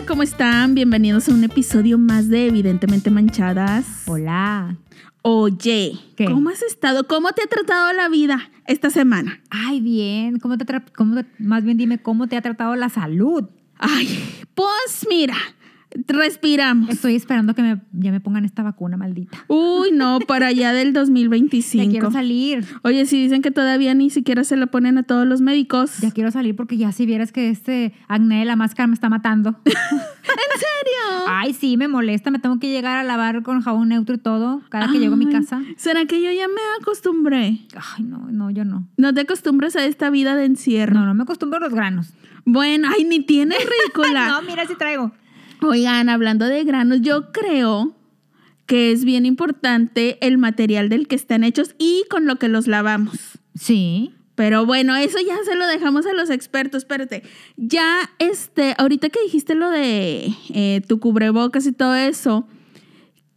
Hola, 0.00 0.08
¿cómo 0.08 0.22
están? 0.22 0.74
Bienvenidos 0.74 1.28
a 1.28 1.34
un 1.34 1.44
episodio 1.44 1.98
más 1.98 2.30
de 2.30 2.46
Evidentemente 2.46 3.10
Manchadas. 3.10 3.84
Hola. 4.06 4.78
Oye, 5.20 5.92
¿Qué? 6.16 6.24
¿cómo 6.24 6.48
has 6.48 6.62
estado? 6.62 7.06
¿Cómo 7.06 7.32
te 7.32 7.42
ha 7.42 7.46
tratado 7.46 7.92
la 7.92 8.08
vida 8.08 8.50
esta 8.66 8.88
semana? 8.88 9.42
Ay, 9.50 9.80
bien. 9.82 10.38
¿Cómo 10.38 10.56
te, 10.56 10.64
cómo 10.96 11.16
te- 11.22 11.26
más 11.38 11.64
bien 11.64 11.76
dime 11.76 11.98
cómo 12.00 12.28
te 12.28 12.38
ha 12.38 12.40
tratado 12.40 12.76
la 12.76 12.88
salud? 12.88 13.44
Ay, 13.76 14.08
pues 14.54 15.06
mira, 15.10 15.36
respiramos. 16.06 16.88
Estoy 16.90 17.16
esperando 17.16 17.54
que 17.54 17.62
me, 17.62 17.80
ya 17.92 18.10
me 18.10 18.20
pongan 18.20 18.44
esta 18.44 18.62
vacuna 18.62 18.96
maldita. 18.96 19.38
Uy, 19.48 19.90
no, 19.92 20.18
para 20.26 20.48
allá 20.48 20.72
del 20.72 20.92
Ya 20.92 21.00
2025. 21.00 21.90
quiero 21.90 22.10
salir. 22.10 22.64
Oye, 22.82 23.06
si 23.06 23.20
dicen 23.20 23.42
que 23.42 23.50
todavía 23.50 23.94
ni 23.94 24.10
siquiera 24.10 24.44
se 24.44 24.56
la 24.56 24.66
ponen 24.66 24.98
a 24.98 25.02
todos 25.02 25.26
los 25.26 25.40
médicos. 25.40 25.98
Ya 26.00 26.10
quiero 26.10 26.30
salir 26.30 26.56
porque 26.56 26.76
ya 26.76 26.92
si 26.92 27.06
vieras 27.06 27.32
que 27.32 27.50
este 27.50 27.92
acné 28.08 28.40
de 28.40 28.44
la 28.44 28.56
máscara 28.56 28.86
me 28.86 28.94
está 28.94 29.08
matando. 29.08 29.60
¿En 29.64 29.72
serio? 30.58 31.26
Ay, 31.28 31.52
sí, 31.54 31.76
me 31.76 31.88
molesta. 31.88 32.30
Me 32.30 32.38
tengo 32.38 32.58
que 32.58 32.68
llegar 32.70 32.96
a 32.98 33.04
lavar 33.04 33.42
con 33.42 33.60
jabón 33.62 33.88
neutro 33.88 34.14
y 34.14 34.18
todo 34.18 34.62
cada 34.68 34.90
que 34.90 34.98
llego 34.98 35.14
a 35.14 35.16
mi 35.16 35.26
casa. 35.26 35.62
¿Será 35.76 36.04
que 36.06 36.22
yo 36.22 36.30
ya 36.30 36.48
me 36.48 36.60
acostumbré? 36.80 37.60
Ay, 37.96 38.04
no, 38.04 38.28
no, 38.30 38.50
yo 38.50 38.64
no. 38.64 38.86
No 38.96 39.12
te 39.14 39.22
acostumbras 39.22 39.76
a 39.76 39.84
esta 39.84 40.10
vida 40.10 40.36
de 40.36 40.44
encierro. 40.44 40.94
No, 40.94 41.06
no 41.06 41.14
me 41.14 41.22
acostumbro 41.22 41.58
a 41.58 41.60
los 41.60 41.72
granos. 41.74 42.12
Bueno, 42.44 42.88
ay, 42.96 43.04
ni 43.04 43.20
tienes 43.20 43.58
ridícula. 43.84 44.28
No, 44.28 44.42
mira 44.42 44.66
si 44.66 44.74
traigo. 44.74 45.12
Oigan, 45.62 46.08
hablando 46.08 46.46
de 46.46 46.64
granos, 46.64 47.00
yo 47.02 47.32
creo 47.32 47.94
que 48.66 48.92
es 48.92 49.04
bien 49.04 49.26
importante 49.26 50.18
el 50.26 50.38
material 50.38 50.88
del 50.88 51.08
que 51.08 51.16
están 51.16 51.44
hechos 51.44 51.74
y 51.78 52.04
con 52.08 52.26
lo 52.26 52.36
que 52.36 52.48
los 52.48 52.66
lavamos. 52.66 53.18
Sí. 53.54 54.12
Pero 54.36 54.64
bueno, 54.64 54.96
eso 54.96 55.18
ya 55.26 55.36
se 55.44 55.54
lo 55.56 55.66
dejamos 55.66 56.06
a 56.06 56.12
los 56.14 56.30
expertos. 56.30 56.82
Espérate, 56.84 57.22
ya 57.56 57.98
este, 58.18 58.74
ahorita 58.78 59.10
que 59.10 59.22
dijiste 59.24 59.54
lo 59.54 59.70
de 59.70 60.32
eh, 60.54 60.80
tu 60.88 60.98
cubrebocas 61.00 61.66
y 61.66 61.72
todo 61.72 61.94
eso, 61.94 62.46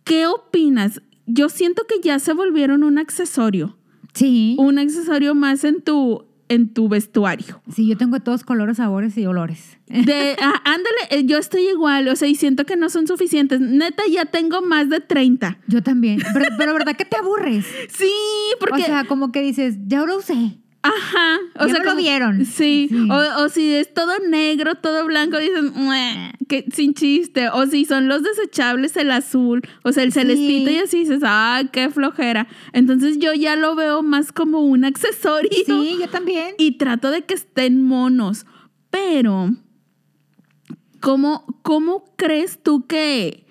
¿qué 0.06 0.28
opinas? 0.28 1.02
Yo 1.26 1.50
siento 1.50 1.84
que 1.88 1.96
ya 2.02 2.20
se 2.20 2.34
volvieron 2.34 2.84
un 2.84 2.98
accesorio, 2.98 3.76
Sí. 4.14 4.56
un 4.60 4.78
accesorio 4.78 5.36
más 5.36 5.64
en 5.64 5.82
tu, 5.82 6.26
en 6.54 6.74
tu 6.74 6.88
vestuario. 6.88 7.62
Sí, 7.74 7.88
yo 7.88 7.98
tengo 7.98 8.20
todos 8.20 8.44
colores, 8.44 8.78
sabores 8.78 9.18
y 9.18 9.26
olores. 9.26 9.78
De, 9.88 10.36
ah, 10.42 10.62
ándale, 10.64 10.98
eh, 11.10 11.26
yo 11.26 11.38
estoy 11.38 11.68
igual, 11.68 12.08
o 12.08 12.16
sea, 12.16 12.28
y 12.28 12.36
siento 12.36 12.66
que 12.66 12.76
no 12.76 12.90
son 12.90 13.08
suficientes. 13.08 13.60
Neta, 13.60 14.04
ya 14.10 14.26
tengo 14.26 14.62
más 14.62 14.90
de 14.90 15.00
30. 15.00 15.60
Yo 15.68 15.84
también. 15.84 16.20
Pero, 16.34 16.46
pero 16.58 16.74
¿verdad 16.74 16.96
que 16.96 17.06
te 17.06 17.18
aburres? 17.18 17.66
Sí, 17.90 18.12
porque... 18.60 18.82
O 18.82 18.86
sea, 18.86 19.04
como 19.06 19.32
que 19.32 19.42
dices, 19.42 19.78
ya 19.86 20.04
lo 20.06 20.18
usé. 20.18 20.58
Ajá. 20.84 21.38
O 21.60 21.68
sea, 21.68 21.80
me 21.80 21.86
lo 21.86 21.96
vieron. 21.96 22.46
Sí. 22.46 22.88
Sí. 22.90 23.10
O, 23.10 23.44
o 23.44 23.50
si 23.50 23.74
es 23.74 23.94
todo 23.94 24.12
negro, 24.30 24.76
todo 24.76 25.06
blanco, 25.06 25.38
dices, 25.40 25.64
que 26.48 26.66
sin 26.72 26.94
chiste. 26.94 27.50
O 27.50 27.66
si 27.66 27.86
son 27.86 28.08
los 28.08 28.22
desechables, 28.24 28.96
el 28.98 29.12
azul, 29.12 29.62
o 29.84 29.92
sea, 29.92 30.04
el 30.04 30.12
Sí. 30.12 30.20
celestito, 30.20 30.70
y 30.72 30.78
así 30.78 31.00
dices, 31.00 31.22
ay, 31.26 31.70
qué 31.72 31.90
flojera. 31.90 32.48
Entonces 32.74 33.18
yo 33.20 33.34
ya 33.34 33.56
lo 33.56 33.76
veo 33.76 34.04
más 34.04 34.32
como 34.32 34.60
un 34.60 34.86
accesorio. 34.86 35.50
Sí, 35.66 35.98
yo 36.00 36.08
también. 36.10 36.56
y 36.58 36.78
trato 36.78 37.10
de 37.12 37.24
que 37.24 37.34
estén 37.34 37.82
monos. 37.82 38.46
Pero, 38.92 39.50
¿cómo, 41.00 41.46
cómo 41.64 42.06
crees 42.18 42.62
tú 42.62 42.86
que, 42.88 43.46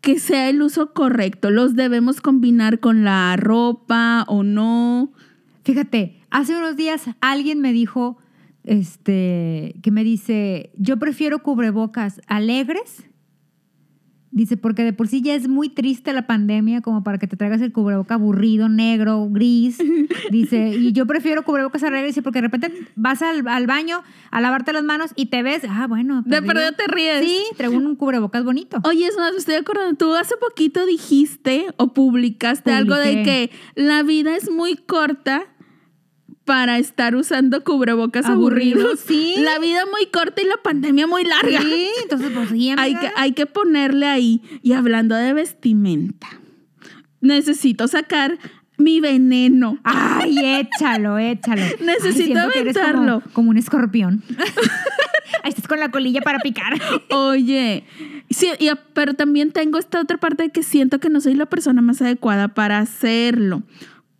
que 0.00 0.18
sea 0.18 0.48
el 0.50 0.60
uso 0.62 0.92
correcto? 0.92 1.50
¿Los 1.50 1.74
debemos 1.74 2.20
combinar 2.20 2.80
con 2.80 3.04
la 3.04 3.36
ropa 3.36 4.24
o 4.28 4.42
no? 4.42 5.12
Fíjate, 5.64 6.20
hace 6.32 6.56
unos 6.56 6.76
días 6.76 7.04
alguien 7.20 7.60
me 7.60 7.72
dijo, 7.72 8.18
este, 8.64 9.74
que 9.82 9.90
me 9.90 10.02
dice, 10.02 10.72
yo 10.76 10.98
prefiero 10.98 11.42
cubrebocas 11.42 12.20
alegres. 12.26 13.04
Dice, 14.34 14.56
porque 14.56 14.82
de 14.82 14.94
por 14.94 15.08
sí 15.08 15.20
ya 15.20 15.34
es 15.34 15.46
muy 15.46 15.68
triste 15.68 16.10
la 16.14 16.26
pandemia 16.26 16.80
como 16.80 17.04
para 17.04 17.18
que 17.18 17.26
te 17.26 17.36
traigas 17.36 17.60
el 17.60 17.70
cubreboca 17.70 18.14
aburrido, 18.14 18.70
negro, 18.70 19.28
gris. 19.30 19.76
Dice, 20.30 20.70
y 20.70 20.92
yo 20.92 21.06
prefiero 21.06 21.42
cubrebocas 21.42 21.82
alegres 21.82 22.18
porque 22.24 22.38
de 22.38 22.48
repente 22.48 22.72
vas 22.96 23.20
al, 23.20 23.46
al 23.46 23.66
baño 23.66 24.02
a 24.30 24.40
lavarte 24.40 24.72
las 24.72 24.84
manos 24.84 25.10
y 25.16 25.26
te 25.26 25.42
ves, 25.42 25.64
ah, 25.68 25.86
bueno. 25.86 26.22
De 26.24 26.40
pues, 26.40 26.50
perdido 26.50 26.72
te 26.72 26.86
ríes. 26.86 27.22
Sí, 27.22 27.42
traigo 27.58 27.76
un 27.76 27.94
cubrebocas 27.94 28.42
bonito. 28.42 28.78
Oye, 28.84 29.06
es 29.06 29.18
más, 29.18 29.32
me 29.32 29.38
estoy 29.38 29.56
acordando, 29.56 29.98
tú 29.98 30.14
hace 30.14 30.34
poquito 30.38 30.86
dijiste 30.86 31.66
o 31.76 31.92
publicaste 31.92 32.72
algo 32.72 32.94
de 32.94 33.22
que 33.24 33.50
la 33.74 34.02
vida 34.02 34.34
es 34.34 34.50
muy 34.50 34.76
corta 34.76 35.44
para 36.44 36.78
estar 36.78 37.14
usando 37.14 37.62
cubrebocas 37.62 38.26
aburridos. 38.26 38.80
Aburridos, 38.84 39.00
sí. 39.00 39.34
La 39.38 39.58
vida 39.58 39.84
muy 39.86 40.06
corta 40.06 40.42
y 40.42 40.46
la 40.46 40.56
pandemia 40.56 41.06
muy 41.06 41.24
larga. 41.24 41.60
Sí, 41.62 41.88
entonces 42.02 42.30
pues 42.34 42.48
sí, 42.50 42.70
Hay 42.76 42.94
que, 42.96 43.10
hay 43.16 43.32
que 43.32 43.46
ponerle 43.46 44.06
ahí. 44.06 44.42
Y 44.62 44.72
hablando 44.72 45.14
de 45.14 45.32
vestimenta, 45.34 46.28
necesito 47.20 47.86
sacar 47.88 48.38
mi 48.76 49.00
veneno. 49.00 49.78
Ay, 49.84 50.36
échalo, 50.60 51.18
échalo. 51.18 51.62
Necesito 51.84 52.38
eres 52.54 52.76
aventarlo. 52.76 53.20
Como, 53.20 53.32
como 53.34 53.50
un 53.50 53.56
escorpión. 53.58 54.24
Ahí 55.44 55.50
estás 55.50 55.68
con 55.68 55.78
la 55.78 55.90
colilla 55.90 56.20
para 56.22 56.40
picar. 56.40 56.74
Oye, 57.10 57.84
sí, 58.30 58.48
y- 58.58 58.70
pero 58.94 59.14
también 59.14 59.52
tengo 59.52 59.78
esta 59.78 60.00
otra 60.00 60.18
parte 60.18 60.44
de 60.44 60.50
que 60.50 60.62
siento 60.64 60.98
que 60.98 61.08
no 61.10 61.20
soy 61.20 61.34
la 61.34 61.46
persona 61.46 61.82
más 61.82 62.02
adecuada 62.02 62.48
para 62.48 62.78
hacerlo. 62.80 63.62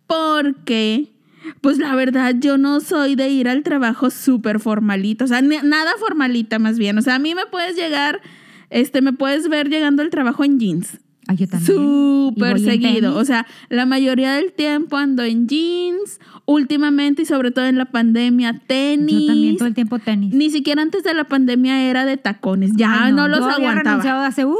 Porque, 0.07 1.12
pues 1.61 1.77
la 1.77 1.95
verdad, 1.95 2.35
yo 2.39 2.57
no 2.57 2.79
soy 2.79 3.15
de 3.15 3.29
ir 3.29 3.47
al 3.49 3.63
trabajo 3.63 4.09
súper 4.09 4.59
formalito. 4.59 5.25
O 5.25 5.27
sea, 5.27 5.41
nada 5.41 5.91
formalita 5.99 6.59
más 6.59 6.77
bien. 6.77 6.97
O 6.97 7.01
sea, 7.01 7.15
a 7.15 7.19
mí 7.19 7.35
me 7.35 7.45
puedes 7.45 7.75
llegar, 7.75 8.21
este, 8.69 9.01
me 9.01 9.13
puedes 9.13 9.49
ver 9.49 9.69
llegando 9.69 10.01
al 10.01 10.09
trabajo 10.09 10.43
en 10.43 10.59
jeans. 10.59 10.99
Ay, 11.27 11.37
yo 11.37 11.47
también. 11.47 11.77
Súper 11.77 12.59
seguido. 12.59 13.15
O 13.15 13.23
sea, 13.23 13.45
la 13.69 13.85
mayoría 13.85 14.33
del 14.33 14.51
tiempo 14.51 14.97
ando 14.97 15.23
en 15.23 15.47
jeans, 15.47 16.19
últimamente 16.45 17.21
y 17.21 17.25
sobre 17.25 17.51
todo 17.51 17.65
en 17.65 17.77
la 17.77 17.85
pandemia, 17.85 18.61
tenis. 18.67 19.21
Yo 19.21 19.27
también 19.27 19.57
todo 19.57 19.67
el 19.69 19.73
tiempo 19.73 19.99
tenis. 19.99 20.33
Ni 20.33 20.49
siquiera 20.49 20.81
antes 20.81 21.03
de 21.03 21.13
la 21.13 21.23
pandemia 21.23 21.81
era 21.89 22.05
de 22.05 22.17
tacones. 22.17 22.71
Ya 22.75 23.05
Ay, 23.05 23.13
no, 23.13 23.27
los 23.29 23.39
yo 23.39 23.45
había 23.45 23.69
aguantaba. 23.69 23.83
renunciado 23.97 24.21
hace, 24.23 24.45
uf, 24.45 24.57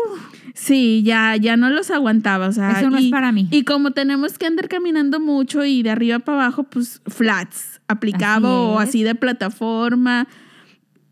Sí, 0.53 1.01
ya, 1.03 1.35
ya 1.35 1.57
no 1.57 1.69
los 1.69 1.89
aguantaba. 1.91 2.47
O 2.47 2.51
sea, 2.51 2.79
Eso 2.79 2.89
no 2.89 2.97
es 2.97 3.05
y, 3.05 3.09
para 3.09 3.31
mí. 3.31 3.47
Y 3.51 3.63
como 3.63 3.91
tenemos 3.91 4.37
que 4.37 4.45
andar 4.45 4.69
caminando 4.69 5.19
mucho 5.19 5.65
y 5.65 5.81
de 5.83 5.89
arriba 5.89 6.19
para 6.19 6.43
abajo, 6.43 6.63
pues 6.63 7.01
flats, 7.07 7.81
aplicado 7.87 8.47
Así 8.47 8.77
o 8.77 8.81
es. 8.81 8.89
así 8.89 9.03
de 9.03 9.15
plataforma. 9.15 10.27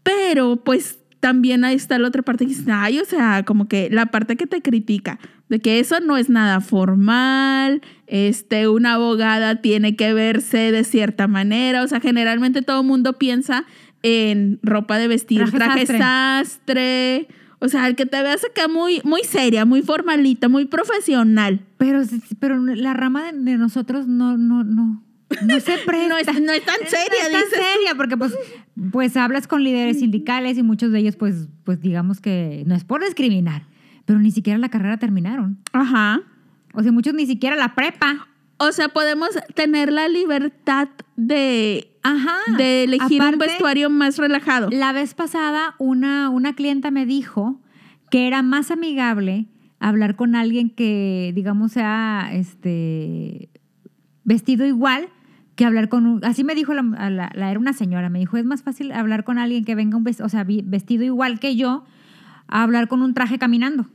Pero 0.03 0.57
pues 0.57 0.99
también 1.19 1.63
ahí 1.63 1.75
está 1.75 1.97
la 1.99 2.07
otra 2.07 2.23
parte 2.23 2.45
que 2.45 2.49
dice, 2.55 2.71
ay, 2.71 2.99
o 2.99 3.05
sea, 3.05 3.43
como 3.45 3.67
que 3.67 3.89
la 3.91 4.07
parte 4.07 4.35
que 4.35 4.47
te 4.47 4.61
critica, 4.61 5.19
de 5.49 5.59
que 5.59 5.79
eso 5.79 5.99
no 5.99 6.17
es 6.17 6.29
nada 6.29 6.61
formal, 6.61 7.81
este, 8.07 8.67
una 8.67 8.93
abogada 8.95 9.61
tiene 9.61 9.95
que 9.95 10.13
verse 10.13 10.71
de 10.71 10.83
cierta 10.83 11.27
manera, 11.27 11.83
o 11.83 11.87
sea, 11.87 11.99
generalmente 11.99 12.63
todo 12.63 12.81
el 12.81 12.87
mundo 12.87 13.19
piensa 13.19 13.65
en 14.01 14.59
ropa 14.63 14.97
de 14.97 15.07
vestir, 15.07 15.37
Traje 15.51 15.57
traje, 15.57 15.85
sastre. 15.85 15.99
sastre. 15.99 17.27
O 17.63 17.69
sea, 17.69 17.87
el 17.87 17.95
que 17.95 18.07
te 18.07 18.21
veas 18.23 18.43
acá 18.43 18.67
muy, 18.67 19.01
muy 19.03 19.21
seria, 19.23 19.65
muy 19.65 19.83
formalita, 19.83 20.49
muy 20.49 20.65
profesional. 20.65 21.61
pero, 21.77 22.01
pero 22.39 22.57
la 22.57 22.93
rama 22.93 23.31
de, 23.31 23.57
nosotros 23.57 24.07
no, 24.07 24.35
no, 24.35 24.63
no. 24.63 25.03
No 25.45 25.59
se 25.59 25.77
presta. 25.85 26.01
No 26.09 26.17
es, 26.17 26.41
no 26.41 26.51
es 26.51 26.65
tan 26.65 26.79
seria, 26.87 27.29
no 27.31 27.37
es 27.37 27.49
tan 27.51 27.61
seria, 27.61 27.95
porque 27.95 28.17
pues, 28.17 28.33
pues 28.91 29.15
hablas 29.15 29.47
con 29.47 29.63
líderes 29.63 29.99
sindicales 29.99 30.57
y 30.57 30.63
muchos 30.63 30.91
de 30.91 30.99
ellos, 30.99 31.15
pues, 31.15 31.47
pues 31.63 31.79
digamos 31.81 32.19
que 32.19 32.63
no 32.65 32.73
es 32.73 32.83
por 32.83 33.03
discriminar, 33.03 33.67
pero 34.05 34.17
ni 34.19 34.31
siquiera 34.31 34.57
la 34.57 34.69
carrera 34.69 34.97
terminaron. 34.97 35.59
Ajá. 35.71 36.21
O 36.73 36.81
sea, 36.81 36.91
muchos 36.91 37.13
ni 37.13 37.27
siquiera 37.27 37.55
la 37.55 37.75
prepa. 37.75 38.27
O 38.63 38.71
sea, 38.71 38.89
podemos 38.89 39.29
tener 39.55 39.91
la 39.91 40.07
libertad 40.07 40.89
de, 41.15 41.91
Ajá. 42.03 42.37
de 42.57 42.83
elegir 42.83 43.21
un 43.21 43.37
vestuario 43.39 43.89
más 43.89 44.17
relajado. 44.17 44.69
La 44.71 44.93
vez 44.93 45.13
pasada, 45.15 45.73
una, 45.79 46.29
una 46.29 46.53
clienta 46.53 46.91
me 46.91 47.05
dijo 47.05 47.59
que 48.11 48.27
era 48.27 48.41
más 48.43 48.69
amigable 48.69 49.47
hablar 49.79 50.15
con 50.15 50.35
alguien 50.35 50.69
que, 50.69 51.31
digamos, 51.33 51.71
sea 51.71 52.29
este 52.33 53.49
vestido 54.23 54.65
igual 54.65 55.09
que 55.55 55.65
hablar 55.65 55.89
con 55.89 56.05
un... 56.05 56.23
Así 56.23 56.43
me 56.43 56.53
dijo, 56.53 56.73
la, 56.75 56.83
la- 57.09 57.31
la- 57.33 57.49
era 57.51 57.59
una 57.59 57.73
señora, 57.73 58.09
me 58.09 58.19
dijo, 58.19 58.37
es 58.37 58.45
más 58.45 58.61
fácil 58.63 58.91
hablar 58.91 59.23
con 59.23 59.37
alguien 59.39 59.65
que 59.65 59.73
venga 59.75 59.97
un 59.97 60.03
ves- 60.03 60.21
o 60.21 60.29
sea, 60.29 60.45
vestido 60.45 61.03
igual 61.03 61.39
que 61.39 61.55
yo 61.55 61.83
a 62.47 62.61
hablar 62.63 62.87
con 62.87 63.01
un 63.01 63.13
traje 63.15 63.39
caminando. 63.39 63.87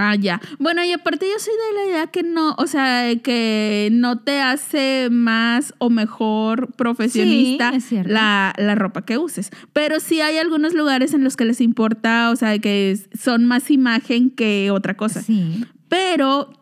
Ah, 0.00 0.14
ya. 0.14 0.40
Bueno, 0.60 0.84
y 0.84 0.92
aparte 0.92 1.26
yo 1.26 1.40
soy 1.40 1.54
de 1.54 1.74
la 1.74 1.90
idea 1.90 2.06
que 2.06 2.22
no, 2.22 2.54
o 2.56 2.68
sea, 2.68 3.16
que 3.16 3.88
no 3.90 4.20
te 4.20 4.40
hace 4.40 5.08
más 5.10 5.74
o 5.78 5.90
mejor 5.90 6.72
profesionista 6.74 7.72
Sí, 7.80 7.98
la, 8.04 8.54
la 8.56 8.76
ropa 8.76 9.04
que 9.04 9.18
uses. 9.18 9.50
Pero 9.72 9.98
sí 9.98 10.20
hay 10.20 10.38
algunos 10.38 10.72
lugares 10.72 11.14
en 11.14 11.24
los 11.24 11.36
que 11.36 11.44
les 11.44 11.60
importa, 11.60 12.30
o 12.30 12.36
sea, 12.36 12.56
que 12.60 12.96
son 13.18 13.44
más 13.46 13.72
imagen 13.72 14.30
que 14.30 14.70
otra 14.70 14.96
cosa. 14.96 15.20
Sí. 15.20 15.64
Pero 15.88 16.52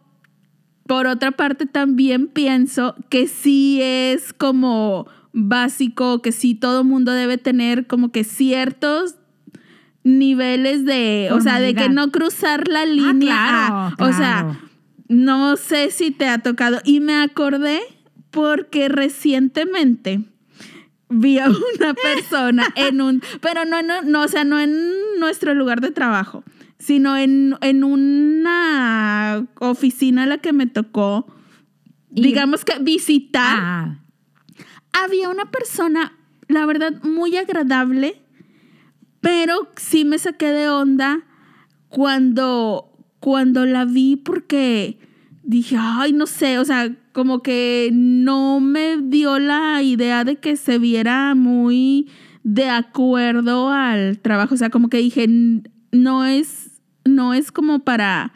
por 0.86 1.06
otra 1.06 1.32
parte 1.32 1.66
también 1.66 2.28
pienso 2.28 2.94
que 3.10 3.26
sí 3.28 3.80
es 3.82 4.32
como 4.32 5.08
básico, 5.34 6.22
que 6.22 6.32
sí 6.32 6.54
todo 6.54 6.84
mundo 6.84 7.12
debe 7.12 7.36
tener 7.36 7.86
como 7.86 8.12
que 8.12 8.24
ciertos 8.24 9.16
niveles 10.06 10.84
de, 10.84 11.28
o 11.32 11.40
sea, 11.40 11.58
de 11.60 11.74
que 11.74 11.88
no 11.88 12.10
cruzar 12.12 12.68
la 12.68 12.84
línea. 12.86 13.34
claro, 13.34 13.74
a- 13.74 13.94
O 13.98 14.12
sea, 14.12 14.42
claro. 14.42 14.56
no 15.08 15.56
sé 15.56 15.90
si 15.90 16.12
te 16.12 16.28
ha 16.28 16.38
tocado. 16.38 16.80
Y 16.84 17.00
me 17.00 17.16
acordé 17.16 17.80
porque 18.30 18.88
recientemente 18.88 20.20
vi 21.08 21.38
a 21.40 21.48
una 21.48 21.94
persona 22.02 22.66
en 22.76 23.00
un, 23.00 23.22
pero 23.40 23.64
no, 23.64 23.82
no, 23.82 24.02
no, 24.02 24.22
o 24.22 24.28
sea, 24.28 24.44
no 24.44 24.60
en 24.60 24.72
nuestro 25.18 25.54
lugar 25.54 25.80
de 25.80 25.90
trabajo, 25.90 26.44
sino 26.78 27.16
en, 27.16 27.56
en 27.60 27.82
una 27.84 29.44
oficina 29.60 30.22
a 30.24 30.26
la 30.26 30.38
que 30.38 30.52
me 30.52 30.66
tocó, 30.66 31.26
digamos 32.10 32.64
que 32.64 32.78
visitar. 32.78 33.56
Ah, 33.58 33.98
Había 34.92 35.30
una 35.30 35.50
persona, 35.50 36.12
la 36.48 36.64
verdad, 36.66 37.02
muy 37.02 37.36
agradable, 37.36 38.22
pero 39.20 39.70
sí 39.76 40.04
me 40.04 40.18
saqué 40.18 40.50
de 40.52 40.68
onda 40.68 41.20
cuando, 41.88 42.92
cuando 43.20 43.64
la 43.66 43.84
vi 43.84 44.16
porque 44.16 44.98
dije, 45.42 45.76
ay, 45.78 46.12
no 46.12 46.26
sé, 46.26 46.58
o 46.58 46.64
sea, 46.64 46.94
como 47.12 47.42
que 47.42 47.90
no 47.92 48.60
me 48.60 48.96
dio 48.98 49.38
la 49.38 49.82
idea 49.82 50.24
de 50.24 50.36
que 50.36 50.56
se 50.56 50.78
viera 50.78 51.34
muy 51.34 52.08
de 52.42 52.68
acuerdo 52.68 53.70
al 53.70 54.18
trabajo, 54.18 54.54
o 54.54 54.58
sea, 54.58 54.70
como 54.70 54.88
que 54.88 54.98
dije, 54.98 55.24
"N- 55.24 55.62
no 55.92 56.24
es, 56.24 56.80
no 57.04 57.34
es 57.34 57.52
como 57.52 57.80
para 57.80 58.32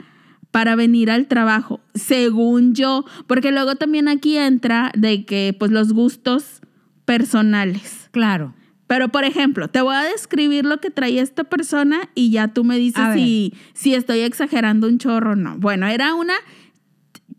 para 0.50 0.74
venir 0.74 1.12
al 1.12 1.28
trabajo, 1.28 1.78
según 1.94 2.74
yo, 2.74 3.04
porque 3.28 3.52
luego 3.52 3.76
también 3.76 4.08
aquí 4.08 4.36
entra 4.36 4.90
de 4.96 5.24
que 5.24 5.54
pues 5.56 5.70
los 5.70 5.92
gustos 5.92 6.60
personales. 7.04 8.08
claro. 8.10 8.54
Pero, 8.90 9.08
por 9.10 9.22
ejemplo, 9.22 9.68
te 9.68 9.80
voy 9.82 9.94
a 9.94 10.02
describir 10.02 10.64
lo 10.64 10.80
que 10.80 10.90
traía 10.90 11.22
esta 11.22 11.44
persona 11.44 12.10
y 12.16 12.32
ya 12.32 12.48
tú 12.48 12.64
me 12.64 12.76
dices 12.76 13.04
si, 13.14 13.54
si 13.72 13.94
estoy 13.94 14.18
exagerando 14.22 14.88
un 14.88 14.98
chorro 14.98 15.34
o 15.34 15.36
no. 15.36 15.56
Bueno, 15.58 15.86
era 15.86 16.12
una 16.14 16.34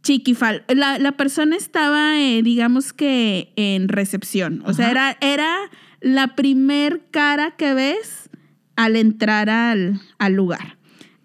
chiquifal. 0.02 0.64
La, 0.70 0.98
la 0.98 1.12
persona 1.12 1.58
estaba, 1.58 2.18
eh, 2.18 2.42
digamos 2.42 2.94
que 2.94 3.52
en 3.58 3.90
recepción. 3.90 4.64
O 4.66 4.72
sea, 4.72 4.92
era, 4.92 5.18
era 5.20 5.58
la 6.00 6.38
primer 6.38 7.02
cara 7.12 7.52
que 7.58 7.74
ves 7.74 8.30
al 8.78 8.96
entrar 8.96 9.50
al, 9.50 10.00
al 10.20 10.32
lugar. 10.32 10.78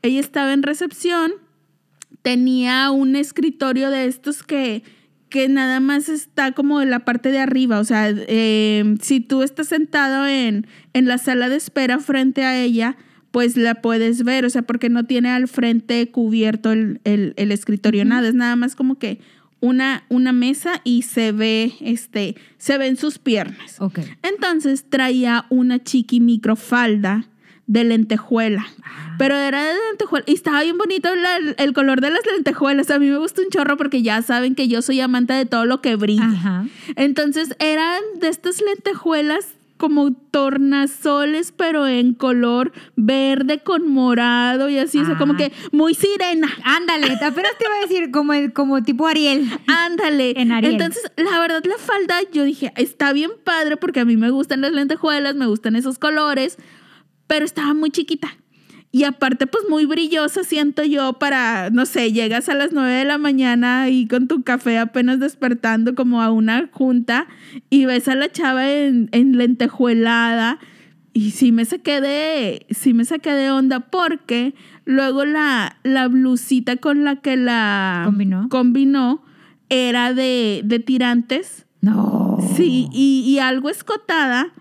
Ella 0.03 0.19
estaba 0.19 0.53
en 0.55 0.65
recepción, 0.65 1.35
tenía 2.23 2.91
un 2.91 3.15
escritorio 3.15 3.91
de 3.91 4.07
estos 4.07 4.43
que, 4.43 4.83
que 5.29 5.49
nada 5.49 5.81
más 5.81 6.09
está 6.09 6.53
como 6.53 6.81
en 6.81 6.91
la 6.91 7.01
parte 7.01 7.31
de 7.33 7.39
arriba. 7.41 7.81
O 7.81 7.85
sea, 7.85 8.09
eh, 8.11 8.97
si 9.03 9.21
tú 9.21 9.43
estás 9.43 9.69
sentado 9.69 10.27
en, 10.27 10.67
en 10.93 11.07
la 11.07 11.19
sala 11.19 11.49
de 11.49 11.57
espera 11.57 11.99
frente 11.99 12.45
a 12.45 12.61
ella, 12.61 12.97
pues 13.33 13.57
la 13.57 13.77
puedes 13.83 14.23
ver. 14.25 14.45
O 14.45 14.51
sea, 14.51 14.63
porque 14.63 14.89
no 14.89 15.05
tiene 15.05 15.31
al 15.31 15.49
frente 15.49 16.11
cubierto 16.11 16.73
el, 16.73 17.01
el- 17.05 17.35
el 17.37 17.53
escritorio, 17.53 18.05
nada. 18.05 18.29
Es 18.29 18.35
nada 18.35 18.57
más 18.57 18.77
como 18.77 18.99
que 18.99 19.21
una, 19.61 20.05
una 20.09 20.33
mesa 20.33 20.81
y 20.85 21.03
se 21.03 21.33
ve, 21.33 21.73
este, 21.81 22.37
se 22.59 22.79
ven 22.79 22.97
sus 22.97 23.19
piernas. 23.19 23.77
Ok. 23.81 23.99
Entonces 24.23 24.85
traía 24.89 25.47
una 25.51 25.83
chiqui 25.83 26.21
microfalda 26.21 27.27
de 27.67 27.85
lentejuela. 27.85 28.67
Pero 29.19 29.35
era 29.35 29.65
de 29.65 29.75
lentejuela. 29.91 30.25
Y 30.29 30.35
estaba 30.35 30.63
bien 30.63 30.79
bonito 30.79 31.15
la- 31.15 31.39
el 31.57 31.73
color 31.73 32.01
de 32.01 32.11
las 32.11 32.21
lentejuelas. 32.35 32.91
A 32.91 32.99
mí 32.99 33.09
me 33.11 33.19
gusta 33.19 33.43
un 33.43 33.49
chorro 33.51 33.77
porque 33.77 34.03
ya 34.03 34.23
saben 34.23 34.55
que 34.55 34.69
yo 34.69 34.83
soy 34.83 35.01
amante 35.01 35.33
de 35.33 35.47
todo 35.47 35.65
lo 35.67 35.81
que 35.81 35.97
brilla. 35.97 36.25
Ajá. 36.27 36.65
Entonces 36.97 37.57
eran 37.59 38.01
de 38.21 38.29
estas 38.29 38.61
lentejuelas 38.63 39.47
como 39.79 40.13
tornasoles, 40.13 41.53
pero 41.53 41.87
en 41.87 42.15
color 42.15 42.73
verde 42.97 43.59
con 43.59 43.89
morado 43.91 44.69
y 44.71 44.79
así. 44.79 44.99
O 44.99 45.05
sea, 45.05 45.19
como 45.19 45.35
Ah. 45.35 45.37
que 45.37 45.53
muy 45.73 45.95
sirena. 45.95 46.49
Ándale, 46.65 47.07
apenas 47.13 47.53
te 47.59 47.65
iba 47.67 47.77
a 47.77 47.81
decir 47.87 48.11
como, 48.11 48.33
como 48.55 48.83
tipo 48.83 49.07
Ariel. 49.07 49.47
Ándale. 49.67 50.33
En 50.37 50.53
Ariel. 50.53 50.73
Entonces, 50.75 51.03
la 51.17 51.39
verdad, 51.41 51.63
la 51.65 51.77
falda, 51.79 52.17
yo 52.33 52.45
dije, 52.45 52.73
está 52.77 53.13
bien 53.13 53.31
padre 53.45 53.77
porque 53.77 54.01
a 54.01 54.05
mí 54.05 54.17
me 54.17 54.31
gustan 54.31 54.63
las 54.63 54.73
lentejuelas, 54.73 55.35
me 55.35 55.47
gustan 55.47 55.77
esos 55.77 55.99
colores, 55.99 56.57
pero 57.27 57.45
estaba 57.45 57.75
muy 57.75 57.91
chiquita. 57.91 58.29
Y 58.93 59.05
aparte, 59.05 59.47
pues 59.47 59.65
muy 59.69 59.85
brillosa, 59.85 60.43
siento 60.43 60.83
yo, 60.83 61.15
para, 61.15 61.69
no 61.71 61.85
sé, 61.85 62.13
llegas 62.13 62.49
a 62.49 62.55
las 62.55 62.73
9 62.73 62.91
de 62.93 63.05
la 63.05 63.19
mañana 63.19 63.91
y 63.91 64.07
con 64.07 64.27
tu 64.27 64.43
café 64.43 64.79
apenas 64.79 65.21
despertando 65.21 65.95
como 65.95 66.23
a 66.23 66.31
una 66.31 66.71
junta 66.73 67.27
y 67.69 67.85
ves 67.85 68.09
a 68.09 68.15
la 68.15 68.31
chava 68.33 68.71
en, 68.71 69.11
en 69.13 69.37
lentejuelada. 69.37 70.59
Y 71.13 71.33
sí 71.33 71.53
me 71.53 71.65
saqué 71.65 72.01
de, 72.01 72.67
sí 72.71 72.95
me 72.95 73.05
saqué 73.05 73.33
de 73.33 73.51
onda 73.51 73.81
porque 73.81 74.55
luego 74.85 75.25
la, 75.25 75.77
la 75.83 76.09
blusita 76.09 76.77
con 76.77 77.05
la 77.05 77.17
que 77.17 77.37
la 77.37 78.03
¿Combinó? 78.07 78.49
combinó 78.49 79.23
era 79.69 80.15
de, 80.15 80.63
de 80.65 80.79
tirantes. 80.79 81.67
No. 81.83 82.39
Sí, 82.57 82.89
y, 82.93 83.25
y 83.27 83.39
algo 83.41 83.69
escotada. 83.69 84.53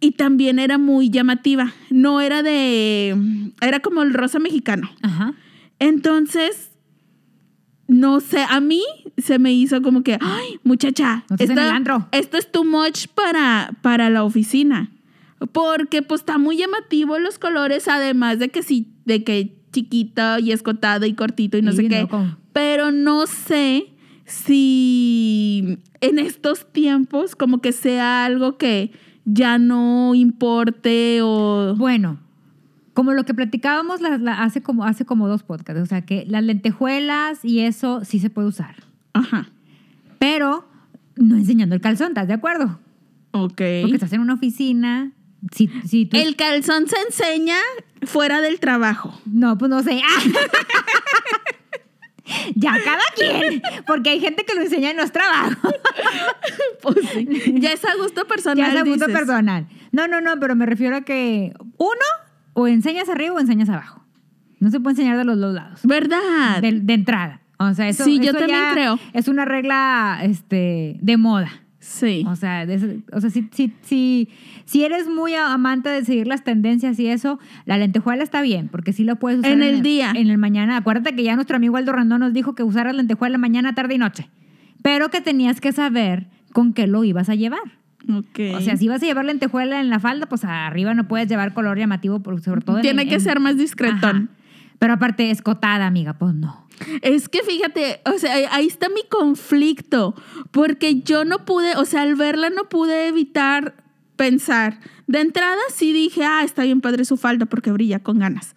Y 0.00 0.12
también 0.12 0.58
era 0.58 0.76
muy 0.78 1.08
llamativa. 1.10 1.72
No 1.90 2.20
era 2.20 2.42
de. 2.42 3.16
Era 3.60 3.80
como 3.80 4.02
el 4.02 4.12
rosa 4.12 4.38
mexicano. 4.38 4.90
Ajá. 5.02 5.34
Entonces, 5.78 6.72
no 7.86 8.20
sé, 8.20 8.44
a 8.48 8.60
mí 8.60 8.82
se 9.18 9.38
me 9.38 9.52
hizo 9.52 9.80
como 9.82 10.02
que, 10.02 10.18
ay, 10.20 10.58
muchacha, 10.62 11.24
No 11.28 11.36
estés 11.36 11.50
en 11.50 11.58
el 11.58 11.68
antro". 11.68 12.08
esto 12.12 12.36
es 12.36 12.50
too 12.50 12.64
much 12.64 13.06
para, 13.14 13.74
para 13.82 14.10
la 14.10 14.24
oficina. 14.24 14.90
Porque 15.52 16.00
pues 16.02 16.22
está 16.22 16.38
muy 16.38 16.56
llamativo 16.56 17.18
los 17.18 17.38
colores, 17.38 17.88
además 17.88 18.38
de 18.38 18.48
que 18.48 18.62
sí, 18.62 18.88
de 19.04 19.24
que 19.24 19.56
chiquito 19.72 20.38
y 20.38 20.52
escotado 20.52 21.04
y 21.06 21.14
cortito 21.14 21.58
y 21.58 21.62
no 21.62 21.72
Sí, 21.72 21.78
sé 21.78 21.88
qué. 21.88 22.08
Pero 22.52 22.92
no 22.92 23.26
sé 23.26 23.88
si 24.24 25.78
en 26.00 26.18
estos 26.18 26.72
tiempos 26.72 27.36
como 27.36 27.60
que 27.60 27.72
sea 27.72 28.24
algo 28.24 28.56
que 28.56 28.92
ya 29.24 29.58
no 29.58 30.14
importe 30.14 31.20
o... 31.22 31.74
Bueno, 31.76 32.18
como 32.92 33.12
lo 33.12 33.24
que 33.24 33.34
platicábamos 33.34 34.00
la- 34.00 34.18
la- 34.18 34.42
hace, 34.42 34.62
como, 34.62 34.84
hace 34.84 35.04
como 35.04 35.28
dos 35.28 35.42
podcasts, 35.42 35.82
o 35.82 35.86
sea 35.86 36.02
que 36.02 36.24
las 36.28 36.42
lentejuelas 36.44 37.44
y 37.44 37.60
eso 37.60 38.04
sí 38.04 38.18
se 38.20 38.30
puede 38.30 38.48
usar, 38.48 38.76
Ajá. 39.12 39.48
pero 40.18 40.68
no 41.16 41.36
enseñando 41.36 41.74
el 41.74 41.80
calzón, 41.80 42.08
¿estás 42.08 42.28
de 42.28 42.34
acuerdo? 42.34 42.78
Ok. 43.32 43.54
Porque 43.82 43.94
estás 43.94 44.12
en 44.12 44.20
una 44.20 44.34
oficina, 44.34 45.12
si, 45.52 45.68
si 45.86 46.06
tú... 46.06 46.16
El 46.16 46.36
calzón 46.36 46.86
se 46.86 46.96
enseña 47.08 47.56
fuera 48.02 48.40
del 48.40 48.60
trabajo. 48.60 49.18
No, 49.26 49.58
pues 49.58 49.70
no 49.70 49.82
sé. 49.82 50.00
ya 52.64 52.74
cada 52.84 53.02
quien, 53.14 53.62
porque 53.86 54.10
hay 54.10 54.20
gente 54.20 54.44
que 54.44 54.54
lo 54.54 54.62
enseña 54.62 54.90
en 54.90 54.96
los 54.96 55.12
trabajos. 55.12 55.56
Pues 56.82 56.98
sí. 57.14 57.54
Ya 57.60 57.72
es 57.72 57.82
a 57.84 57.96
gusto 57.96 58.26
personal. 58.26 58.58
ya 58.58 58.68
es 58.68 58.76
a 58.78 58.84
gusto 58.84 59.06
dices. 59.06 59.18
personal. 59.18 59.66
No, 59.90 60.06
no, 60.06 60.20
no, 60.20 60.38
pero 60.38 60.54
me 60.54 60.66
refiero 60.66 60.96
a 60.96 61.00
que 61.00 61.54
uno, 61.78 62.06
o 62.52 62.68
enseñas 62.68 63.08
arriba 63.08 63.34
o 63.34 63.40
enseñas 63.40 63.70
abajo. 63.70 64.04
No 64.60 64.70
se 64.70 64.80
puede 64.80 64.92
enseñar 64.92 65.16
de 65.16 65.24
los 65.24 65.38
dos 65.40 65.54
lados. 65.54 65.80
¿Verdad? 65.82 66.60
De, 66.60 66.72
de 66.72 66.94
entrada. 66.94 67.40
O 67.58 67.72
sea, 67.72 67.88
eso, 67.88 68.04
Sí, 68.04 68.18
yo 68.20 68.34
también 68.34 68.60
creo. 68.72 68.98
Es 69.14 69.28
una 69.28 69.44
regla 69.44 70.20
este, 70.22 70.98
de 71.00 71.16
moda. 71.16 71.63
Sí. 71.86 72.24
O 72.26 72.34
sea, 72.34 72.64
de 72.64 73.00
o 73.12 73.20
sea 73.20 73.28
si, 73.30 73.46
si, 73.52 73.72
si, 73.82 74.28
si 74.64 74.84
eres 74.84 75.06
muy 75.06 75.34
amante 75.34 75.90
de 75.90 76.02
seguir 76.04 76.26
las 76.26 76.42
tendencias 76.42 76.98
y 76.98 77.08
eso, 77.08 77.38
la 77.66 77.76
lentejuela 77.76 78.22
está 78.22 78.40
bien, 78.40 78.68
porque 78.68 78.92
sí 78.94 79.04
lo 79.04 79.16
puedes 79.16 79.40
usar 79.40 79.52
En 79.52 79.62
el 79.62 79.82
día. 79.82 80.12
En 80.16 80.30
el 80.30 80.38
mañana. 80.38 80.78
Acuérdate 80.78 81.14
que 81.14 81.22
ya 81.22 81.34
nuestro 81.34 81.56
amigo 81.56 81.76
Aldo 81.76 81.92
Randón 81.92 82.20
nos 82.20 82.32
dijo 82.32 82.54
que 82.54 82.62
usaras 82.62 82.94
lentejuela 82.96 83.36
mañana, 83.36 83.74
tarde 83.74 83.94
y 83.94 83.98
noche. 83.98 84.28
Pero 84.82 85.10
que 85.10 85.20
tenías 85.20 85.60
que 85.60 85.72
saber 85.72 86.26
con 86.52 86.72
qué 86.72 86.86
lo 86.86 87.04
ibas 87.04 87.28
a 87.28 87.34
llevar. 87.34 87.60
Ok. 88.08 88.40
O 88.56 88.60
sea, 88.60 88.76
si 88.76 88.88
vas 88.88 89.02
a 89.02 89.06
llevar 89.06 89.24
lentejuela 89.26 89.80
en 89.80 89.90
la 89.90 89.98
falda, 90.00 90.26
pues 90.26 90.44
arriba 90.44 90.94
no 90.94 91.06
puedes 91.06 91.28
llevar 91.28 91.52
color 91.54 91.78
llamativo, 91.78 92.20
por- 92.20 92.40
sobre 92.40 92.60
todo 92.62 92.76
en- 92.76 92.82
Tiene 92.82 93.06
que 93.06 93.14
en- 93.16 93.20
ser 93.20 93.40
más 93.40 93.56
discretón. 93.58 94.28
Ajá. 94.30 94.38
Pero 94.78 94.94
aparte, 94.94 95.30
escotada, 95.30 95.86
amiga, 95.86 96.14
pues 96.14 96.34
no. 96.34 96.63
Es 97.02 97.28
que 97.28 97.42
fíjate, 97.42 98.00
o 98.06 98.18
sea, 98.18 98.34
ahí 98.54 98.66
está 98.66 98.88
mi 98.88 99.02
conflicto, 99.08 100.14
porque 100.50 101.00
yo 101.02 101.24
no 101.24 101.44
pude, 101.44 101.76
o 101.76 101.84
sea, 101.84 102.02
al 102.02 102.14
verla 102.14 102.50
no 102.50 102.68
pude 102.68 103.08
evitar 103.08 103.74
pensar. 104.16 104.80
De 105.06 105.20
entrada 105.20 105.60
sí 105.72 105.92
dije, 105.92 106.24
ah, 106.24 106.42
está 106.44 106.64
bien 106.64 106.80
padre 106.80 107.04
su 107.04 107.16
falda 107.16 107.46
porque 107.46 107.72
brilla 107.72 108.02
con 108.02 108.18
ganas, 108.18 108.54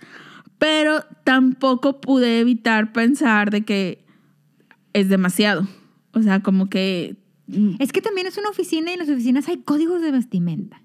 pero 0.57 1.03
tampoco 1.23 1.99
pude 2.01 2.39
evitar 2.39 2.93
pensar 2.93 3.51
de 3.51 3.65
que 3.65 4.05
es 4.93 5.09
demasiado. 5.09 5.67
O 6.13 6.21
sea, 6.21 6.41
como 6.41 6.69
que, 6.69 7.17
mm, 7.47 7.75
Es 7.79 7.91
que 7.91 8.01
también 8.01 8.27
es 8.27 8.37
una 8.37 8.49
oficina 8.49 8.89
y 8.91 8.93
en 8.93 8.99
las 8.99 9.09
oficinas 9.09 9.47
hay 9.47 9.57
códigos 9.57 10.01
de 10.01 10.11
vestimenta. 10.11 10.81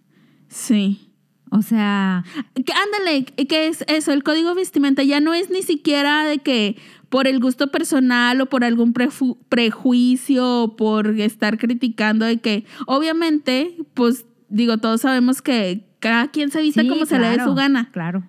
sí. 0.48 1.08
O 1.54 1.60
sea, 1.60 2.24
Que, 2.54 2.72
ándale, 2.72 3.26
¿qué 3.26 3.66
es 3.66 3.84
eso? 3.86 4.10
El 4.12 4.22
código 4.22 4.54
vestimenta 4.54 5.02
ya 5.02 5.20
no 5.20 5.34
es 5.34 5.50
ni 5.50 5.60
siquiera 5.60 6.24
de 6.24 6.38
que 6.38 6.78
por 7.12 7.26
el 7.26 7.40
gusto 7.40 7.66
personal 7.66 8.40
o 8.40 8.46
por 8.46 8.64
algún 8.64 8.94
prejuicio 8.94 10.62
o 10.62 10.76
por 10.76 11.08
estar 11.20 11.58
criticando 11.58 12.24
de 12.24 12.38
que, 12.38 12.64
obviamente, 12.86 13.76
pues 13.92 14.24
digo, 14.48 14.78
todos 14.78 15.02
sabemos 15.02 15.42
que, 15.42 15.84
cada 16.00 16.30
quien 16.30 16.50
se 16.50 16.62
viste 16.62 16.80
Sí, 16.80 16.88
como 16.88 17.04
se 17.04 17.18
le 17.18 17.28
dé 17.28 17.44
su 17.44 17.54
gana. 17.54 17.90
Claro. 17.92 18.24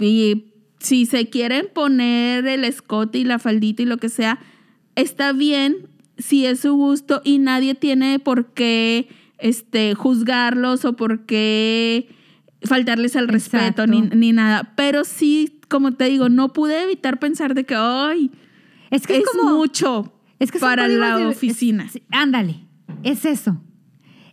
Y 0.00 0.52
si 0.78 1.04
se 1.04 1.28
quieren 1.28 1.66
poner 1.74 2.46
el 2.46 2.62
escote 2.62 3.18
y 3.18 3.24
la 3.24 3.40
faldita 3.40 3.82
y 3.82 3.86
lo 3.86 3.96
que 3.96 4.08
sea, 4.08 4.38
está 4.94 5.32
bien 5.32 5.88
si 6.16 6.46
es 6.46 6.60
su 6.60 6.74
gusto 6.74 7.20
y 7.24 7.38
nadie 7.38 7.74
tiene 7.74 8.20
por 8.20 8.52
qué 8.52 9.08
este, 9.38 9.96
juzgarlos 9.96 10.84
o 10.84 10.94
por 10.94 11.26
qué 11.26 12.08
faltarles 12.62 13.16
al 13.16 13.26
respeto 13.26 13.88
ni, 13.88 14.02
ni 14.02 14.30
nada. 14.30 14.74
Pero 14.76 15.02
sí, 15.02 15.57
como 15.68 15.92
te 15.94 16.04
digo, 16.04 16.28
no 16.28 16.52
pude 16.52 16.82
evitar 16.82 17.18
pensar 17.18 17.54
de 17.54 17.64
que, 17.64 17.74
ay, 17.76 18.30
Es 18.90 19.06
que 19.06 19.16
es, 19.18 19.22
es, 19.24 19.28
como. 19.30 19.54
mucho 19.56 20.12
Es 20.38 20.50
que 20.50 20.58
para 20.58 20.88
la 20.88 21.18
de- 21.18 21.26
oficina. 21.26 21.84
es- 21.84 22.00
ándale, 22.10 22.66
es 23.02 23.24
eso. 23.24 23.60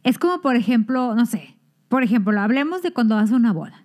Es 0.03 0.17
como, 0.19 0.41
por 0.41 0.55
ejemplo, 0.55 1.15
no 1.15 1.25
sé, 1.25 1.57
por 1.89 2.03
ejemplo, 2.03 2.39
hablemos 2.39 2.81
de 2.81 2.91
cuando 2.91 3.15
vas 3.15 3.31
a 3.31 3.35
una 3.35 3.53
boda. 3.53 3.83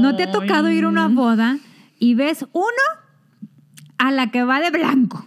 ¿No 0.00 0.14
te 0.16 0.22
ha 0.24 0.30
tocado 0.30 0.70
ir 0.70 0.84
a 0.84 0.88
una 0.88 1.08
boda 1.08 1.58
y 1.98 2.14
ves 2.14 2.46
uno 2.52 2.66
a 3.98 4.12
la 4.12 4.30
que 4.30 4.44
va 4.44 4.60
de 4.60 4.70
blanco? 4.70 5.26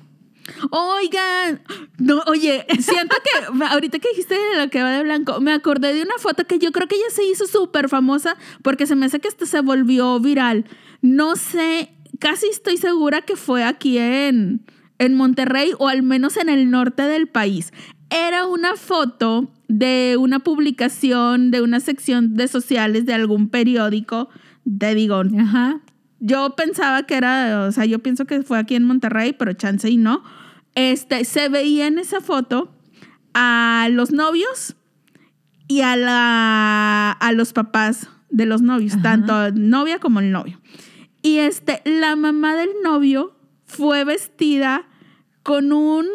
Oigan, 0.72 1.62
no, 1.98 2.22
oye, 2.28 2.66
siento 2.80 3.16
que 3.24 3.64
ahorita 3.66 4.00
que 4.00 4.10
dijiste 4.10 4.36
de 4.36 4.64
lo 4.64 4.70
que 4.70 4.82
va 4.82 4.92
de 4.92 5.04
blanco, 5.04 5.40
me 5.42 5.52
acordé 5.54 5.94
de 5.94 6.02
una 6.02 6.16
foto 6.18 6.46
que 6.46 6.60
yo 6.60 6.72
creo 6.72 6.88
que 6.88 6.96
ella 6.96 7.10
se 7.10 7.24
hizo 7.26 7.46
súper 7.48 7.90
famosa 7.90 8.36
porque 8.62 8.86
se 8.88 8.96
me 8.96 9.06
hace 9.06 9.20
que 9.20 9.28
esto 9.28 9.46
se 9.46 9.62
volvió 9.62 10.20
viral. 10.20 10.66
No 11.04 11.36
sé, 11.36 11.90
casi 12.20 12.48
estoy 12.48 12.78
segura 12.78 13.22
que 13.22 13.36
fue 13.36 13.66
aquí 13.66 13.98
en, 13.98 14.66
en 15.00 15.16
Monterrey 15.16 15.72
o 15.78 15.90
al 15.90 16.02
menos 16.02 16.38
en 16.38 16.48
el 16.48 16.72
norte 16.72 17.04
del 17.04 17.28
país. 17.28 17.74
Era 18.10 18.48
una 18.48 18.78
foto 18.78 19.52
de 19.68 20.16
una 20.18 20.40
publicación 20.40 21.52
de 21.52 21.62
una 21.62 21.82
sección 21.82 22.36
de 22.36 22.48
sociales 22.48 23.06
de 23.06 23.14
algún 23.14 23.50
periódico. 23.50 24.30
Te 24.80 24.96
digo, 24.96 25.24
Ajá. 25.40 25.82
yo 26.22 26.56
pensaba 26.56 27.04
que 27.04 27.16
era, 27.16 27.66
o 27.68 27.72
sea, 27.74 27.84
yo 27.84 28.00
pienso 28.00 28.24
que 28.24 28.42
fue 28.42 28.58
aquí 28.58 28.76
en 28.76 28.86
Monterrey, 28.86 29.34
pero 29.34 29.52
chance 29.52 29.90
y 29.90 29.98
no. 29.98 30.24
Este, 30.74 31.26
se 31.26 31.50
veía 31.50 31.86
en 31.88 32.00
esa 32.00 32.22
foto 32.22 32.74
a 33.34 33.90
los 33.92 34.12
novios 34.14 34.78
y 35.68 35.82
a, 35.82 35.98
la, 35.98 37.12
a 37.12 37.32
los 37.34 37.52
papás 37.52 38.08
de 38.30 38.46
los 38.46 38.62
novios, 38.62 38.94
Ajá. 38.94 39.04
tanto 39.04 39.52
novia 39.52 40.00
como 40.00 40.22
el 40.22 40.32
novio. 40.32 40.62
Y 41.24 41.40
este, 41.40 41.82
la 41.86 42.16
mamá 42.16 42.56
del 42.56 42.70
novio 42.84 43.36
fue 43.66 44.04
vestida 44.04 44.86
con 45.42 45.72
un, 45.72 46.06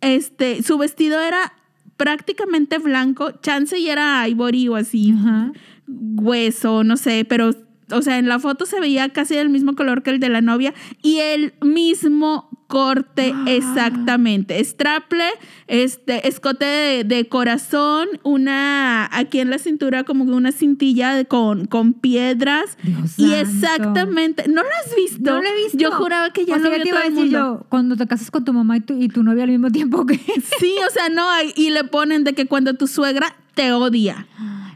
este, 0.00 0.62
su 0.62 0.78
vestido 0.78 1.18
era 1.20 1.54
prácticamente 1.96 2.78
blanco, 2.78 3.32
chance 3.42 3.78
y 3.78 3.88
era 3.88 4.26
ivory 4.28 4.68
o 4.68 4.76
así, 4.76 5.12
Ajá. 5.12 5.52
hueso, 5.88 6.84
no 6.84 6.96
sé, 6.96 7.24
pero, 7.28 7.50
o 7.92 8.02
sea, 8.02 8.18
en 8.18 8.28
la 8.28 8.38
foto 8.38 8.66
se 8.66 8.80
veía 8.80 9.08
casi 9.10 9.34
del 9.34 9.48
mismo 9.50 9.74
color 9.74 10.02
que 10.02 10.10
el 10.10 10.20
de 10.20 10.28
la 10.28 10.40
novia 10.40 10.74
y 11.02 11.18
el 11.18 11.54
mismo 11.62 12.48
corte 12.66 13.32
Ah. 13.34 13.44
exactamente. 13.48 14.62
Straple, 14.64 15.24
este, 15.66 16.28
escote 16.28 16.64
de, 16.64 17.04
de 17.04 17.28
corazón, 17.28 18.06
una, 18.22 19.08
aquí 19.12 19.40
en 19.40 19.50
la 19.50 19.58
cintura 19.58 20.04
como 20.04 20.24
que 20.24 20.32
una 20.32 20.52
cintilla 20.52 21.14
de- 21.14 21.24
con, 21.24 21.66
con 21.66 21.94
piedras. 21.94 22.78
Dios 22.82 23.18
y 23.18 23.22
santo. 23.24 23.36
exactamente, 23.40 24.44
¿no 24.48 24.62
lo 24.62 24.68
has 24.68 24.94
visto? 24.94 25.30
No 25.34 25.42
lo 25.42 25.48
he 25.48 25.56
visto. 25.64 25.78
Yo 25.78 25.90
juraba 25.92 26.32
que 26.32 26.44
ya 26.46 26.56
O 26.56 26.60
sea, 26.60 26.70
lo 26.70 26.76
te 26.76 26.82
vio 26.84 26.88
iba 26.94 26.98
todo 26.98 27.04
a 27.04 27.08
el 27.08 27.14
mundo. 27.14 27.38
yo, 27.38 27.66
cuando 27.68 27.96
te 27.96 28.06
casas 28.06 28.30
con 28.30 28.44
tu 28.44 28.52
mamá 28.52 28.76
y 28.76 28.80
tu, 28.80 29.00
y 29.02 29.08
tu 29.08 29.22
novia 29.24 29.44
al 29.44 29.50
mismo 29.50 29.70
tiempo 29.70 30.06
que... 30.06 30.14
Sí, 30.60 30.74
o 30.86 30.90
sea, 30.92 31.08
no, 31.08 31.26
y 31.56 31.70
le 31.70 31.82
ponen 31.84 32.22
de 32.24 32.34
que 32.34 32.46
cuando 32.46 32.74
tu 32.74 32.86
suegra 32.86 33.34
te 33.54 33.72
odia. 33.72 34.26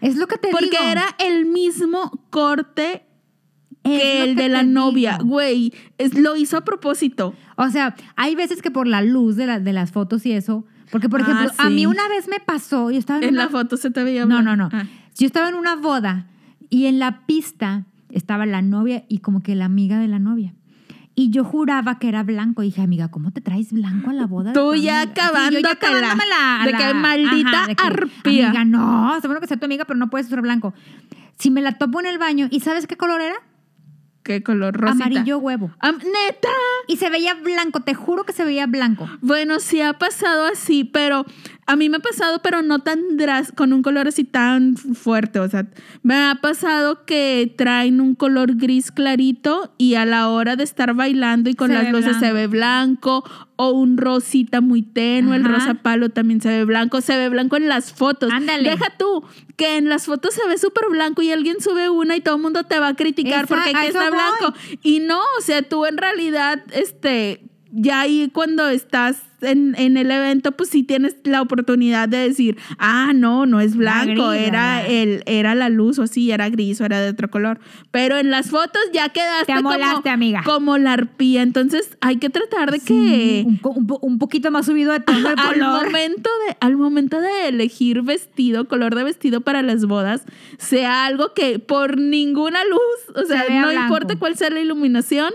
Es 0.05 0.17
lo 0.17 0.27
que 0.27 0.37
te 0.39 0.49
Porque 0.51 0.71
digo. 0.71 0.83
era 0.85 1.05
el 1.19 1.47
mismo 1.47 2.11
corte 2.31 3.05
que 3.83 4.23
el 4.23 4.35
de 4.35 4.49
la 4.49 4.63
novia. 4.63 5.19
Güey, 5.23 5.73
es- 5.99 6.15
lo 6.19 6.37
hizo 6.37 6.57
a 6.57 6.65
propósito. 6.65 7.35
O 7.57 7.69
sea, 7.69 7.95
hay 8.17 8.35
veces 8.35 8.63
que 8.63 8.71
por 8.71 8.87
la 8.87 9.03
luz 9.03 9.37
de, 9.37 9.47
la- 9.47 9.61
de 9.61 9.73
las 9.73 9.93
fotos 9.93 10.25
y 10.27 10.33
eso, 10.33 10.65
porque 10.91 11.09
por 11.09 11.21
Ah, 11.21 11.25
ejemplo, 11.25 11.51
a 11.59 11.71
mí 11.71 11.87
una 11.87 12.09
vez 12.09 12.29
me 12.29 12.41
pasó, 12.41 12.91
yo 12.91 12.99
estaba 12.99 13.19
en, 13.19 13.25
En 13.25 13.35
una, 13.35 13.45
la 13.45 13.51
foto 13.51 13.77
se 13.77 13.91
te 13.91 14.03
veía 14.05 14.25
No, 14.27 14.43
no, 14.43 14.57
no. 14.57 14.69
Ah. 14.73 14.85
Yo 15.19 15.27
estaba 15.27 15.49
en 15.49 15.55
una 15.55 15.77
boda 15.77 16.27
y 16.71 16.87
en 16.87 16.99
la 16.99 17.27
pista 17.27 17.85
estaba 18.11 18.47
la 18.47 18.63
novia 18.63 19.05
y 19.09 19.19
como 19.19 19.43
que 19.43 19.55
la 19.55 19.65
amiga 19.67 19.99
de 19.99 20.09
la 20.09 20.19
novia. 20.19 20.55
Y 21.17 21.31
yo 21.31 21.45
juraba 21.45 21.99
que 21.99 22.09
era 22.09 22.23
blanco. 22.23 22.63
Y 22.63 22.67
dije, 22.67 22.83
amiga, 22.83 23.09
¿cómo 23.09 23.31
te 23.31 23.41
traes 23.41 23.73
blanco 23.73 24.11
a 24.11 24.13
la 24.13 24.27
boda? 24.27 24.53
Tú 24.53 24.75
ya 24.75 25.03
amiga?" 25.03 25.49
Sí, 25.49 25.63
yo 25.63 25.79
De 26.65 26.73
que 26.73 26.95
maldita 26.95 27.67
de 27.67 27.77
que, 27.77 27.87
arpía. 27.87 28.49
Amiga, 28.49 28.65
no, 28.65 29.15
bueno 29.29 29.41
que 29.41 29.47
sea 29.47 29.57
tu 29.57 29.65
amiga, 29.67 29.85
pero 29.85 29.99
no 29.99 30.11
puedes 30.11 30.27
usar 30.27 30.41
blanco. 30.41 30.75
Si 31.39 31.51
me 31.51 31.61
la 31.61 31.73
topo 31.79 32.01
en 32.01 32.07
el 32.07 32.19
baño, 32.19 32.49
¿y 32.51 32.61
sabes 32.61 32.87
qué 32.87 32.97
color 32.97 33.21
era? 33.21 33.37
¿Qué 34.25 34.43
color? 34.43 34.75
Rosita. 34.75 35.05
Amarillo 35.05 35.39
huevo. 35.39 35.71
Am- 35.81 35.99
Neta. 35.99 36.49
Y 36.89 36.97
se 36.97 37.11
veía 37.11 37.35
blanco, 37.35 37.81
te 37.81 37.95
juro 37.95 38.25
que 38.25 38.33
se 38.33 38.45
veía 38.45 38.67
blanco. 38.67 39.07
Bueno, 39.21 39.61
sí 39.61 39.83
ha 39.83 39.93
pasado 39.93 40.47
así, 40.47 40.83
pero 40.85 41.27
a 41.67 41.77
mí 41.77 41.91
me 41.91 41.99
ha 41.99 42.01
pasado, 42.01 42.41
pero 42.43 42.63
no 42.63 42.79
tan 42.79 43.17
dras 43.19 43.53
con 43.53 43.75
un 43.75 43.83
color 43.83 44.09
así 44.09 44.25
tan 44.25 44.77
fuerte. 44.77 45.41
O 45.41 45.49
sea, 45.49 45.67
me 46.03 46.15
ha 46.15 46.37
pasado 46.41 47.05
que 47.05 47.55
traen 47.57 48.01
un 48.01 48.15
color 48.15 48.57
gris 48.57 48.91
clarito 48.91 49.75
y 49.77 49.95
a 49.97 50.07
la 50.07 50.29
hora 50.31 50.57
de 50.57 50.65
estar 50.65 50.95
bailando 50.95 51.51
y 51.51 51.55
con 51.55 51.69
Se 51.69 51.75
las 51.75 51.93
luces 51.93 52.17
se 52.19 52.33
ve 52.33 52.47
blanco 52.47 53.25
o 53.57 53.71
un 53.71 53.97
rosita 53.97 54.61
muy 54.61 54.83
tenue, 54.83 55.37
el 55.37 55.45
rosa 55.45 55.75
palo 55.75 56.09
también 56.09 56.41
se 56.41 56.49
ve 56.49 56.65
blanco, 56.65 57.01
se 57.01 57.17
ve 57.17 57.29
blanco 57.29 57.57
en 57.57 57.69
las 57.69 57.93
fotos. 57.93 58.33
Ándale. 58.33 58.69
Deja 58.71 58.93
tú 58.99 59.25
que 59.57 59.77
en 59.77 59.89
las 59.89 60.07
fotos 60.07 60.35
se 60.35 60.47
ve 60.49 60.59
súper 60.59 60.89
blanco 60.91 61.23
y 61.23 61.31
alguien 61.31 61.61
sube 61.61 61.89
una 61.89 62.17
y 62.17 62.21
todo 62.21 62.37
el 62.37 62.43
mundo 62.43 62.65
te 62.65 62.79
va 62.79 62.89
a 62.89 62.95
criticar 62.97 63.45
Esa- 63.45 63.47
porque 63.55 63.71
aquí 63.77 63.87
está 63.87 64.11
voy. 64.11 64.19
blanco. 64.19 64.59
Y 64.83 65.01
no, 65.01 65.21
o 65.39 65.41
sea, 65.41 65.63
tú 65.63 65.87
en 65.87 65.97
realidad, 65.99 66.63
este, 66.73 67.45
ya 67.71 68.01
ahí 68.01 68.29
cuando 68.33 68.69
estás 68.69 69.23
en, 69.45 69.75
en 69.79 69.97
el 69.97 70.11
evento, 70.11 70.53
pues 70.53 70.71
sí 70.71 70.83
tienes 70.83 71.17
la 71.25 71.43
oportunidad 71.43 72.09
de 72.09 72.19
decir, 72.29 72.57
ah, 72.79 73.13
no, 73.15 73.47
no 73.47 73.61
es 73.61 73.77
blanco, 73.77 74.33
era, 74.33 74.87
el, 74.87 75.23
era 75.27 75.55
la 75.55 75.69
luz 75.69 75.99
o 75.99 76.07
sí, 76.07 76.31
era 76.31 76.49
gris 76.49 76.81
o 76.81 76.85
era 76.85 77.01
de 77.01 77.11
otro 77.11 77.31
color. 77.31 77.59
Pero 77.91 78.19
en 78.19 78.31
las 78.31 78.51
fotos 78.51 78.83
ya 78.93 79.09
quedaste 79.11 79.47
Te 79.47 79.53
amolaste, 79.53 79.95
como, 80.03 80.15
amiga. 80.15 80.43
como 80.45 80.79
la 80.79 80.93
arpía. 80.95 81.43
Entonces 81.43 81.97
hay 82.01 82.17
que 82.17 82.31
tratar 82.31 82.71
de 82.71 82.81
Sí, 82.81 82.87
que 82.87 83.45
un, 83.47 83.61
un 83.63 84.15
un 84.15 84.19
poquito 84.19 84.51
más 84.51 84.67
subido 84.67 84.93
de 84.93 85.01
tono 85.01 85.31
el 85.31 85.39
al 85.39 85.55
color. 85.55 85.87
momento, 85.87 86.31
de, 86.49 86.57
al 86.61 86.77
momento 86.77 87.21
de 87.21 87.49
elegir 87.49 88.03
vestido, 88.03 88.69
color 88.69 88.95
de 88.95 89.05
vestido 89.05 89.41
para 89.41 89.63
las 89.63 89.85
bodas, 89.87 90.23
sea 90.59 91.05
algo 91.07 91.35
que 91.35 91.59
por 91.59 91.99
ninguna 91.99 92.61
luz, 92.65 93.17
o 93.23 93.27
sea, 93.27 93.45
vea 93.49 93.61
no 93.63 93.69
blanco. 93.69 93.83
importa 93.85 94.17
cuál 94.19 94.37
sea 94.37 94.51
la 94.51 94.61
iluminación, 94.61 95.33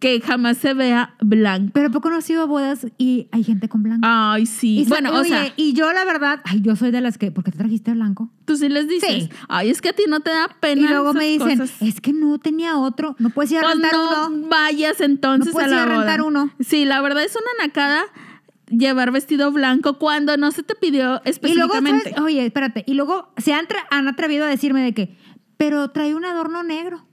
que 0.00 0.20
jamás 0.22 0.56
se 0.56 0.72
vea 0.74 1.14
blanco. 1.20 1.70
Pero 1.74 1.90
poco 1.90 2.08
no 2.10 2.18
he 2.18 2.22
sido 2.22 2.46
bodas 2.48 2.86
y 2.98 3.28
hay 3.32 3.44
gente 3.44 3.68
con 3.68 3.82
blanco. 3.82 4.00
Ay, 4.10 4.46
sí. 4.46 4.80
Y 4.80 4.84
bueno, 4.86 5.10
o 5.12 5.20
oye, 5.20 5.28
sea, 5.28 5.52
y 5.56 5.74
yo 5.74 5.92
la 5.92 6.04
verdad, 6.06 6.40
ay, 6.46 6.62
yo 6.62 6.74
soy 6.74 6.90
de 6.90 7.00
las 7.02 7.18
que, 7.18 7.30
¿por 7.30 7.44
qué 7.44 7.52
te 7.52 7.58
trajiste 7.58 7.92
blanco? 7.92 8.30
tú 8.46 8.56
sí 8.56 8.68
les 8.68 8.88
dices, 8.88 9.24
Sí. 9.24 9.28
ay, 9.48 9.68
es 9.70 9.80
que 9.82 9.90
a 9.90 9.92
ti 9.92 10.04
no 10.08 10.20
te 10.20 10.30
da 10.30 10.48
pena. 10.58 10.80
Y 10.80 10.88
luego 10.88 11.12
me 11.12 11.26
dicen, 11.26 11.58
cosas". 11.58 11.80
es 11.82 12.00
que 12.00 12.12
no 12.14 12.38
tenía 12.38 12.78
otro, 12.78 13.14
no 13.18 13.30
puedes 13.30 13.52
ir 13.52 13.58
a 13.58 13.60
Pues 13.60 13.74
rentar 13.74 13.92
no 13.92 14.26
uno. 14.28 14.48
vayas 14.48 15.00
entonces 15.00 15.48
No 15.48 15.52
puedes 15.52 15.70
a 15.70 15.76
la 15.76 15.82
ir 15.82 15.88
a 15.88 15.92
boda. 15.92 15.98
rentar 16.06 16.22
uno. 16.22 16.50
Sí, 16.60 16.84
la 16.86 17.00
verdad 17.02 17.22
es 17.22 17.36
una 17.36 17.66
nacada 17.66 18.02
llevar 18.70 19.10
vestido 19.12 19.52
blanco 19.52 19.98
cuando 19.98 20.36
no 20.36 20.50
se 20.52 20.62
te 20.62 20.74
pidió 20.74 20.92
Y 20.98 21.02
luego, 21.04 21.20
específicamente. 21.24 22.10
¿sabes? 22.10 22.20
oye, 22.24 22.46
espérate, 22.46 22.84
y 22.86 22.94
luego 22.94 23.32
se 23.36 23.52
han, 23.52 23.66
han 23.90 24.08
atrevido 24.08 24.44
a 24.46 24.48
decirme 24.48 24.82
de 24.82 24.94
que, 24.94 25.16
pero 25.56 25.90
trae 25.90 26.14
un 26.14 26.24
adorno 26.24 26.62
negro. 26.62 27.06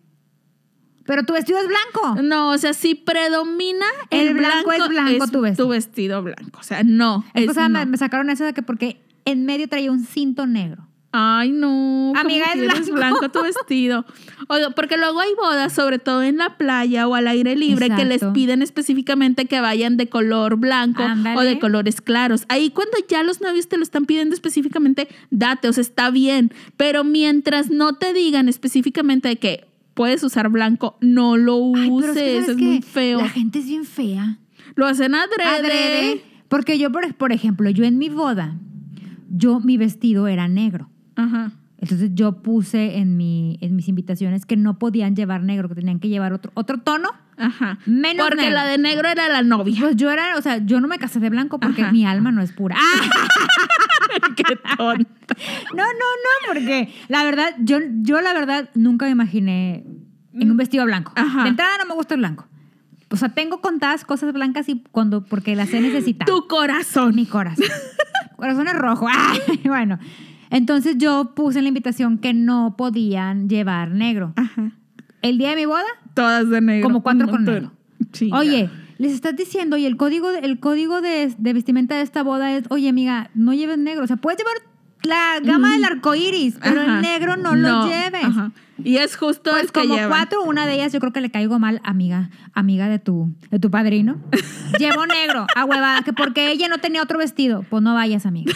Pero 1.08 1.24
tu 1.24 1.34
vestido 1.34 1.58
es 1.60 1.66
blanco. 1.68 2.22
No, 2.22 2.52
o 2.52 2.58
sea, 2.60 2.74
si 2.74 2.94
predomina 2.94 3.86
el, 4.12 4.28
El 4.28 4.34
blanco 4.36 4.72
es 4.74 4.88
blanco, 4.88 5.28
tu 5.28 5.42
vestido. 5.42 5.66
tu 5.66 5.72
vestido 5.72 6.22
blanco. 6.22 6.60
O 6.60 6.64
sea, 6.64 6.84
no. 6.84 7.26
Es 7.34 7.44
es 7.44 7.48
cosa, 7.48 7.70
me, 7.70 7.86
no. 7.86 7.92
me 7.92 7.98
sacaron 7.98 8.30
eso 8.30 8.44
de 8.44 8.54
que 8.54 8.62
porque 8.62 9.02
en 9.26 9.46
medio 9.46 9.68
traía 9.68 9.92
un 9.92 10.06
cinto 10.06 10.46
negro. 10.46 10.88
Ay, 11.14 11.52
no. 11.52 12.12
¿cómo 12.14 12.20
Amiga, 12.20 12.46
es 12.54 12.92
blanco. 12.92 13.30
tu 13.30 13.42
vestido. 13.42 14.06
Oiga, 14.50 14.72
porque 14.72 14.98
luego 14.98 15.20
hay 15.20 15.34
bodas, 15.36 15.74
sobre 15.74 15.98
todo 16.00 16.22
en 16.22 16.38
la 16.38 16.58
playa 16.58 17.08
o 17.08 17.16
al 17.16 17.28
aire 17.28 17.56
libre, 17.56 17.90
que 17.90 18.06
les 18.06 18.24
piden 18.26 18.62
específicamente 18.62 19.46
que 19.46 19.62
vayan 19.62 19.98
de 19.98 20.10
color 20.10 20.58
blanco 20.58 21.02
Ándale. 21.02 21.38
o 21.40 21.42
de 21.42 21.58
colores 21.60 22.02
claros. 22.02 22.44
Ahí 22.50 22.70
cuando 22.70 22.98
ya 23.10 23.24
los 23.24 23.42
novios 23.42 23.68
te 23.68 23.78
lo 23.78 23.84
están 23.84 24.06
pidiendo 24.06 24.36
específicamente, 24.36 25.08
date, 25.32 25.70
o 25.70 25.74
sea, 25.74 25.82
está 25.82 26.12
bien. 26.12 26.52
Pero 26.76 27.04
mientras 27.04 27.70
no 27.70 27.94
te 27.96 28.14
digan 28.14 28.50
específicamente 28.50 29.30
de 29.30 29.38
que 29.38 29.68
puedes 29.98 30.24
usar 30.24 30.48
blanco, 30.50 30.96
no 31.02 31.36
lo 31.36 31.76
Ay, 31.76 31.90
uses. 31.90 32.14
que, 32.14 32.38
es, 32.38 32.46
¿sabes 32.46 32.62
muy 32.62 32.82
feo. 32.82 33.20
La 33.20 33.30
gente 33.30 33.60
es 33.60 33.66
bien 33.66 33.84
fea. 33.84 34.38
Lo 34.76 34.86
hacen 34.86 35.16
adrede. 35.16 35.50
Adrede. 35.50 36.22
Porque 36.48 36.78
yo, 36.78 36.92
por, 36.92 37.14
por 37.16 37.32
ejemplo, 37.34 37.70
yo 37.72 37.84
en 37.84 37.98
mi 37.98 38.08
boda, 38.08 38.56
yo, 39.30 39.60
mi 39.60 39.76
vestido 39.76 40.28
era 40.28 40.48
negro. 40.48 40.90
Ajá. 41.16 41.52
Entonces 41.80 42.12
yo 42.14 42.42
puse 42.42 42.98
en, 42.98 43.18
mi, 43.18 43.60
en 43.62 43.76
mis 43.76 43.88
invitaciones 43.88 44.46
que 44.46 44.58
no 44.58 44.80
podían 44.80 45.16
llevar 45.16 45.44
negro, 45.44 45.70
que 45.70 45.76
tenían 45.76 46.00
que 46.00 46.10
llevar 46.10 46.34
otro, 46.34 46.52
otro 46.56 46.80
tono. 46.80 47.10
Ajá. 47.38 47.78
Menos 47.86 48.28
Porque 48.28 48.44
negro. 48.44 48.56
la 48.56 48.66
de 48.66 48.78
negro 48.80 49.08
era 49.08 49.30
la 49.30 49.44
novia. 49.44 49.76
Pues 49.80 49.96
yo 49.96 50.10
era, 50.10 50.38
o 50.38 50.42
sea, 50.42 50.58
yo 50.58 50.82
no 50.82 50.88
me 50.88 50.98
casé 50.98 51.20
de 51.20 51.30
blanco 51.30 51.60
porque 51.60 51.84
Ajá. 51.84 51.92
mi 51.92 52.06
alma 52.06 52.32
no 52.32 52.42
es 52.42 52.52
pura. 52.52 52.76
¡Ah! 52.80 54.30
¿Qué 54.36 54.56
tonta. 54.78 55.36
No, 55.76 55.84
no, 55.84 55.84
no, 55.84 56.48
porque 56.48 56.92
la 57.10 57.24
verdad, 57.24 57.56
yo, 57.60 57.78
yo 58.02 58.22
la 58.22 58.34
verdad 58.34 58.70
nunca 58.74 59.06
me 59.06 59.12
imaginé 59.12 59.86
en 60.34 60.52
un 60.52 60.58
vestido 60.58 60.86
blanco. 60.86 61.12
Ajá. 61.16 61.44
De 61.44 61.50
entrada 61.50 61.78
no 61.80 61.86
me 61.86 61.94
gusta 61.94 62.16
el 62.16 62.22
blanco. 62.22 62.48
O 63.10 63.16
sea, 63.16 63.30
tengo 63.30 63.62
contadas 63.62 64.04
cosas 64.04 64.34
blancas 64.34 64.68
y 64.68 64.84
cuando, 64.92 65.24
porque 65.24 65.56
las 65.56 65.74
he 65.74 65.80
necesitado. 65.80 66.32
Tu 66.32 66.48
corazón. 66.48 67.16
Mi 67.16 67.26
corazón. 67.26 67.66
corazón 68.36 68.68
es 68.68 68.74
rojo. 68.74 69.08
Ay, 69.12 69.62
bueno, 69.66 70.00
entonces 70.50 70.98
yo 70.98 71.34
puse 71.36 71.60
en 71.60 71.66
la 71.66 71.70
invitación 71.70 72.18
que 72.18 72.34
no 72.34 72.76
podían 72.78 73.50
llevar 73.50 73.92
negro. 73.92 74.34
Ajá. 74.36 74.72
El 75.22 75.38
día 75.38 75.50
de 75.52 75.56
mi 75.56 75.66
boda, 75.66 75.84
Todas 76.14 76.50
de 76.50 76.62
negro. 76.62 76.88
Como 76.88 77.04
cuatro 77.04 77.28
con 77.28 77.44
negro. 77.46 77.72
Sí, 78.14 78.30
oye, 78.34 78.70
les 78.98 79.12
estás 79.12 79.36
diciendo, 79.36 79.78
y 79.78 79.86
el 79.86 79.98
código, 79.98 80.30
el 80.32 80.60
código 80.60 81.02
de, 81.02 81.34
de 81.38 81.54
vestimenta 81.54 81.96
de 81.96 82.02
esta 82.02 82.24
boda 82.24 82.56
es, 82.56 82.64
oye, 82.70 82.90
amiga, 82.90 83.30
no 83.36 83.54
lleves 83.54 83.78
negro. 83.78 84.04
O 84.04 84.08
sea, 84.08 84.16
puedes 84.18 84.40
llevar 84.40 84.56
la 85.04 85.40
gama 85.42 85.74
del 85.74 85.84
arco 85.84 86.16
iris, 86.16 86.58
pero 86.62 86.82
Ajá. 86.82 86.96
el 86.96 87.02
negro 87.02 87.38
no, 87.38 87.56
lo 87.56 87.88
lleves. 87.88 88.24
ajá. 88.24 88.52
Y 88.84 88.98
es 88.98 89.16
justo 89.18 89.52
Pues 89.52 89.64
el 89.64 89.72
que 89.72 89.82
como 89.82 89.96
cuatro, 90.08 90.44
una 90.44 90.68
de 90.68 90.76
ellas 90.76 90.94
yo 90.94 91.00
creo 91.00 91.12
que 91.12 91.22
le 91.22 91.32
caigo 91.32 91.58
mal, 91.58 91.82
amiga, 91.84 92.30
amiga 92.54 92.88
de 92.90 93.00
tu, 93.00 93.34
de 93.50 93.60
tu 93.60 93.72
padrino. 93.72 94.18
Llevo 94.80 95.06
negro, 95.08 95.48
a 95.56 95.66
huevada, 95.66 96.02
que 96.04 96.14
porque 96.14 96.52
ella 96.52 96.68
no 96.68 96.78
tenía 96.78 97.02
otro 97.02 97.18
vestido. 97.18 97.64
Pues 97.70 97.82
no 97.82 97.94
vayas, 97.96 98.26
amiga. 98.26 98.54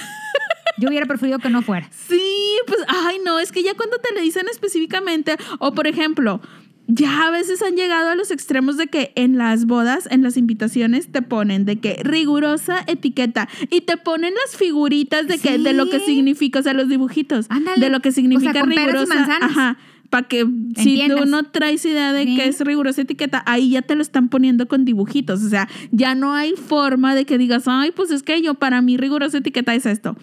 Yo 0.82 0.90
hubiera 0.90 1.06
preferido 1.06 1.40
que 1.40 1.50
no 1.50 1.62
fuera. 1.62 1.88
Sí, 1.92 2.20
pues, 2.68 2.80
ay, 2.88 3.18
no, 3.26 3.40
es 3.40 3.52
que 3.52 3.64
ya 3.64 3.74
cuando 3.76 3.98
te 3.98 4.14
le 4.14 4.22
dicen 4.22 4.48
específicamente, 4.52 5.36
o 5.60 5.74
por 5.74 5.88
ejemplo, 5.88 6.42
ya 6.88 7.28
a 7.28 7.32
veces 7.32 7.62
han 7.62 7.76
llegado 7.76 8.10
a 8.10 8.16
los 8.16 8.32
extremos 8.32 8.76
de 8.76 8.88
que 8.88 9.14
en 9.16 9.38
las 9.38 9.66
bodas, 9.66 10.08
en 10.12 10.24
las 10.24 10.36
invitaciones, 10.36 11.10
te 11.12 11.22
ponen 11.22 11.64
de 11.64 11.80
que 11.80 12.02
rigurosa 12.04 12.84
etiqueta 12.88 13.48
y 13.70 13.82
te 13.82 13.96
ponen 13.96 14.34
las 14.46 14.58
figuritas 14.58 15.28
de 15.28 15.38
que 15.38 15.58
de 15.58 15.72
lo 15.74 15.90
que 15.90 16.00
significa, 16.02 16.60
o 16.60 16.64
sea, 16.64 16.74
los 16.74 16.90
dibujitos, 16.90 17.46
Ándale. 17.50 17.80
de 17.80 17.90
lo 17.90 18.02
que 18.02 18.10
O 18.10 18.12
significa 18.12 18.52
sea, 18.52 18.62
con 18.62 18.70
peras 18.72 18.84
y 18.84 18.92
rigurosa. 18.92 19.16
manzanas. 19.16 19.52
Ajá. 19.52 19.78
Para 20.10 20.28
que 20.28 20.46
si 20.76 21.08
tú 21.08 21.26
no 21.26 21.44
traes 21.44 21.86
idea 21.86 22.12
de 22.12 22.26
Sí. 22.26 22.36
qué 22.36 22.46
es 22.50 22.60
rigurosa 22.60 23.04
etiqueta, 23.04 23.42
ahí 23.46 23.70
ya 23.70 23.82
te 23.82 23.96
lo 23.96 24.02
están 24.02 24.28
poniendo 24.28 24.68
con 24.68 24.84
dibujitos. 24.84 25.42
O 25.42 25.48
sea, 25.48 25.70
ya 25.92 26.16
no 26.16 26.34
hay 26.34 26.56
forma 26.58 27.16
de 27.16 27.24
que 27.24 27.38
digas, 27.38 27.64
ay, 27.68 27.92
pues 27.96 28.12
es 28.12 28.22
que 28.22 28.42
yo, 28.42 28.56
para 28.56 28.82
mí 28.82 28.98
rigurosa 28.98 29.38
etiqueta 29.38 29.74
es 29.74 29.86
esto. 29.86 30.18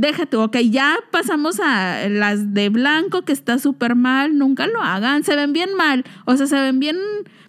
Deja 0.00 0.26
tú, 0.26 0.40
ok, 0.42 0.58
ya 0.58 0.96
pasamos 1.10 1.58
a 1.58 2.08
las 2.08 2.54
de 2.54 2.68
blanco, 2.68 3.22
que 3.22 3.32
está 3.32 3.58
súper 3.58 3.96
mal, 3.96 4.38
nunca 4.38 4.68
lo 4.68 4.80
hagan, 4.80 5.24
se 5.24 5.34
ven 5.34 5.52
bien 5.52 5.70
mal, 5.76 6.04
o 6.24 6.36
sea, 6.36 6.46
se 6.46 6.54
ven 6.54 6.78
bien, 6.78 6.96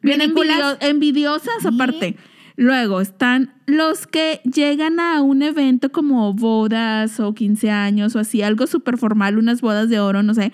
bien 0.01 0.19
envidio- 0.19 0.75
envidiosas 0.81 1.63
aparte. 1.63 2.15
Luego 2.55 3.01
están 3.01 3.53
los 3.67 4.07
que 4.07 4.41
llegan 4.51 4.99
a 4.99 5.21
un 5.21 5.43
evento 5.43 5.91
como 5.91 6.33
bodas 6.33 7.19
o 7.19 7.35
15 7.35 7.69
años 7.69 8.15
o 8.15 8.19
así, 8.19 8.41
algo 8.41 8.65
súper 8.65 8.97
formal, 8.97 9.37
unas 9.37 9.61
bodas 9.61 9.87
de 9.87 9.99
oro, 9.99 10.23
no 10.23 10.33
sé, 10.33 10.51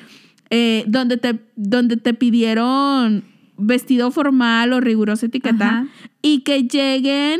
eh, 0.49 0.83
donde, 0.87 1.15
te, 1.15 1.39
donde 1.55 1.95
te 1.95 2.13
pidieron 2.13 3.23
vestido 3.57 4.11
formal 4.11 4.73
o 4.73 4.81
rigurosa 4.81 5.27
etiqueta 5.27 5.65
Ajá. 5.69 5.87
y 6.21 6.41
que 6.41 6.63
lleguen, 6.63 7.39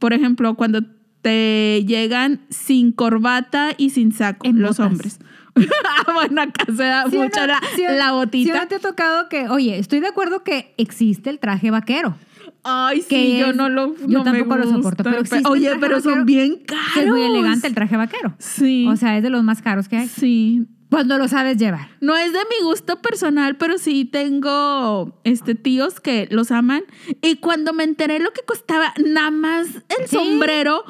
por 0.00 0.12
ejemplo, 0.12 0.56
cuando 0.56 0.82
te 1.24 1.82
llegan 1.86 2.42
sin 2.50 2.92
corbata 2.92 3.70
y 3.78 3.90
sin 3.90 4.12
saco, 4.12 4.46
En 4.46 4.60
los 4.60 4.76
botas. 4.76 4.92
hombres. 4.92 5.18
Ah, 5.56 6.04
bueno, 6.12 6.42
acá 6.42 6.66
se 6.66 6.82
da 6.82 7.08
¿Sí 7.08 7.16
o 7.16 7.22
mucho 7.22 7.40
no? 7.40 7.46
la, 7.46 7.60
¿Sí 7.74 7.82
o- 7.86 7.92
la 7.92 8.04
¿sí 8.08 8.10
o 8.10 8.14
botita. 8.16 8.58
no 8.60 8.68
te 8.68 8.74
ha 8.74 8.78
tocado 8.78 9.28
que, 9.30 9.48
oye, 9.48 9.78
estoy 9.78 10.00
de 10.00 10.08
acuerdo 10.08 10.44
que 10.44 10.74
existe 10.76 11.30
el 11.30 11.38
traje 11.38 11.70
vaquero. 11.70 12.14
Ay, 12.62 13.00
sí, 13.00 13.08
que 13.08 13.38
yo 13.38 13.46
es- 13.48 13.56
no 13.56 13.68
lo 13.70 13.96
yo 13.96 14.06
no 14.06 14.24
me 14.24 14.38
tampoco 14.38 14.56
lo 14.56 14.68
soporto, 14.70 15.02
pero 15.02 15.16
existe 15.20 15.38
el 15.38 15.46
Oye, 15.46 15.64
traje 15.68 15.80
pero 15.80 16.00
son 16.02 16.26
bien 16.26 16.56
caros. 16.66 16.96
Es 16.98 17.06
muy 17.08 17.22
elegante 17.22 17.66
el 17.68 17.74
traje 17.74 17.96
vaquero. 17.96 18.34
Sí. 18.38 18.86
O 18.88 18.96
sea, 18.96 19.16
es 19.16 19.22
de 19.22 19.30
los 19.30 19.42
más 19.42 19.62
caros 19.62 19.88
que 19.88 19.96
hay. 19.96 20.08
sí. 20.08 20.66
Cuando 20.90 21.18
lo 21.18 21.26
sabes 21.26 21.56
llevar. 21.56 21.88
No 22.00 22.14
es 22.16 22.32
de 22.32 22.38
mi 22.38 22.64
gusto 22.64 23.02
personal, 23.02 23.56
pero 23.56 23.78
sí 23.78 24.04
tengo 24.04 25.18
este 25.24 25.56
tíos 25.56 25.98
que 25.98 26.28
los 26.30 26.52
aman. 26.52 26.82
Y 27.20 27.36
cuando 27.36 27.72
me 27.72 27.82
enteré 27.82 28.20
lo 28.20 28.30
que 28.32 28.42
costaba 28.42 28.92
nada 29.04 29.32
más 29.32 29.66
el 29.98 30.06
Sí. 30.06 30.14
sombrero, 30.14 30.84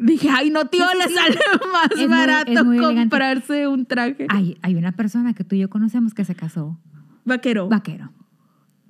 dije, 0.00 0.28
ay, 0.30 0.50
no, 0.50 0.64
tío, 0.66 0.84
le 0.98 1.14
sale 1.14 1.38
más 1.72 1.88
Es 2.00 2.08
barato 2.08 2.50
elegante. 2.50 2.94
comprarse 2.94 3.66
un 3.68 3.86
traje. 3.86 4.26
Hay, 4.28 4.58
hay 4.62 4.74
una 4.74 4.92
persona 4.92 5.34
que 5.34 5.44
tú 5.44 5.54
y 5.56 5.60
yo 5.60 5.70
conocemos 5.70 6.14
que 6.14 6.24
se 6.24 6.34
casó 6.34 6.78
Vaquero. 7.24 7.68
vaquero. 7.68 8.10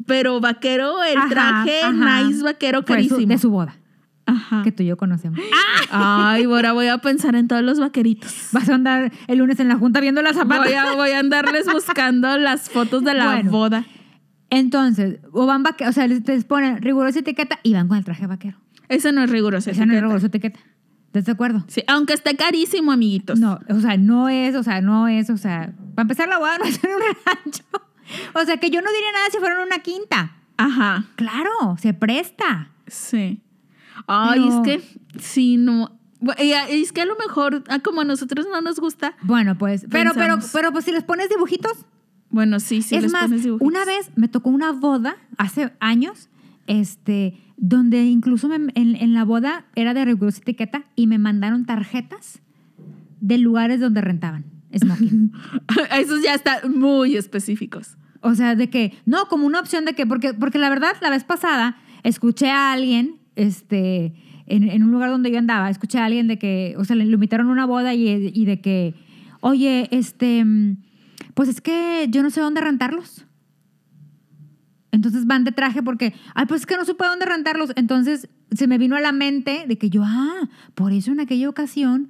pero 0.06 0.40
vaquero, 0.40 1.02
el 1.04 1.18
Ajá, 1.18 1.28
traje, 1.28 1.82
ajá. 1.82 2.22
nice 2.22 2.42
vaquero 2.42 2.82
Fue 2.82 3.02
su- 3.02 3.08
carísimo. 3.10 3.32
de 3.32 3.38
su 3.38 3.50
boda, 3.50 3.76
Ajá. 4.26 4.62
que 4.62 4.72
tú 4.72 4.82
y 4.82 4.86
yo 4.86 4.96
conocemos. 4.96 5.38
Ay, 5.90 6.44
ahora 6.44 6.72
voy 6.72 6.86
a 6.86 6.98
pensar 6.98 7.34
en 7.34 7.48
todos 7.48 7.62
los 7.62 7.78
vaqueritos. 7.80 8.48
Vas 8.52 8.68
a 8.68 8.74
andar 8.76 9.12
el 9.26 9.38
lunes 9.38 9.58
en 9.60 9.68
la 9.68 9.76
junta 9.76 10.00
viendo 10.00 10.22
las 10.22 10.36
zapatas. 10.36 10.64
Voy 10.66 10.74
a, 10.74 10.92
voy 10.94 11.10
a 11.10 11.18
andarles 11.18 11.66
buscando 11.72 12.38
las 12.38 12.70
fotos 12.70 13.02
de 13.04 13.14
la 13.14 13.26
Bueno. 13.26 13.50
boda. 13.50 13.84
Entonces, 14.48 15.20
o 15.32 15.46
van 15.46 15.62
vaqueros, 15.62 15.90
o 15.90 15.94
sea, 15.94 16.06
les 16.08 16.44
ponen 16.44 16.80
rigurosa 16.82 17.20
etiqueta 17.20 17.58
y 17.62 17.74
van 17.74 17.88
con 17.88 17.98
el 17.98 18.04
traje 18.04 18.26
vaquero. 18.26 18.58
Ese 18.88 19.12
no 19.12 19.22
es 19.22 19.30
riguroso. 19.30 19.70
Esa 19.70 19.86
no 19.86 19.94
es 19.94 20.00
rigurosa 20.00 20.26
etiqueta. 20.26 20.58
¿Estás 21.10 21.24
de 21.24 21.32
acuerdo? 21.32 21.64
Sí, 21.66 21.82
aunque 21.88 22.12
esté 22.14 22.36
carísimo, 22.36 22.92
amiguitos. 22.92 23.38
No, 23.40 23.58
o 23.68 23.80
sea, 23.80 23.96
no 23.96 24.28
es, 24.28 24.54
o 24.54 24.62
sea, 24.62 24.80
no 24.80 25.08
es, 25.08 25.28
o 25.28 25.36
sea, 25.36 25.72
para 25.96 26.02
empezar 26.02 26.28
la 26.28 26.38
boda 26.38 26.58
no 26.58 26.64
es 26.64 26.82
en 26.84 26.90
un 26.90 27.00
rancho. 27.26 27.64
O 28.34 28.44
sea, 28.44 28.56
que 28.56 28.70
yo 28.70 28.80
no 28.82 28.90
diría 28.90 29.12
nada 29.12 29.26
si 29.30 29.38
fuera 29.38 29.54
en 29.60 29.66
una 29.68 29.78
quinta. 29.80 30.36
Ajá, 30.56 31.04
Claro, 31.16 31.76
se 31.80 31.94
presta. 31.94 32.70
sí. 32.88 33.40
Ay, 34.08 34.40
No. 34.40 34.64
es 34.64 34.68
que 34.80 34.98
sí, 35.20 35.56
no. 35.56 35.92
Bu- 36.20 36.34
y 36.42 36.52
a- 36.52 36.68
Es 36.68 36.92
que 36.92 37.02
a 37.02 37.04
lo 37.06 37.16
mejor, 37.16 37.62
ah, 37.68 37.78
como 37.80 38.00
a 38.00 38.04
nosotros 38.04 38.46
no 38.50 38.60
nos 38.62 38.80
gusta. 38.80 39.14
Bueno, 39.22 39.56
pues, 39.58 39.86
pero, 39.90 40.12
pero, 40.14 40.38
pero, 40.52 40.72
pues 40.72 40.84
si 40.84 40.90
les 40.92 41.04
pones 41.04 41.28
dibujitos. 41.28 41.84
Bueno, 42.30 42.58
sí, 42.60 42.82
sí, 42.82 42.96
es 42.96 43.02
les 43.04 43.12
más, 43.12 43.24
pones 43.24 43.42
dibujitos. 43.44 43.68
una 43.68 43.84
vez 43.84 44.10
me 44.16 44.26
tocó 44.28 44.50
una 44.50 44.72
boda 44.72 45.16
hace 45.38 45.72
años, 45.80 46.28
este, 46.66 47.38
donde 47.62 48.04
incluso 48.06 48.48
me- 48.48 48.72
en, 48.74 48.96
en 48.96 49.12
la 49.14 49.24
boda 49.24 49.66
era 49.76 49.92
de 49.94 50.04
rigurosa 50.04 50.40
etiqueta 50.40 50.84
y 50.96 51.06
me 51.06 51.18
mandaron 51.18 51.66
tarjetas 51.66 52.40
de 53.20 53.36
lugares 53.38 53.80
donde 53.80 54.00
rentaban 54.00 54.46
smoking. 54.76 55.32
Esos 55.98 56.22
ya 56.22 56.34
están 56.34 56.72
muy 56.78 57.16
específicos. 57.16 57.96
O 58.22 58.34
sea, 58.34 58.54
de 58.54 58.70
que, 58.70 58.94
no, 59.04 59.26
como 59.28 59.46
una 59.46 59.60
opción 59.60 59.84
de 59.84 59.94
que, 59.94 60.06
porque, 60.06 60.32
porque 60.32 60.58
la 60.58 60.70
verdad, 60.70 60.92
la 61.02 61.10
vez 61.10 61.24
pasada 61.24 61.76
escuché 62.02 62.50
a 62.50 62.72
alguien, 62.72 63.16
este, 63.36 64.14
en, 64.46 64.68
en 64.68 64.82
un 64.82 64.90
lugar 64.90 65.10
donde 65.10 65.30
yo 65.30 65.38
andaba, 65.38 65.68
escuché 65.70 65.98
a 65.98 66.06
alguien 66.06 66.28
de 66.28 66.38
que, 66.38 66.74
o 66.78 66.84
sea, 66.84 66.96
le, 66.96 67.04
invitaron 67.04 67.48
a 67.48 67.52
una 67.52 67.66
boda 67.66 67.94
y, 67.94 68.08
y 68.34 68.44
de 68.46 68.60
que, 68.60 68.94
oye, 69.40 69.88
este, 69.90 70.44
mm, 70.44 70.76
pues 71.34 71.48
es 71.50 71.60
que 71.60 72.06
yo 72.10 72.22
no 72.22 72.30
sé 72.30 72.40
dónde 72.40 72.60
rentarlos. 72.62 73.26
Entonces 74.92 75.26
van 75.26 75.44
de 75.44 75.53
traje 75.53 75.83
porque, 75.83 76.14
ay, 76.35 76.46
pues 76.46 76.62
es 76.62 76.66
que 76.66 76.76
no 76.76 76.85
supe 76.85 77.05
dónde 77.05 77.26
rentarlos. 77.26 77.70
Entonces 77.76 78.29
se 78.50 78.66
me 78.66 78.79
vino 78.79 78.96
a 78.96 79.00
la 79.00 79.12
mente 79.12 79.64
de 79.66 79.79
que 79.79 79.90
yo, 79.90 80.03
ah, 80.05 80.48
por 80.74 80.92
eso 80.92 81.12
en 81.12 81.20
aquella 81.20 81.48
ocasión 81.48 82.09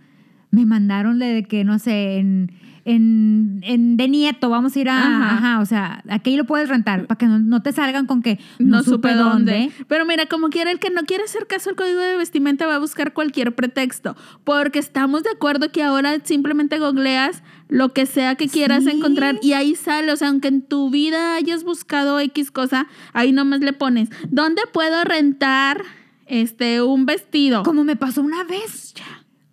me 0.50 0.66
mandaron 0.66 1.18
de 1.18 1.44
que, 1.48 1.62
no 1.64 1.78
sé, 1.78 2.18
en, 2.18 2.52
en, 2.84 3.60
en 3.62 3.96
de 3.96 4.08
nieto, 4.08 4.50
vamos 4.50 4.74
a 4.74 4.80
ir 4.80 4.88
a, 4.88 4.98
Ajá. 4.98 5.36
ajá, 5.36 5.60
o 5.60 5.66
sea, 5.66 6.02
aquí 6.08 6.36
lo 6.36 6.44
puedes 6.44 6.68
rentar 6.68 7.06
para 7.06 7.18
que 7.18 7.26
no, 7.26 7.38
no 7.38 7.62
te 7.62 7.72
salgan 7.72 8.06
con 8.06 8.22
que 8.22 8.40
no, 8.58 8.82
supe 8.82 9.14
dónde. 9.14 9.70
Pero 9.86 10.06
mira, 10.06 10.26
como 10.26 10.48
quiera, 10.48 10.70
el 10.70 10.78
que 10.78 10.90
no 10.90 11.02
quiere 11.02 11.24
hacer 11.24 11.46
caso 11.46 11.70
al 11.70 11.76
código 11.76 12.00
de 12.00 12.16
vestimenta 12.16 12.66
va 12.66 12.76
a 12.76 12.78
buscar 12.78 13.12
cualquier 13.12 13.54
pretexto. 13.54 14.16
Porque 14.42 14.78
estamos 14.78 15.22
de 15.22 15.30
acuerdo 15.30 15.70
que 15.70 15.82
ahora 15.82 16.18
simplemente 16.24 16.78
googleas 16.78 17.42
lo 17.70 17.94
que 17.94 18.04
sea 18.04 18.34
que 18.34 18.48
quieras 18.48 18.84
Sí. 18.84 18.90
encontrar 18.90 19.38
y 19.40 19.54
ahí 19.54 19.74
sale. 19.74 20.12
O 20.12 20.16
sea, 20.16 20.28
aunque 20.28 20.48
en 20.48 20.60
tu 20.60 20.90
vida 20.90 21.34
hayas 21.36 21.64
buscado 21.64 22.20
X 22.20 22.50
cosa, 22.50 22.86
ahí 23.14 23.32
nomás 23.32 23.60
le 23.60 23.72
pones, 23.72 24.10
¿dónde 24.28 24.60
puedo 24.72 25.02
rentar 25.04 25.82
este 26.26 26.82
un 26.82 27.06
vestido? 27.06 27.62
Como 27.62 27.84
me 27.84 27.96
pasó 27.96 28.20
una 28.20 28.44
vez. 28.44 28.94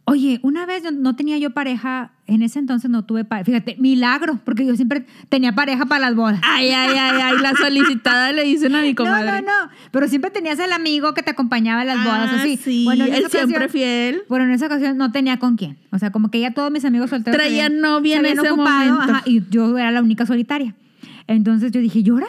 Oye, 0.10 0.40
una 0.42 0.66
vez 0.66 0.84
yo 0.84 0.92
no 0.92 1.18
tenía 1.18 1.38
yo 1.38 1.50
pareja, 1.50 2.12
en 2.28 2.42
ese 2.42 2.60
entonces 2.60 2.90
no 2.90 3.04
tuve 3.04 3.26
pareja. 3.26 3.44
Fíjate, 3.46 3.76
milagro, 3.78 4.40
porque 4.46 4.66
yo 4.66 4.74
siempre 4.78 5.06
tenía 5.28 5.54
pareja 5.54 5.86
para 5.86 6.00
las 6.00 6.16
bodas. 6.16 6.40
Ay, 6.44 6.70
ay, 6.70 6.96
ay, 6.98 7.20
ay, 7.22 7.36
la 7.42 7.54
solicitada 7.56 8.32
le 8.32 8.46
dicen 8.46 8.74
a 8.74 8.82
mi 8.82 8.96
comadre. 8.96 9.26
No, 9.32 9.42
no, 9.42 9.66
no. 9.66 9.72
Pero 9.92 10.08
siempre 10.08 10.32
tenías 10.32 10.60
el 10.60 10.72
amigo 10.72 11.14
que 11.14 11.24
te 11.24 11.32
acompañaba 11.32 11.82
a 11.82 11.84
las 11.86 12.04
bodas, 12.06 12.30
Ah, 12.32 12.38
así. 12.40 12.56
sí, 12.56 12.86
Bueno, 12.86 13.04
en 13.06 13.16
él 13.16 13.26
siempre 13.30 13.68
fiel. 13.68 14.22
Bueno, 14.30 14.46
en 14.46 14.52
esa 14.52 14.68
ocasión 14.68 14.98
no 14.98 15.12
tenía 15.12 15.40
con 15.40 15.58
quién. 15.58 15.78
O 15.92 16.00
sea, 16.00 16.10
como 16.12 16.32
que 16.32 16.40
ya 16.40 16.52
todos 16.54 16.72
mis 16.72 16.86
amigos 16.86 17.10
solteros. 17.10 17.38
Traían 17.38 17.82
novia 17.82 18.20
en 18.20 18.28
ese 18.28 18.50
ocupado, 18.50 18.94
momento. 18.94 19.14
ajá, 19.14 19.24
y 19.26 19.44
yo 19.50 19.78
era 19.78 19.92
la 19.92 20.02
única 20.02 20.26
solitaria. 20.26 20.74
Entonces 21.28 21.74
yo 21.74 21.82
dije, 21.82 22.02
¿llora? 22.04 22.28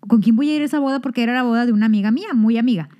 ¿Con 0.00 0.20
quién 0.20 0.36
voy 0.36 0.50
a 0.50 0.56
ir 0.56 0.60
a 0.62 0.66
esa 0.66 0.80
boda? 0.80 1.00
Porque 1.00 1.22
era 1.22 1.32
la 1.32 1.42
boda 1.44 1.64
de 1.64 1.72
una 1.72 1.86
amiga 1.86 2.10
mía, 2.10 2.28
muy 2.34 2.58
amiga. 2.58 2.90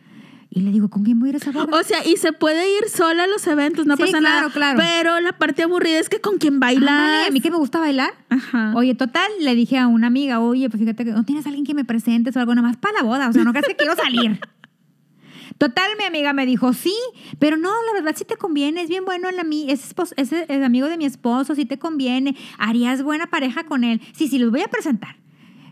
Y 0.56 0.62
le 0.62 0.70
digo, 0.70 0.88
¿con 0.88 1.04
quién 1.04 1.18
voy 1.20 1.28
a 1.28 1.30
ir 1.30 1.34
a 1.34 1.38
esa 1.38 1.50
boda? 1.52 1.78
O 1.78 1.82
sea, 1.82 1.98
y 2.06 2.16
se 2.16 2.32
puede 2.32 2.66
ir 2.78 2.88
sola 2.88 3.24
a 3.24 3.26
los 3.26 3.46
eventos, 3.46 3.84
no 3.84 3.94
Sí, 3.96 4.04
pasa 4.04 4.20
claro, 4.20 4.48
nada. 4.48 4.50
claro. 4.50 4.78
Pero 4.82 5.20
la 5.20 5.36
parte 5.36 5.62
aburrida 5.64 5.98
es 5.98 6.08
que 6.08 6.22
con 6.22 6.38
quien 6.38 6.60
bailas. 6.60 6.88
Ándale, 6.88 7.26
a 7.26 7.30
mí 7.30 7.42
que 7.42 7.50
me 7.50 7.58
gusta 7.58 7.78
bailar. 7.78 8.14
Ajá. 8.30 8.72
Oye, 8.74 8.94
total, 8.94 9.30
le 9.40 9.54
dije 9.54 9.76
a 9.76 9.86
una 9.86 10.06
amiga, 10.06 10.40
oye, 10.40 10.70
pues 10.70 10.80
fíjate 10.80 11.04
que 11.04 11.10
no 11.10 11.24
tienes 11.26 11.44
a 11.44 11.50
alguien 11.50 11.66
que 11.66 11.74
me 11.74 11.84
presentes 11.84 12.34
o 12.36 12.40
algo 12.40 12.54
nada 12.54 12.68
más 12.68 12.78
para 12.78 12.94
la 12.94 13.02
boda. 13.02 13.28
O 13.28 13.34
sea, 13.34 13.44
no 13.44 13.52
crees 13.52 13.66
que 13.66 13.76
quiero 13.76 13.94
salir. 13.96 14.40
Total, 15.58 15.90
mi 15.98 16.04
amiga 16.04 16.32
me 16.32 16.46
dijo, 16.46 16.72
sí, 16.72 16.94
pero 17.38 17.58
no, 17.58 17.70
la 17.86 17.92
verdad 17.92 18.14
sí 18.16 18.24
te 18.24 18.36
conviene, 18.36 18.82
es 18.82 18.88
bien 18.88 19.04
bueno 19.04 19.28
el, 19.28 19.38
ami 19.38 19.70
es, 19.70 19.94
es 20.16 20.32
el 20.32 20.64
amigo 20.64 20.86
de 20.88 20.96
mi 20.96 21.04
esposo, 21.04 21.54
sí 21.54 21.66
te 21.66 21.78
conviene, 21.78 22.34
harías 22.58 23.02
buena 23.02 23.26
pareja 23.26 23.64
con 23.64 23.84
él. 23.84 24.00
Sí, 24.14 24.28
sí, 24.28 24.38
los 24.38 24.50
voy 24.50 24.62
a 24.62 24.68
presentar. 24.68 25.16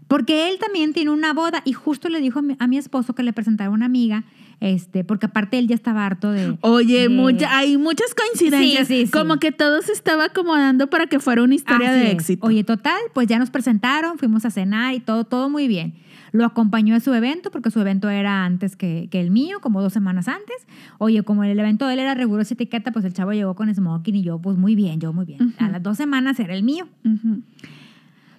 Porque 0.08 0.50
él 0.50 0.58
también 0.58 0.92
tiene 0.92 1.10
una 1.10 1.32
boda 1.32 1.62
y 1.64 1.72
justo 1.72 2.08
le 2.10 2.20
dijo 2.20 2.38
a 2.40 2.42
mi, 2.42 2.56
a 2.58 2.66
mi 2.66 2.76
esposo 2.76 3.14
que 3.14 3.22
le 3.22 3.32
presentara 3.32 3.70
una 3.70 3.86
amiga, 3.86 4.24
este, 4.60 5.04
porque 5.04 5.26
aparte 5.26 5.58
él 5.58 5.68
ya 5.68 5.74
estaba 5.74 6.04
harto 6.06 6.30
de... 6.30 6.56
Oye, 6.62 7.02
de- 7.02 7.08
mucha- 7.08 7.56
hay 7.56 7.76
muchas 7.78 8.14
coincidencias. 8.14 8.88
Sí, 8.88 9.00
sí, 9.00 9.06
sí. 9.06 9.12
Como 9.12 9.38
que 9.38 9.52
todo 9.52 9.82
se 9.82 9.92
estaba 9.92 10.26
acomodando 10.26 10.88
para 10.88 11.06
que 11.06 11.20
fuera 11.20 11.42
una 11.42 11.54
historia 11.54 11.90
Así 11.90 11.98
de 12.00 12.06
es. 12.08 12.12
éxito. 12.14 12.46
Oye, 12.46 12.64
total, 12.64 12.98
pues 13.12 13.26
ya 13.26 13.38
nos 13.38 13.50
presentaron, 13.50 14.18
fuimos 14.18 14.44
a 14.44 14.50
cenar 14.50 14.94
y 14.94 15.00
todo, 15.00 15.24
todo 15.24 15.48
muy 15.50 15.68
bien. 15.68 15.94
Lo 16.32 16.44
acompañó 16.44 16.96
a 16.96 17.00
su 17.00 17.14
evento, 17.14 17.52
porque 17.52 17.70
su 17.70 17.80
evento 17.80 18.08
era 18.10 18.44
antes 18.44 18.74
que, 18.74 19.06
que 19.10 19.20
el 19.20 19.30
mío, 19.30 19.60
como 19.60 19.80
dos 19.80 19.92
semanas 19.92 20.26
antes. 20.26 20.56
Oye, 20.98 21.22
como 21.22 21.44
el 21.44 21.56
evento 21.58 21.86
de 21.86 21.94
él 21.94 22.00
era 22.00 22.14
rigurosa 22.14 22.54
etiqueta, 22.54 22.90
pues 22.90 23.04
el 23.04 23.12
chavo 23.12 23.32
llegó 23.32 23.54
con 23.54 23.72
smoking 23.72 24.16
y 24.16 24.22
yo, 24.24 24.40
pues 24.40 24.56
muy 24.58 24.74
bien, 24.74 24.98
yo 24.98 25.12
muy 25.12 25.26
bien. 25.26 25.40
Ujú. 25.40 25.64
A 25.64 25.68
las 25.68 25.80
dos 25.82 25.96
semanas 25.96 26.40
era 26.40 26.54
el 26.54 26.64
mío. 26.64 26.88
Ujú. 27.04 27.42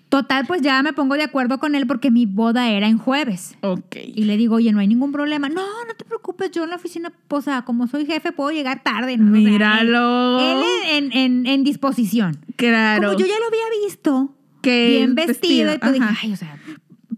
Total, 0.09 0.45
pues 0.45 0.61
ya 0.61 0.81
me 0.83 0.93
pongo 0.93 1.15
de 1.15 1.23
acuerdo 1.23 1.57
con 1.59 1.75
él 1.75 1.87
porque 1.87 2.11
mi 2.11 2.25
boda 2.25 2.69
era 2.69 2.87
en 2.87 2.97
jueves. 2.97 3.57
Ok. 3.61 3.95
Y 4.05 4.23
le 4.25 4.37
digo, 4.37 4.55
oye, 4.55 4.71
no 4.71 4.79
hay 4.79 4.87
ningún 4.87 5.11
problema. 5.11 5.49
No, 5.49 5.65
no 5.87 5.93
te 5.97 6.05
preocupes, 6.05 6.51
yo 6.51 6.63
en 6.63 6.69
la 6.69 6.75
oficina, 6.77 7.11
o 7.27 7.41
sea, 7.41 7.63
como 7.63 7.87
soy 7.87 8.05
jefe, 8.05 8.31
puedo 8.31 8.51
llegar 8.51 8.83
tarde. 8.83 9.17
¿no? 9.17 9.31
O 9.31 9.41
sea, 9.41 9.49
Míralo. 9.51 10.39
él 10.39 10.63
en, 10.91 11.11
en- 11.11 11.45
en 11.47 11.63
disposición. 11.63 12.37
Claro. 12.55 13.09
Como 13.09 13.19
yo 13.19 13.25
ya 13.25 13.39
lo 13.39 13.47
había 13.47 13.85
visto, 13.85 14.35
Que 14.61 14.89
bien 14.89 15.15
es 15.17 15.27
vestido, 15.27 15.73
y 15.73 15.79
todo, 15.79 15.91
dije, 15.91 16.05
ay, 16.21 16.33
o 16.33 16.37
sea, 16.37 16.57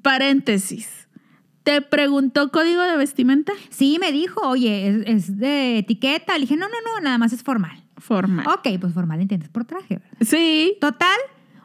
Paréntesis. 0.01 1.07
¿Te 1.63 1.81
preguntó 1.81 2.49
código 2.51 2.81
de 2.81 2.95
vestimenta? 2.95 3.51
sí, 3.69 3.97
me 3.99 4.13
dijo, 4.13 4.39
oye, 4.47 4.87
es, 4.87 5.03
es 5.27 5.37
de 5.37 5.79
etiqueta. 5.79 6.33
Le 6.35 6.41
dije, 6.45 6.55
no, 6.55 6.67
no, 6.69 6.75
no, 6.85 7.01
nada 7.03 7.17
más 7.17 7.33
es 7.33 7.43
formal. 7.43 7.83
Formal. 7.97 8.45
Ok, 8.47 8.79
pues 8.79 8.93
formal 8.93 9.19
entiendes 9.19 9.49
por 9.49 9.65
traje, 9.65 9.95
¿verdad? 9.97 10.17
Sí. 10.21 10.77
Total, 10.79 11.17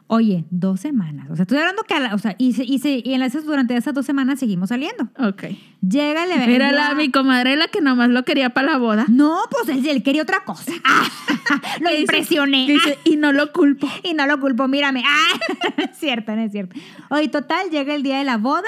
oye, 0.07 0.45
dos 0.51 0.79
semanas. 0.79 1.27
O 1.31 1.35
sea, 1.35 1.43
estoy 1.43 1.57
hablando 1.57 1.83
que, 1.83 1.93
a 1.93 1.99
la- 1.99 2.15
o 2.15 2.17
sea, 2.19 2.35
y, 2.37 2.53
se- 2.53 2.63
y, 2.65 2.79
se- 2.79 3.01
y 3.03 3.13
en 3.13 3.21
esas, 3.23 3.45
durante 3.45 3.75
esas 3.75 3.93
dos 3.93 4.05
semanas 4.05 4.39
seguimos 4.39 4.69
saliendo. 4.69 5.09
Ok. 5.17 5.43
Llega 5.81 6.25
el 6.25 6.31
evento. 6.31 6.51
Era 6.51 6.71
la 6.71 6.93
mi 6.95 7.09
comadre 7.11 7.55
la 7.55 7.67
que 7.67 7.81
nomás 7.81 8.09
lo 8.09 8.23
quería 8.25 8.51
para 8.51 8.71
la 8.73 8.77
boda. 8.77 9.05
No, 9.09 9.37
pues 9.49 9.69
él, 9.75 9.85
él 9.87 10.03
quería 10.03 10.21
otra 10.23 10.43
cosa. 10.45 10.71
lo 11.81 11.87
Que 11.89 11.91
dice- 11.97 12.01
impresioné. 12.01 12.67
dice, 12.67 12.97
y 13.05 13.15
no 13.15 13.31
lo 13.31 13.51
culpo. 13.51 13.87
Y 14.03 14.13
no 14.13 14.27
lo 14.27 14.39
culpo, 14.39 14.67
mírame. 14.67 15.03
Ah, 15.07 15.81
es 15.89 15.97
cierto, 15.97 16.35
no 16.35 16.41
es 16.41 16.51
cierto. 16.51 16.75
Oye, 17.09 17.27
total, 17.29 17.69
llega 17.71 17.95
el 17.95 18.03
día 18.03 18.17
de 18.17 18.23
la 18.23 18.37
boda 18.37 18.67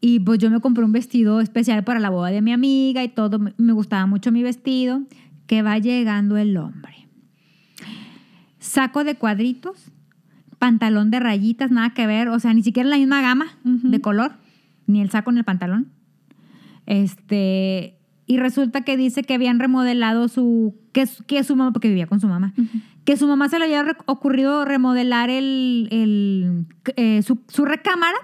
y 0.00 0.20
pues 0.20 0.38
yo 0.38 0.50
me 0.50 0.60
compré 0.60 0.84
un 0.84 0.92
vestido 0.92 1.40
especial 1.40 1.82
para 1.84 1.98
la 1.98 2.10
boda 2.10 2.28
de 2.30 2.42
mi 2.42 2.52
amiga 2.52 3.02
y 3.02 3.08
todo. 3.08 3.38
Me 3.38 3.72
gustaba 3.72 4.06
mucho 4.06 4.30
mi 4.32 4.42
vestido. 4.42 5.00
Que 5.46 5.60
va 5.62 5.78
llegando 5.78 6.36
el 6.38 6.56
hombre. 6.56 7.06
Saco 8.58 9.04
de 9.04 9.14
cuadritos, 9.14 9.90
pantalón 10.64 11.10
de 11.10 11.20
rayitas, 11.20 11.70
nada 11.70 11.90
que 11.90 12.06
ver. 12.06 12.28
O 12.28 12.40
sea, 12.40 12.54
ni 12.54 12.62
siquiera 12.62 12.88
la 12.88 12.96
misma 12.96 13.20
gama 13.20 13.58
de 13.64 14.00
color, 14.00 14.32
ni 14.86 15.02
el 15.02 15.10
saco 15.10 15.30
ni 15.30 15.40
el 15.40 15.44
pantalón. 15.44 15.88
Este, 16.86 17.98
y 18.26 18.38
resulta 18.38 18.80
que 18.80 18.96
dice 18.96 19.24
que 19.24 19.34
habían 19.34 19.58
remodelado 19.58 20.28
su, 20.28 20.74
que, 20.92 21.06
que 21.26 21.44
su 21.44 21.54
mamá, 21.54 21.72
porque 21.72 21.88
vivía 21.88 22.06
con 22.06 22.18
su 22.18 22.28
mamá, 22.28 22.54
que 23.04 23.18
su 23.18 23.28
mamá 23.28 23.50
se 23.50 23.58
le 23.58 23.66
había 23.66 23.84
ocurrido 24.06 24.64
remodelar 24.64 25.28
el, 25.28 25.88
el, 25.90 26.64
eh, 26.96 27.20
su, 27.20 27.40
su 27.48 27.66
recámara 27.66 28.16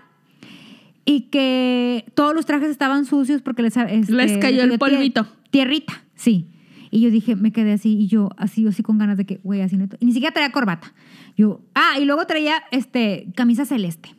y 1.05 1.29
que 1.29 2.07
todos 2.15 2.35
los 2.35 2.47
trajes 2.47 2.71
estaban 2.71 3.05
sucios 3.05 3.43
porque 3.43 3.61
les, 3.61 3.77
este, 3.77 4.13
Les 4.13 4.39
cayó 4.39 4.63
el 4.63 4.79
polvito. 4.79 5.27
Tierrita, 5.51 6.05
sí. 6.15 6.47
Y 6.91 7.03
yo 7.03 7.11
dije, 7.11 7.37
me 7.37 7.53
quedé 7.53 7.73
así 7.73 7.99
y 7.99 8.07
yo 8.07 8.31
así, 8.39 8.67
así 8.67 8.83
con 8.83 8.97
ganas 8.97 9.19
de 9.19 9.27
que, 9.27 9.41
güey, 9.45 9.61
así 9.61 9.77
no. 9.77 9.87
Y 10.01 10.07
ni 10.07 10.13
siquiera 10.15 10.33
traía 10.33 10.51
corbata. 10.51 10.95
Yo, 11.41 11.61
ah, 11.75 11.99
y 11.99 12.05
luego 12.05 12.27
traía 12.27 12.63
este, 12.71 13.33
camisa 13.35 13.65
celeste. 13.65 14.15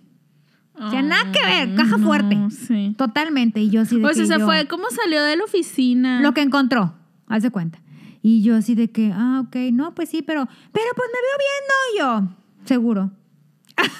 O 0.74 0.90
sea, 0.90 1.04
nada 1.04 1.32
que 1.32 1.46
ver, 1.46 1.76
caja 1.76 1.98
no, 1.98 2.06
fuerte. 2.08 2.36
Sí. 2.50 2.96
Totalmente. 2.98 3.60
Y 3.62 3.70
yo 3.70 3.82
así 3.82 3.98
de 3.98 4.02
Pues 4.02 4.18
que 4.18 4.26
se 4.26 4.40
yo- 4.40 4.46
fue 4.46 4.66
como 4.68 4.90
salió 4.90 5.22
de 5.24 5.36
la 5.38 5.44
oficina. 5.44 6.20
Lo 6.22 6.34
que 6.34 6.42
encontró, 6.42 6.96
haz 7.28 7.44
de 7.44 7.52
cuenta. 7.52 7.80
Y 8.24 8.42
yo 8.42 8.56
así 8.56 8.74
de 8.74 8.90
que, 8.92 9.12
ah, 9.14 9.44
ok, 9.46 9.56
no, 9.72 9.94
pues 9.94 10.10
sí, 10.10 10.24
pero, 10.24 10.48
pero 10.72 10.86
pues 10.96 11.10
me 11.14 11.20
veo 11.22 11.38
bien, 11.46 11.64
¿no? 11.70 12.28
Yo, 12.28 12.36
seguro. 12.66 13.12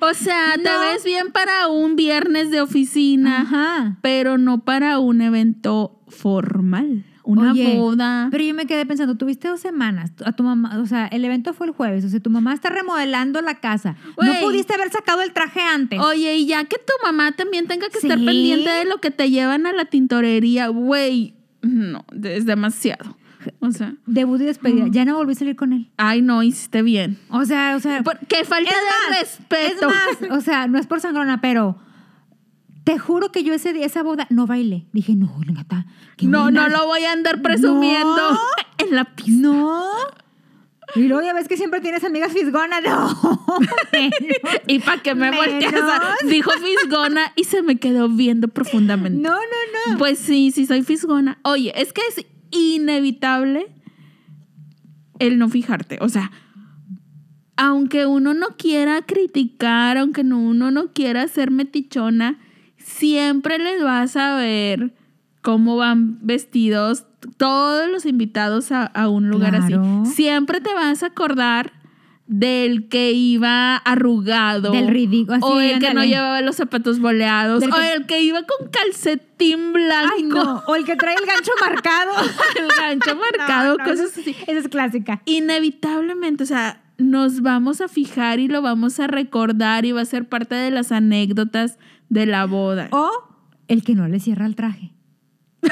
O 0.00 0.14
sea, 0.14 0.54
te 0.56 0.62
No. 0.62 0.80
ves 0.80 1.04
bien 1.04 1.30
para 1.32 1.68
un 1.68 1.96
viernes 1.96 2.50
de 2.50 2.60
oficina, 2.60 3.40
Ajá. 3.42 3.98
pero 4.02 4.36
no 4.38 4.64
para 4.64 4.98
un 4.98 5.20
evento 5.20 6.00
formal. 6.08 7.04
Una 7.30 7.52
Oye, 7.52 7.76
boda. 7.76 8.28
Pero 8.30 8.42
yo 8.42 8.54
me 8.54 8.64
quedé 8.64 8.86
pensando, 8.86 9.14
tuviste 9.16 9.48
dos 9.48 9.60
semanas, 9.60 10.12
a 10.24 10.32
tu 10.32 10.42
mamá, 10.42 10.78
o 10.78 10.86
sea, 10.86 11.08
el 11.08 11.22
evento 11.26 11.52
fue 11.52 11.66
el 11.66 11.74
jueves, 11.74 12.02
o 12.06 12.08
sea, 12.08 12.20
tu 12.20 12.30
mamá 12.30 12.54
está 12.54 12.70
remodelando 12.70 13.42
la 13.42 13.56
casa. 13.56 13.96
No 14.16 14.32
pudiste 14.40 14.72
haber 14.72 14.90
sacado 14.90 15.20
el 15.20 15.34
traje 15.34 15.60
antes. 15.60 16.00
Oye, 16.00 16.36
y 16.36 16.46
ya 16.46 16.64
que 16.64 16.76
tu 16.78 16.92
mamá 17.04 17.32
también 17.32 17.66
tenga 17.66 17.88
que 17.90 17.98
estar 17.98 18.16
pendiente 18.18 18.70
de 18.70 18.86
lo 18.86 18.96
que 18.96 19.10
te 19.10 19.28
llevan 19.30 19.66
a 19.66 19.74
la 19.74 19.84
tintorería, 19.84 20.68
güey, 20.68 21.34
no, 21.60 22.06
es 22.22 22.46
demasiado. 22.46 23.18
O 23.60 23.70
sea, 23.72 23.94
Debut 24.06 24.40
y 24.40 24.44
despedida. 24.44 24.86
Ya 24.90 25.04
no 25.04 25.14
volví 25.16 25.32
a 25.32 25.34
salir 25.36 25.54
con 25.54 25.72
él. 25.74 25.90
ay, 25.98 26.22
no, 26.22 26.42
hiciste 26.42 26.80
bien. 26.82 27.18
O 27.30 27.44
sea, 27.44 27.76
o 27.76 27.80
sea. 27.80 28.02
Por- 28.02 28.18
Qué 28.26 28.44
falta 28.44 28.70
de 28.70 29.10
más, 29.10 29.20
respeto. 29.20 29.88
Es 29.90 30.20
más, 30.30 30.38
o 30.38 30.40
sea, 30.40 30.66
no 30.66 30.78
es 30.78 30.86
por 30.86 31.00
sangrona, 31.00 31.40
pero 31.42 31.76
te 32.88 32.98
juro 32.98 33.30
que 33.30 33.44
yo 33.44 33.52
ese 33.52 33.74
día, 33.74 33.84
esa 33.84 34.02
boda, 34.02 34.26
no 34.30 34.46
bailé. 34.46 34.86
Dije, 34.94 35.14
no, 35.14 35.30
gata. 35.48 35.84
No, 36.22 36.44
buena- 36.44 36.68
no 36.68 36.68
lo 36.74 36.86
voy 36.86 37.04
a 37.04 37.12
andar 37.12 37.42
presumiendo 37.42 38.32
No. 38.32 38.38
en 38.78 38.94
la 38.94 39.04
pista. 39.04 39.30
No. 39.30 39.84
Y 40.94 41.00
luego 41.02 41.22
ya 41.22 41.34
ves 41.34 41.48
que 41.48 41.58
siempre 41.58 41.82
tienes 41.82 42.02
amigas 42.02 42.32
fisgonas. 42.32 42.80
No. 42.86 43.36
Y 44.66 44.78
para 44.78 45.02
que 45.02 45.14
me 45.14 45.30
volteas, 45.30 45.74
dijo 46.30 46.50
fisgona 46.52 47.32
y 47.36 47.44
se 47.44 47.60
me 47.62 47.76
quedó 47.76 48.08
viendo 48.08 48.48
profundamente. 48.48 49.20
No, 49.20 49.34
no, 49.34 49.92
no. 49.92 49.98
Pues 49.98 50.18
sí, 50.18 50.50
sí 50.50 50.64
soy 50.64 50.82
fisgona. 50.82 51.38
Oye, 51.42 51.72
es 51.76 51.92
que 51.92 52.00
es 52.08 52.24
inevitable 52.50 53.66
el 55.18 55.38
no 55.38 55.50
fijarte. 55.50 55.98
O 56.00 56.08
sea, 56.08 56.30
aunque 57.56 58.06
uno 58.06 58.32
no 58.32 58.56
quiera 58.56 59.02
criticar, 59.02 59.98
aunque 59.98 60.24
no- 60.24 60.38
uno 60.40 60.70
no 60.70 60.92
quiera 60.94 61.28
ser 61.28 61.50
metichona, 61.50 62.38
siempre 62.88 63.58
les 63.58 63.82
vas 63.82 64.16
a 64.16 64.36
ver 64.36 64.92
cómo 65.42 65.76
van 65.76 66.18
vestidos 66.26 67.04
todos 67.36 67.88
los 67.90 68.06
invitados 68.06 68.72
a, 68.72 68.84
a 68.86 69.08
un 69.08 69.28
lugar 69.28 69.50
Claro. 69.66 70.02
así. 70.02 70.14
Siempre 70.14 70.60
te 70.60 70.72
vas 70.72 71.02
a 71.02 71.06
acordar 71.06 71.72
del 72.26 72.88
que 72.88 73.12
iba 73.12 73.76
arrugado. 73.76 74.72
Del 74.72 74.88
ridículo, 74.88 75.38
O 75.40 75.60
el 75.60 75.78
que 75.78 75.94
no 75.94 76.04
llevaba 76.04 76.42
los 76.42 76.56
zapatos 76.56 77.00
boleados. 77.00 77.60
Del 77.60 77.72
o 77.72 77.80
el 77.80 78.06
que 78.06 78.20
iba 78.22 78.40
con 78.42 78.68
calcetín 78.70 79.72
blanco. 79.72 80.12
Ay, 80.16 80.22
no. 80.24 80.62
O 80.66 80.74
el 80.76 80.84
que 80.84 80.94
trae 80.96 81.14
el 81.14 81.24
gancho 81.26 81.50
marcado. 81.60 82.12
el 82.56 82.68
gancho 82.78 83.16
marcado, 83.38 83.76
No, 83.78 83.84
no, 83.84 83.90
cosas 83.90 84.16
así. 84.18 84.36
Esa 84.46 84.58
es 84.60 84.68
clásica. 84.68 85.22
Inevitablemente, 85.24 86.44
o 86.44 86.46
sea, 86.46 86.82
nos 86.98 87.40
vamos 87.42 87.80
a 87.80 87.88
fijar 87.88 88.40
y 88.40 88.48
lo 88.48 88.60
vamos 88.60 89.00
a 89.00 89.06
recordar 89.06 89.84
y 89.86 89.92
va 89.92 90.02
a 90.02 90.04
ser 90.04 90.28
parte 90.28 90.54
de 90.54 90.70
las 90.70 90.92
anécdotas 90.92 91.78
de 92.08 92.26
la 92.26 92.46
boda. 92.46 92.88
O 92.92 93.10
el 93.68 93.84
que 93.84 93.94
no 93.94 94.08
le 94.08 94.20
cierra 94.20 94.46
el 94.46 94.54
traje. 94.56 94.92
¿No 95.62 95.68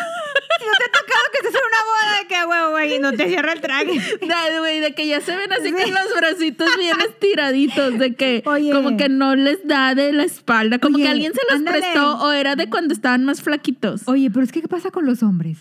te 0.78 0.84
ha 0.84 0.92
tocado 0.92 1.24
que 1.32 1.38
estés 1.46 1.54
en 1.54 1.66
una 1.66 1.82
boda 1.86 2.18
de 2.20 2.28
que, 2.28 2.44
huevo, 2.46 2.70
güey, 2.72 2.94
y 2.94 2.98
no 2.98 3.12
te 3.12 3.28
cierra 3.28 3.52
el 3.52 3.60
traje? 3.60 3.86
De, 4.20 4.58
güey, 4.58 4.80
de 4.80 4.94
que 4.94 5.06
ya 5.06 5.20
se 5.20 5.36
ven 5.36 5.52
así 5.52 5.68
Sí. 5.68 5.72
con 5.72 5.94
los 5.94 6.14
bracitos 6.16 6.68
bien 6.78 6.96
estiraditos, 7.08 7.98
de 7.98 8.14
que 8.14 8.42
Oye. 8.46 8.72
como 8.72 8.96
que 8.96 9.08
no 9.08 9.36
les 9.36 9.66
da 9.66 9.94
de 9.94 10.12
la 10.12 10.24
espalda, 10.24 10.78
como 10.78 10.96
Oye, 10.96 11.04
que 11.04 11.10
alguien 11.10 11.32
se 11.32 11.40
los 11.48 11.58
ándale. 11.60 11.78
prestó 11.80 12.18
o 12.18 12.32
era 12.32 12.56
de 12.56 12.68
cuando 12.68 12.92
estaban 12.94 13.24
más 13.24 13.42
flaquitos. 13.42 14.02
Oye, 14.06 14.30
pero 14.30 14.44
es 14.44 14.52
que, 14.52 14.60
¿qué 14.62 14.68
pasa 14.68 14.90
con 14.90 15.06
los 15.06 15.22
hombres? 15.22 15.58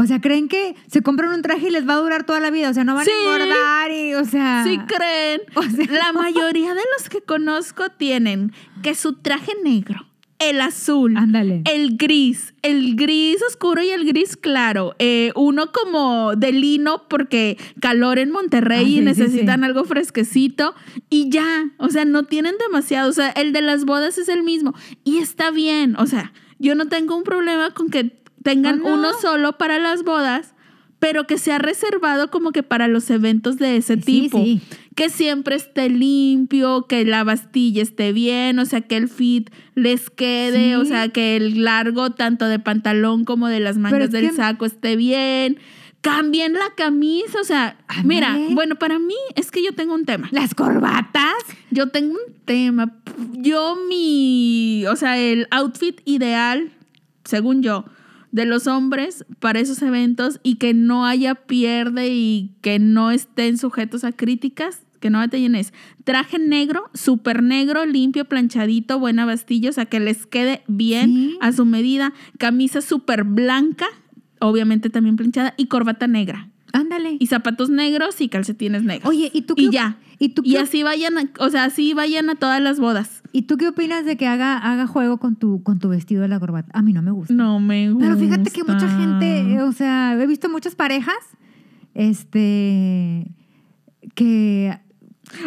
O 0.00 0.06
sea, 0.06 0.20
creen 0.20 0.48
que 0.48 0.76
se 0.86 1.02
compran 1.02 1.32
un 1.32 1.42
traje 1.42 1.68
y 1.68 1.70
les 1.70 1.88
va 1.88 1.94
a 1.94 1.96
durar 1.96 2.24
toda 2.24 2.38
la 2.40 2.50
vida. 2.50 2.70
O 2.70 2.74
sea, 2.74 2.84
no 2.84 2.94
van 2.94 3.04
Sí. 3.04 3.10
a 3.10 3.34
engordar 3.34 3.90
y, 3.90 4.14
o 4.14 4.24
sea. 4.24 4.64
Sí 4.64 4.78
creen. 4.86 5.40
O 5.56 5.62
sea- 5.62 5.86
La 5.90 6.12
mayoría 6.12 6.74
de 6.74 6.82
los 6.96 7.08
que 7.08 7.20
conozco 7.20 7.88
tienen 7.90 8.52
que 8.82 8.94
su 8.94 9.14
traje 9.14 9.52
negro, 9.64 10.06
el 10.38 10.60
azul, 10.60 11.16
Ándale. 11.16 11.62
el 11.64 11.96
gris, 11.96 12.54
el 12.62 12.94
gris 12.94 13.42
oscuro 13.48 13.82
y 13.82 13.88
el 13.88 14.04
gris 14.06 14.36
claro. 14.36 14.94
Eh, 15.00 15.32
uno 15.34 15.72
como 15.72 16.36
de 16.36 16.52
lino 16.52 17.08
porque 17.08 17.58
calor 17.80 18.20
en 18.20 18.30
Monterrey 18.30 18.84
Ah, 18.84 18.86
sí, 18.86 18.98
y 18.98 19.00
necesitan 19.00 19.60
sí. 19.60 19.66
algo 19.66 19.84
fresquecito 19.84 20.74
y 21.10 21.28
ya. 21.28 21.70
O 21.78 21.88
sea, 21.88 22.04
no 22.04 22.22
tienen 22.22 22.54
demasiado. 22.58 23.10
O 23.10 23.12
sea, 23.12 23.30
el 23.30 23.52
de 23.52 23.62
las 23.62 23.84
bodas 23.84 24.16
es 24.18 24.28
el 24.28 24.44
mismo 24.44 24.74
y 25.02 25.18
está 25.18 25.50
bien. 25.50 25.96
O 25.98 26.06
sea, 26.06 26.32
yo 26.60 26.74
no 26.74 26.86
tengo 26.88 27.16
un 27.16 27.22
problema 27.22 27.72
con 27.72 27.88
que 27.88 28.02
tengan 28.42 28.80
Oh, 28.82 28.88
no. 28.88 28.94
uno 28.94 29.08
solo 29.20 29.58
para 29.58 29.78
las 29.78 30.02
bodas. 30.04 30.54
pero 31.00 31.28
que 31.28 31.38
sea 31.38 31.58
reservado 31.58 32.28
como 32.28 32.50
que 32.50 32.64
para 32.64 32.88
los 32.88 33.08
eventos 33.08 33.56
de 33.56 33.76
ese 33.76 33.94
Sí, 33.98 34.22
tipo. 34.22 34.42
sí. 34.42 34.60
Que 34.96 35.10
siempre 35.10 35.54
esté 35.54 35.88
limpio, 35.88 36.86
que 36.88 37.04
la 37.04 37.22
bastilla 37.22 37.82
esté 37.82 38.12
bien, 38.12 38.58
o 38.58 38.64
sea, 38.66 38.80
que 38.80 38.96
el 38.96 39.08
fit 39.08 39.48
les 39.76 40.10
quede, 40.10 40.70
Sí. 40.70 40.74
o 40.74 40.84
sea, 40.84 41.08
que 41.10 41.36
el 41.36 41.62
largo 41.62 42.10
tanto 42.10 42.46
de 42.46 42.58
pantalón 42.58 43.24
como 43.24 43.46
de 43.46 43.60
las 43.60 43.78
mangas 43.78 44.10
del 44.10 44.30
que- 44.30 44.34
saco 44.34 44.66
esté 44.66 44.96
bien. 44.96 45.58
Cambien 46.00 46.54
la 46.54 46.74
camisa, 46.76 47.40
o 47.40 47.44
sea, 47.44 47.78
mira, 48.02 48.36
bueno, 48.50 48.74
para 48.74 48.98
mí 48.98 49.14
es 49.36 49.52
que 49.52 49.62
yo 49.62 49.72
tengo 49.76 49.94
un 49.94 50.04
tema. 50.04 50.28
Las 50.32 50.52
corbatas. 50.56 51.34
Yo 51.70 51.90
tengo 51.90 52.14
un 52.26 52.34
tema. 52.44 52.92
Yo 53.34 53.76
mi, 53.88 54.84
o 54.86 54.96
sea, 54.96 55.16
el 55.16 55.46
outfit 55.52 56.00
ideal, 56.06 56.72
según 57.24 57.62
yo, 57.62 57.84
de 58.32 58.44
los 58.46 58.66
hombres 58.66 59.24
para 59.38 59.60
esos 59.60 59.80
eventos 59.82 60.40
y 60.42 60.56
que 60.56 60.74
no 60.74 61.06
haya 61.06 61.34
pierde 61.34 62.08
y 62.08 62.52
que 62.60 62.78
no 62.78 63.10
estén 63.10 63.58
sujetos 63.58 64.04
a 64.04 64.12
críticas, 64.12 64.82
que 65.00 65.10
no 65.10 65.18
batallen 65.18 65.54
es 65.54 65.72
traje 66.04 66.38
negro, 66.38 66.90
súper 66.94 67.42
negro, 67.42 67.86
limpio, 67.86 68.24
planchadito, 68.24 68.98
buena 68.98 69.24
bastilla, 69.24 69.70
o 69.70 69.72
sea, 69.72 69.86
que 69.86 70.00
les 70.00 70.26
quede 70.26 70.62
bien 70.66 71.06
Sí. 71.14 71.38
a 71.40 71.52
su 71.52 71.64
medida, 71.64 72.12
camisa 72.38 72.80
súper 72.80 73.24
blanca, 73.24 73.86
obviamente 74.40 74.90
también 74.90 75.16
planchada, 75.16 75.54
y 75.56 75.66
corbata 75.66 76.06
negra. 76.06 76.48
Ándale. 76.72 77.16
Y 77.18 77.26
zapatos 77.28 77.70
negros 77.70 78.20
y 78.20 78.28
calcetines 78.28 78.82
negros. 78.82 79.08
Oye, 79.08 79.30
¿y 79.32 79.42
tú 79.42 79.54
qué 79.54 79.62
Y 79.62 79.70
ya. 79.70 79.96
¿Y 80.18 80.30
tú, 80.30 80.42
Y 80.44 80.56
así 80.56 80.82
vayan, 80.82 81.16
a- 81.18 81.30
o 81.38 81.48
sea, 81.50 81.64
así 81.64 81.94
vayan 81.94 82.28
a 82.30 82.34
todas 82.34 82.60
las 82.60 82.80
bodas. 82.80 83.22
¿Y 83.30 83.42
tú 83.42 83.56
qué 83.56 83.68
opinas 83.68 84.04
de 84.04 84.16
que 84.16 84.26
haga, 84.26 84.56
haga 84.58 84.86
juego 84.86 85.18
con 85.18 85.36
tu, 85.36 85.62
con 85.62 85.78
tu 85.78 85.88
vestido 85.90 86.22
de 86.22 86.28
la 86.28 86.40
corbata? 86.40 86.70
A 86.74 86.82
mí 86.82 86.92
no 86.92 87.02
me 87.02 87.10
gusta. 87.12 87.32
No 87.34 87.60
me 87.60 87.90
gusta. 87.92 88.08
Pero 88.08 88.18
fíjate 88.20 88.50
que 88.50 88.64
mucha 88.64 88.88
gente, 88.88 89.40
eh, 89.42 89.62
o 89.62 89.70
sea, 89.72 90.14
he 90.20 90.26
visto 90.26 90.48
muchas 90.48 90.74
parejas, 90.74 91.14
este, 91.94 93.26
que 94.14 94.78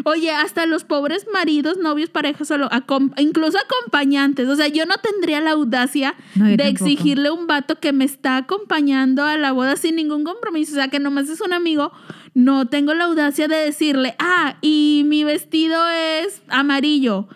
Oye, 0.06 0.30
hasta 0.30 0.68
los 0.68 0.84
pobres 0.84 1.26
maridos, 1.34 1.80
novios, 1.80 2.12
parejas, 2.12 2.48
solo, 2.48 2.70
acom- 2.70 3.14
incluso 3.20 3.58
acompañantes. 3.58 4.48
O 4.48 4.56
sea, 4.56 4.68
yo 4.68 4.86
no 4.86 4.94
tendría 5.02 5.42
la 5.42 5.52
audacia 5.54 6.14
No, 6.36 6.46
de 6.46 6.56
tampoco. 6.56 6.86
exigirle 6.86 7.30
a 7.30 7.34
un 7.34 7.48
vato 7.48 7.80
que 7.80 7.92
me 7.92 8.06
está 8.06 8.38
acompañando 8.38 9.24
a 9.26 9.38
la 9.40 9.52
boda 9.54 9.76
sin 9.78 9.96
ningún 9.96 10.24
compromiso. 10.24 10.74
O 10.74 10.76
sea, 10.76 10.90
que 10.90 11.00
nomás 11.00 11.30
es 11.30 11.42
un 11.42 11.52
amigo. 11.52 11.92
No 12.34 12.68
tengo 12.68 12.94
la 12.94 13.06
audacia 13.06 13.48
de 13.48 13.58
decirle, 13.58 14.16
ah, 14.20 14.56
y 14.62 15.04
mi 15.06 15.24
vestido 15.24 15.78
es 15.90 16.42
amarillo. 16.48 17.28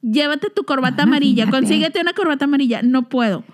Llévate 0.00 0.48
tu 0.50 0.64
corbata 0.64 1.02
Ah, 1.02 1.06
amarilla, 1.06 1.44
fíjate. 1.44 1.58
consíguete 1.60 2.00
una 2.00 2.12
corbata 2.14 2.46
amarilla. 2.46 2.82
No 2.82 3.08
puedo. 3.08 3.44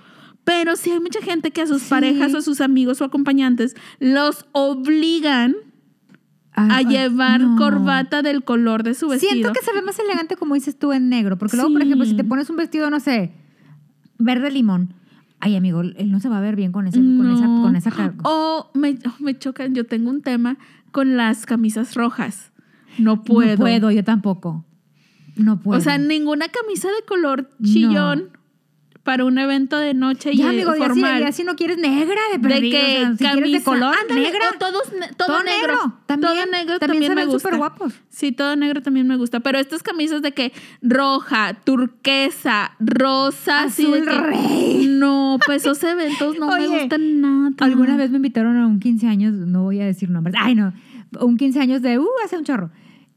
Pero 0.45 0.77
sí 0.77 0.91
hay 0.91 1.01
mucha 1.01 1.21
gente 1.23 1.51
que 1.51 1.63
a 1.63 1.67
sus 1.67 1.83
Sí. 1.83 1.91
parejas 1.91 2.35
o 2.35 2.39
a 2.39 2.43
sus 2.43 2.61
amigos 2.61 3.01
o 3.01 3.05
acompañantes 3.05 3.75
los 3.99 4.45
obligan 4.53 5.55
a 6.53 6.77
ay, 6.77 6.85
llevar 6.87 7.41
no. 7.41 7.57
corbata 7.57 8.23
del 8.23 8.45
color 8.45 8.83
de 8.85 8.95
su 8.95 9.09
vestido. 9.09 9.33
Siento 9.33 9.53
que 9.53 9.65
se 9.65 9.73
ve 9.73 9.83
más 9.83 9.99
elegante 9.99 10.37
como 10.37 10.55
dices 10.55 10.79
tú 10.79 10.93
en 10.93 11.09
negro, 11.09 11.37
porque 11.39 11.57
luego, 11.57 11.73
por 11.73 11.83
ejemplo, 11.83 12.05
si 12.07 12.15
te 12.15 12.23
pones 12.25 12.49
un 12.51 12.57
vestido, 12.57 12.91
no 12.91 13.01
sé, 13.01 13.33
verde 14.19 14.51
limón, 14.53 14.95
ay 15.41 15.57
amigo, 15.57 15.81
él 15.81 16.11
no 16.13 16.21
se 16.21 16.29
va 16.29 16.39
a 16.39 16.41
ver 16.41 16.55
bien 16.57 16.71
con 16.71 16.87
ese, 16.87 16.99
con 17.01 17.31
esa, 17.33 17.47
con 17.47 17.75
esa 17.77 17.91
car- 17.91 18.15
O 18.23 18.71
me, 18.75 18.99
oh, 19.07 19.15
me 19.19 19.37
chocan, 19.37 19.75
yo 19.75 19.85
tengo 19.87 20.11
un 20.11 20.23
tema 20.23 20.57
con 20.95 21.17
las 21.17 21.45
camisas 21.45 21.97
rojas. 21.97 22.53
No 22.99 23.25
puedo. 23.25 23.57
No 23.57 23.57
puedo, 23.57 23.91
yo 23.91 24.05
tampoco. 24.05 24.65
No 25.35 25.59
puedo. 25.59 25.77
O 25.77 25.83
sea, 25.83 25.99
ninguna 25.99 26.47
camisa 26.49 26.87
de 26.87 27.05
color 27.05 27.51
chillón 27.61 28.31
para 29.05 29.25
un 29.27 29.39
evento 29.39 29.79
de 29.79 29.93
noche 29.95 30.31
y 30.33 30.39
ya, 30.39 30.49
amigo, 30.49 30.73
ya 30.75 30.77
si, 30.85 30.89
formal. 31.01 31.21
ya 31.21 31.31
si 31.33 31.45
no 31.45 31.55
quieres 31.57 31.77
negra 31.79 32.21
de 32.33 32.39
de 32.39 32.49
perdido, 32.49 32.71
que 32.81 32.97
o 33.13 33.17
sea, 33.17 33.33
si 33.33 33.39
quieres 33.39 33.53
de 33.53 33.63
color 33.63 33.95
ándale, 34.01 34.21
negra. 34.23 34.45
o 34.55 34.59
todos 34.59 34.83
todo, 35.17 35.27
Todo 35.29 35.43
negro. 35.43 35.75
negro, 35.75 35.99
también, 36.07 36.33
todo 36.33 36.47
negro 36.51 36.79
también 36.79 36.81
también, 36.81 37.03
se 37.11 37.15
me 37.15 37.21
ven 37.21 37.29
gusta. 37.31 37.49
superguapos. 37.49 37.95
Sí, 38.09 38.33
todo 38.33 38.57
negro 38.57 38.81
también 38.83 39.07
me 39.07 39.17
gusta. 39.17 39.41
Pero 39.41 39.59
estas 39.59 39.83
camisas 39.83 40.23
de 40.23 40.33
que 40.33 40.53
roja, 40.83 41.55
turquesa, 41.65 42.73
rosa, 42.81 43.65
así 43.65 43.85
de 43.91 43.99
Azul 44.01 44.09
que- 44.09 44.21
rey. 44.21 44.87
No, 44.89 45.39
pues 45.45 45.63
esos 45.63 45.83
eventos 45.85 46.39
no 46.39 46.49
me 46.49 46.67
gustan 46.67 47.21
nada. 47.21 47.51
Alguna 47.61 47.97
vez 47.97 48.11
me 48.11 48.17
invitaron 48.17 48.57
a 48.57 48.67
un 48.67 48.81
15 48.81 49.07
años, 49.07 49.35
no 49.35 49.65
voy 49.65 49.81
a 49.81 49.85
decir 49.87 50.09
nombres, 50.11 50.35
ay 50.39 50.55
no, 50.55 50.73
un 51.21 51.37
15 51.37 51.61
años 51.61 51.83
de, 51.83 51.99
uh, 51.99 52.07
hace 52.25 52.37
un 52.39 52.45
chorro. 52.45 52.71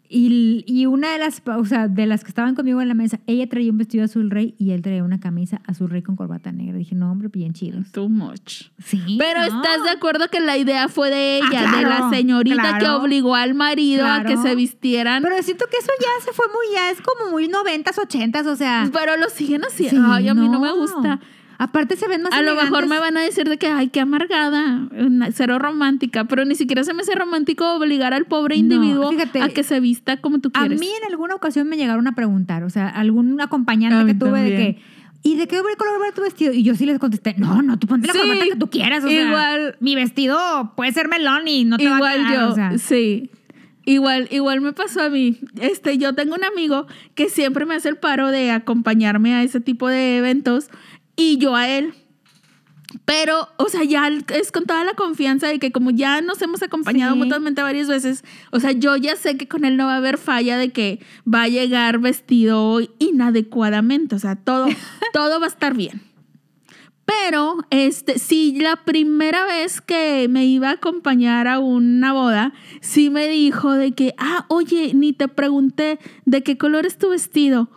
Y, 0.09 0.63
y 0.67 0.85
una 0.85 1.11
de 1.11 1.17
las, 1.19 1.41
o 1.45 1.65
sea, 1.65 1.87
de 1.87 2.05
las 2.05 2.23
que 2.23 2.29
estaban 2.29 2.55
conmigo 2.55 2.81
en 2.81 2.87
la 2.87 2.93
mesa, 2.93 3.19
ella 3.27 3.47
traía 3.47 3.71
un 3.71 3.77
vestido 3.77 4.05
azul 4.05 4.29
rey 4.31 4.55
y 4.57 4.71
él 4.71 4.81
traía 4.81 5.03
una 5.03 5.19
camisa 5.19 5.61
azul 5.65 5.89
rey 5.89 6.01
con 6.01 6.15
corbata 6.15 6.51
negra. 6.51 6.77
Dije, 6.77 6.95
no, 6.95 7.11
hombre, 7.11 7.27
bien 7.27 7.53
chidos. 7.53 7.91
Too 7.91 8.07
much. 8.09 8.65
Sí. 8.83 9.01
Pero 9.19 9.39
no. 9.41 9.45
estás 9.45 9.83
de 9.83 9.89
acuerdo 9.89 10.29
que 10.29 10.39
la 10.39 10.57
idea 10.57 10.87
fue 10.87 11.09
de 11.09 11.37
ella, 11.37 11.65
Ah, 11.67 11.75
de 11.77 11.81
la 11.83 11.87
claro, 11.97 12.09
señorita 12.09 12.77
que 12.79 12.87
obligó 12.87 13.35
al 13.35 13.53
marido 13.53 14.05
a 14.07 14.23
que 14.23 14.37
se 14.37 14.55
vistieran. 14.55 15.23
Pero 15.23 15.41
siento 15.43 15.65
que 15.69 15.77
eso 15.77 15.91
ya 15.99 16.25
se 16.25 16.31
fue 16.33 16.45
muy, 16.47 16.73
ya 16.73 16.89
es 16.91 17.01
como 17.01 17.31
muy 17.31 17.47
noventas, 17.47 17.97
ochentas, 17.97 18.47
o 18.47 18.55
sea. 18.55 18.89
Pero 18.93 19.17
lo 19.17 19.29
siguen 19.29 19.63
haciendo. 19.63 20.01
sí, 20.01 20.07
Ay, 20.09 20.27
a 20.29 20.33
mí 20.33 20.47
no 20.47 20.59
me 20.59 20.71
gusta. 20.73 21.19
Aparte 21.59 21.95
se 21.95 22.07
ven 22.07 22.21
más 22.21 22.33
A 22.33 22.41
lo 22.43 22.55
mejor 22.55 22.87
me 22.87 22.99
van 22.99 23.17
a 23.17 23.21
decir 23.21 23.49
de 23.49 23.57
que, 23.57 23.67
ay, 23.67 23.89
qué 23.89 23.99
amargada, 23.99 24.87
cero 25.33 25.57
romántica, 25.57 26.25
pero 26.25 26.45
ni 26.45 26.53
siquiera 26.55 26.83
se 26.83 26.93
me 26.93 27.01
hace 27.01 27.15
romántico 27.15 27.73
obligar 27.75 28.13
al 28.13 28.25
pobre 28.25 28.55
No, 28.55 28.59
individuo 28.61 29.09
fíjate, 29.11 29.41
a 29.41 29.49
que 29.49 29.63
se 29.63 29.79
vista 29.79 30.17
como 30.21 30.39
tú 30.39 30.49
A 30.53 30.59
quieres. 30.59 30.79
mí 30.79 30.87
en 31.01 31.11
alguna 31.11 31.33
ocasión 31.35 31.67
me 31.67 31.77
llegaron 31.77 32.07
a 32.07 32.13
preguntar, 32.13 32.63
o 32.63 32.69
sea, 32.69 32.87
algún 32.89 33.39
acompañante 33.41 33.95
A 33.97 34.05
que 34.05 34.13
tuve 34.13 34.41
de 34.43 34.49
que, 34.55 34.81
¿y 35.23 35.35
de 35.35 35.47
qué 35.47 35.57
color 35.57 36.01
va 36.01 36.11
tu 36.13 36.21
vestido? 36.21 36.53
Y 36.53 36.61
yo 36.61 36.75
sí 36.75 36.85
les 36.85 36.99
contesté, 36.99 37.33
no, 37.39 37.61
no, 37.63 37.79
tú 37.79 37.87
ponte 37.87 38.05
la 38.07 38.13
Sí, 38.13 38.19
corbata 38.19 38.45
que 38.45 38.55
tú 38.55 38.69
quieras, 38.69 39.03
o 39.03 39.07
sea, 39.09 39.27
igual. 39.27 39.77
mi 39.79 39.95
vestido 39.95 40.73
puede 40.75 40.91
ser 40.91 41.07
melón 41.07 41.47
y 41.47 41.65
no 41.65 41.77
te 41.77 41.85
va 41.89 41.95
a 41.95 41.97
Igual 41.97 42.17
quedar, 42.17 42.33
yo, 42.35 42.47
o 42.49 42.55
sea. 42.55 42.77
sí. 42.77 43.31
Igual, 43.85 44.27
igual 44.31 44.59
me 44.59 44.73
pasó 44.73 45.01
a 45.03 45.09
mí. 45.09 45.37
Este, 45.61 45.97
yo 45.97 46.13
tengo 46.13 46.35
un 46.35 46.43
amigo 46.43 46.87
que 47.15 47.29
siempre 47.29 47.65
me 47.65 47.73
hace 47.73 47.87
el 47.87 47.95
paro 47.95 48.27
de 48.31 48.51
acompañarme 48.51 49.33
a 49.33 49.43
ese 49.43 49.61
tipo 49.61 49.87
de 49.87 50.17
eventos 50.17 50.67
y 51.17 51.37
yo 51.37 51.55
a 51.55 51.67
él. 51.67 51.93
Pero, 53.03 53.49
o 53.57 53.67
sea, 53.67 53.83
ya 53.83 54.07
es 54.33 54.51
con 54.53 54.63
toda 54.65 54.85
la 54.85 54.93
confianza 54.93 55.47
de 55.47 55.59
que 55.59 55.73
como 55.73 55.91
ya 55.91 56.21
nos 56.21 56.41
hemos 56.41 56.63
acompañado 56.63 57.13
Sí. 57.13 57.19
mutuamente 57.19 57.61
varias 57.61 57.89
veces, 57.89 58.23
o 58.51 58.61
sea, 58.61 58.71
yo 58.71 58.95
ya 58.95 59.17
sé 59.17 59.35
que 59.35 59.47
con 59.49 59.65
él 59.65 59.75
no 59.75 59.87
va 59.87 59.95
a 59.95 59.97
haber 59.97 60.17
falla 60.17 60.57
de 60.57 60.71
que 60.71 61.01
va 61.31 61.43
a 61.43 61.47
llegar 61.49 61.99
vestido 61.99 62.79
inadecuadamente, 62.99 64.15
o 64.15 64.19
sea, 64.19 64.37
todo, 64.37 64.67
todo 65.13 65.39
va 65.41 65.47
a 65.47 65.49
estar 65.49 65.75
bien. 65.75 66.01
Pero, 67.05 67.57
este, 67.69 68.19
sí, 68.19 68.57
la 68.59 68.83
primera 68.83 69.45
vez 69.45 69.79
que 69.79 70.27
me 70.29 70.45
iba 70.45 70.69
a 70.69 70.73
acompañar 70.73 71.47
a 71.47 71.59
una 71.59 72.11
boda, 72.13 72.53
sí 72.81 73.09
me 73.09 73.27
dijo 73.29 73.71
de 73.73 73.93
que, 73.93 74.13
ah, 74.17 74.45
oye, 74.49 74.93
ni 74.93 75.13
te 75.13 75.29
pregunté 75.29 75.99
de 76.25 76.43
qué 76.43 76.57
color 76.57 76.85
es 76.85 76.97
tu 76.97 77.09
vestido. 77.09 77.69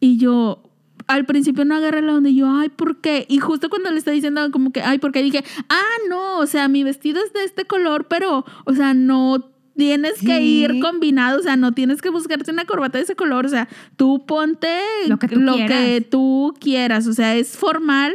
Y 0.00 0.16
yo, 0.16 0.69
al 1.10 1.26
principio 1.26 1.64
no 1.64 1.74
agarré 1.74 2.02
la 2.02 2.20
y 2.28 2.36
yo, 2.36 2.48
ay, 2.48 2.68
¿por 2.68 3.00
qué? 3.00 3.26
Y 3.28 3.38
justo 3.38 3.68
cuando 3.68 3.90
le 3.90 3.98
está 3.98 4.12
diciendo 4.12 4.48
como 4.52 4.70
que, 4.70 4.80
ay, 4.80 4.98
¿por 4.98 5.10
qué? 5.10 5.22
Dije, 5.22 5.44
ah, 5.68 5.96
no, 6.08 6.38
o 6.38 6.46
sea, 6.46 6.68
mi 6.68 6.84
vestido 6.84 7.20
es 7.24 7.32
de 7.32 7.42
este 7.42 7.64
color, 7.64 8.06
pero, 8.08 8.44
o 8.64 8.74
sea, 8.74 8.94
no 8.94 9.50
tienes 9.76 10.20
que 10.20 10.40
ir 10.40 10.78
combinado, 10.80 11.40
o 11.40 11.42
sea, 11.42 11.56
no 11.56 11.72
tienes 11.72 12.00
que 12.00 12.10
buscarte 12.10 12.52
una 12.52 12.64
corbata 12.64 12.98
de 12.98 13.04
ese 13.04 13.16
color, 13.16 13.46
o 13.46 13.48
sea, 13.48 13.68
tú 13.96 14.24
ponte 14.24 14.68
Lo 15.08 15.18
que 15.18 15.26
tú 15.26 15.40
que 15.66 16.06
tú 16.08 16.54
quieras, 16.60 17.08
o 17.08 17.12
sea, 17.12 17.34
es 17.34 17.56
formal. 17.56 18.12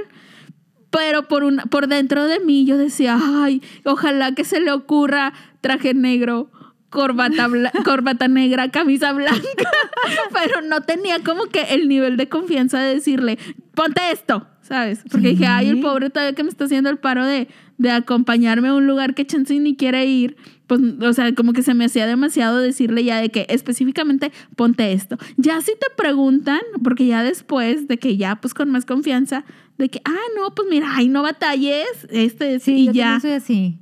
Pero 0.89 1.27
por, 1.27 1.43
una, 1.43 1.63
por 1.63 1.88
dentro 1.88 2.25
de 2.25 2.39
mí 2.39 2.65
yo 2.65 2.77
decía, 2.77 3.19
ay, 3.21 3.62
ojalá 3.84 4.34
que 4.34 4.45
se 4.45 4.62
le 4.62 4.71
ocurra 4.71 5.34
traje 5.60 5.93
negro, 5.93 6.49
corbata, 6.95 7.49
corbata 7.84 8.27
negra, 8.29 8.71
camisa 8.71 9.12
blanca. 9.12 9.69
Pero 10.34 10.62
no 10.62 10.81
tenía 10.81 11.19
como 11.19 11.45
que 11.47 11.62
el 11.75 11.88
nivel 11.89 12.15
de 12.15 12.29
confianza 12.29 12.79
de 12.79 12.95
decirle, 12.95 13.38
ponte 13.75 14.01
esto, 14.12 14.47
¿sabes? 14.62 15.01
Porque 15.12 15.27
dije, 15.29 15.45
ay, 15.45 15.69
el 15.69 15.81
pobre 15.81 16.10
todavía 16.10 16.34
que 16.34 16.43
me 16.43 16.49
está 16.49 16.63
haciendo 16.65 16.89
el 16.89 16.97
paro 16.97 17.25
de, 17.25 17.49
de 17.77 17.91
acompañarme 17.91 18.69
a 18.69 18.73
un 18.73 18.88
lugar 18.88 19.13
que 19.13 19.25
chance 19.27 19.60
ni 19.60 19.75
quiere 19.75 20.05
ir. 20.05 20.38
Pues, 20.67 20.81
o 21.01 21.13
sea, 21.13 21.36
como 21.36 21.53
que 21.53 21.62
se 21.62 21.73
me 21.75 21.86
hacía 21.86 22.08
demasiado 22.08 22.58
decirle 22.60 23.03
ya 23.03 23.21
de 23.21 23.29
que 23.29 23.45
específicamente 23.49 24.31
ponte 24.55 24.93
esto. 24.93 25.17
Ya 25.38 25.60
si 25.62 25.73
te 25.73 25.88
preguntan, 25.95 26.62
porque 26.84 27.05
ya 27.05 27.21
después 27.23 27.88
de 27.88 27.97
que 27.99 28.17
ya, 28.17 28.38
pues 28.38 28.53
con 28.55 28.71
más 28.71 28.86
confianza, 28.86 29.43
de 29.77 29.89
que, 29.89 30.01
ah, 30.05 30.25
no, 30.38 30.55
pues 30.55 30.67
mira, 30.69 30.88
ay, 30.95 31.10
no 31.10 31.21
batalles, 31.21 31.86
este, 32.10 32.60
Sí, 32.62 32.75
y 32.77 32.86
yo 32.88 32.93
ya. 32.93 33.19
soy 33.19 33.31
así. 33.34 33.77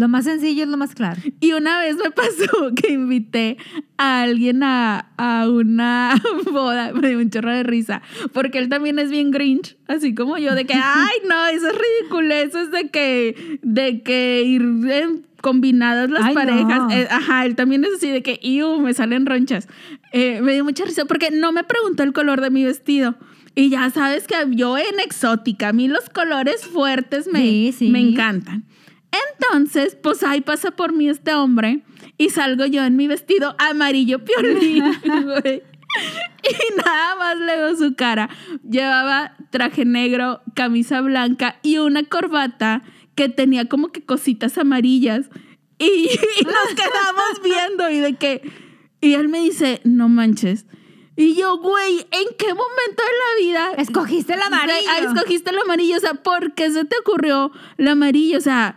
Lo 0.00 0.08
más 0.08 0.24
sencillo 0.24 0.62
es 0.62 0.68
lo 0.70 0.78
más 0.78 0.94
claro. 0.94 1.20
Y 1.40 1.52
una 1.52 1.78
vez 1.78 1.94
me 1.96 2.10
pasó 2.10 2.72
que 2.74 2.92
invité 2.92 3.58
a 3.98 4.22
alguien 4.22 4.62
a, 4.62 5.10
a 5.18 5.46
una 5.48 6.14
boda, 6.50 6.92
me 6.94 7.08
dio 7.10 7.18
un 7.18 7.28
chorro 7.28 7.52
de 7.52 7.62
risa, 7.64 8.00
porque 8.32 8.56
él 8.58 8.70
también 8.70 8.98
es 8.98 9.10
bien 9.10 9.30
grinch, 9.30 9.76
así 9.88 10.14
como 10.14 10.38
yo, 10.38 10.54
de 10.54 10.64
que, 10.64 10.72
ay, 10.82 11.16
no, 11.28 11.46
eso 11.48 11.68
es 11.68 11.74
ridículo, 11.76 12.34
eso 12.34 12.60
es 12.60 12.70
de 12.70 12.88
que, 12.88 13.58
de 13.62 14.02
que 14.02 14.42
ir 14.46 14.62
en 14.62 15.26
combinadas 15.42 16.08
las 16.10 16.24
Ay, 16.24 16.34
parejas. 16.34 16.78
no. 16.78 16.90
Eh, 16.90 17.06
ajá, 17.10 17.44
él 17.44 17.54
también 17.56 17.84
es 17.84 17.90
así 17.96 18.08
de 18.08 18.22
que, 18.22 18.40
iu, 18.42 18.80
me 18.80 18.94
salen 18.94 19.26
ronchas. 19.26 19.68
Eh, 20.12 20.40
me 20.42 20.52
dio 20.54 20.64
mucha 20.64 20.84
risa 20.86 21.04
porque 21.04 21.30
no 21.30 21.52
me 21.52 21.62
preguntó 21.64 22.02
el 22.04 22.12
color 22.14 22.40
de 22.40 22.48
mi 22.50 22.64
vestido. 22.64 23.16
Y 23.54 23.68
ya 23.68 23.90
sabes 23.90 24.26
que 24.26 24.34
yo 24.50 24.78
en 24.78 24.98
exótica, 25.00 25.68
a 25.68 25.72
mí 25.72 25.88
los 25.88 26.08
colores 26.08 26.64
fuertes 26.64 27.26
me, 27.30 27.40
Sí, 27.40 27.74
sí. 27.76 27.88
me 27.90 28.00
encantan. 28.00 28.64
Entonces, 29.12 29.96
pues 30.00 30.22
ahí 30.22 30.40
pasa 30.40 30.70
por 30.70 30.92
mí 30.92 31.08
este 31.08 31.34
hombre 31.34 31.82
y 32.16 32.30
salgo 32.30 32.66
yo 32.66 32.84
en 32.84 32.96
mi 32.96 33.08
vestido 33.08 33.54
amarillo 33.58 34.24
piolín, 34.24 34.84
güey. 35.24 35.62
Y 36.42 36.76
nada 36.76 37.16
más 37.16 37.36
le 37.38 37.56
veo 37.56 37.76
su 37.76 37.94
cara. 37.94 38.30
Llevaba 38.68 39.36
traje 39.50 39.84
negro, 39.84 40.40
camisa 40.54 41.00
blanca 41.00 41.58
y 41.62 41.78
una 41.78 42.04
corbata 42.04 42.82
que 43.16 43.28
tenía 43.28 43.68
como 43.68 43.90
que 43.90 44.04
cositas 44.04 44.56
amarillas. 44.58 45.28
Y, 45.78 45.84
y 46.40 46.44
nos 46.44 46.74
quedamos 46.74 47.42
viendo 47.42 47.90
y 47.90 47.98
de 47.98 48.14
que... 48.16 48.70
Y 49.02 49.14
él 49.14 49.28
me 49.28 49.40
dice, 49.40 49.80
no 49.84 50.08
manches. 50.08 50.66
Y 51.16 51.34
yo, 51.34 51.58
güey, 51.58 52.00
¿en 52.10 52.34
qué 52.38 52.48
momento 52.48 53.02
de 53.02 53.12
la 53.18 53.40
vida 53.42 53.72
Escogiste 53.82 54.34
el 54.34 54.42
amarillo. 54.42 54.88
Ah, 54.90 54.98
escogiste 55.00 55.50
el 55.50 55.58
amarillo, 55.58 55.96
o 55.96 56.00
sea, 56.00 56.14
¿por 56.14 56.54
qué 56.54 56.70
se 56.70 56.84
te 56.84 56.96
ocurrió 56.98 57.50
el 57.78 57.88
amarillo? 57.88 58.38
O 58.38 58.40
sea, 58.40 58.76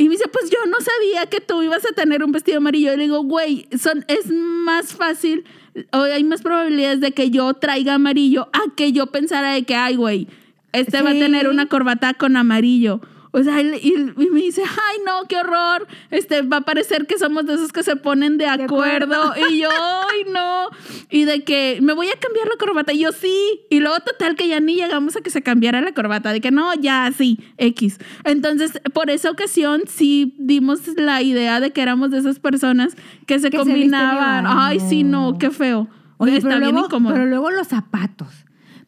y 0.00 0.04
me 0.08 0.12
dice, 0.12 0.28
pues 0.32 0.48
yo 0.48 0.56
no 0.64 0.78
sabía 0.80 1.26
que 1.26 1.42
tú 1.42 1.62
ibas 1.62 1.84
a 1.84 1.92
tener 1.92 2.24
un 2.24 2.32
vestido 2.32 2.56
amarillo. 2.56 2.94
Y 2.94 2.96
le 2.96 3.02
digo, 3.02 3.22
güey, 3.22 3.68
son, 3.78 4.02
es 4.08 4.30
más 4.30 4.94
fácil, 4.94 5.44
o 5.92 6.04
hay 6.04 6.24
más 6.24 6.40
probabilidades 6.40 7.00
de 7.00 7.12
que 7.12 7.28
yo 7.28 7.52
traiga 7.52 7.96
amarillo 7.96 8.48
a 8.54 8.74
que 8.74 8.92
yo 8.92 9.08
pensara 9.08 9.52
de 9.52 9.64
que, 9.64 9.74
ay, 9.74 9.96
güey, 9.96 10.26
este 10.72 11.02
va 11.02 11.10
a 11.10 11.12
tener 11.12 11.48
una 11.48 11.66
corbata 11.66 12.14
con 12.14 12.38
amarillo. 12.38 13.02
O 13.32 13.42
sea, 13.44 13.60
y, 13.60 13.68
y- 13.80 14.30
me 14.30 14.40
dice, 14.40 14.62
ay, 14.62 14.98
no, 15.06 15.26
qué 15.28 15.36
horror. 15.36 15.86
Este, 16.10 16.42
va 16.42 16.58
a 16.58 16.60
parecer 16.62 17.06
que 17.06 17.16
somos 17.18 17.46
de 17.46 17.54
esos 17.54 17.72
que 17.72 17.82
se 17.82 17.94
ponen 17.96 18.38
de 18.38 18.46
acuerdo. 18.46 19.14
acuerdo. 19.30 19.48
Y 19.50 19.58
yo, 19.60 19.68
ay, 19.70 20.32
no. 20.32 20.68
Y 21.10 21.24
de 21.24 21.44
que 21.44 21.78
me 21.82 21.92
voy 21.92 22.08
a 22.08 22.18
cambiar 22.18 22.48
la 22.48 22.56
corbata. 22.58 22.92
Y 22.92 23.00
yo, 23.00 23.12
sí. 23.12 23.60
Y 23.70 23.80
luego, 23.80 24.00
total, 24.00 24.34
que 24.34 24.48
ya 24.48 24.58
ni 24.60 24.74
llegamos 24.76 25.16
a 25.16 25.20
que 25.20 25.30
se 25.30 25.42
cambiara 25.42 25.80
la 25.80 25.92
corbata. 25.94 26.32
De 26.32 26.40
que 26.40 26.50
no, 26.50 26.74
ya, 26.74 27.10
sí, 27.16 27.38
X. 27.56 27.98
Entonces, 28.24 28.80
por 28.92 29.10
esa 29.10 29.30
ocasión, 29.30 29.82
sí 29.86 30.34
dimos 30.38 30.80
la 30.96 31.22
idea 31.22 31.60
de 31.60 31.70
que 31.72 31.82
éramos 31.82 32.10
de 32.10 32.18
esas 32.18 32.40
personas 32.40 32.96
que 33.26 33.38
se 33.38 33.50
Que 33.50 33.58
se 33.58 33.62
combinaban. 33.64 34.44
visten 34.44 34.58
ay, 34.60 34.76
igual. 34.76 34.90
sí, 34.90 35.04
no, 35.04 35.38
qué 35.38 35.50
feo. 35.50 35.88
Oye, 36.16 36.36
Está 36.36 36.48
pero 36.48 36.60
bien 36.60 36.72
luego, 36.72 36.86
incómodo. 36.88 37.14
pero 37.14 37.26
luego 37.26 37.50
los 37.50 37.68
zapatos. 37.68 38.28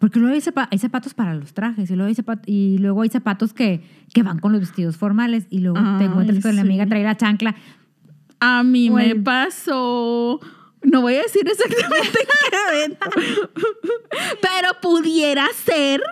Porque 0.02 0.18
luego 0.18 0.34
hay, 0.34 0.40
zapa- 0.40 0.66
hay 0.72 0.78
zapatos 0.78 1.14
para 1.14 1.32
los 1.32 1.54
trajes 1.54 1.88
y 1.88 1.94
luego 1.94 2.08
hay, 2.08 2.14
zapat- 2.16 2.42
y 2.44 2.78
luego 2.78 3.02
hay 3.02 3.08
zapatos 3.08 3.52
que, 3.54 3.84
que 4.12 4.24
van 4.24 4.40
con 4.40 4.50
los 4.50 4.60
vestidos 4.60 4.96
formales 4.96 5.46
y 5.48 5.60
luego 5.60 5.78
te 5.98 6.04
encuentras 6.06 6.42
con 6.42 6.56
la 6.56 6.62
amiga 6.62 6.86
trae 6.86 7.04
la 7.04 7.16
chancla. 7.16 7.54
A 8.40 8.64
mí 8.64 8.90
me 8.90 9.14
pasó. 9.14 10.40
No 10.82 11.02
voy 11.02 11.14
a 11.14 11.22
decir 11.22 11.42
exactamente 11.48 12.18
en 12.18 12.26
qué 12.50 12.56
evento. 12.74 13.10
Pero 14.40 14.80
pudiera 14.80 15.46
ser 15.64 16.02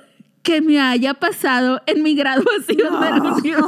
que 0.45 0.63
me 0.63 0.81
haya 0.81 1.15
pasado 1.15 1.83
en 1.87 2.05
mi 2.05 2.15
graduación 2.15 3.01
de 3.01 3.11
la 3.11 3.17
universidad. 3.21 3.65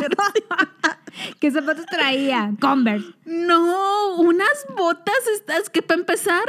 ¿Qué 1.40 1.50
zapatos 1.50 1.84
traía? 1.86 2.52
Converse. 2.60 3.08
No, 3.26 4.14
unas 4.18 4.66
botas 4.78 5.16
estas 5.34 5.68
que 5.68 5.82
para 5.82 5.98
empezar, 6.00 6.44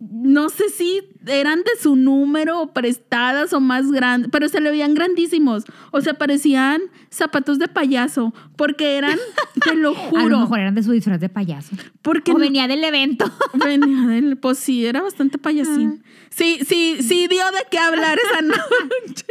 no 0.00 0.48
sé 0.48 0.68
si 0.68 1.02
eran 1.26 1.58
de 1.64 1.70
su 1.80 1.96
número 1.96 2.60
o 2.60 2.72
prestadas 2.72 3.52
o 3.52 3.60
más 3.60 3.90
grandes, 3.90 4.30
pero 4.30 4.48
se 4.48 4.60
le 4.60 4.70
veían 4.70 4.94
grandísimos. 4.94 5.64
O 5.90 6.00
sea, 6.00 6.14
parecían 6.14 6.80
zapatos 7.10 7.58
de 7.58 7.66
payaso, 7.68 8.32
porque 8.56 8.96
eran, 8.96 9.18
te 9.64 9.74
lo 9.74 9.90
A 9.90 9.92
lo 9.92 9.98
juro, 10.22 10.38
mejor 10.40 10.60
eran 10.60 10.74
de 10.76 10.82
su 10.84 10.92
disfraz 10.92 11.20
de 11.20 11.28
payaso. 11.28 11.74
porque 12.02 12.30
o 12.30 12.34
no- 12.34 12.40
venía 12.40 12.68
del 12.68 12.84
evento. 12.84 13.24
Venía 13.54 14.06
del, 14.06 14.36
pues 14.38 14.58
sí, 14.58 14.86
era 14.86 15.02
bastante 15.02 15.36
payasín. 15.38 16.02
Sí, 16.30 16.60
sí, 16.66 16.98
sí 17.02 17.26
dio 17.26 17.44
de 17.46 17.66
qué 17.70 17.78
hablar 17.78 18.18
esa 18.30 18.42
noche. 18.42 19.26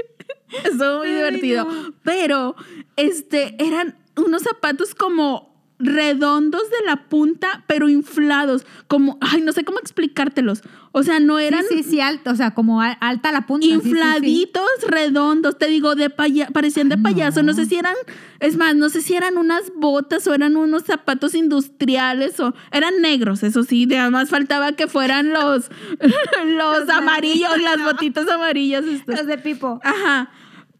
Estuvo 0.65 0.97
muy 0.99 1.07
Ay, 1.07 1.13
divertido. 1.15 1.65
no. 1.65 1.93
Pero, 2.03 2.55
este, 2.97 3.55
eran 3.63 3.95
unos 4.17 4.41
zapatos 4.43 4.93
como 4.95 5.56
redondos 5.79 6.63
de 6.71 6.85
la 6.85 7.07
punta, 7.07 7.63
pero 7.67 7.87
inflados. 7.89 8.65
Como, 8.87 9.17
ay, 9.21 9.41
no 9.41 9.51
sé 9.51 9.63
cómo 9.63 9.79
explicártelos. 9.79 10.61
O 10.91 11.03
sea, 11.03 11.19
no 11.19 11.37
eran 11.37 11.63
sí, 11.69 11.83
sí, 11.83 11.89
sí, 11.91 12.01
alto, 12.01 12.31
o 12.31 12.35
sea, 12.35 12.55
como 12.55 12.81
al- 12.81 12.97
alta 13.01 13.31
la 13.31 13.45
punta. 13.45 13.65
sí, 13.67 13.73
sí, 13.73 13.79
sí. 13.81 13.89
infladitos, 13.89 14.67
redondos, 14.87 15.57
te 15.59 15.67
digo, 15.67 15.93
de 15.95 16.09
paya 16.09 16.47
parecían 16.51 16.89
de 16.89 16.95
Ay, 16.95 17.01
payaso. 17.03 17.41
No. 17.43 17.47
no. 17.47 17.53
sé 17.53 17.65
si 17.67 17.75
eran, 17.75 17.93
es 18.39 18.57
más, 18.57 18.75
no 18.75 18.89
sé 18.89 19.01
si 19.01 19.13
eran 19.15 19.37
unas 19.37 19.71
botas 19.75 20.25
o 20.27 20.33
eran 20.33 20.55
unos 20.57 20.83
zapatos 20.83 21.35
industriales 21.35 22.39
o 22.39 22.53
eran 22.71 22.99
negros, 23.01 23.43
eso 23.43 23.63
sí, 23.63 23.85
de 23.85 23.99
además 23.99 24.29
faltaba 24.29 24.71
que 24.71 24.87
fueran 24.87 25.29
los, 25.33 25.69
los, 25.99 26.89
amarillos, 26.89 27.61
las 27.61 27.83
botitas 27.83 28.27
amarillas. 28.29 28.83
estas. 28.85 29.19
Los 29.19 29.27
de 29.27 29.37
Pipo. 29.37 29.79
Ajá. 29.83 30.31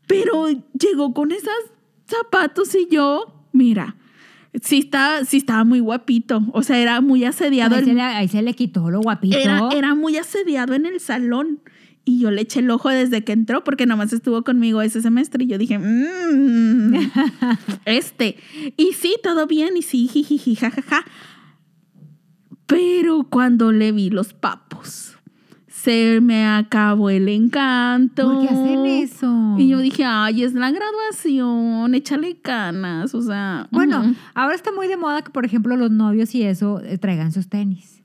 Pero 0.08 0.48
llegó 0.74 1.14
con 1.14 1.32
esos 1.32 1.54
zapatos 2.08 2.74
y 2.76 2.88
yo, 2.90 3.46
mira, 3.52 3.96
sí 4.62 4.80
estaba, 4.80 5.24
sí 5.26 5.38
estaba 5.38 5.64
muy 5.64 5.80
guapito. 5.80 6.44
O 6.54 6.64
sea, 6.64 6.78
era 6.78 7.02
muy 7.02 7.24
asediado. 7.26 7.76
Ahí 7.76 7.82
el- 7.82 7.88
se, 7.88 7.94
le, 7.94 8.02
ahí 8.02 8.28
se 8.28 8.42
le 8.42 8.54
quitó 8.54 8.90
lo 8.90 9.02
guapito. 9.02 9.38
era, 9.38 9.70
era 9.74 9.96
muy 9.96 10.18
asediado 10.18 10.74
en 10.74 10.86
el 10.86 11.00
salón. 11.00 11.60
Y 12.06 12.20
yo 12.20 12.32
le 12.32 12.42
eché 12.44 12.62
el 12.62 12.72
ojo 12.72 12.88
desde 12.90 13.26
que 13.26 13.34
entró, 13.34 13.66
porque 13.66 13.86
nomás 13.86 14.14
estuvo 14.14 14.42
conmigo 14.44 14.82
ese 14.82 15.02
semestre. 15.02 15.44
Y 15.44 15.48
yo 15.48 15.58
dije, 15.58 15.78
"Mm, 15.78 16.94
este. 17.86 18.38
Y 18.78 18.94
sí, 18.94 19.16
todo 19.22 19.46
bien. 19.46 19.76
Y 19.76 19.82
sí, 19.82 20.08
jijiji, 20.08 20.56
jajaja. 20.56 21.04
Pero 22.66 23.24
cuando 23.30 23.72
le 23.72 23.92
vi 23.92 24.10
los 24.10 24.34
papos, 24.34 25.07
se 25.88 26.20
me 26.22 26.46
acabó 26.46 27.10
el 27.10 27.30
encanto. 27.30 28.24
¿Por 28.34 28.42
qué 28.42 28.54
hacen 28.54 28.86
eso? 28.86 29.56
Y 29.58 29.70
yo 29.70 29.80
dije, 29.80 30.04
ay, 30.06 30.44
es 30.44 30.54
la 30.54 30.70
graduación, 30.72 31.96
échale 31.96 32.38
canas. 32.42 33.16
O 33.16 33.22
sea, 33.22 33.68
Bueno, 33.72 34.14
ahora 34.36 34.54
está 34.56 34.72
muy 34.74 34.88
de 34.88 34.98
moda 34.98 35.22
que, 35.22 35.32
por 35.32 35.46
ejemplo, 35.46 35.78
los 35.78 35.90
novios 35.92 36.36
y 36.36 36.44
eso 36.44 36.82
eh, 36.84 36.98
traigan 36.98 37.32
sus 37.32 37.48
tenis. 37.48 38.04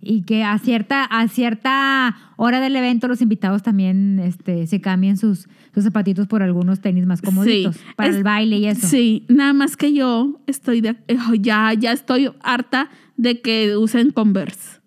Y 0.00 0.22
que 0.22 0.42
a 0.42 0.58
cierta, 0.58 1.04
a 1.04 1.28
cierta 1.28 2.16
hora 2.36 2.58
del 2.60 2.74
evento 2.74 3.06
los 3.06 3.20
invitados 3.20 3.62
también 3.62 4.18
este, 4.18 4.66
se 4.66 4.80
cambien 4.80 5.16
sus, 5.16 5.48
sus 5.74 5.84
zapatitos 5.84 6.26
por 6.26 6.42
algunos 6.42 6.80
tenis 6.80 7.06
más 7.06 7.22
comoditos 7.22 7.76
Sí. 7.76 7.82
para 7.96 8.08
Es- 8.10 8.16
el 8.16 8.24
baile 8.24 8.56
y 8.58 8.66
eso. 8.66 8.86
Sí, 8.88 9.26
nada 9.28 9.52
más 9.52 9.76
que 9.76 9.92
yo 9.92 10.40
estoy 10.48 10.80
de, 10.80 10.96
ya, 11.38 11.72
ya 11.74 11.92
estoy 11.92 12.30
harta 12.42 12.88
de 13.16 13.40
que 13.42 13.76
usen 13.76 14.10
Converse. 14.10 14.81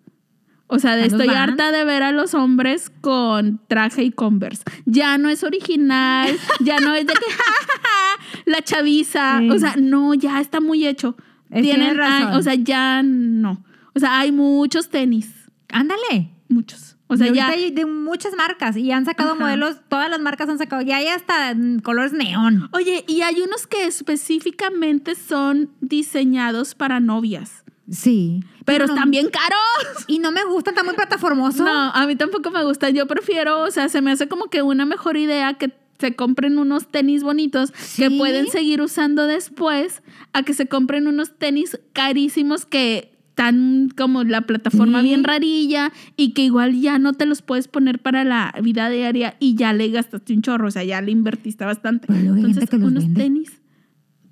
O 0.68 0.80
sea, 0.80 0.96
de- 0.96 1.04
¿A 1.04 1.06
los 1.06 1.14
estoy 1.22 1.36
harta 1.36 1.72
de 1.72 1.84
ver 1.86 2.02
a 2.04 2.12
los 2.12 2.34
hombres 2.34 2.92
con 3.02 3.62
traje 3.68 4.04
y 4.04 4.12
Converse. 4.12 4.64
Ya 4.86 5.18
no 5.18 5.30
es 5.30 5.44
original, 5.44 6.36
ya 6.60 6.80
no 6.80 6.96
es 6.96 7.06
de 7.06 7.14
que 7.14 7.20
la 8.46 8.62
chaviza. 8.62 9.40
Sí. 9.40 9.50
O 9.52 9.60
sea, 9.60 9.76
no, 9.78 10.14
ya 10.16 10.42
está 10.42 10.60
muy 10.62 10.88
hecho. 10.88 11.16
Es- 11.52 11.62
tienes 11.62 11.96
razón. 11.96 12.30
ay, 12.32 12.38
o 12.38 12.42
sea, 12.42 12.56
ya 12.56 13.04
no. 13.04 13.64
O 13.94 14.00
sea, 14.00 14.20
hay 14.20 14.32
muchos 14.32 14.90
tenis, 14.90 15.30
Ándale. 15.70 16.32
muchos. 16.50 16.98
O 17.08 17.16
sea, 17.18 17.28
Y 17.28 17.36
ya 17.36 17.50
hay 17.50 17.70
de 17.70 17.86
muchas 17.86 18.34
marcas 18.36 18.76
y 18.76 18.92
han 18.92 19.06
sacado 19.06 19.34
Ajá. 19.34 19.40
modelos, 19.40 19.78
todas 19.90 20.10
las 20.10 20.20
marcas 20.20 20.50
han 20.50 20.58
sacado, 20.58 20.82
ya 20.82 20.98
hay 20.98 21.08
hasta 21.08 21.56
colores 21.84 22.14
neón. 22.14 22.68
Oye, 22.74 23.06
y 23.08 23.22
hay 23.22 23.42
unos 23.42 23.68
que 23.68 23.86
específicamente 23.86 25.14
son 25.14 25.70
diseñados 25.82 26.74
para 26.74 27.00
novias, 27.00 27.64
Sí. 27.90 28.44
pero 28.66 28.88
no- 28.88 28.94
están 28.94 29.12
bien 29.12 29.30
caros. 29.30 29.60
Y 30.08 30.20
no 30.20 30.32
me 30.32 30.44
gusta, 30.46 30.72
está 30.72 30.84
muy 30.84 30.94
plataformoso. 30.96 31.64
No, 31.64 31.72
a 31.92 32.08
mí 32.08 32.16
tampoco 32.16 32.52
me 32.52 32.64
gustan. 32.64 32.94
Yo 32.94 33.08
prefiero, 33.08 33.62
o 33.64 33.72
sea, 33.72 33.90
se 33.90 34.02
me 34.02 34.12
hace 34.12 34.28
como 34.28 34.46
que 34.46 34.62
una 34.62 34.86
mejor 34.86 35.18
idea 35.18 35.54
que 35.56 35.72
se 36.00 36.14
compren 36.16 36.58
unos 36.60 36.88
tenis 36.88 37.24
bonitos 37.24 37.72
que 37.96 38.12
pueden 38.12 38.48
seguir 38.48 38.82
usando 38.82 39.28
después 39.28 40.04
a 40.34 40.44
que 40.44 40.54
se 40.54 40.68
compren 40.68 41.08
unos 41.08 41.38
tenis 41.38 41.80
carísimos 41.94 42.66
que 42.66 43.12
están 43.30 43.90
como 43.98 44.24
la 44.24 44.42
plataforma 44.42 45.00
Sí. 45.02 45.08
bien 45.08 45.24
rarilla 45.24 45.92
y 46.18 46.32
que 46.34 46.42
igual 46.44 46.80
ya 46.82 47.00
no 47.00 47.14
te 47.14 47.26
los 47.26 47.42
puedes 47.42 47.68
poner 47.68 48.00
para 48.00 48.24
la 48.26 48.54
vida 48.62 48.90
diaria 48.90 49.36
y 49.40 49.56
ya 49.56 49.72
le 49.74 49.90
gastaste 49.90 50.34
un 50.34 50.42
chorro, 50.42 50.68
o 50.68 50.72
sea, 50.72 50.84
ya 50.84 51.02
le 51.02 51.12
invertiste 51.12 51.64
bastante. 51.66 52.08
Pero 52.08 52.20
luego 52.22 52.36
hay 52.36 52.42
gente 52.54 52.68
que 52.68 52.78
los 52.78 52.90
unos 52.92 53.04
vende. 53.06 53.22
tenis. 53.24 53.62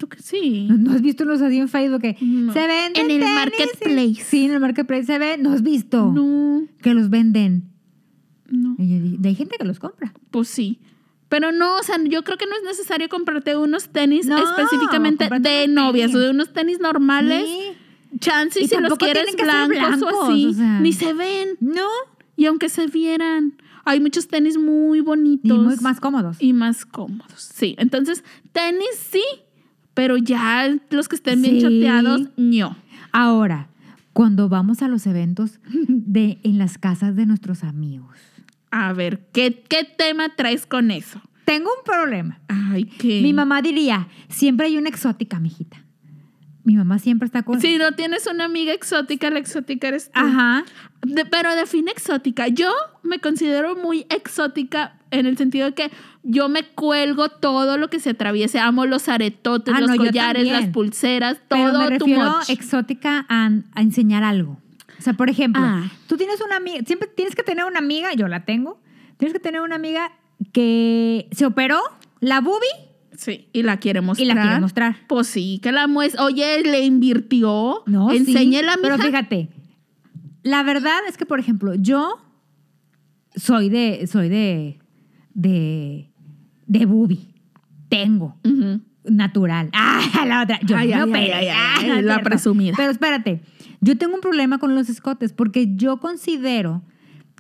¿Tú 0.04 0.10
que 0.10 0.22
sí? 0.22 0.68
¿No, 0.70 0.76
no 0.78 0.92
has 0.92 1.02
visto 1.02 1.24
los 1.24 1.42
así 1.42 1.58
en 1.60 1.70
Facebook 1.70 2.02
que 2.02 2.18
No. 2.20 2.52
se 2.52 2.60
venden 2.68 3.06
En 3.06 3.12
el 3.12 3.20
tenis? 3.22 3.36
marketplace. 3.36 4.16
Sí, 4.30 4.46
en 4.46 4.52
el 4.52 4.60
marketplace 4.60 5.06
se 5.06 5.18
ve. 5.18 5.38
¿No 5.38 5.54
has 5.54 5.62
visto? 5.63 6.12
No, 6.12 6.68
Que 6.82 6.94
los 6.94 7.10
venden. 7.10 7.70
no. 8.50 8.76
Y 8.78 8.89
yo 8.89 9.02
dije, 9.02 9.18
hay 9.30 9.36
gente 9.36 9.56
que 9.58 9.63
los 9.66 9.80
compra. 9.80 10.13
Pues 10.30 10.50
sí. 10.50 10.80
Pero 11.30 11.54
no, 11.54 11.78
o 11.78 11.84
sea, 11.84 11.96
yo 12.04 12.24
creo 12.26 12.38
que 12.38 12.46
no 12.48 12.56
es 12.58 12.63
necesario 12.63 13.08
comprarte 13.08 13.56
unos 13.56 13.88
tenis 13.90 14.25
No, 14.25 14.38
específicamente 14.38 15.30
de 15.40 15.67
novias 15.69 16.08
tenis. 16.12 16.15
o 16.17 16.19
de 16.19 16.30
unos 16.32 16.52
tenis 16.52 16.80
normales. 16.82 17.46
Sí. 17.48 18.19
Chance 18.19 18.60
Y 18.60 18.65
y 18.65 18.67
si 18.67 18.75
los 18.77 18.96
quieres 18.98 19.32
ser 19.32 19.42
blancos, 19.46 19.77
o 19.77 19.80
blancos, 19.80 20.30
así, 20.30 20.46
o 20.48 20.54
sea. 20.54 20.80
ni 20.82 20.92
se 20.92 21.13
ven. 21.13 21.50
No. 21.62 21.88
Y 22.36 22.46
aunque 22.46 22.67
se 22.67 22.88
vieran, 22.88 23.54
hay 23.86 24.00
muchos 24.02 24.27
tenis 24.27 24.58
muy 24.58 25.00
Y 25.00 25.02
bonitos 25.02 25.58
muy 25.58 25.75
más 25.77 26.00
cómodos. 26.00 26.38
y 26.40 26.52
más 26.54 26.86
cómodos. 26.86 27.50
Sí, 27.54 27.75
entonces 27.80 28.23
tenis 28.52 28.90
sí, 29.12 29.23
pero 29.94 30.17
ya 30.17 30.67
los 30.89 31.08
que 31.08 31.15
estén 31.15 31.41
bien 31.41 31.56
Sí. 31.56 31.62
choteados, 31.62 32.29
no. 32.37 32.75
Ahora, 33.12 33.67
cuando 34.13 34.50
vamos 34.50 34.81
a 34.81 34.87
los 34.87 35.06
eventos 35.08 35.60
de 35.87 36.39
en 36.44 36.58
las 36.58 36.77
casas 36.77 37.15
de 37.15 37.25
nuestros 37.25 37.63
amigos. 37.63 38.15
A 38.71 38.91
ver, 38.94 39.27
¿qué, 39.33 39.63
qué 39.69 39.83
tema 39.98 40.29
traes 40.35 40.65
con 40.65 40.91
eso? 40.91 41.21
tengo 41.46 41.69
un 41.77 41.83
problema. 41.83 42.39
Ay, 42.48 42.85
qué. 42.85 43.21
Mi 43.21 43.33
mamá 43.33 43.62
diría, 43.62 44.08
siempre 44.29 44.67
hay 44.67 44.77
una 44.77 44.87
exótica, 44.87 45.39
mijita. 45.41 45.83
Mi 46.63 46.75
mamá 46.77 46.98
siempre 47.00 47.25
está 47.25 47.44
con... 47.44 47.60
Si 47.60 47.77
no 47.77 47.91
tienes 47.91 48.25
una 48.27 48.46
amiga 48.46 48.71
exótica, 48.73 49.29
la 49.29 49.39
exótica 49.39 49.89
eres 49.89 50.06
tú. 50.06 50.12
Ajá. 50.21 50.63
De- 51.06 51.25
pero 51.25 51.54
define 51.56 51.91
exótica. 51.91 52.48
Yo 52.48 52.71
me 53.04 53.19
considero 53.19 53.75
muy 53.75 54.06
exótica 54.10 54.96
en 55.12 55.25
el 55.25 55.35
sentido 55.37 55.65
de 55.67 55.73
que 55.73 55.91
yo 56.24 56.48
me 56.50 56.63
cuelgo 56.63 57.30
todo 57.30 57.78
lo 57.78 57.90
que 57.90 58.00
se 58.00 58.12
atraviese. 58.12 58.60
Amo 58.60 58.86
los 58.86 59.10
aretotes, 59.10 59.74
Ah, 59.76 59.82
los 59.82 59.90
no, 59.92 59.98
collares, 59.98 60.48
las 60.48 60.67
pulseras, 60.67 61.38
Pero 61.50 61.71
todo 61.71 61.80
me 61.90 61.98
tu 62.00 62.06
refiero 62.06 62.30
much. 62.38 62.50
exótica 62.50 63.26
a, 63.30 63.50
a 63.74 63.82
enseñar 63.82 64.24
algo. 64.24 64.60
O 64.98 65.02
sea, 65.02 65.13
por 65.13 65.30
ejemplo, 65.30 65.62
Ah. 65.63 65.92
tú 66.08 66.15
tienes 66.17 66.40
una 66.42 66.56
amiga, 66.58 66.80
siempre 66.86 67.10
tienes 67.13 67.36
que 67.36 67.44
tener 67.44 67.65
una 67.65 67.80
amiga, 67.80 68.13
yo 68.13 68.28
la 68.30 68.46
tengo, 68.46 68.80
tienes 69.17 69.34
que 69.34 69.40
tener 69.40 69.60
una 69.62 69.76
amiga 69.76 70.12
que 70.54 71.28
se 71.32 71.46
operó 71.46 71.80
la 72.19 72.40
boobie 72.42 72.69
Sí, 73.15 73.48
y 73.54 73.62
la 73.63 73.78
quiere 73.78 74.00
y 74.00 74.02
mostrar. 74.02 74.28
la 74.36 74.42
quiere 74.42 74.60
mostrar. 74.60 74.96
Pues 75.08 75.28
sí, 75.28 75.60
que 75.62 75.71
la 75.71 75.86
muestre. 75.88 76.21
Oye, 76.24 76.63
le 76.63 76.82
invirtió. 76.84 77.84
No, 77.86 78.10
sí, 78.10 78.17
Enséñela, 78.17 78.76
Pero 78.82 78.96
mija. 78.98 79.08
fíjate, 79.08 79.50
la 80.42 80.63
verdad 80.63 80.98
es 81.08 81.15
que, 81.17 81.26
por 81.28 81.40
ejemplo, 81.40 81.76
yo 81.76 82.17
soy 83.36 83.69
de, 83.69 84.08
soy 84.08 84.30
de, 84.30 84.80
de, 85.36 86.12
de 86.80 86.86
boobie. 86.86 87.28
Tengo. 87.90 88.36
Natural. 89.06 89.69
Ah, 89.74 90.26
la 90.26 90.44
otra. 90.44 90.60
Yo 90.62 90.78
Ay, 90.78 90.90
me 91.08 91.19
ay, 91.34 91.48
ay, 91.48 91.48
Ah, 91.52 91.76
no 91.88 91.96
la 92.02 92.13
cierto. 92.13 92.24
presumida. 92.24 92.74
Pero 92.78 92.92
espérate, 92.92 93.42
yo 93.82 93.98
tengo 93.98 94.15
un 94.15 94.21
problema 94.21 94.58
con 94.60 94.76
los 94.76 94.88
escotes 94.90 95.34
porque 95.34 95.76
yo 95.76 95.98
considero 95.98 96.82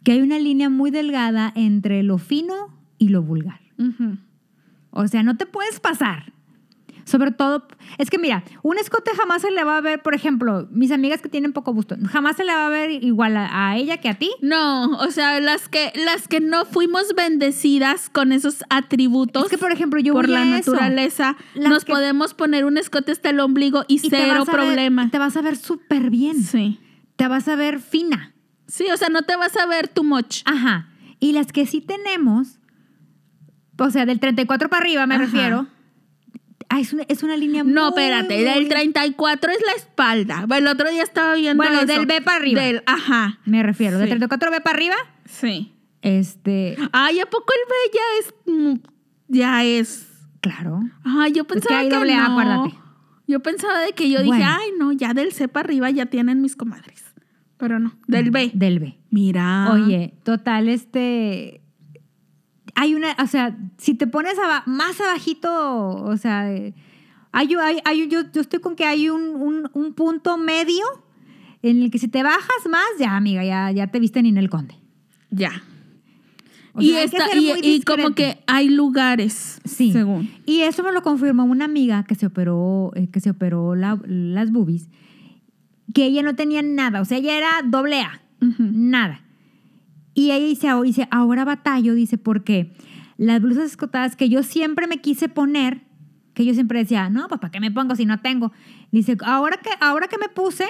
que 0.03 0.11
hay 0.13 0.21
una 0.21 0.39
línea 0.39 0.69
muy 0.69 0.91
delgada 0.91 1.51
entre 1.55 2.03
lo 2.03 2.17
fino 2.17 2.53
y 2.97 3.09
lo 3.09 3.21
vulgar. 3.23 3.61
O 4.91 5.07
sea, 5.07 5.23
no 5.23 5.37
te 5.37 5.45
puedes 5.45 5.79
pasar. 5.79 6.32
Sobre 7.05 7.31
todo, 7.31 7.67
es 7.97 8.09
que 8.09 8.17
mira, 8.17 8.43
un 8.61 8.77
escote 8.77 9.11
jamás 9.15 9.41
se 9.41 9.51
le 9.51 9.63
va 9.65 9.77
a 9.77 9.81
ver, 9.81 10.01
por 10.01 10.13
ejemplo, 10.15 10.67
mis 10.71 10.89
amigas 10.91 11.21
que 11.21 11.27
tienen 11.29 11.51
poco 11.51 11.73
gusto, 11.73 11.95
jamás 12.09 12.37
se 12.37 12.45
le 12.45 12.53
va 12.53 12.65
a 12.67 12.69
ver 12.69 12.91
igual 12.91 13.35
a, 13.35 13.69
a 13.69 13.77
ella 13.77 13.97
que 13.97 14.07
a 14.09 14.13
ti. 14.13 14.31
No, 14.41 14.85
o 14.97 15.11
sea, 15.11 15.39
las 15.41 15.67
que, 15.67 15.91
las 16.05 16.27
que 16.29 16.39
no 16.39 16.65
fuimos 16.65 17.13
bendecidas 17.15 18.09
con 18.09 18.31
esos 18.31 18.63
atributos 18.69 19.43
Es 19.43 19.49
que, 19.49 19.57
por 19.57 19.71
ejemplo, 19.73 19.99
yo 19.99 20.13
por 20.13 20.29
la 20.29 20.43
eso. 20.57 20.71
naturaleza, 20.73 21.35
Las 21.55 21.69
nos 21.69 21.85
que- 21.85 21.91
podemos 21.91 22.33
poner 22.33 22.63
un 22.65 22.77
escote 22.77 23.11
hasta 23.11 23.29
el 23.31 23.39
ombligo 23.41 23.83
y, 23.87 23.95
Y 23.95 24.09
te 24.09 24.17
cero 24.21 24.45
ver- 24.45 24.55
problema. 24.55 25.09
te 25.11 25.19
vas 25.19 25.35
a 25.35 25.41
ver 25.41 25.57
súper 25.57 26.09
bien. 26.09 26.41
Sí. 26.41 26.79
Te 27.17 27.27
vas 27.27 27.47
a 27.47 27.55
ver 27.55 27.79
fina. 27.79 28.33
Sí, 28.67 28.85
o 28.93 28.97
sea, 28.97 29.09
no 29.09 29.23
te 29.23 29.35
vas 29.35 29.55
a 29.57 29.65
ver 29.65 29.87
too 29.89 30.03
much. 30.03 30.41
Ajá. 30.45 30.89
Y 31.19 31.33
las 31.33 31.51
que 31.51 31.65
sí 31.67 31.81
tenemos, 31.81 32.59
o 33.77 33.89
sea, 33.89 34.05
del 34.05 34.19
34 34.19 34.69
para 34.69 34.81
arriba 34.83 35.05
me 35.05 35.15
Ajá. 35.15 35.25
refiero, 35.25 35.67
ah, 36.75 36.79
es, 36.79 36.93
una, 36.93 37.03
es 37.07 37.23
una 37.23 37.37
línea 37.37 37.63
No, 37.63 37.91
muy, 37.91 38.01
espérate, 38.01 38.35
muy- 38.35 38.43
del 38.43 38.67
34 38.67 39.51
es 39.51 39.59
la 39.65 39.71
espalda. 39.73 40.45
El 40.57 40.67
otro 40.67 40.89
día 40.89 41.03
estaba 41.03 41.35
viendo 41.35 41.61
Bueno, 41.63 41.77
eso. 41.79 41.87
del 41.87 42.05
B 42.05 42.21
para 42.21 42.37
arriba. 42.37 42.61
Del, 42.61 42.83
ajá, 42.85 43.39
Me 43.45 43.63
refiero, 43.63 43.97
del 43.97 44.07
Sí. 44.07 44.11
34 44.11 44.51
ve 44.51 44.61
para 44.61 44.75
arriba, 44.75 44.95
sí. 45.25 45.73
este, 46.01 46.77
Ay, 46.91 47.19
¿a 47.19 47.25
poco 47.25 47.45
el 47.53 47.69
B 47.69 47.97
ya 47.97 48.19
es... 48.19 48.35
mm, 48.45 48.79
ya 49.29 49.63
es... 49.63 50.07
claro. 50.41 50.81
Ay, 51.03 51.31
yo 51.33 51.45
que 51.45 51.53
pensaba 51.55 51.79
hay 51.79 51.89
que, 51.89 51.95
doble 51.95 52.13
A, 52.15 52.27
no. 52.27 52.31
acuérdate. 52.39 52.75
Yo 53.25 53.39
pensaba 53.39 53.79
de 53.79 53.93
que 53.93 54.09
yo 54.09 54.21
dije, 54.21 54.43
ay, 54.43 54.71
no, 54.77 54.91
ya 54.91 55.13
del 55.13 55.31
C 55.31 55.47
para 55.47 55.65
arriba 55.67 55.89
ya 55.89 56.07
tienen 56.07 56.41
mis 56.41 56.55
comadres. 56.57 57.03
Pero 57.57 57.79
no, 57.79 57.93
del 58.07 58.29
B. 58.31 58.51
Del 58.53 58.79
B. 58.79 58.99
Mira. 59.09 59.71
Oye, 59.71 60.13
total, 60.23 60.67
este. 60.67 61.61
Hay 62.75 62.95
una, 62.95 63.15
o 63.21 63.27
sea, 63.27 63.55
si 63.77 63.93
te 63.93 64.07
pones 64.07 64.37
aba- 64.39 64.63
más 64.65 64.99
abajito, 64.99 65.89
o 65.89 66.17
sea, 66.17 66.41
hay, 66.41 66.73
hay, 67.31 67.77
hay- 67.85 68.07
yo, 68.07 68.21
yo 68.31 68.41
estoy 68.41 68.59
con 68.59 68.75
que 68.75 68.85
hay 68.85 69.09
un, 69.09 69.21
un- 69.35 69.69
un 69.73 69.93
punto 69.93 70.37
medio 70.37 70.83
en 71.61 71.81
el 71.83 71.91
que 71.91 71.99
si 71.99 72.07
te 72.07 72.23
bajas 72.23 72.49
más, 72.69 72.83
ya, 72.99 73.15
amiga, 73.15 73.43
ya, 73.43 73.71
ya 73.71 73.87
te 73.87 73.99
viste 73.99 74.19
en 74.19 74.37
el 74.37 74.49
conde. 74.49 74.75
Ya. 75.29 75.51
O 76.73 76.81
y, 76.81 76.89
sea, 76.89 77.03
esta- 77.03 77.35
y, 77.35 77.51
y 77.61 77.81
como 77.83 78.15
que 78.15 78.39
hay 78.47 78.67
lugares. 78.69 79.59
Sí. 79.63 79.91
Según. 79.91 80.31
Y 80.47 80.61
eso 80.61 80.81
me 80.83 80.91
lo 80.91 81.03
confirmó 81.03 81.43
una 81.45 81.65
amiga 81.65 82.03
que 82.03 82.15
se 82.15 82.25
operó, 82.25 82.91
eh, 82.95 83.07
que 83.11 83.19
se 83.19 83.29
operó 83.29 83.75
la- 83.75 83.99
las 84.07 84.51
boobies, 84.51 84.89
que 85.93 86.05
ella 86.05 86.23
no 86.23 86.35
tenía 86.35 86.63
nada, 86.63 87.01
o 87.01 87.05
sea, 87.05 87.19
ella 87.19 87.37
era 87.37 87.49
doble 87.63 88.01
A, 88.01 88.21
nada. 88.57 89.21
Y 90.13 90.31
ella 90.31 90.45
dice, 90.45 90.67
"Ah, 90.69 90.81
dice, 90.81 91.07
ahora 91.11 91.43
batallo, 91.45 91.93
dice, 91.93 92.17
porque 92.17 92.73
las 93.17 93.41
blusas 93.41 93.65
escotadas 93.65 94.15
que 94.15 94.29
yo 94.29 94.43
siempre 94.43 94.87
me 94.87 94.97
quise 95.01 95.29
poner, 95.29 95.81
que 96.33 96.45
yo 96.45 96.53
siempre 96.53 96.79
decía, 96.79 97.09
no, 97.09 97.27
pues 97.27 97.39
¿para 97.39 97.51
qué 97.51 97.59
me 97.59 97.71
pongo 97.71 97.95
si 97.95 98.05
no 98.05 98.19
tengo? 98.19 98.51
Dice, 98.91 99.17
ahora 99.23 99.57
que, 99.57 99.69
ahora 99.79 100.07
que 100.07 100.17
me 100.17 100.29
puse, 100.29 100.65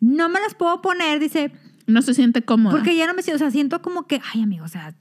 no 0.00 0.28
me 0.28 0.40
las 0.40 0.54
puedo 0.54 0.80
poner, 0.82 1.18
dice, 1.20 1.52
No 1.86 2.02
se 2.02 2.14
siente 2.14 2.42
cómoda. 2.42 2.74
porque 2.76 2.96
ya 2.96 3.06
no 3.06 3.14
me 3.14 3.22
siento, 3.22 3.36
o 3.36 3.38
sea, 3.46 3.50
siento 3.50 3.82
como 3.82 4.06
que, 4.06 4.20
ay, 4.32 4.42
amigo, 4.42 4.64
o 4.64 4.68
sea, 4.68 4.94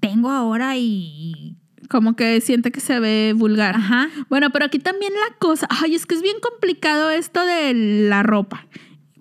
tengo 0.00 0.30
ahora 0.30 0.76
y... 0.76 1.56
Como 1.88 2.14
que 2.14 2.40
siente 2.40 2.70
que 2.70 2.78
se 2.80 3.00
ve 3.00 3.34
vulgar. 3.36 3.74
Ajá. 3.74 4.08
Bueno, 4.28 4.50
pero 4.50 4.64
aquí 4.66 4.78
también 4.78 5.12
la 5.12 5.36
cosa, 5.38 5.66
ay, 5.70 5.94
es 5.96 6.06
que 6.06 6.14
es 6.14 6.22
bien 6.22 6.36
complicado 6.40 7.10
esto 7.10 7.44
de 7.44 7.74
la 8.08 8.22
ropa, 8.22 8.66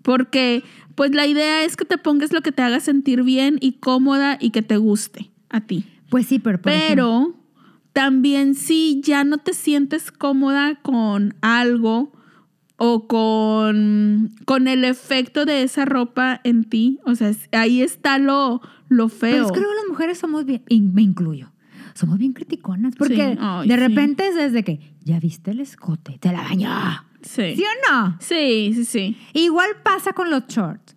porque 0.03 0.63
pues 0.99 1.15
la 1.15 1.25
idea 1.25 1.63
es 1.63 1.77
que 1.77 1.85
te 1.85 1.97
pongas 1.97 2.33
lo 2.33 2.41
que 2.41 2.51
te 2.51 2.61
haga 2.61 2.81
sentir 2.81 3.23
bien 3.23 3.57
y 3.61 3.79
cómoda 3.79 4.37
y 4.37 4.49
que 4.49 4.61
te 4.61 4.75
guste 4.75 5.31
a 5.49 5.61
ti. 5.61 5.85
Pues 6.09 6.25
sí, 6.25 6.39
pero... 6.39 6.61
por 6.61 6.73
ejemplo, 6.73 7.31
Pero 7.31 7.35
también 7.93 8.53
si 8.53 8.99
ya 9.01 9.23
no 9.23 9.37
te 9.37 9.53
sientes 9.53 10.11
cómoda 10.11 10.75
con 10.81 11.35
algo 11.39 12.11
o 12.75 13.07
con, 13.07 14.35
con 14.43 14.67
el 14.67 14.83
efecto 14.83 15.45
de 15.45 15.63
esa 15.63 15.85
ropa 15.85 16.41
en 16.43 16.65
ti, 16.65 16.99
o 17.05 17.15
sea, 17.15 17.31
ahí 17.53 17.81
está 17.81 18.17
lo, 18.19 18.59
lo 18.89 19.07
feo. 19.07 19.31
Pero 19.31 19.45
es 19.45 19.51
que 19.53 19.59
luego 19.61 19.75
las 19.75 19.87
mujeres 19.87 20.17
somos 20.17 20.43
bien, 20.43 20.63
y 20.67 20.81
me 20.81 21.01
incluyo, 21.01 21.53
somos 21.93 22.17
bien 22.17 22.33
criticonas, 22.33 22.95
porque 22.97 23.15
Sí, 23.15 23.37
ay, 23.39 23.69
de 23.69 23.73
sí. 23.73 23.79
repente 23.79 24.27
es 24.27 24.35
desde 24.35 24.65
que, 24.65 24.81
ya 25.05 25.17
viste 25.21 25.51
el 25.51 25.61
escote, 25.61 26.17
te 26.19 26.33
la 26.33 26.41
bañó. 26.41 26.69
Sí. 27.21 27.55
¿Sí 27.55 27.63
o 27.63 27.91
no? 27.91 28.17
Sí, 28.19 28.71
sí, 28.75 28.85
sí. 28.85 29.17
Igual 29.33 29.69
pasa 29.83 30.13
con 30.13 30.29
los 30.29 30.47
shorts. 30.47 30.95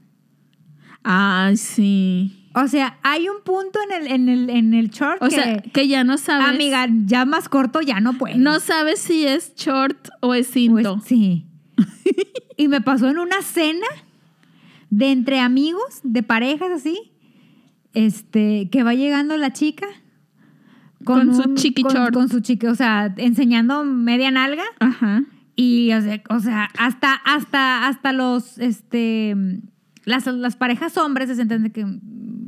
Ay, 1.03 1.57
sí. 1.57 2.39
O 2.55 2.69
sea, 2.69 2.99
hay 3.03 3.29
un 3.29 3.43
punto 3.45 3.79
en 3.89 4.03
el, 4.03 4.13
en 4.13 4.29
el, 4.29 4.51
en 4.51 4.75
el 4.75 4.91
short 4.91 5.23
O 5.23 5.29
que, 5.29 5.35
sea, 5.35 5.63
que 5.63 5.89
ya 5.89 6.05
no 6.05 6.19
sabes. 6.19 6.49
amiga, 6.49 6.87
ya 7.07 7.25
más 7.25 7.49
corto 7.49 7.81
ya 7.81 8.01
no 8.01 8.13
puede. 8.15 8.37
No 8.37 8.61
sabes 8.61 8.99
si 9.01 9.27
es 9.27 9.55
short 9.57 10.09
o 10.21 10.35
es 10.35 10.49
cinto. 10.51 10.97
Pues, 10.97 11.05
sí. 11.07 11.47
y 12.57 12.69
me 12.69 12.81
pasó 12.83 13.09
en 13.09 13.19
una 13.19 13.41
cena 13.43 13.87
de 14.91 15.13
entre 15.13 15.41
amigos, 15.41 16.01
de 16.03 16.23
parejas 16.23 16.71
así, 16.71 17.13
este, 17.95 18.69
que 18.71 18.83
va 18.83 18.93
llegando 18.95 19.37
la 19.39 19.53
chica 19.53 19.87
Con 21.05 21.35
su 21.35 21.55
chiqui 21.55 21.83
con, 21.83 21.95
short. 21.95 22.15
con 22.15 22.29
su 22.29 22.41
chiqui, 22.41 22.67
o 22.67 22.75
sea, 22.75 23.13
enseñando 23.17 23.85
media 23.85 24.31
nalga 24.31 24.65
Ajá. 24.79 25.25
Y 25.57 25.93
o 25.93 26.41
sea, 26.41 26.69
hasta 26.79 27.15
hasta 27.15 27.87
hasta 27.87 28.13
los 28.13 28.59
este 28.59 29.35
las, 30.05 30.27
las 30.27 30.57
parejas 30.57 30.97
hombres 30.97 31.29
se 31.29 31.37
sienten 31.37 31.71
que 31.71 31.87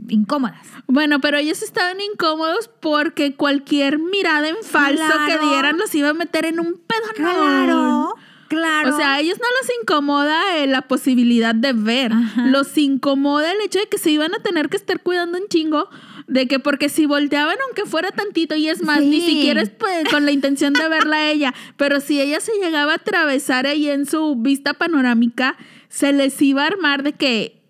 incómodas. 0.08 0.66
Bueno, 0.86 1.20
pero 1.20 1.38
ellos 1.38 1.62
estaban 1.62 1.96
incómodos 2.00 2.68
porque 2.80 3.36
cualquier 3.36 3.98
mirada 3.98 4.48
en 4.48 4.56
falso 4.62 5.02
Claro. 5.04 5.26
que 5.40 5.48
dieran 5.48 5.78
los 5.78 5.94
iba 5.94 6.10
a 6.10 6.14
meter 6.14 6.44
en 6.46 6.60
un 6.60 6.74
pedonón. 6.86 7.14
Claro, 7.16 8.14
claro. 8.48 8.94
O 8.94 8.96
sea, 8.96 9.14
a 9.14 9.20
ellos 9.20 9.38
no 9.38 9.46
los 9.60 9.70
incomoda 9.80 10.58
eh, 10.58 10.66
la 10.66 10.82
posibilidad 10.82 11.54
de 11.54 11.72
ver. 11.72 12.12
Ajá. 12.12 12.46
Los 12.46 12.76
incomoda 12.78 13.52
el 13.52 13.60
hecho 13.60 13.78
de 13.78 13.86
que 13.86 13.98
se 13.98 14.10
iban 14.10 14.34
a 14.34 14.42
tener 14.42 14.68
que 14.68 14.76
estar 14.76 15.00
cuidando 15.00 15.38
un 15.38 15.48
chingo. 15.48 15.88
De 16.26 16.48
que 16.48 16.58
porque 16.58 16.88
si 16.88 17.04
volteaban, 17.04 17.56
aunque 17.66 17.84
fuera 17.84 18.10
tantito, 18.10 18.54
y 18.56 18.68
es 18.68 18.82
más, 18.82 19.02
ni 19.02 19.20
siquiera 19.20 19.60
es 19.60 19.68
pues, 19.68 20.08
con 20.08 20.24
la 20.24 20.32
intención 20.32 20.72
de 20.72 20.88
verla 20.88 21.16
a 21.16 21.30
ella, 21.30 21.54
pero 21.76 22.00
si 22.00 22.18
ella 22.18 22.40
se 22.40 22.52
llegaba 22.54 22.92
a 22.92 22.96
atravesar 22.96 23.66
ahí 23.66 23.90
en 23.90 24.06
su 24.06 24.34
vista 24.36 24.72
panorámica, 24.72 25.58
se 25.90 26.14
les 26.14 26.40
iba 26.40 26.62
a 26.62 26.68
armar 26.68 27.02
de 27.02 27.12
que 27.12 27.60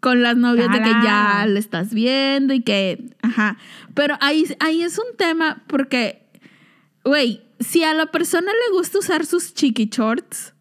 con 0.00 0.22
las 0.22 0.36
novias 0.36 0.70
de 0.70 0.82
que 0.82 0.90
ya 1.02 1.46
le 1.48 1.58
estás 1.58 1.94
viendo 1.94 2.52
y 2.52 2.60
que, 2.60 3.02
ajá. 3.22 3.56
Pero 3.94 4.18
ahí, 4.20 4.44
ahí 4.60 4.82
es 4.82 4.98
un 4.98 5.16
tema 5.16 5.62
porque, 5.66 6.26
güey, 7.04 7.43
si 7.60 7.82
a 7.84 7.94
la 7.94 8.06
persona 8.06 8.50
le 8.52 8.76
gusta 8.76 8.98
usar 8.98 9.24
sus 9.26 9.54
chiqui 9.54 9.86
shorts, 9.92 10.54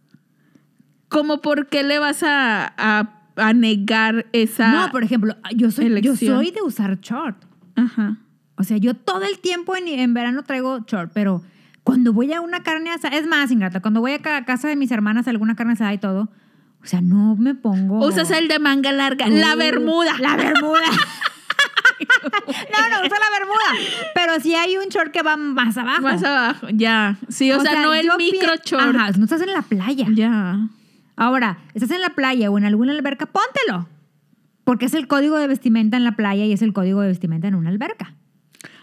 ¿cómo 1.10 1.42
por 1.42 1.68
qué 1.68 1.84
le 1.84 2.00
vas 2.00 2.24
a, 2.24 2.74
a, 2.78 3.20
a 3.36 3.54
negar 3.54 4.26
esa... 4.34 4.72
no, 4.72 4.92
por 4.92 5.04
ejemplo, 5.04 5.36
yo 5.56 5.72
soy 5.72 6.02
yo 6.02 6.16
soy 6.16 6.52
de 6.52 6.62
usar 6.62 7.00
short. 7.00 7.38
Ajá. 7.76 8.18
O 8.56 8.64
sea, 8.64 8.78
yo 8.78 8.94
todo 8.94 9.24
el 9.24 9.40
tiempo 9.40 9.76
en, 9.76 9.88
en 9.88 10.14
verano 10.14 10.44
traigo 10.44 10.80
short, 10.88 11.12
pero 11.14 11.42
cuando 11.84 12.14
voy 12.14 12.32
a 12.34 12.42
una 12.42 12.64
carne 12.64 12.92
asada, 12.92 13.18
es 13.18 13.28
más, 13.28 13.52
ingrata, 13.52 13.82
cuando 13.82 14.00
voy 14.00 14.14
a 14.14 14.20
ca- 14.22 14.46
casa 14.46 14.68
de 14.68 14.76
mis 14.76 14.92
hermanas, 14.92 15.28
alguna 15.28 15.56
carne 15.56 15.74
asada 15.74 15.94
y 15.94 15.98
todo, 15.98 16.30
o 16.82 16.86
sea, 16.86 17.02
no 17.02 17.36
me 17.36 17.56
pongo. 17.56 18.06
Usas 18.06 18.30
el 18.32 18.48
de 18.48 18.60
manga 18.60 18.92
larga, 18.92 19.28
la 19.28 19.56
Uh, 19.56 19.58
bermuda. 19.58 20.14
La 20.20 20.36
bermuda. 20.36 20.82
No, 22.46 22.90
no 22.90 23.06
uso 23.06 23.16
la 23.16 23.40
bermuda. 23.40 24.10
Pero 24.14 24.40
sí 24.40 24.56
hay 24.56 24.78
un 24.78 24.86
short 24.86 25.12
que 25.12 25.22
va 25.22 25.38
más 25.38 25.78
abajo. 25.78 26.02
Más 26.02 26.24
abajo, 26.24 26.68
ya. 26.72 27.18
Sí, 27.30 27.52
o, 27.52 27.62
sea, 27.62 27.82
no 27.82 27.94
el 27.94 28.10
micro 28.18 28.56
short. 28.64 28.96
Ajá, 28.96 29.12
no 29.12 29.24
estás 29.24 29.42
en 29.42 29.54
la 29.54 29.62
playa. 29.62 30.08
Ya. 30.14 30.60
Ahora, 31.16 31.60
estás 31.74 31.92
en 31.92 32.02
la 32.02 32.10
playa 32.10 32.50
o 32.50 32.58
en 32.58 32.66
alguna 32.66 32.94
alberca, 32.94 33.26
póntelo. 33.26 33.88
Porque 34.64 34.86
es 34.86 34.94
el 34.94 35.08
código 35.08 35.38
de 35.38 35.48
vestimenta 35.48 35.98
en 35.98 36.04
la 36.04 36.16
playa 36.16 36.46
y 36.46 36.54
es 36.54 36.62
el 36.62 36.74
código 36.74 37.02
de 37.02 37.08
vestimenta 37.08 37.48
en 37.48 37.56
una 37.56 37.70
alberca. 37.70 38.14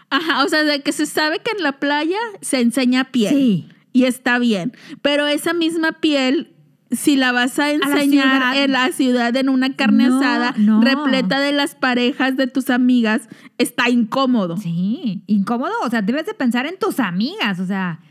Ajá, 0.09 0.43
o 0.43 0.49
sea, 0.49 0.63
de 0.63 0.81
que 0.81 0.91
se 0.91 1.05
sabe 1.05 1.39
que 1.39 1.51
en 1.51 1.63
la 1.63 1.79
playa 1.79 2.19
se 2.41 2.59
enseña 2.59 3.05
piel. 3.05 3.33
Sí. 3.33 3.69
Y 3.93 4.05
está 4.05 4.39
bien. 4.39 4.73
Pero 5.01 5.27
esa 5.27 5.53
misma 5.53 5.93
piel, 5.93 6.50
si 6.91 7.15
la 7.15 7.31
vas 7.31 7.57
a 7.59 7.71
enseñar 7.71 8.55
en 8.57 8.71
la 8.73 8.91
ciudad 8.91 9.35
en 9.35 9.49
una 9.49 9.75
carne 9.75 10.09
No, 10.09 10.17
asada 10.19 10.53
no. 10.57 10.81
repleta 10.81 11.39
de 11.39 11.51
las 11.53 11.75
parejas 11.75 12.35
de 12.37 12.47
tus 12.47 12.69
amigas, 12.69 13.29
está 13.57 13.89
incómodo. 13.89 14.57
Sí, 14.57 15.23
incómodo. 15.27 15.71
O 15.83 15.89
sea, 15.89 16.01
debes 16.01 16.25
de 16.25 16.33
pensar 16.33 16.65
en 16.65 16.77
tus 16.77 16.99
amigas. 16.99 17.59
O 17.59 17.65
sea, 17.65 18.01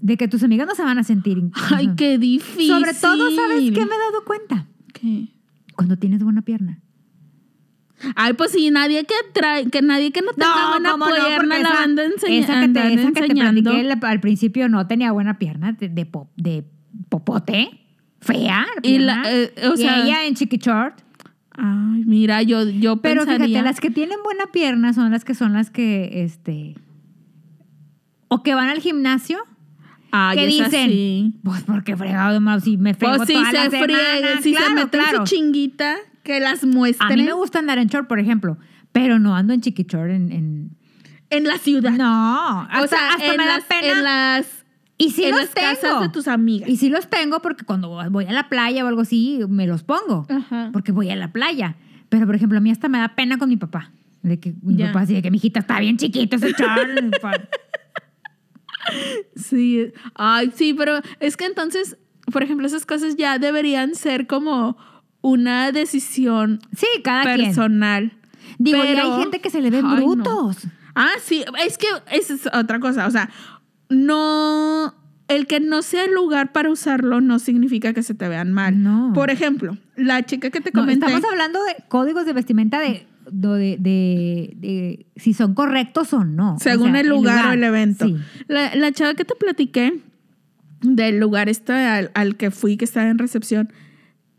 de 0.00 0.16
que 0.16 0.28
tus 0.28 0.42
amigas 0.42 0.66
no 0.66 0.74
se 0.74 0.82
van 0.82 0.98
a 0.98 1.04
sentir 1.04 1.38
incómodas. 1.38 1.72
Ay, 1.72 1.90
qué 1.96 2.18
difícil. 2.18 2.68
Sobre 2.68 2.92
todo, 2.94 3.30
¿sabes 3.34 3.62
qué 3.72 3.80
me 3.86 3.94
he 3.94 3.98
dado 3.98 4.24
cuenta? 4.26 4.66
¿Qué? 4.92 5.28
Cuando 5.74 5.96
tienes 5.96 6.22
buena 6.22 6.42
pierna. 6.42 6.80
Ay, 8.16 8.32
pues 8.32 8.52
sí, 8.52 8.70
nadie 8.70 9.04
que 9.04 9.14
trae, 9.34 9.66
que 9.70 9.82
nadie 9.82 10.10
que 10.10 10.22
no 10.22 10.32
tenga 10.32 10.70
buena 10.70 10.92
¿cómo 10.92 11.06
no? 11.06 11.14
pierna 11.14 11.36
Porque 11.36 11.62
la 11.62 11.68
esa- 11.70 11.82
anda 11.82 12.04
enseña- 12.04 12.38
esa 12.40 12.60
que 12.62 12.68
te, 12.68 12.94
esa 12.94 13.06
que 13.08 13.12
te 13.12 13.20
enseñando. 13.26 13.62
platiqué 13.70 13.82
la- 13.84 13.98
al 14.08 14.20
principio 14.20 14.68
no 14.70 14.86
tenía 14.86 15.12
buena 15.12 15.38
pierna 15.38 15.72
de, 15.72 15.90
de, 15.90 16.08
de 16.36 16.64
popote, 17.08 17.70
fea. 18.20 18.66
la 18.82 18.88
Y 18.88 18.98
la- 18.98 19.22
eh, 19.26 19.52
o 19.70 19.74
Y 19.74 19.76
sea- 19.78 20.04
ella 20.04 20.24
en 20.26 20.34
chiqui 20.34 20.58
short. 20.58 21.00
Ay, 21.52 22.04
mira, 22.06 22.42
yo, 22.42 22.64
yo 22.68 22.96
Pero 22.98 23.22
pensaría... 23.22 23.46
fíjate, 23.48 23.64
las 23.64 23.80
que 23.80 23.90
tienen 23.90 24.18
buena 24.24 24.46
pierna 24.46 24.92
son 24.94 25.10
las 25.10 25.24
que 25.24 25.34
son 25.34 25.52
las 25.52 25.70
que, 25.70 26.22
este, 26.24 26.74
o 28.28 28.42
que 28.42 28.54
van 28.54 28.68
al 28.68 28.78
gimnasio, 28.80 29.38
que 30.34 30.46
dicen, 30.46 31.34
pues 31.44 31.62
porque 31.64 31.96
fregado 31.96 32.40
más 32.40 32.64
si 32.64 32.76
me 32.76 32.94
frego 32.94 33.16
Pues 33.16 33.28
si 33.28 33.34
toda 33.34 33.52
la 33.52 33.64
se 33.70 33.82
friega, 33.82 33.98
semana". 34.16 34.42
si 34.42 34.52
se 34.54 34.56
Claro, 34.58 34.74
meten 34.74 35.00
claro. 35.00 35.18
su 35.26 35.34
chinguita, 35.34 35.96
que 36.22 36.40
las 36.40 36.64
muestren 36.64 37.12
A 37.12 37.16
mí 37.16 37.22
me 37.24 37.32
gusta 37.32 37.58
andar 37.58 37.78
en 37.78 37.88
short, 37.88 38.08
por 38.08 38.20
ejemplo, 38.20 38.56
pero 38.92 39.18
no 39.18 39.34
ando 39.36 39.52
en 39.52 39.60
chiqui 39.60 39.84
short 39.84 40.10
en, 40.10 40.32
en- 40.32 40.76
en 41.30 41.44
la 41.44 41.58
ciudad. 41.58 41.90
no, 41.92 42.60
hasta, 42.62 42.82
o 42.82 42.86
sea, 42.88 43.10
hasta 43.14 43.36
me 43.36 43.46
da 43.46 43.60
pena. 43.68 43.92
en 43.92 44.04
las, 44.04 44.59
y 45.04 45.10
sí 45.10 45.24
en 45.24 45.30
los 45.32 45.40
las 45.40 45.50
tengo. 45.50 45.68
casas 45.68 46.00
de 46.02 46.08
tus 46.10 46.28
amigas. 46.28 46.68
Y 46.68 46.76
sí 46.76 46.88
los 46.88 47.08
tengo 47.08 47.40
porque 47.42 47.64
cuando 47.64 47.88
voy 48.10 48.26
a 48.26 48.32
la 48.32 48.48
playa 48.48 48.84
o 48.84 48.88
algo 48.88 49.00
así, 49.00 49.40
me 49.48 49.66
los 49.66 49.82
pongo. 49.82 50.26
Ajá. 50.28 50.70
Porque 50.72 50.92
voy 50.92 51.10
a 51.10 51.16
la 51.16 51.32
playa. 51.32 51.76
Pero, 52.08 52.26
por 52.26 52.34
ejemplo, 52.34 52.58
a 52.58 52.60
mí 52.60 52.70
hasta 52.70 52.88
me 52.88 52.98
da 52.98 53.14
pena 53.14 53.38
con 53.38 53.48
mi 53.48 53.56
papá. 53.56 53.92
De 54.22 54.38
que 54.38 54.54
mi 54.62 54.76
Ya. 54.76 54.88
papá 54.88 55.00
así 55.02 55.14
de 55.14 55.22
que 55.22 55.30
mi 55.30 55.38
hijita 55.38 55.60
está 55.60 55.80
bien 55.80 55.96
chiquito 55.96 56.36
ese. 56.36 56.52
Pa- 57.22 57.32
Sí, 59.36 59.92
ay, 60.14 60.52
sí, 60.54 60.74
pero 60.74 61.00
es 61.20 61.36
que 61.36 61.44
entonces, 61.44 61.96
por 62.32 62.42
ejemplo, 62.42 62.66
esas 62.66 62.86
cosas 62.86 63.16
ya 63.16 63.38
deberían 63.38 63.94
ser 63.94 64.26
como 64.26 64.76
una 65.20 65.70
decisión 65.72 66.60
sí, 66.76 66.86
cada 67.04 67.22
quien. 67.34 67.46
personal. 67.48 68.12
Digo, 68.58 68.78
y 68.78 68.88
Pero- 68.88 69.14
hay 69.14 69.20
gente 69.22 69.40
que 69.40 69.50
se 69.50 69.60
le 69.60 69.70
ven 69.70 69.84
Ay, 69.86 69.96
no. 70.00 70.14
brutos. 70.14 70.56
Ah, 70.94 71.10
sí, 71.22 71.44
es 71.64 71.78
que 71.78 71.86
esa 72.10 72.34
es 72.34 72.48
otra 72.52 72.80
cosa. 72.80 73.06
O 73.06 73.10
sea, 73.10 73.30
no. 73.90 74.94
El 75.28 75.46
que 75.46 75.60
no 75.60 75.82
sea 75.82 76.04
el 76.06 76.12
lugar 76.12 76.50
para 76.50 76.70
usarlo 76.70 77.20
no 77.20 77.38
significa 77.38 77.92
que 77.92 78.02
se 78.02 78.14
te 78.14 78.28
vean 78.28 78.52
mal. 78.52 78.82
No. 78.82 79.12
Por 79.14 79.30
ejemplo, 79.30 79.76
la 79.94 80.24
chica 80.24 80.50
que 80.50 80.60
te 80.60 80.72
No, 80.74 80.80
comenté. 80.80 81.06
estamos 81.06 81.24
hablando 81.30 81.62
de 81.62 81.76
códigos 81.86 82.26
de 82.26 82.32
vestimenta 82.32 82.80
de, 82.80 83.06
de, 83.30 83.76
de- 83.78 84.54
de 84.56 85.06
si 85.14 85.32
son 85.32 85.54
correctos 85.54 86.12
o 86.14 86.24
no. 86.24 86.54
O 86.56 86.58
según 86.58 86.96
el 86.96 87.06
lugar, 87.08 87.46
o 87.46 87.52
el 87.52 87.62
evento. 87.62 88.06
Sí. 88.06 88.16
La, 88.48 88.74
la 88.74 88.90
chava 88.90 89.14
que 89.14 89.24
te 89.24 89.36
platiqué 89.36 90.00
del 90.82 91.20
lugar 91.20 91.48
este 91.48 91.74
al, 91.74 92.10
al 92.14 92.36
que 92.36 92.50
fui, 92.50 92.76
que 92.76 92.84
estaba 92.84 93.08
en 93.08 93.18
recepción, 93.18 93.72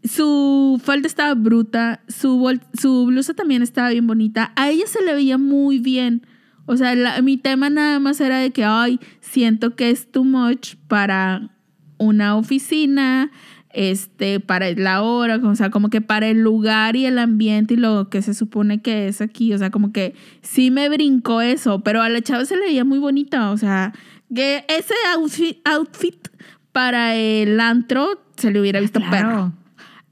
su 0.03 0.81
falda 0.83 1.07
estaba 1.07 1.33
bruta, 1.35 2.01
su, 2.09 2.37
bol- 2.37 2.59
su 2.77 3.05
blusa 3.05 3.33
también 3.33 3.61
estaba 3.61 3.91
bien 3.91 4.07
bonita. 4.07 4.51
A 4.57 4.69
ella 4.69 4.87
se 4.87 5.01
le 5.05 5.13
veía 5.13 5.37
muy 5.37 5.79
bien. 5.79 6.25
O 6.71 6.77
sea, 6.77 6.95
la- 6.95 7.21
mi 7.21 7.37
tema 7.37 7.69
nada 7.69 7.99
más 7.99 8.21
era 8.21 8.37
de 8.39 8.51
que, 8.51 8.63
ay, 8.63 8.99
siento 9.19 9.75
que 9.75 9.89
es 9.89 10.09
too 10.11 10.23
much 10.23 10.75
para 10.87 11.49
una 11.97 12.35
oficina, 12.37 13.29
este, 13.73 14.39
para 14.39 14.71
la 14.71 15.01
hora, 15.01 15.37
o 15.43 15.55
sea, 15.55 15.69
como 15.69 15.89
que 15.89 16.01
para 16.01 16.27
el 16.27 16.41
lugar 16.41 16.95
y 16.95 17.05
el 17.05 17.19
ambiente 17.19 17.73
y 17.75 17.77
lo 17.77 18.09
que 18.09 18.21
se 18.21 18.33
supone 18.33 18.81
que 18.81 19.07
es 19.07 19.21
aquí, 19.21 19.53
o 19.53 19.57
sea, 19.57 19.69
como 19.69 19.91
que 19.93 20.13
sí 20.41 20.71
me 20.71 20.89
brincó 20.89 21.41
eso, 21.41 21.81
pero 21.81 22.01
a 22.01 22.09
la 22.09 22.21
chava 22.21 22.45
se 22.45 22.55
le 22.55 22.63
veía 22.63 22.83
muy 22.85 22.99
bonita, 22.99 23.51
o 23.51 23.57
sea, 23.57 23.93
que 24.33 24.65
ese 24.67 24.93
outfit, 25.15 25.59
outfit 25.67 26.27
para 26.71 27.15
el 27.15 27.59
antro 27.59 28.21
se 28.37 28.51
le 28.51 28.59
hubiera 28.61 28.79
visto 28.79 28.99
Claro. 28.99 29.11
perro. 29.11 29.53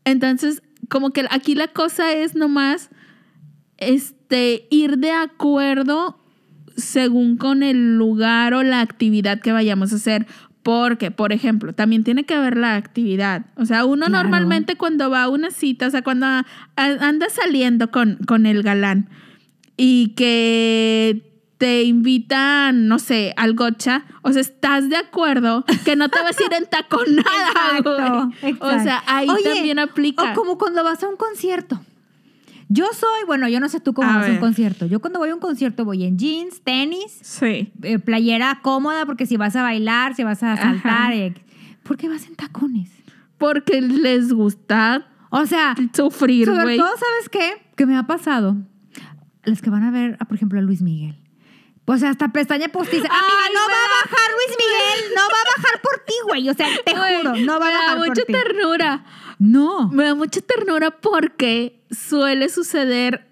Entonces, 0.05 0.61
como 0.89 1.11
que 1.11 1.25
aquí 1.29 1.55
la 1.55 1.67
cosa 1.69 2.13
es 2.13 2.35
nomás 2.35 2.89
este, 3.77 4.67
ir 4.69 4.97
de 4.97 5.11
acuerdo 5.11 6.18
según 6.79 7.37
con 7.37 7.63
el 7.63 7.97
lugar 7.97 8.53
o 8.53 8.63
la 8.63 8.81
actividad 8.81 9.39
que 9.39 9.51
vayamos 9.51 9.93
a 9.93 9.97
hacer. 9.97 10.27
Porque, 10.61 11.09
por 11.09 11.31
ejemplo, 11.31 11.73
también 11.73 12.03
tiene 12.03 12.25
que 12.25 12.33
haber 12.33 12.57
la 12.57 12.75
actividad. 12.75 13.45
O 13.55 13.65
sea, 13.65 13.85
uno 13.85 14.07
Claro. 14.07 14.23
normalmente 14.23 14.75
cuando 14.75 15.09
va 15.09 15.23
a 15.23 15.29
una 15.29 15.51
cita, 15.51 15.87
o 15.87 15.89
sea, 15.89 16.01
cuando 16.01 16.25
anda 16.75 17.29
saliendo 17.29 17.91
con, 17.91 18.17
con 18.27 18.45
el 18.45 18.61
galán 18.61 19.09
y 19.77 20.09
que 20.15 21.25
te 21.57 21.83
invitan, 21.83 22.87
no 22.87 22.99
sé, 22.99 23.33
al 23.37 23.53
gocha, 23.53 24.05
o 24.21 24.31
sea, 24.31 24.41
estás 24.41 24.89
de 24.89 24.95
acuerdo 24.97 25.65
que 25.85 25.95
no 25.95 26.07
te 26.09 26.19
vas 26.21 26.37
a 26.39 26.43
ir 26.45 26.53
en 26.53 26.65
taconada, 26.65 27.21
Exacto, 27.77 28.31
güey. 28.41 28.55
O 28.59 28.83
sea, 28.83 29.03
ahí 29.07 29.27
Oye, 29.29 29.43
también 29.55 29.79
aplica. 29.79 30.31
O 30.31 30.35
como 30.35 30.57
cuando 30.57 30.83
vas 30.83 31.03
a 31.03 31.07
un 31.07 31.17
concierto. 31.17 31.81
Yo 32.71 32.85
soy, 32.93 33.25
bueno, 33.25 33.49
yo 33.49 33.59
no 33.59 33.67
sé 33.67 33.79
tú 33.79 33.93
cómo 33.95 34.09
A 34.09 34.17
vas 34.17 34.27
a 34.29 34.31
un 34.31 34.37
concierto. 34.37 34.85
Yo 34.85 34.99
cuando 35.01 35.17
voy 35.19 35.29
a 35.29 35.33
un 35.33 35.39
concierto 35.39 35.85
voy 35.85 36.03
en 36.05 36.17
jeans, 36.19 36.61
tenis, 36.61 37.17
Sí. 37.21 37.73
eh, 37.81 37.97
playera 37.99 38.59
cómoda, 38.61 39.05
porque 39.07 39.25
si 39.25 39.37
vas 39.37 39.55
a 39.55 39.63
bailar, 39.63 40.15
si 40.15 40.23
vas 40.23 40.43
a 40.43 40.55
saltar. 40.55 41.13
eh, 41.13 41.33
¿Por 41.83 41.97
qué 41.97 42.07
vas 42.07 42.27
en 42.27 42.35
tacones? 42.35 42.91
Porque 43.39 43.81
les 43.81 44.31
gusta 44.33 45.07
O 45.31 45.45
sea, 45.47 45.73
sufrir, 45.93 46.45
sobre 46.45 46.77
todo, 46.77 46.89
¿sabes 46.89 47.29
qué? 47.31 47.71
Que 47.75 47.85
me 47.87 47.97
ha 47.97 48.03
pasado. 48.03 48.55
Los 49.43 49.61
que 49.61 49.69
van 49.71 49.83
a 49.83 49.89
ver, 49.91 50.17
por 50.27 50.35
ejemplo, 50.35 50.59
a 50.59 50.61
Luis 50.61 50.81
Miguel. 50.81 51.15
Pues 51.85 52.03
hasta 52.03 52.27
pestaña 52.31 52.67
postiza. 52.67 53.07
Amiga, 53.07 53.17
Ay, 53.47 53.53
no 53.55 53.61
me 53.67 53.73
va 53.73 53.79
a 53.79 54.05
bajar 54.05 54.29
Luis 54.35 54.57
Miguel. 54.59 55.15
No 55.15 55.21
va 55.21 55.37
a 55.39 55.57
bajar 55.57 55.81
por 55.81 56.05
ti, 56.05 56.13
güey. 56.27 56.49
O 56.49 56.53
sea, 56.53 56.67
te 56.85 56.91
juro, 56.95 57.35
no 57.37 57.59
va 57.59 57.67
a 57.67 57.71
bajar 57.71 57.97
por 57.97 58.07
mucha 58.09 58.25
ti. 58.25 58.31
ternura. 58.33 59.03
No. 59.39 59.89
Me 59.89 60.03
da 60.03 60.15
mucha 60.15 60.41
ternura 60.41 60.91
porque 60.91 61.81
suele 61.89 62.49
suceder 62.49 63.25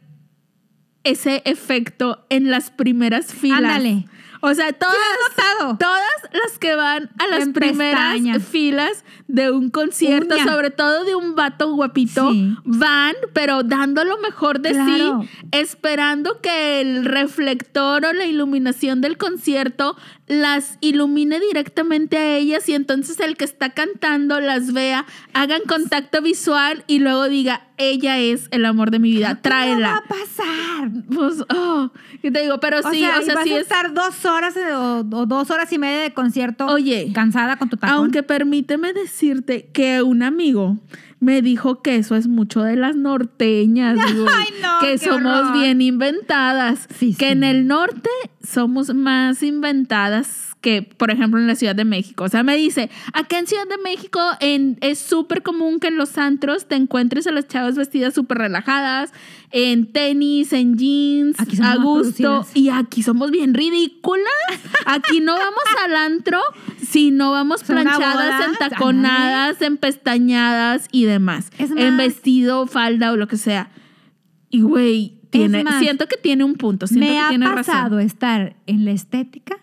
ese 1.03 1.41
efecto 1.45 2.25
en 2.29 2.49
las 2.49 2.71
primeras 2.71 3.33
filas. 3.33 3.59
Ándale. 3.59 4.07
O 4.41 4.53
sea, 4.53 4.71
todas, 4.71 4.95
notado. 5.29 5.77
todas 5.77 6.01
las 6.31 6.57
que 6.59 6.75
van 6.75 7.09
a 7.17 7.27
las 7.27 7.49
primeras 7.49 8.19
filas 8.49 9.03
de 9.27 9.51
un 9.51 9.69
concierto, 9.69 10.35
Uña. 10.35 10.45
sobre 10.45 10.69
todo 10.71 11.03
de 11.03 11.15
un 11.15 11.35
vato 11.35 11.73
guapito, 11.73 12.31
Sí. 12.31 12.55
van, 12.63 13.13
pero 13.33 13.63
dando 13.63 14.03
lo 14.05 14.17
mejor 14.19 14.61
de 14.61 14.71
Claro. 14.71 15.21
sí, 15.23 15.47
esperando 15.51 16.39
que 16.41 16.81
el 16.81 17.03
reflector 17.05 18.05
o 18.05 18.13
la 18.13 18.25
iluminación 18.25 19.01
del 19.01 19.17
concierto 19.17 19.95
las 20.27 20.77
ilumine 20.81 21.39
directamente 21.39 22.17
a 22.17 22.35
ellas 22.37 22.67
y 22.69 22.73
entonces 22.73 23.19
el 23.19 23.37
que 23.37 23.45
está 23.45 23.69
cantando 23.69 24.39
las 24.39 24.73
vea, 24.73 25.05
hagan 25.33 25.61
contacto 25.67 26.21
visual 26.21 26.83
y 26.87 26.99
luego 26.99 27.27
diga, 27.29 27.61
ella 27.77 28.17
es 28.19 28.47
el 28.51 28.65
amor 28.65 28.91
de 28.91 28.99
mi 28.99 29.11
vida, 29.11 29.29
No 29.29 29.35
va 29.35 29.41
tráela. 29.41 29.95
a 29.97 30.01
pasar. 30.03 30.89
Pues, 31.13 31.43
oh, 31.55 31.91
¿qué 32.21 32.31
te 32.31 32.41
digo? 32.41 32.59
Pero 32.59 32.79
O 32.79 32.91
sí, 32.91 32.99
sea, 32.99 33.19
o 33.19 33.21
sea, 33.21 33.35
vas 33.35 33.43
sí 33.45 33.51
a 33.53 33.55
es... 33.57 33.61
estar 33.63 33.93
dos 33.93 34.25
horas 34.25 34.55
eh, 34.57 34.73
o, 34.73 34.99
o 34.99 35.25
dos 35.25 35.49
horas 35.51 35.71
y 35.71 35.77
media 35.77 35.99
de 36.01 36.13
concierto 36.13 36.65
Oye, 36.67 37.11
cansada 37.13 37.57
con 37.57 37.69
tu 37.69 37.77
tacón. 37.77 37.95
Aunque 37.97 38.23
permíteme 38.23 38.93
decirte 39.21 39.69
que 39.73 40.03
un 40.03 40.21
amigo 40.21 40.77
me 41.19 41.41
dijo 41.41 41.81
que 41.81 41.95
eso 41.95 42.15
es 42.15 42.27
mucho 42.27 42.61
de 42.61 42.75
las 42.75 42.95
norteñas, 42.95 43.95
güey. 44.13 44.27
Ay, 44.31 44.47
no, 44.61 44.69
que 44.79 44.97
somos 44.99 45.33
horror. 45.47 45.53
bien 45.59 45.81
inventadas. 45.81 46.87
Sí, 46.99 47.15
que 47.17 47.25
sí. 47.25 47.31
en 47.31 47.43
el 47.43 47.65
norte 47.67 48.09
somos 48.47 48.93
más 48.93 49.41
inventadas 49.41 50.43
que, 50.61 50.81
por 50.83 51.11
ejemplo, 51.11 51.39
en 51.39 51.47
la 51.47 51.55
Ciudad 51.55 51.75
de 51.75 51.85
México. 51.85 52.23
O 52.25 52.29
sea, 52.29 52.43
me 52.43 52.55
dice, 52.57 52.89
acá 53.13 53.39
en 53.39 53.47
Ciudad 53.47 53.67
de 53.67 53.77
México 53.83 54.19
en- 54.39 54.77
es 54.81 54.99
súper 54.99 55.41
común 55.43 55.79
que 55.79 55.87
en 55.87 55.97
los 55.97 56.17
antros 56.17 56.67
te 56.67 56.75
encuentres 56.75 57.25
a 57.27 57.31
las 57.31 57.47
chavas 57.47 57.75
vestidas 57.75 58.13
súper 58.13 58.37
relajadas, 58.39 59.11
en 59.51 59.91
tenis, 59.91 60.51
en 60.53 60.77
jeans, 60.77 61.39
Aquí 61.39 61.57
a 61.63 61.75
gusto. 61.77 62.45
Y 62.53 62.69
aquí 62.69 63.01
somos 63.01 63.31
bien 63.31 63.53
ridículas. 63.53 64.25
Aquí 64.85 65.19
no 65.21 65.33
vamos 65.33 65.63
al 65.85 65.95
antro 65.95 66.39
si 66.89 67.11
no 67.11 67.31
vamos 67.31 67.63
planchadas, 67.63 68.47
entaconadas, 68.47 69.61
empestañadas 69.61 70.87
y 70.91 71.05
demás. 71.05 71.51
Es 71.57 71.71
En 71.71 71.97
vestido, 71.97 72.65
falda 72.67 73.11
o 73.11 73.17
lo 73.17 73.27
que 73.27 73.37
sea. 73.37 73.69
Y 74.49 74.61
güey, 74.61 75.19
tiene, 75.29 75.63
más, 75.63 75.79
siento 75.79 76.07
que 76.07 76.15
tiene 76.17 76.43
un 76.43 76.55
punto. 76.55 76.87
Siento 76.87 77.05
Me 77.07 77.13
que 77.13 77.19
ha 77.19 77.29
tiene 77.29 77.45
pasado 77.45 77.95
razón. 77.97 77.99
estar 77.99 78.55
en 78.65 78.85
la 78.85 78.91
estética 78.91 79.57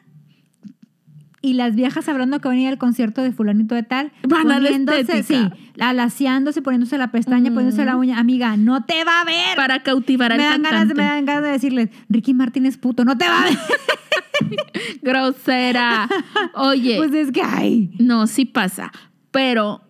y 1.41 1.55
las 1.55 1.75
viejas 1.75 2.09
hablando 2.09 2.41
que 2.41 2.49
van 2.49 2.57
a 2.59 2.61
ir 2.61 2.69
al 2.69 2.79
concierto 2.79 3.23
de 3.23 3.33
fulanito 3.33 3.75
de 3.75 3.83
tal, 3.83 4.13
Van 4.29 4.51
a 4.51 4.61
la 4.61 4.69
estética. 4.71 5.23
sí, 5.23 5.49
alaciándose, 5.81 6.63
poniéndose 6.63 6.99
la 6.99 7.09
pestaña, 7.11 7.51
Mm. 7.51 7.55
poniéndose 7.55 7.85
la 7.85 7.97
uña. 7.97 8.19
Amiga, 8.19 8.57
no 8.57 8.85
te 8.85 9.05
va 9.05 9.21
a 9.21 9.25
ver. 9.25 9.57
Para 9.57 9.83
cautivar 9.83 10.33
al 10.33 10.39
me 10.39 10.45
dan, 10.45 10.63
ganas, 10.63 10.87
me 10.89 11.03
dan 11.03 11.25
ganas 11.25 11.43
de 11.43 11.51
decirles, 11.51 11.91
Ricky 12.09 12.35
Martin 12.35 12.67
es 12.67 12.79
puto, 12.79 13.05
no 13.05 13.17
te 13.19 13.27
va 13.29 13.43
a 13.43 13.45
ver. 13.45 13.59
Grosera. 15.03 16.09
Oye, 16.55 16.97
pues 16.97 17.13
es 17.15 17.33
que, 17.33 17.43
ay. 17.43 17.91
no, 17.99 18.27
sí 18.27 18.45
pasa. 18.45 18.93
Pero, 19.31 19.83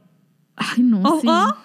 ay, 0.56 0.82
no, 0.82 1.00
O, 1.02 1.20
sí. 1.20 1.26
o 1.28 1.56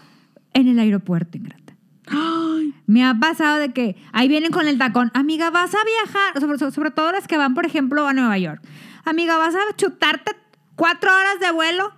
en 0.53 0.67
el 0.67 0.79
aeropuerto, 0.79 1.37
Ingrata. 1.37 1.73
Ay, 2.07 2.73
Me 2.87 3.05
ha 3.05 3.13
pasado 3.19 3.57
de 3.59 3.71
que 3.71 3.95
ahí 4.11 4.27
vienen 4.27 4.51
con 4.51 4.67
el 4.67 4.77
tacón. 4.77 5.11
Amiga, 5.13 5.49
vas 5.51 5.73
a 5.75 5.77
viajar, 6.03 6.39
sobre- 6.41 6.71
sobre 6.71 6.91
todo 6.91 7.11
las 7.11 7.27
que 7.27 7.37
van, 7.37 7.53
por 7.53 7.65
ejemplo, 7.65 8.07
a 8.07 8.13
Nueva 8.13 8.37
York. 8.37 8.61
Amiga, 9.05 9.37
vas 9.37 9.55
a 9.55 9.75
chutarte 9.75 10.31
cuatro 10.75 11.11
horas 11.11 11.39
de 11.39 11.51
vuelo 11.51 11.91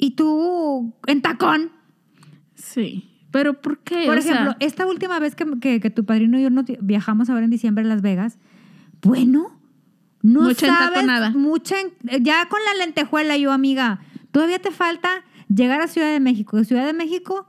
y 0.00 0.12
tú 0.12 0.94
en 1.06 1.22
tacón. 1.22 1.70
sí. 2.54 3.06
Pero 3.32 3.60
¿por 3.60 3.78
qué? 3.78 4.06
Por 4.06 4.18
O 4.18 4.22
sea, 4.22 4.32
ejemplo, 4.32 4.56
esta 4.58 4.86
última 4.86 5.20
vez 5.20 5.36
que, 5.36 5.46
que- 5.60 5.78
que 5.78 5.90
tu 5.90 6.04
padrino 6.04 6.36
y 6.36 6.42
yo 6.42 6.50
nos 6.50 6.64
viajamos 6.80 7.30
ahora 7.30 7.44
en 7.44 7.50
diciembre 7.50 7.84
a 7.84 7.86
Las 7.86 8.02
Vegas, 8.02 8.38
bueno, 9.02 9.56
no 10.20 10.40
Mucha 10.42 10.66
sabes 10.66 10.88
entaconada. 10.98 11.30
mucha 11.30 11.76
en- 11.80 12.24
ya 12.24 12.48
con 12.48 12.58
la 12.64 12.84
lentejuela 12.84 13.36
yo, 13.36 13.52
amiga, 13.52 14.00
todavía 14.32 14.58
te 14.58 14.72
falta 14.72 15.08
llegar 15.48 15.80
a 15.80 15.86
Ciudad 15.86 16.10
de 16.12 16.18
México. 16.18 16.56
De 16.56 16.64
Ciudad 16.64 16.84
de 16.84 16.92
México 16.92 17.46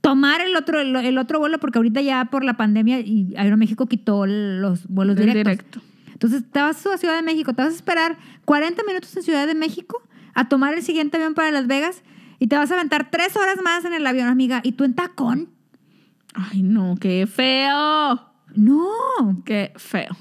tomar 0.00 0.40
el 0.42 0.54
otro 0.54 0.78
el, 0.80 0.94
el 0.94 1.18
otro 1.18 1.40
vuelo 1.40 1.58
porque 1.58 1.78
ahorita 1.80 2.00
ya 2.02 2.26
por 2.26 2.44
la 2.44 2.56
pandemia 2.56 3.00
y 3.00 3.34
Aeroméxico 3.36 3.86
quitó 3.86 4.26
los 4.26 4.86
vuelos 4.86 5.16
directos. 5.16 5.42
directo. 5.42 5.80
Entonces 6.12 6.44
te 6.48 6.60
vas 6.60 6.86
a 6.86 6.98
Ciudad 6.98 7.16
de 7.16 7.22
México, 7.22 7.52
te 7.52 7.62
vas 7.62 7.72
a 7.72 7.76
esperar 7.76 8.16
40 8.44 8.84
minutos 8.86 9.14
en 9.16 9.24
Ciudad 9.24 9.44
de 9.48 9.56
México 9.56 10.00
a 10.36 10.48
tomar 10.48 10.74
el 10.74 10.82
siguiente 10.82 11.16
avión 11.16 11.34
para 11.34 11.50
Las 11.50 11.66
Vegas 11.66 12.02
y 12.38 12.46
te 12.46 12.56
vas 12.56 12.70
a 12.70 12.74
aventar 12.74 13.10
tres 13.10 13.34
horas 13.36 13.56
más 13.64 13.84
en 13.84 13.94
el 13.94 14.06
avión, 14.06 14.28
amiga, 14.28 14.60
y 14.62 14.72
tú 14.72 14.84
en 14.84 14.94
tacón. 14.94 15.48
Ay, 16.34 16.62
no, 16.62 16.96
qué 17.00 17.26
feo. 17.26 18.22
No, 18.54 18.88
Qué 19.44 19.72
feo. 19.76 20.16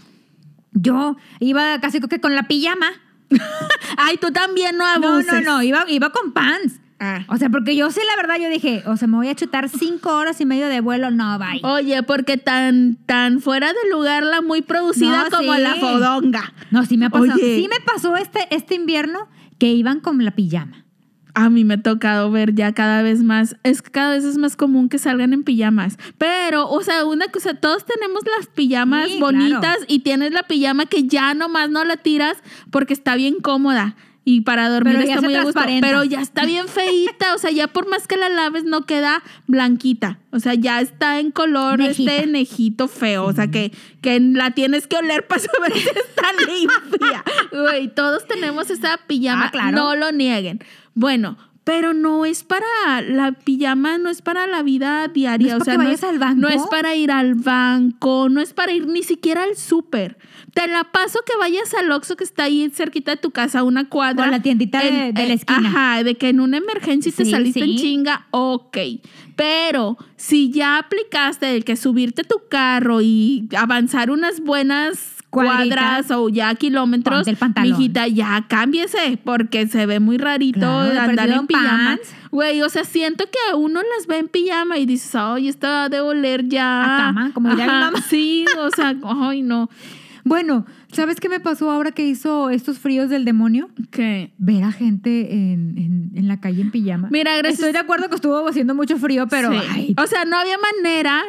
yo 0.72 1.16
iba 1.40 1.80
casi 1.80 2.00
que 2.00 2.20
con 2.20 2.34
la 2.36 2.48
pijama. 2.48 2.88
Ay, 3.98 4.18
tú 4.18 4.32
también 4.32 4.78
no 4.78 5.00
No, 5.00 5.22
no, 5.22 5.42
no, 5.42 5.62
iba, 5.62 5.86
iba 5.90 6.10
con 6.10 6.32
pants. 6.32 6.80
Ah. 7.00 7.26
O 7.28 7.36
sea, 7.38 7.50
porque 7.50 7.76
yo 7.76 7.92
sí, 7.92 8.00
la 8.10 8.16
verdad, 8.16 8.42
yo 8.42 8.50
dije, 8.50 8.84
o 8.88 8.96
sea, 8.96 9.08
me 9.10 9.18
voy 9.18 9.28
a 9.28 9.36
chutar 9.36 9.68
cinco 9.68 10.16
horas 10.16 10.40
y 10.40 10.46
medio 10.46 10.68
de 10.70 10.80
vuelo. 10.80 11.12
No, 11.12 11.38
bye. 11.38 11.60
Oye, 11.64 12.04
porque 12.04 12.38
tan, 12.38 12.96
tan 13.06 13.42
fuera 13.42 13.68
de 13.68 13.90
lugar 13.92 14.24
la 14.24 14.42
muy 14.42 14.62
producida 14.62 15.26
No, 15.26 15.38
como 15.38 15.54
sí. 15.56 15.62
la 15.62 15.76
fodonga. 15.76 16.54
No, 16.72 16.86
sí 16.86 16.98
me 16.98 17.10
pasó. 17.10 17.24
Oye. 17.34 17.58
Sí 17.62 17.68
me 17.70 17.84
pasó 17.86 18.16
este, 18.16 18.48
este 18.56 18.76
invierno 18.76 19.28
que 19.58 19.72
iban 19.72 20.00
con 20.00 20.24
la 20.24 20.32
pijama. 20.32 20.86
A 21.38 21.50
mí 21.50 21.66
me 21.66 21.74
ha 21.74 21.82
tocado 21.82 22.32
ver 22.32 22.56
ya 22.56 22.74
cada 22.74 23.02
vez 23.02 23.22
más, 23.22 23.58
es 23.64 23.82
que 23.82 23.92
cada 23.92 24.12
vez 24.12 24.24
es 24.24 24.38
más 24.38 24.56
común 24.56 24.88
que 24.88 24.98
salgan 24.98 25.34
en 25.34 25.44
pijamas. 25.44 25.98
Pero, 26.18 26.70
o 26.70 26.82
sea, 26.82 27.04
una 27.04 27.28
cosa, 27.28 27.56
todos 27.56 27.86
tenemos 27.86 28.22
las 28.38 28.48
pijamas 28.48 29.10
Sí, 29.10 29.20
bonitas 29.20 29.60
claro. 29.60 29.86
y 29.90 30.00
tienes 30.00 30.32
la 30.32 30.44
pijama 30.44 30.86
que 30.86 31.04
ya 31.08 31.34
nomás 31.34 31.70
no 31.70 31.84
la 31.84 31.98
tiras 31.98 32.38
porque 32.72 32.94
está 32.94 33.16
bien 33.18 33.36
cómoda. 33.42 33.98
Y 34.28 34.42
para 34.42 34.70
dormir 34.70 34.96
Pero 34.98 35.08
está 35.08 35.22
muy 35.22 35.36
a 35.36 35.44
gusto. 35.44 35.62
Pero 35.82 36.04
ya 36.04 36.20
está 36.20 36.46
bien 36.46 36.68
feíta. 36.68 37.36
O 37.36 37.38
sea, 37.38 37.52
ya 37.52 37.68
por 37.68 37.88
más 37.88 38.08
que 38.08 38.18
la 38.18 38.28
laves, 38.28 38.64
no 38.64 38.88
queda 38.88 39.22
blanquita. 39.46 40.18
O 40.32 40.40
sea, 40.40 40.56
ya 40.56 40.82
está 40.82 41.20
en 41.20 41.30
color 41.30 41.78
Nejita. 41.78 42.16
este 42.16 42.28
nejito 42.28 42.88
feo. 42.88 43.26
O 43.26 43.34
sea, 43.34 43.52
que, 43.52 43.72
que 44.02 44.20
la 44.20 44.50
tienes 44.52 44.88
que 44.88 44.98
oler 44.98 45.28
para 45.28 45.42
saber 45.42 45.74
si 45.74 45.88
está 45.88 46.34
limpia. 46.44 47.24
Güey, 47.52 47.88
todos 47.94 48.28
tenemos 48.28 48.72
esa 48.72 49.00
pijama. 49.06 49.46
Ah, 49.46 49.52
claro. 49.52 49.78
No 49.78 49.96
lo 49.96 50.12
nieguen. 50.12 50.60
Bueno, 50.96 51.38
pero 51.66 51.94
no 51.94 52.26
es 52.26 52.44
para 52.44 53.02
la 53.02 53.34
pijama, 53.34 53.98
no 53.98 54.10
es 54.10 54.22
para 54.22 54.48
la 54.48 54.64
vida 54.64 55.08
diaria. 55.10 55.54
¿No 55.54 55.56
es 55.58 55.62
o 55.62 55.66
sea, 55.66 55.78
no 55.78 55.90
es, 55.90 56.04
al 56.04 56.20
banco? 56.20 56.40
no 56.40 56.48
es 56.48 56.62
para 56.70 56.96
ir 56.96 57.12
al 57.12 57.36
banco, 57.36 58.30
no 58.30 58.40
es 58.40 58.54
para 58.54 58.72
ir 58.72 58.88
ni 58.88 59.04
siquiera 59.04 59.44
al 59.44 59.58
súper. 59.58 60.18
Te 60.54 60.68
la 60.68 60.86
paso 60.86 61.20
que 61.26 61.36
vayas 61.38 61.74
al 61.74 61.92
Oxxo 61.92 62.16
que 62.16 62.24
está 62.24 62.44
ahí 62.44 62.70
cerquita 62.74 63.12
de 63.12 63.18
tu 63.18 63.32
casa, 63.32 63.64
una 63.64 63.90
cuadra. 63.90 64.28
O 64.28 64.32
la 64.32 64.42
tiendita 64.42 64.80
de- 64.82 65.12
de 65.12 65.28
la 65.28 65.34
esquina. 65.34 65.68
Ajá, 65.70 66.04
de 66.04 66.16
que 66.16 66.30
en 66.30 66.40
una 66.40 66.58
emergencia 66.58 67.12
te 67.12 67.26
Sí, 67.26 67.32
saliste 67.32 67.60
en 67.64 67.76
chinga, 67.76 68.28
ok. 68.32 68.78
Pero 69.36 69.98
si 70.16 70.52
ya 70.52 70.78
aplicaste 70.78 71.56
el 71.56 71.66
que 71.66 71.76
subirte 71.76 72.22
a 72.22 72.26
tu 72.26 72.42
carro 72.50 73.02
y 73.02 73.50
avanzar 73.58 74.12
unas 74.12 74.40
buenas. 74.40 75.15
Cuadras 75.44 76.12
o 76.12 76.30
ya 76.30 76.54
kilómetros, 76.56 77.28
pantalón. 77.40 77.72
mijita, 77.78 78.08
ya 78.08 78.46
cámbiese, 78.48 79.20
porque 79.24 79.68
se 79.68 79.86
ve 79.86 80.00
muy 80.00 80.18
rarito 80.18 80.60
Claro, 80.60 81.00
andar 81.02 81.30
en 81.30 81.48
pijama. 81.48 81.98
Güey, 82.32 82.62
o 82.62 82.70
sea, 82.70 82.84
siento 82.84 83.26
que 83.26 83.56
uno 83.56 83.82
las 83.82 84.08
ve 84.08 84.18
en 84.20 84.28
pijama 84.28 84.78
y 84.78 84.86
dices, 84.86 85.16
ay, 85.16 85.48
esta 85.48 85.90
de 85.90 86.02
oler 86.02 86.48
ya. 86.48 86.84
A 86.84 86.98
cama, 87.06 87.32
como 87.34 87.50
diría 87.50 87.66
mi 87.66 87.72
Ajá, 87.72 87.80
mamá. 87.92 88.02
Sí, 88.02 88.46
o 88.60 88.70
sea, 88.72 88.96
ay, 89.04 89.42
no. 89.42 89.70
Bueno, 90.28 90.66
¿sabes 90.92 91.20
qué 91.20 91.30
me 91.30 91.40
pasó 91.40 91.70
ahora 91.70 91.92
que 91.92 92.04
hizo 92.08 92.50
estos 92.50 92.80
fríos 92.80 93.10
del 93.12 93.26
demonio? 93.26 93.70
¿Qué? 93.92 94.34
Ver 94.40 94.64
a 94.64 94.72
gente 94.72 95.32
en, 95.34 95.78
en- 95.78 96.12
en 96.16 96.28
la 96.28 96.40
calle 96.40 96.62
en 96.62 96.72
pijama. 96.72 97.10
Mira, 97.12 97.38
gracias. 97.38 97.60
Estoy 97.60 97.74
de 97.74 97.78
acuerdo 97.80 98.10
que 98.10 98.16
estuvo 98.16 98.48
haciendo 98.48 98.74
mucho 98.74 98.98
frío, 98.98 99.28
pero 99.28 99.52
Sí. 99.52 99.58
ay, 99.70 99.96
O 100.02 100.08
sea, 100.08 100.26
no 100.26 100.36
había 100.38 100.58
manera. 100.58 101.22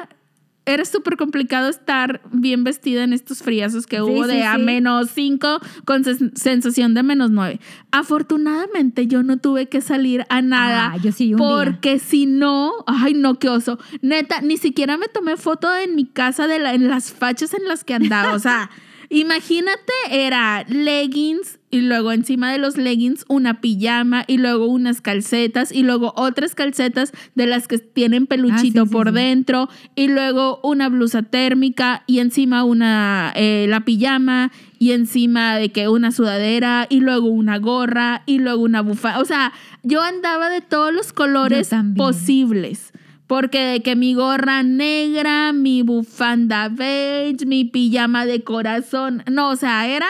Era 0.69 0.85
súper 0.85 1.17
complicado 1.17 1.69
estar 1.69 2.21
bien 2.33 2.65
vestida 2.65 3.05
en 3.05 3.13
estos 3.13 3.41
friazos 3.43 3.87
que 3.87 4.03
hubo 4.03 4.25
sí, 4.25 4.31
de 4.33 4.43
a 4.43 4.57
sí. 4.57 4.63
menos 4.63 5.11
5 5.15 5.61
con 5.85 6.03
sen- 6.03 6.35
sensación 6.37 6.93
de 6.93 7.05
menos 7.05 7.31
9. 7.31 7.61
Afortunadamente 7.93 9.07
yo 9.07 9.23
no 9.23 9.37
tuve 9.37 9.69
que 9.69 9.81
salir 9.81 10.25
a 10.29 10.43
nada. 10.43 10.93
Ah, 10.93 10.97
yo 10.97 11.13
sí, 11.13 11.35
un 11.35 11.39
día. 11.39 11.47
porque 11.47 11.99
si 12.01 12.27
no, 12.27 12.73
ay 12.87 13.15
no, 13.15 13.39
qué 13.39 13.49
oso. 13.49 13.79
Neta, 14.03 14.41
ni 14.41 14.57
siquiera 14.57 14.97
me 14.97 15.07
tomé 15.09 15.37
foto 15.37 15.75
en 15.77 15.95
mi 15.95 16.05
casa 16.07 16.47
de 16.49 16.59
la, 16.59 16.75
en 16.75 16.89
las 16.89 17.13
fachas 17.13 17.55
en 17.55 17.69
las 17.69 17.85
que 17.85 17.95
andaba. 17.95 18.35
O 18.35 18.39
sea, 18.39 18.71
imagínate, 19.11 19.93
era 20.11 20.65
leggings 20.69 21.56
y 21.71 21.81
luego 21.81 22.13
encima 22.13 22.53
de 22.53 22.59
los 22.59 22.77
leggings 22.77 23.25
una 23.29 23.61
pijama 23.61 24.25
y 24.27 24.39
luego 24.39 24.67
unas 24.67 25.01
calcetas 25.01 25.73
y 25.73 25.83
luego 25.83 26.13
otras 26.17 26.55
calcetas 26.55 27.13
de 27.35 27.47
las 27.47 27.67
que 27.69 27.79
tienen 27.79 28.27
peluchito 28.27 28.83
Ah, 28.83 28.87
sí, 28.87 28.93
por 28.93 29.09
sí. 29.09 29.15
dentro 29.15 29.69
y 29.95 30.09
luego 30.09 30.61
una 30.63 30.89
blusa 30.89 31.23
térmica 31.23 32.05
y 32.07 32.21
encima 32.21 32.63
una 32.65 33.33
eh, 33.35 33.67
la 33.69 33.85
pijama 33.85 34.53
y 34.79 34.93
encima 34.93 35.57
de 35.57 35.71
que 35.71 35.89
una 35.89 36.13
sudadera 36.13 36.87
y 36.89 37.01
luego 37.01 37.27
una 37.29 37.59
gorra 37.59 38.23
y 38.27 38.39
luego 38.39 38.63
una 38.63 38.83
bufanda. 38.83 39.21
O 39.21 39.25
sea, 39.25 39.53
yo 39.83 40.03
andaba 40.03 40.51
de 40.51 40.61
todos 40.61 40.93
los 40.95 41.13
colores 41.13 41.71
posibles. 41.97 42.93
Porque 43.27 43.59
de 43.59 43.83
que 43.83 43.97
mi 43.97 44.15
gorra 44.15 44.63
negra, 44.63 45.53
mi 45.53 45.83
bufanda 45.83 46.69
beige, 46.69 47.45
mi 47.45 47.65
pijama 47.65 48.25
de 48.25 48.45
corazón, 48.45 49.25
no, 49.29 49.49
o 49.51 49.57
sea, 49.57 49.89
era, 49.89 50.07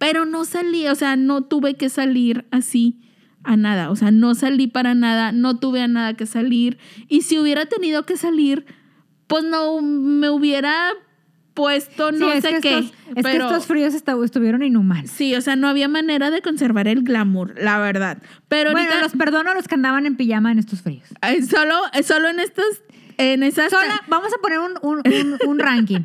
pero 0.00 0.24
no 0.24 0.44
salí, 0.44 0.88
o 0.88 0.94
sea, 0.96 1.14
no 1.14 1.42
tuve 1.44 1.74
que 1.74 1.88
salir 1.90 2.46
así 2.50 2.98
a 3.44 3.56
nada, 3.56 3.90
o 3.90 3.96
sea, 3.96 4.10
no 4.10 4.34
salí 4.34 4.66
para 4.66 4.94
nada, 4.94 5.30
no 5.30 5.58
tuve 5.58 5.82
a 5.82 5.88
nada 5.88 6.14
que 6.14 6.26
salir. 6.26 6.78
Y 7.08 7.22
si 7.22 7.38
hubiera 7.38 7.66
tenido 7.66 8.04
que 8.06 8.16
salir, 8.16 8.64
pues 9.28 9.44
no 9.44 9.80
me 9.82 10.28
hubiera 10.30 10.74
puesto 11.54 12.10
sí, 12.12 12.16
no 12.18 12.32
es 12.32 12.42
sé 12.42 12.54
que 12.54 12.60
qué. 12.60 12.78
Estos, 12.78 12.94
es 13.16 13.26
que 13.26 13.36
estos 13.36 13.66
fríos 13.66 13.94
estuvieron 13.94 14.62
inhumanos. 14.62 15.10
Sí, 15.10 15.34
o 15.34 15.40
sea, 15.42 15.56
no 15.56 15.68
había 15.68 15.88
manera 15.88 16.30
de 16.30 16.40
conservar 16.42 16.88
el 16.88 17.02
glamour, 17.02 17.54
la 17.60 17.78
verdad. 17.78 18.18
Pero 18.48 18.72
Bueno, 18.72 18.88
ahorita, 18.88 19.02
los 19.04 19.12
perdono 19.12 19.50
a 19.50 19.54
los 19.54 19.68
que 19.68 19.74
andaban 19.74 20.06
en 20.06 20.16
pijama 20.16 20.50
en 20.52 20.58
estos 20.58 20.80
fríos. 20.82 21.04
eh, 21.22 21.42
solo, 21.42 21.74
eh, 21.92 22.02
solo 22.02 22.28
en 22.28 22.40
estas, 22.40 22.82
en 23.18 23.42
esas... 23.42 23.70
Sola, 23.70 24.00
vamos 24.08 24.32
a 24.32 24.40
poner 24.40 24.58
un, 24.60 24.72
un- 24.82 25.02
un- 25.06 25.38
un 25.48 25.58
ranking. 25.58 26.00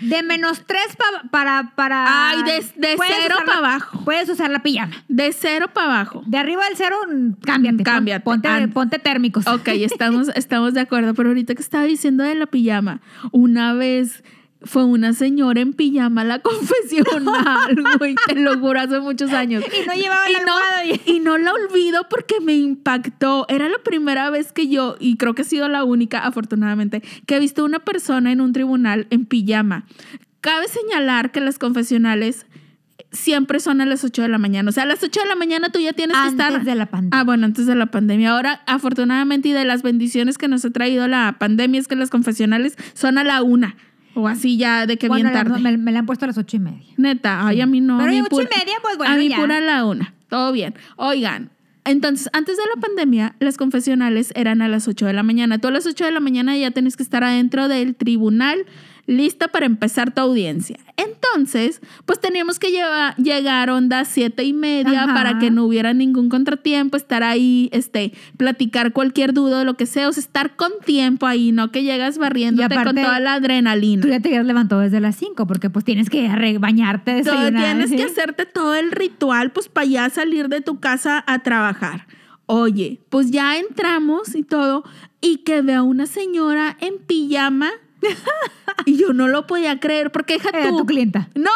De 0.00 0.22
menos 0.22 0.62
tres 0.66 0.96
pa- 0.96 1.28
para, 1.30 1.72
para... 1.74 2.30
Ay, 2.30 2.42
de- 2.44 2.52
de 2.88 2.96
cero 2.96 3.34
usar 3.34 3.46
la- 3.46 3.52
pa' 3.52 3.58
abajo. 3.58 4.04
Puedes 4.04 4.28
usar 4.28 4.50
la 4.50 4.62
pijama. 4.62 4.92
De 5.08 5.32
cero 5.32 5.66
para 5.72 5.86
abajo. 5.86 6.22
De 6.26 6.38
arriba 6.38 6.64
del 6.64 6.76
cero, 6.76 6.96
mm, 7.08 7.32
cámbiate. 7.44 7.82
Cámbiate. 7.82 8.24
Ponte, 8.24 8.48
Ah. 8.48 8.68
ponte 8.72 8.98
térmicos. 8.98 9.46
Ok, 9.46 9.68
estamos, 9.74 10.28
estamos 10.34 10.74
de 10.74 10.80
acuerdo, 10.80 11.14
pero 11.14 11.30
ahorita 11.30 11.54
que 11.54 11.62
estaba 11.62 11.84
diciendo 11.84 12.24
de 12.24 12.34
la 12.34 12.46
pijama, 12.46 13.00
una 13.32 13.72
vez 13.74 14.22
fue 14.62 14.84
una 14.84 15.12
señora 15.12 15.60
en 15.60 15.72
pijama 15.72 16.22
a 16.22 16.24
la 16.24 16.38
confesional, 16.42 17.76
güey, 17.98 18.14
te 18.26 18.34
lo 18.34 18.58
juro, 18.58 18.80
hace 18.80 19.00
muchos 19.00 19.32
años. 19.32 19.62
Y 19.64 19.86
no 19.86 19.94
llevaba 19.94 20.28
Y 20.30 20.32
la 20.34 20.40
no, 20.40 20.54
y- 20.84 21.00
y 21.16 21.20
no 21.20 21.38
la 21.38 21.52
olvido 21.52 22.06
porque 22.10 22.40
me 22.40 22.54
impactó. 22.54 23.46
Era 23.48 23.68
la 23.68 23.78
primera 23.78 24.30
vez 24.30 24.52
que 24.52 24.68
yo, 24.68 24.96
y 24.98 25.16
creo 25.16 25.34
que 25.34 25.42
ha 25.42 25.44
sido 25.44 25.68
la 25.68 25.84
única, 25.84 26.20
afortunadamente, 26.20 27.02
que 27.26 27.36
he 27.36 27.40
visto 27.40 27.64
una 27.64 27.78
persona 27.78 28.32
en 28.32 28.40
un 28.40 28.52
tribunal 28.52 29.06
en 29.10 29.26
pijama. 29.26 29.84
Cabe 30.40 30.66
señalar 30.68 31.30
que 31.32 31.40
las 31.40 31.58
confesionales 31.58 32.46
siempre 33.10 33.58
son 33.60 33.80
a 33.80 33.86
las 33.86 34.04
8 34.04 34.22
de 34.22 34.28
la 34.28 34.38
mañana. 34.38 34.68
O 34.68 34.72
sea, 34.72 34.82
a 34.82 34.86
las 34.86 35.02
8 35.02 35.20
de 35.22 35.26
la 35.28 35.34
mañana 35.34 35.70
tú 35.70 35.78
ya 35.80 35.92
tienes 35.94 36.16
que 36.16 36.28
estar... 36.28 36.52
Antes 36.52 36.66
de 36.66 36.74
la 36.74 36.86
pandemia. 36.86 37.18
Ah, 37.20 37.24
bueno, 37.24 37.46
antes 37.46 37.66
de 37.66 37.74
la 37.74 37.86
pandemia. 37.86 38.30
Ahora, 38.32 38.60
afortunadamente, 38.66 39.48
y 39.48 39.52
de 39.52 39.64
las 39.64 39.82
bendiciones 39.82 40.36
que 40.36 40.46
nos 40.48 40.64
ha 40.64 40.70
traído 40.70 41.08
la 41.08 41.36
pandemia, 41.38 41.80
es 41.80 41.88
que 41.88 41.96
las 41.96 42.10
confesionales 42.10 42.76
son 42.94 43.16
a 43.18 43.24
la 43.24 43.42
una. 43.42 43.76
O 44.20 44.28
así 44.28 44.56
ya 44.56 44.86
de 44.86 44.96
que 44.96 45.08
Bueno, 45.08 45.30
bien 45.30 45.44
tarde. 45.44 45.60
me, 45.60 45.76
me 45.78 45.92
la 45.92 46.00
han 46.00 46.06
puesto 46.06 46.24
a 46.24 46.28
las 46.28 46.38
ocho 46.38 46.56
y 46.56 46.60
media. 46.60 46.82
Neta, 46.96 47.46
ay, 47.46 47.60
a 47.60 47.66
mí 47.66 47.80
no. 47.80 47.98
Pero 47.98 48.08
a 48.08 48.12
mí 48.12 48.18
a 48.18 48.22
ocho 48.22 48.40
y 48.42 48.44
pura- 48.46 48.58
media, 48.58 48.74
pues 48.82 48.96
bueno, 48.96 49.14
A 49.14 49.16
mí 49.16 49.28
ya. 49.28 49.36
pura 49.36 49.60
la 49.60 49.84
una. 49.84 50.12
Todo 50.28 50.52
bien. 50.52 50.74
Oigan, 50.96 51.50
entonces, 51.84 52.28
antes 52.32 52.56
de 52.56 52.62
la 52.74 52.80
pandemia, 52.80 53.34
las 53.38 53.56
confesionales 53.56 54.32
eran 54.34 54.60
a 54.60 54.68
las 54.68 54.88
8 54.88 55.06
de 55.06 55.12
la 55.14 55.22
mañana. 55.22 55.58
Tú 55.58 55.68
a 55.68 55.70
las 55.70 55.86
8 55.86 56.04
de 56.04 56.10
la 56.12 56.20
mañana 56.20 56.56
ya 56.56 56.70
tienes 56.70 56.96
que 56.96 57.02
estar 57.02 57.24
adentro 57.24 57.68
del 57.68 57.94
tribunal, 57.94 58.58
lista 59.08 59.48
para 59.48 59.64
empezar 59.66 60.12
tu 60.14 60.20
audiencia. 60.20 60.76
Entonces, 60.96 61.80
pues 62.04 62.20
teníamos 62.20 62.58
que 62.58 62.68
llegar 63.16 63.70
onda 63.70 64.04
siete 64.04 64.44
y 64.44 64.52
media 64.52 65.04
Ajá. 65.04 65.14
para 65.14 65.38
que 65.38 65.50
no 65.50 65.64
hubiera 65.64 65.94
ningún 65.94 66.28
contratiempo, 66.28 66.96
estar 66.96 67.22
ahí, 67.22 67.70
este, 67.72 68.12
platicar 68.36 68.92
cualquier 68.92 69.32
duda, 69.32 69.64
lo 69.64 69.74
que 69.78 69.86
sea, 69.86 70.08
o 70.08 70.12
sea, 70.12 70.20
estar 70.20 70.56
con 70.56 70.72
tiempo 70.84 71.26
ahí, 71.26 71.52
no 71.52 71.72
que 71.72 71.82
llegas 71.84 72.18
barriéndote 72.18 72.68
con 72.68 72.78
aparte, 72.78 73.02
toda 73.02 73.18
la 73.18 73.34
adrenalina. 73.34 74.02
Tú 74.02 74.08
ya 74.08 74.20
te 74.20 74.28
habías 74.28 74.44
levantado 74.44 74.82
desde 74.82 75.00
las 75.00 75.16
cinco 75.16 75.46
porque 75.46 75.70
pues 75.70 75.84
tienes 75.86 76.10
que 76.10 76.28
bañarte, 76.58 77.22
Todo- 77.22 77.32
desayunar. 77.34 77.64
tienes 77.64 77.90
¿sí? 77.90 77.96
que 77.96 78.04
hacerte 78.04 78.44
todo 78.44 78.74
el 78.74 78.92
ritual, 78.92 79.52
pues 79.52 79.68
para 79.70 79.86
ya 79.86 80.10
salir 80.10 80.48
de 80.50 80.60
tu 80.60 80.80
casa 80.80 81.24
a 81.26 81.38
trabajar. 81.40 82.06
Oye, 82.44 83.00
pues 83.08 83.30
ya 83.30 83.58
entramos 83.58 84.34
y 84.34 84.42
todo, 84.42 84.84
y 85.22 85.38
que 85.38 85.62
veo 85.62 85.80
a 85.80 85.82
una 85.82 86.06
señora 86.06 86.76
en 86.80 86.98
pijama. 86.98 87.70
Y 88.84 88.96
yo 88.96 89.12
no 89.12 89.28
lo 89.28 89.46
podía 89.46 89.80
creer, 89.80 90.10
porque 90.12 90.34
deja 90.34 90.50
Era 90.50 90.70
tu 90.70 90.86
clienta. 90.86 91.28
No, 91.34 91.50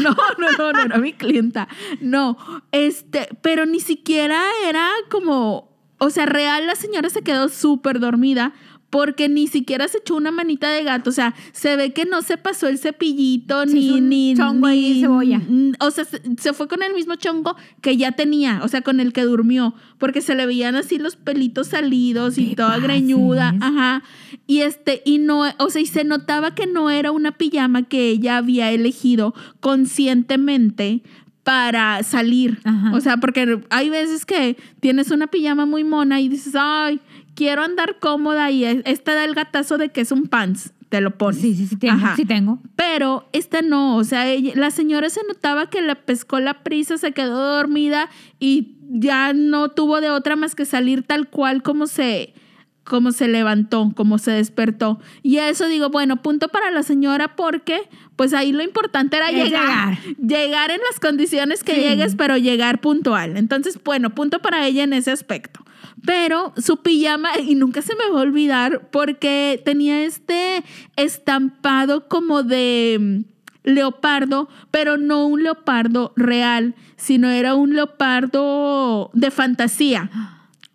no, 0.00 0.14
no, 0.38 0.50
no, 0.52 0.72
no 0.72 0.80
era 0.80 0.98
mi 0.98 1.12
clienta. 1.12 1.68
No, 2.00 2.36
este, 2.72 3.28
pero 3.42 3.66
ni 3.66 3.80
siquiera 3.80 4.42
era 4.66 4.88
como, 5.10 5.70
o 5.98 6.10
sea, 6.10 6.26
real 6.26 6.66
la 6.66 6.74
señora 6.74 7.10
se 7.10 7.22
quedó 7.22 7.48
súper 7.48 8.00
dormida 8.00 8.52
porque 8.90 9.28
ni 9.28 9.46
siquiera 9.46 9.86
se 9.86 9.98
echó 9.98 10.16
una 10.16 10.32
manita 10.32 10.68
de 10.70 10.82
gato, 10.82 11.10
o 11.10 11.12
sea, 11.12 11.34
se 11.52 11.76
ve 11.76 11.92
que 11.92 12.04
no 12.06 12.22
se 12.22 12.36
pasó 12.36 12.66
el 12.66 12.76
cepillito 12.78 13.64
Sí, 13.66 13.72
ni 13.72 14.00
ni 14.00 14.34
chongo 14.36 14.68
ni- 14.68 15.00
cebolla. 15.00 15.36
n- 15.48 15.76
O 15.78 15.90
sea, 15.92 16.04
se, 16.04 16.20
se 16.38 16.52
fue 16.52 16.66
con 16.66 16.82
el 16.82 16.92
mismo 16.92 17.14
chongo 17.14 17.54
que 17.82 17.96
ya 17.96 18.12
tenía, 18.12 18.60
o 18.64 18.68
sea, 18.68 18.82
con 18.82 18.98
el 18.98 19.12
que 19.12 19.22
durmió, 19.22 19.74
porque 19.98 20.20
se 20.20 20.34
le 20.34 20.44
veían 20.44 20.74
así 20.74 20.98
los 20.98 21.14
pelitos 21.14 21.68
salidos 21.68 22.36
y 22.36 22.56
toda 22.56 22.70
pases. 22.70 22.82
greñuda, 22.82 23.54
ajá. 23.60 24.02
Y 24.48 24.62
este, 24.62 25.02
y 25.04 25.18
no, 25.18 25.44
o 25.58 25.70
sea, 25.70 25.80
y 25.82 25.86
se 25.86 26.02
notaba 26.02 26.54
que 26.56 26.66
no 26.66 26.90
era 26.90 27.12
una 27.12 27.30
pijama 27.38 27.84
que 27.84 28.08
ella 28.10 28.38
había 28.38 28.72
elegido 28.72 29.34
conscientemente 30.04 31.02
para 31.44 32.02
salir. 32.02 32.58
Ajá. 32.64 32.92
O 32.94 33.00
sea, 33.00 33.16
porque 33.16 33.60
hay 33.70 33.88
veces 33.88 34.26
que 34.26 34.56
tienes 34.80 35.10
una 35.10 35.26
pijama 35.28 35.66
muy 35.66 35.84
mona 35.84 36.20
y 36.20 36.28
dices, 36.28 36.54
ay, 36.58 37.00
quiero 37.34 37.62
andar 37.62 37.98
cómoda 38.00 38.50
y 38.50 38.64
es- 38.64 38.82
esta 38.84 39.14
da 39.14 39.24
el 39.24 39.34
gatazo 39.34 39.78
de 39.78 39.90
que 39.90 40.00
es 40.02 40.12
un 40.12 40.26
pants, 40.26 40.72
te 40.88 41.00
lo 41.00 41.16
pones. 41.16 41.40
Sí, 41.40 41.54
sí, 41.54 41.66
sí 41.66 41.76
tengo. 41.76 41.94
Ajá. 41.94 42.16
Sí 42.16 42.24
tengo. 42.24 42.58
Pero 42.76 43.28
esta 43.32 43.62
no, 43.62 43.96
o 43.96 44.04
sea, 44.04 44.28
ella- 44.28 44.52
la 44.56 44.70
señora 44.70 45.08
se 45.10 45.20
notaba 45.28 45.70
que 45.70 45.82
le 45.82 45.94
pescó 45.96 46.40
la 46.40 46.62
prisa, 46.62 46.98
se 46.98 47.12
quedó 47.12 47.56
dormida 47.56 48.08
y 48.38 48.76
ya 48.92 49.32
no 49.32 49.68
tuvo 49.68 50.00
de 50.00 50.10
otra 50.10 50.34
más 50.36 50.54
que 50.56 50.64
salir 50.64 51.02
tal 51.04 51.28
cual 51.28 51.62
como 51.62 51.86
se 51.86 52.34
como 52.82 53.12
se 53.12 53.28
levantó, 53.28 53.92
como 53.94 54.18
se 54.18 54.32
despertó. 54.32 54.98
Y 55.22 55.36
eso 55.36 55.68
digo, 55.68 55.90
bueno, 55.90 56.22
punto 56.22 56.48
para 56.48 56.72
la 56.72 56.82
señora 56.82 57.36
porque 57.36 57.82
pues 58.16 58.34
ahí 58.34 58.50
lo 58.50 58.64
importante 58.64 59.16
era 59.16 59.30
Es 59.30 59.44
llegar, 59.44 59.98
llegar 60.18 60.70
en 60.72 60.80
las 60.90 60.98
condiciones 60.98 61.62
que 61.62 61.74
Sí. 61.76 61.80
llegues, 61.82 62.16
pero 62.16 62.36
llegar 62.36 62.80
puntual. 62.80 63.36
Entonces, 63.36 63.78
bueno, 63.84 64.10
punto 64.10 64.40
para 64.40 64.66
ella 64.66 64.82
en 64.82 64.92
ese 64.92 65.12
aspecto. 65.12 65.60
Pero 66.04 66.52
su 66.56 66.78
pijama, 66.78 67.38
y 67.38 67.54
nunca 67.54 67.82
se 67.82 67.94
me 67.96 68.08
va 68.12 68.20
a 68.20 68.22
olvidar, 68.22 68.88
porque 68.90 69.60
tenía 69.64 70.04
este 70.04 70.64
estampado 70.96 72.08
como 72.08 72.42
de 72.42 72.98
mm, 73.00 73.20
leopardo, 73.64 74.48
pero 74.70 74.96
no 74.96 75.26
un 75.26 75.42
leopardo 75.42 76.12
real, 76.16 76.74
sino 76.96 77.30
era 77.30 77.54
un 77.54 77.74
leopardo 77.74 79.10
de 79.14 79.30
fantasía. 79.30 80.10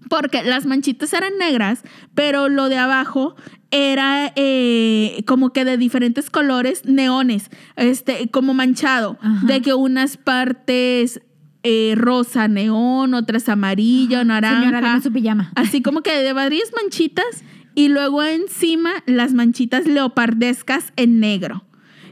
Porque 0.10 0.44
las 0.44 0.68
manchitas 0.68 1.14
eran 1.14 1.38
negras, 1.40 1.84
pero 2.14 2.48
lo 2.48 2.70
de 2.70 2.78
abajo 2.78 3.36
era 3.72 4.32
eh, 4.36 5.24
como 5.26 5.52
que 5.52 5.66
de 5.66 5.78
diferentes 5.78 6.30
colores, 6.30 6.86
neones, 6.86 7.50
este, 7.76 8.30
como 8.30 8.54
manchado, 8.54 9.18
Ajá. 9.22 9.46
de 9.48 9.62
que 9.62 9.74
unas 9.74 10.18
partes 10.18 11.22
eh, 11.68 11.96
rosa 11.98 12.48
neón, 12.48 13.16
otras 13.16 13.50
amarillo, 13.50 14.24
naranja. 14.24 14.66
Señora, 14.66 15.02
su 15.02 15.12
pijama. 15.12 15.52
Así 15.56 15.82
como 15.82 16.02
que 16.02 16.16
de 16.16 16.32
varias 16.32 16.72
manchitas 16.80 17.44
y 17.74 17.88
luego 17.88 18.22
encima 18.22 18.92
las 19.08 19.34
manchitas 19.34 19.88
leopardescas 19.88 20.94
en 20.96 21.20
negro. 21.20 21.66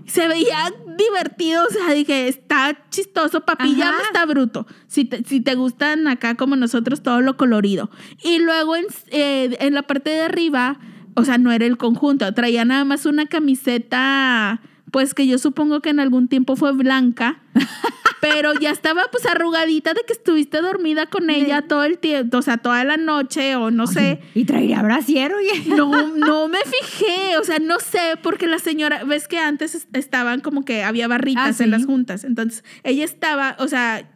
Se 0.07 0.27
veía 0.27 0.73
divertido, 0.97 1.65
o 1.69 1.71
sea, 1.71 1.93
dije, 1.93 2.27
está 2.27 2.75
chistoso, 2.89 3.41
papilla, 3.41 3.93
está 4.07 4.25
bruto. 4.25 4.65
Si 4.87 5.05
te, 5.05 5.23
si 5.23 5.39
te 5.39 5.53
gustan 5.53 6.07
acá 6.07 6.33
como 6.33 6.55
nosotros 6.55 7.03
todo 7.03 7.21
lo 7.21 7.37
colorido. 7.37 7.91
Y 8.23 8.39
luego 8.39 8.75
en, 8.75 8.85
eh, 9.11 9.55
en 9.59 9.75
la 9.75 9.83
parte 9.83 10.09
de 10.09 10.21
arriba, 10.21 10.79
o 11.13 11.23
sea, 11.25 11.37
no 11.37 11.51
era 11.51 11.67
el 11.67 11.77
conjunto, 11.77 12.33
traía 12.33 12.65
nada 12.65 12.85
más 12.85 13.05
una 13.05 13.27
camiseta, 13.27 14.61
pues 14.93 15.13
que 15.13 15.27
yo 15.27 15.37
supongo 15.39 15.81
que 15.81 15.89
en 15.89 15.99
algún 15.99 16.27
tiempo 16.29 16.55
fue 16.55 16.71
blanca, 16.71 17.39
pero 18.21 18.53
ya 18.53 18.69
estaba 18.69 19.03
pues 19.11 19.25
arrugadita 19.25 19.93
de 19.93 20.01
que 20.07 20.13
estuviste 20.13 20.61
dormida 20.61 21.07
con 21.07 21.29
ella 21.29 21.63
todo 21.63 21.83
el 21.83 21.97
tiempo, 21.97 22.37
o 22.37 22.41
sea, 22.41 22.57
toda 22.57 22.83
la 22.85 22.95
noche 22.95 23.55
o 23.57 23.71
no 23.71 23.87
sé. 23.87 24.21
Y 24.33 24.45
traería 24.45 24.81
brasier, 24.81 25.33
oye. 25.33 25.63
No, 25.75 26.07
no 26.15 26.47
me 26.47 26.59
fijé, 26.59 27.37
o 27.37 27.43
sea, 27.43 27.59
no 27.59 27.79
sé, 27.79 28.17
porque 28.21 28.47
la 28.47 28.59
señora, 28.59 29.03
ves 29.03 29.27
que 29.27 29.39
antes 29.39 29.75
es- 29.75 29.87
estaban 29.93 30.39
como 30.39 30.63
que 30.63 30.83
había 30.83 31.07
barritas 31.09 31.49
Ah, 31.49 31.53
sí. 31.53 31.63
en 31.63 31.71
las 31.71 31.85
juntas, 31.85 32.23
entonces 32.23 32.63
ella 32.83 33.03
estaba, 33.03 33.55
o 33.59 33.67
sea, 33.67 34.07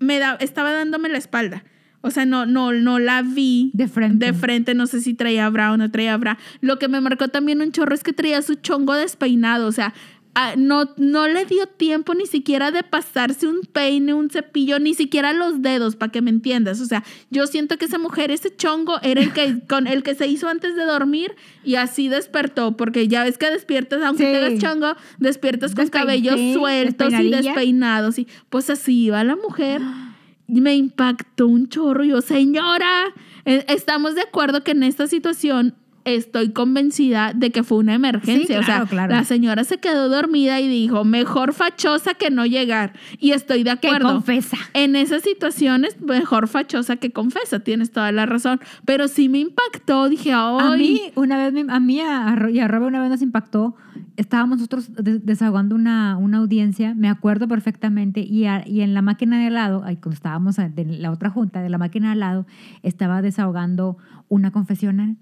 me 0.00 0.18
da, 0.18 0.36
estaba 0.40 0.72
dándome 0.72 1.08
la 1.10 1.18
espalda. 1.18 1.62
O 2.04 2.10
sea, 2.10 2.26
no, 2.26 2.46
no, 2.46 2.72
no 2.72 2.98
la 2.98 3.22
vi 3.22 3.70
De 3.74 3.86
frente. 3.86 4.26
de 4.26 4.32
frente, 4.32 4.74
no 4.74 4.88
sé 4.88 5.00
si 5.00 5.14
traía 5.14 5.48
bra 5.50 5.70
o 5.70 5.76
no 5.76 5.88
traía 5.92 6.16
bra. 6.16 6.36
Lo 6.60 6.80
que 6.80 6.88
me 6.88 7.00
marcó 7.00 7.28
también 7.28 7.60
un 7.62 7.70
chorro 7.70 7.94
es 7.94 8.02
que 8.02 8.12
traía 8.12 8.42
su 8.42 8.56
chongo 8.56 8.94
despeinado, 8.94 9.68
o 9.68 9.72
sea, 9.72 9.94
ah, 10.34 10.54
no, 10.56 10.90
no 10.96 11.28
le 11.28 11.44
dio 11.44 11.66
tiempo 11.66 12.14
ni 12.14 12.26
siquiera 12.26 12.70
de 12.70 12.82
pasarse 12.82 13.46
un 13.46 13.60
peine, 13.62 14.14
un 14.14 14.30
cepillo, 14.30 14.78
ni 14.78 14.94
siquiera 14.94 15.32
los 15.32 15.62
dedos, 15.62 15.96
para 15.96 16.10
que 16.12 16.22
me 16.22 16.30
entiendas. 16.30 16.80
O 16.80 16.86
sea, 16.86 17.04
yo 17.30 17.46
siento 17.46 17.76
que 17.78 17.84
esa 17.84 17.98
mujer, 17.98 18.30
ese 18.30 18.54
chongo, 18.54 19.00
era 19.02 19.20
el 19.20 19.32
que, 19.32 19.60
con 19.68 19.86
el 19.86 20.02
que 20.02 20.14
se 20.14 20.26
hizo 20.26 20.48
antes 20.48 20.74
de 20.76 20.84
dormir 20.84 21.34
y 21.64 21.74
así 21.74 22.08
despertó, 22.08 22.76
porque 22.76 23.08
ya 23.08 23.24
ves 23.24 23.38
que 23.38 23.50
despiertas, 23.50 24.02
aunque 24.02 24.24
Sí. 24.24 24.32
tengas 24.32 24.58
chongo, 24.58 24.96
despiertas 25.18 25.74
con 25.74 25.88
cabellos 25.88 26.36
sí, 26.36 26.54
sueltos 26.54 27.12
y 27.12 27.30
despeinados. 27.30 28.18
Y 28.18 28.26
pues 28.48 28.70
así 28.70 29.04
iba 29.04 29.22
la 29.24 29.36
mujer. 29.36 29.80
Y 30.48 30.60
me 30.60 30.74
impactó 30.74 31.46
un 31.46 31.68
chorro. 31.68 32.04
Y 32.04 32.08
yo, 32.08 32.20
señora, 32.20 33.04
eh, 33.44 33.64
estamos 33.68 34.14
de 34.14 34.22
acuerdo 34.22 34.62
que 34.64 34.72
en 34.72 34.82
esta 34.82 35.06
situación 35.06 35.74
estoy 36.04 36.50
convencida 36.52 37.32
de 37.34 37.50
que 37.50 37.62
fue 37.62 37.78
una 37.78 37.94
emergencia. 37.94 38.46
Sí, 38.46 38.52
o 38.54 38.64
sea, 38.64 38.74
claro, 38.76 38.86
claro. 38.86 39.14
la 39.14 39.24
señora 39.24 39.64
se 39.64 39.78
quedó 39.78 40.08
dormida 40.08 40.60
y 40.60 40.68
dijo, 40.68 41.04
mejor 41.04 41.52
fachosa 41.52 42.14
que 42.14 42.30
no 42.30 42.44
llegar. 42.46 42.92
Y 43.18 43.32
estoy 43.32 43.62
de 43.62 43.76
Que 43.78 43.88
acuerdo. 43.88 44.12
confesa. 44.14 44.56
En 44.74 44.96
esas 44.96 45.22
situaciones, 45.22 46.00
mejor 46.00 46.48
fachosa 46.48 46.96
que 46.96 47.10
confesa, 47.10 47.60
tienes 47.60 47.90
toda 47.92 48.10
la 48.12 48.26
razón. 48.26 48.60
Pero 48.84 49.06
sí 49.08 49.28
me 49.28 49.38
impactó, 49.38 50.08
dije, 50.08 50.32
A 50.32 50.72
ay, 50.72 50.78
mí, 50.78 51.00
una 51.14 51.36
vez, 51.36 51.52
me- 51.52 51.72
a 51.72 51.78
mí 51.80 52.00
a 52.00 52.36
y 52.52 52.58
a 52.60 52.66
una 52.66 53.00
vez 53.00 53.10
nos 53.10 53.22
impactó. 53.22 53.76
Estábamos 54.16 54.58
nosotros 54.58 54.90
des- 54.94 55.24
desahogando 55.24 55.74
una, 55.74 56.16
una 56.16 56.38
audiencia, 56.38 56.94
me 56.94 57.08
acuerdo 57.08 57.46
perfectamente, 57.48 58.20
y, 58.20 58.46
a- 58.46 58.66
y 58.66 58.80
en 58.80 58.94
la 58.94 59.02
máquina 59.02 59.38
de 59.38 59.46
al 59.46 59.54
lado, 59.54 59.82
ahí 59.84 59.96
cuando 59.96 60.14
estábamos 60.14 60.58
en 60.58 61.00
la 61.02 61.10
otra 61.10 61.30
junta, 61.30 61.62
de 61.62 61.68
la 61.70 61.78
máquina 61.78 62.08
de 62.08 62.12
al 62.14 62.20
lado, 62.20 62.46
estaba 62.82 63.22
desahogando 63.22 63.96
una 64.28 64.50
confesional. 64.50 65.16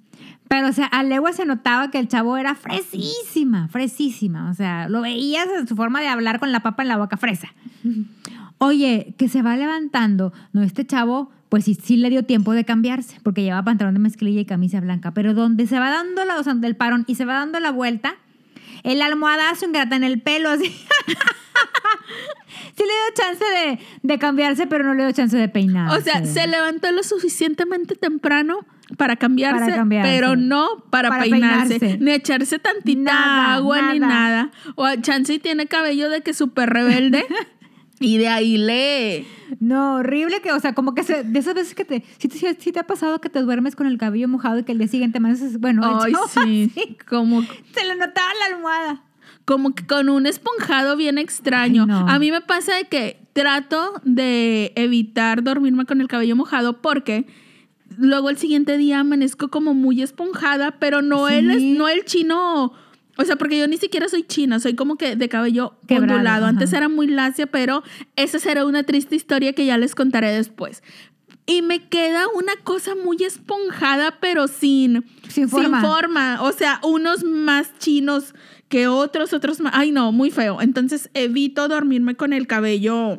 Pero, 0.48 0.68
o 0.68 0.72
sea, 0.72 0.86
a 0.86 1.02
legua 1.04 1.32
se 1.32 1.44
notaba 1.44 1.90
que 1.90 1.98
el 1.98 2.08
chavo 2.08 2.36
era 2.36 2.54
fresísima, 2.54 3.68
fresísima. 3.68 4.50
O 4.50 4.54
sea, 4.54 4.88
lo 4.88 5.00
veías 5.00 5.46
en 5.58 5.68
su 5.68 5.76
forma 5.76 6.00
de 6.00 6.08
hablar 6.08 6.40
con 6.40 6.50
la 6.50 6.60
papa 6.60 6.82
en 6.82 6.88
la 6.88 6.96
boca 6.96 7.16
fresa. 7.16 7.54
Oye, 8.58 9.14
que 9.16 9.28
se 9.28 9.42
va 9.42 9.56
levantando. 9.56 10.32
No, 10.52 10.62
este 10.62 10.84
chavo, 10.84 11.30
pues 11.48 11.64
sí, 11.64 11.74
sí 11.74 11.96
le 11.96 12.10
dio 12.10 12.24
tiempo 12.24 12.52
de 12.52 12.64
cambiarse, 12.64 13.18
porque 13.22 13.42
lleva 13.42 13.62
pantalón 13.62 13.94
de 13.94 14.00
mezclilla 14.00 14.40
y 14.40 14.44
camisa 14.44 14.80
blanca. 14.80 15.12
Pero 15.12 15.34
donde 15.34 15.66
se 15.66 15.78
va 15.78 15.88
dando 15.90 16.24
la, 16.24 16.36
o 16.36 16.42
sea, 16.42 16.54
del 16.54 16.74
parón 16.74 17.04
y 17.06 17.14
se 17.14 17.24
va 17.24 17.34
dando 17.34 17.60
la 17.60 17.70
vuelta, 17.70 18.16
el 18.82 19.02
almohadazo 19.02 19.66
ingrata 19.66 19.96
en 19.96 20.04
el 20.04 20.20
pelo, 20.20 20.50
así. 20.50 20.74
sí 22.76 22.82
le 22.82 22.84
dio 22.84 23.14
chance 23.14 23.44
de, 23.44 23.78
de 24.02 24.18
cambiarse, 24.18 24.66
pero 24.66 24.84
no 24.84 24.94
le 24.94 25.04
dio 25.04 25.12
chance 25.12 25.36
de 25.36 25.48
peinar. 25.48 25.96
O 25.96 26.00
sea, 26.00 26.24
se 26.24 26.46
levantó 26.46 26.90
lo 26.92 27.02
suficientemente 27.02 27.94
temprano 27.94 28.66
para 28.96 29.16
cambiarse, 29.16 29.64
Para 29.64 29.76
cambiarse. 29.76 30.10
pero 30.10 30.36
no 30.36 30.84
para, 30.90 31.08
Para 31.10 31.22
peinarse, 31.22 31.78
peinarse. 31.78 32.04
ni 32.04 32.10
echarse 32.12 32.58
tantita 32.58 33.12
Nada, 33.12 33.54
agua 33.54 33.92
ni 33.92 34.00
nada. 34.00 34.50
O 34.74 34.84
a 34.84 35.00
chance 35.00 35.32
y 35.32 35.38
tiene 35.38 35.66
cabello 35.66 36.10
de 36.10 36.22
que 36.22 36.34
súper 36.34 36.70
rebelde 36.70 37.24
y 38.00 38.18
de 38.18 38.28
ahí 38.28 38.56
le... 38.58 39.26
No, 39.60 39.96
horrible 39.96 40.40
que, 40.40 40.52
o 40.52 40.60
sea, 40.60 40.74
como 40.74 40.94
que 40.94 41.02
se, 41.02 41.22
de 41.24 41.38
esas 41.38 41.54
veces 41.54 41.74
que 41.74 41.84
te, 41.84 42.04
si 42.18 42.28
te, 42.28 42.54
si 42.54 42.72
te 42.72 42.78
ha 42.78 42.84
pasado 42.86 43.20
que 43.20 43.28
te 43.28 43.40
duermes 43.42 43.76
con 43.76 43.86
el 43.86 43.98
cabello 43.98 44.28
mojado 44.28 44.58
y 44.58 44.64
que 44.64 44.72
el 44.72 44.78
día 44.78 44.88
siguiente 44.88 45.20
más, 45.20 45.58
bueno, 45.58 46.00
Ay, 46.02 46.12
sí, 46.28 46.70
así, 46.76 46.96
como... 47.08 47.42
se 47.42 47.84
le 47.84 47.96
notaba 47.96 48.28
la 48.40 48.54
almohada. 48.56 49.02
Como 49.50 49.74
que 49.74 49.84
con 49.84 50.08
un 50.08 50.26
esponjado 50.26 50.96
bien 50.96 51.18
extraño. 51.18 51.82
Ay, 51.82 51.88
no. 51.88 52.08
A 52.08 52.20
mí 52.20 52.30
me 52.30 52.40
pasa 52.40 52.76
de 52.76 52.84
que 52.84 53.18
trato 53.32 53.94
de 54.04 54.72
evitar 54.76 55.42
dormirme 55.42 55.86
con 55.86 56.00
el 56.00 56.06
cabello 56.06 56.36
mojado 56.36 56.80
porque 56.80 57.26
luego 57.98 58.30
el 58.30 58.38
siguiente 58.38 58.76
día 58.78 59.00
amanezco 59.00 59.48
como 59.48 59.74
muy 59.74 60.02
esponjada, 60.02 60.78
pero 60.78 61.02
no 61.02 61.26
Sí. 61.26 61.34
el 61.34 61.76
no 61.76 61.88
el 61.88 62.04
chino, 62.04 62.72
o 63.18 63.24
sea, 63.24 63.34
porque 63.34 63.58
yo 63.58 63.66
ni 63.66 63.76
siquiera 63.76 64.08
soy 64.08 64.22
china, 64.22 64.60
soy 64.60 64.74
como 64.74 64.94
que 64.94 65.16
de 65.16 65.28
cabello 65.28 65.74
Quebrado, 65.88 66.12
ondulado. 66.14 66.46
Antes 66.46 66.68
ajá. 66.70 66.78
era 66.78 66.88
muy 66.88 67.08
lacia, 67.08 67.48
pero 67.48 67.82
esa 68.14 68.38
será 68.38 68.64
una 68.64 68.84
triste 68.84 69.16
historia 69.16 69.52
que 69.52 69.66
ya 69.66 69.78
les 69.78 69.96
contaré 69.96 70.30
después. 70.30 70.84
Y 71.50 71.62
me 71.62 71.88
queda 71.88 72.28
una 72.28 72.54
cosa 72.62 72.94
muy 72.94 73.16
esponjada, 73.24 74.18
pero 74.20 74.46
sin, 74.46 75.04
Sin 75.28 75.48
forma. 75.48 75.80
forma. 75.80 76.42
O 76.42 76.52
sea, 76.52 76.78
unos 76.84 77.24
más 77.24 77.76
chinos 77.78 78.34
que 78.68 78.86
otros, 78.86 79.32
otros 79.32 79.58
más. 79.60 79.72
Ay, 79.74 79.90
no, 79.90 80.12
muy 80.12 80.30
feo. 80.30 80.60
Entonces 80.60 81.10
evito 81.12 81.66
dormirme 81.66 82.14
con 82.14 82.32
el 82.32 82.46
cabello 82.46 83.18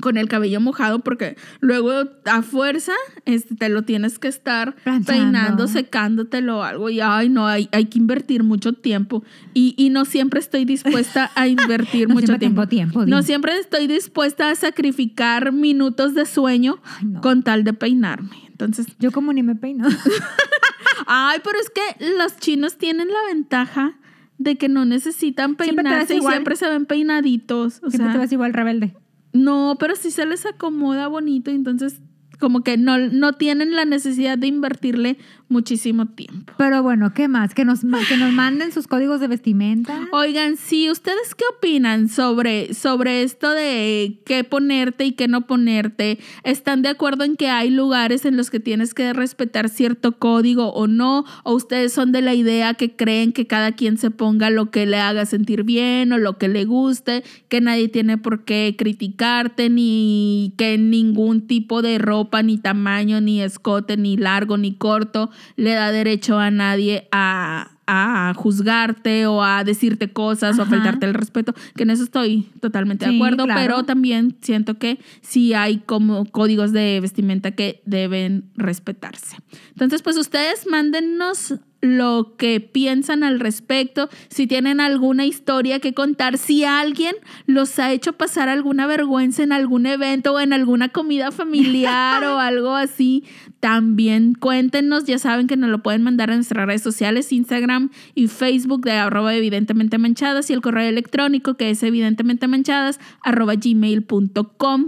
con 0.00 0.16
el 0.16 0.28
cabello 0.28 0.60
mojado 0.60 1.00
porque 1.00 1.36
luego 1.60 1.92
a 2.24 2.42
fuerza 2.42 2.92
este, 3.24 3.54
te 3.54 3.68
lo 3.68 3.82
tienes 3.82 4.18
que 4.18 4.28
estar 4.28 4.74
Planchando. 4.76 5.06
peinando, 5.12 5.68
secándotelo 5.68 6.58
o 6.58 6.62
algo 6.62 6.90
y 6.90 7.00
ay 7.00 7.28
no, 7.28 7.46
hay, 7.46 7.68
hay 7.72 7.84
que 7.86 7.98
invertir 7.98 8.42
mucho 8.42 8.72
tiempo 8.72 9.22
y, 9.54 9.74
y 9.76 9.90
no 9.90 10.04
siempre 10.04 10.40
estoy 10.40 10.64
dispuesta 10.64 11.30
a 11.34 11.46
invertir 11.48 12.08
No 12.08 12.14
mucho 12.14 12.36
siempre 12.38 12.66
tiempo. 12.66 13.04
no 13.06 13.22
siempre 13.22 13.56
estoy 13.58 13.86
dispuesta 13.86 14.50
a 14.50 14.54
sacrificar 14.54 15.52
minutos 15.52 16.14
de 16.14 16.26
sueño 16.26 16.80
Ay, 16.84 17.06
no. 17.06 17.20
con 17.20 17.42
tal 17.42 17.64
de 17.64 17.72
peinarme. 17.72 18.30
Entonces, 18.48 18.86
Yo 18.98 19.10
como 19.10 19.32
ni 19.32 19.42
me 19.42 19.54
peino. 19.54 19.88
ay, 21.06 21.38
pero 21.42 21.58
es 21.58 21.70
que 21.70 22.14
los 22.18 22.36
chinos 22.38 22.76
tienen 22.76 23.08
la 23.08 23.32
ventaja 23.32 23.94
de 24.38 24.56
que 24.56 24.68
no 24.68 24.84
necesitan 24.84 25.56
Siempre 25.56 25.82
ves 25.84 25.84
peinarse 25.84 26.14
y 26.14 26.16
igual. 26.18 26.34
siempre 26.34 26.56
se 26.56 26.68
ven 26.68 26.86
peinaditos. 26.86 27.76
O 27.82 27.90
Siempre 27.90 27.98
sea, 27.98 28.12
te 28.12 28.18
vas 28.18 28.32
igual 28.32 28.52
rebelde. 28.52 28.94
No, 29.32 29.76
pero 29.78 29.96
sí 29.96 30.10
se 30.10 30.26
les 30.26 30.46
acomoda 30.46 31.08
bonito, 31.08 31.50
entonces 31.50 32.00
como 32.38 32.62
que 32.62 32.76
no, 32.76 32.98
no 32.98 33.34
tienen 33.34 33.76
la 33.76 33.84
necesidad 33.84 34.38
de 34.38 34.46
invertirle 34.46 35.18
muchísimo 35.50 36.06
tiempo. 36.06 36.52
Pero 36.56 36.82
bueno, 36.82 37.12
¿qué 37.12 37.28
más? 37.28 37.54
Que 37.54 37.64
nos, 37.64 37.80
que 37.80 38.16
nos 38.16 38.32
manden 38.32 38.72
sus 38.72 38.86
códigos 38.86 39.20
de 39.20 39.28
vestimenta. 39.28 40.08
Oigan, 40.12 40.56
sí, 40.56 40.90
¿ustedes 40.90 41.34
qué 41.34 41.44
opinan 41.56 42.08
sobre, 42.08 42.72
sobre 42.74 43.22
esto 43.22 43.50
de 43.50 44.20
qué 44.24 44.44
ponerte 44.44 45.04
y 45.04 45.12
qué 45.12 45.28
no 45.28 45.46
ponerte? 45.46 46.18
¿Están 46.44 46.82
de 46.82 46.88
acuerdo 46.88 47.24
en 47.24 47.36
que 47.36 47.48
hay 47.48 47.70
lugares 47.70 48.24
en 48.24 48.36
los 48.36 48.50
que 48.50 48.60
tienes 48.60 48.94
que 48.94 49.12
respetar 49.12 49.68
cierto 49.68 50.12
código 50.12 50.72
o 50.72 50.86
no? 50.86 51.24
¿O 51.44 51.54
ustedes 51.54 51.92
son 51.92 52.12
de 52.12 52.22
la 52.22 52.34
idea 52.34 52.74
que 52.74 52.94
creen 52.94 53.32
que 53.32 53.46
cada 53.46 53.72
quien 53.72 53.98
se 53.98 54.10
ponga 54.10 54.50
lo 54.50 54.70
que 54.70 54.86
le 54.86 54.98
haga 54.98 55.26
sentir 55.26 55.64
bien 55.64 56.12
o 56.12 56.18
lo 56.18 56.38
que 56.38 56.48
le 56.48 56.64
guste, 56.64 57.24
que 57.48 57.60
nadie 57.60 57.88
tiene 57.88 58.18
por 58.18 58.44
qué 58.44 58.76
criticarte, 58.78 59.68
ni 59.68 60.54
que 60.56 60.78
ningún 60.78 61.46
tipo 61.46 61.82
de 61.82 61.98
ropa, 61.98 62.42
ni 62.42 62.58
tamaño, 62.58 63.20
ni 63.20 63.40
escote, 63.42 63.96
ni 63.96 64.16
largo, 64.16 64.56
ni 64.56 64.74
corto, 64.74 65.30
le 65.56 65.72
da 65.72 65.92
derecho 65.92 66.38
a 66.38 66.50
nadie 66.50 67.08
a, 67.12 67.70
a 67.86 68.34
juzgarte 68.34 69.26
o 69.26 69.42
a 69.42 69.64
decirte 69.64 70.12
cosas 70.12 70.58
o 70.58 70.62
a 70.62 70.66
faltarte 70.66 71.06
el 71.06 71.14
respeto, 71.14 71.54
que 71.74 71.82
en 71.82 71.90
eso 71.90 72.04
estoy 72.04 72.48
totalmente 72.60 73.06
de 73.06 73.16
acuerdo, 73.16 73.44
claro. 73.44 73.60
pero 73.60 73.82
también 73.84 74.36
siento 74.40 74.78
que 74.78 74.98
sí 75.22 75.54
hay 75.54 75.78
como 75.78 76.24
códigos 76.26 76.72
de 76.72 77.00
vestimenta 77.00 77.50
que 77.50 77.82
deben 77.86 78.50
respetarse. 78.56 79.36
Entonces, 79.70 80.02
pues 80.02 80.16
ustedes 80.16 80.66
mándennos 80.66 81.54
lo 81.80 82.34
que 82.36 82.60
piensan 82.60 83.24
al 83.24 83.40
respecto, 83.40 84.08
si 84.28 84.46
tienen 84.46 84.80
alguna 84.80 85.24
historia 85.24 85.80
que 85.80 85.94
contar, 85.94 86.36
si 86.36 86.64
alguien 86.64 87.14
los 87.46 87.78
ha 87.78 87.92
hecho 87.92 88.12
pasar 88.12 88.48
alguna 88.48 88.86
vergüenza 88.86 89.42
en 89.42 89.52
algún 89.52 89.86
evento 89.86 90.34
o 90.34 90.40
en 90.40 90.52
alguna 90.52 90.90
comida 90.90 91.30
familiar 91.30 92.22
o 92.24 92.38
algo 92.38 92.74
así, 92.74 93.24
también 93.60 94.34
cuéntenos, 94.34 95.04
ya 95.04 95.18
saben 95.18 95.46
que 95.46 95.56
nos 95.56 95.70
lo 95.70 95.82
pueden 95.82 96.02
mandar 96.02 96.30
a 96.30 96.34
nuestras 96.34 96.66
redes 96.66 96.82
sociales, 96.82 97.32
Instagram 97.32 97.90
y 98.14 98.28
Facebook 98.28 98.82
de 98.82 98.92
arroba 98.92 99.34
evidentemente 99.34 99.98
manchadas 99.98 100.50
y 100.50 100.52
el 100.52 100.60
correo 100.60 100.88
electrónico 100.88 101.54
que 101.54 101.70
es 101.70 101.82
evidentemente 101.82 102.48
manchadas 102.48 103.00
arroba 103.22 103.54
gmail.com. 103.54 104.86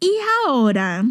Y 0.00 0.10
ahora, 0.46 1.04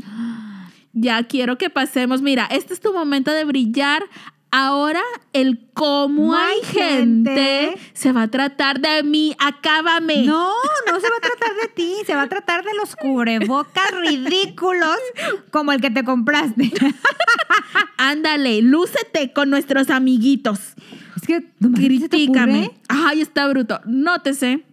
ya 0.94 1.24
quiero 1.24 1.58
que 1.58 1.70
pasemos, 1.70 2.22
mira, 2.22 2.48
este 2.50 2.74
es 2.74 2.80
tu 2.80 2.92
momento 2.92 3.32
de 3.32 3.46
brillar. 3.46 4.04
Ahora 4.52 5.02
el 5.34 5.60
cómo 5.74 6.34
hay 6.36 6.56
hay 6.56 6.62
gente 6.66 7.36
gente. 7.36 7.78
se 7.94 8.12
va 8.12 8.24
a 8.24 8.28
tratar 8.30 8.80
de 8.82 9.04
mí. 9.04 9.36
Acábame. 9.40 10.26
No, 10.26 10.50
no 10.88 11.00
se 11.00 11.08
va 11.08 11.18
a 11.18 11.22
tratar 11.22 11.56
de 11.62 11.68
ti, 11.76 11.94
se 12.06 12.16
va 12.16 12.24
a 12.24 12.30
tratar 12.30 12.64
de 12.64 12.74
los 12.74 12.96
cubrebocas 12.96 13.92
ridículos 14.02 14.98
como 15.52 15.72
el 15.72 15.82
que 15.82 15.92
te 15.92 16.04
compraste. 16.04 16.72
Ándale, 17.98 18.62
lúcete 18.62 19.34
con 19.34 19.50
nuestros 19.50 19.90
amiguitos. 19.90 20.74
Es 21.16 21.28
que 21.28 21.46
Critícame. 21.76 22.72
Ay, 22.88 23.22
está 23.22 23.48
bruto. 23.48 23.80
Nótese, 23.86 24.64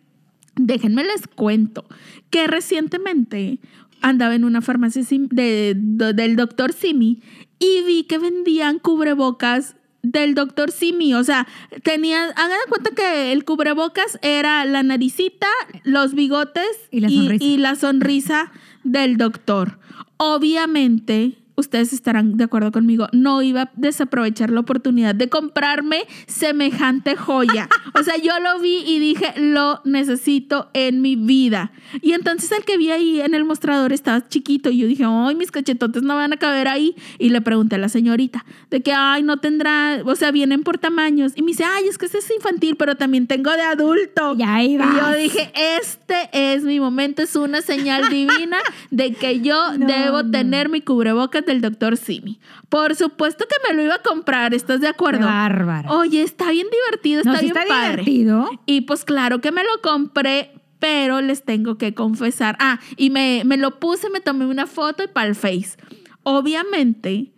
déjenme 0.54 1.04
les 1.04 1.26
cuento 1.26 1.84
que 2.30 2.46
recientemente 2.46 3.58
andaba 4.00 4.34
en 4.34 4.44
una 4.44 4.60
farmacia 4.62 5.02
de- 5.10 5.74
del 5.76 6.36
doctor 6.36 6.72
Simi 6.72 7.20
y 7.58 7.82
vi 7.82 8.04
que 8.04 8.18
vendían 8.18 8.78
cubrebocas 8.78 9.76
del 10.02 10.34
doctor 10.34 10.70
Simi. 10.70 11.14
O 11.14 11.24
sea, 11.24 11.46
tenían, 11.82 12.30
hagan 12.36 12.58
de 12.64 12.68
cuenta 12.68 12.90
que 12.94 13.32
el 13.32 13.44
cubrebocas 13.44 14.18
era 14.22 14.64
la 14.64 14.82
naricita, 14.82 15.48
los 15.84 16.14
bigotes 16.14 16.66
Y 16.90 17.00
la 17.00 17.08
sonrisa. 17.08 17.44
y 17.44 17.56
la 17.58 17.74
sonrisa 17.74 18.52
del 18.84 19.16
doctor. 19.16 19.78
Obviamente, 20.16 21.38
ustedes 21.56 21.92
estarán 21.92 22.36
de 22.36 22.44
acuerdo 22.44 22.70
conmigo, 22.72 23.08
no 23.12 23.42
iba 23.42 23.62
a 23.62 23.70
desaprovechar 23.74 24.50
la 24.50 24.60
oportunidad 24.60 25.14
de 25.14 25.28
comprarme 25.28 26.04
semejante 26.26 27.16
joya. 27.16 27.68
O 27.98 28.02
sea, 28.02 28.18
yo 28.18 28.38
lo 28.40 28.60
vi 28.60 28.84
y 28.86 28.98
dije, 28.98 29.32
lo 29.38 29.80
necesito 29.84 30.68
en 30.74 31.00
mi 31.00 31.16
vida. 31.16 31.72
Y 32.02 32.12
entonces 32.12 32.52
el 32.52 32.62
que 32.62 32.76
vi 32.76 32.90
ahí 32.90 33.22
en 33.22 33.34
el 33.34 33.46
mostrador 33.46 33.94
estaba 33.94 34.28
chiquito 34.28 34.68
y 34.68 34.76
yo 34.76 34.86
dije, 34.86 35.04
ay, 35.06 35.34
mis 35.34 35.50
cachetotes 35.50 36.02
no 36.02 36.14
van 36.14 36.34
a 36.34 36.36
caber 36.36 36.68
ahí. 36.68 36.94
Y 37.18 37.30
le 37.30 37.40
pregunté 37.40 37.76
a 37.76 37.78
la 37.78 37.88
señorita 37.88 38.44
de 38.70 38.82
que, 38.82 38.92
ay, 38.92 39.22
no 39.22 39.38
tendrá, 39.38 40.02
o 40.04 40.14
sea, 40.14 40.30
vienen 40.30 40.62
por 40.62 40.76
tamaños. 40.76 41.32
Y 41.36 41.42
me 41.42 41.48
dice, 41.48 41.64
ay, 41.64 41.84
es 41.88 41.96
que 41.96 42.04
ese 42.04 42.18
es 42.18 42.30
infantil, 42.30 42.76
pero 42.76 42.96
también 42.96 43.26
tengo 43.26 43.50
de 43.52 43.62
adulto. 43.62 44.34
Y 44.36 44.42
ahí 44.42 44.74
Y 44.74 44.78
yo 44.78 45.14
dije, 45.16 45.50
este 45.80 46.28
es 46.32 46.64
mi 46.64 46.78
momento, 46.78 47.22
es 47.22 47.34
una 47.34 47.62
señal 47.62 48.10
divina 48.10 48.58
de 48.90 49.14
que 49.14 49.40
yo 49.40 49.56
No, 49.78 49.86
debo 49.86 50.22
no. 50.22 50.30
tener 50.30 50.68
mi 50.68 50.82
cubrebocas 50.82 51.45
del 51.46 51.60
doctor 51.60 51.96
Simi. 51.96 52.38
Por 52.68 52.94
supuesto 52.94 53.46
que 53.48 53.56
me 53.68 53.74
lo 53.74 53.82
iba 53.82 53.94
a 53.94 54.02
comprar, 54.02 54.52
¿estás 54.52 54.80
de 54.80 54.88
acuerdo? 54.88 55.26
Bárbara. 55.26 55.90
Oye, 55.92 56.22
está 56.22 56.50
bien 56.50 56.66
divertido, 56.70 57.20
está 57.20 57.40
bien 57.40 57.56
está 57.56 57.66
padre. 57.66 58.02
divertido. 58.02 58.50
Y 58.66 58.82
pues 58.82 59.04
claro 59.04 59.40
que 59.40 59.52
me 59.52 59.62
lo 59.62 59.80
compré, 59.82 60.52
pero 60.78 61.20
les 61.22 61.44
tengo 61.44 61.78
que 61.78 61.94
confesar. 61.94 62.56
Ah, 62.60 62.80
y 62.96 63.10
me, 63.10 63.42
me 63.46 63.56
lo 63.56 63.78
puse, 63.80 64.10
me 64.10 64.20
tomé 64.20 64.46
una 64.46 64.66
foto 64.66 65.04
y 65.04 65.08
para 65.08 65.28
el 65.28 65.34
Face. 65.34 65.76
Obviamente, 66.22 67.32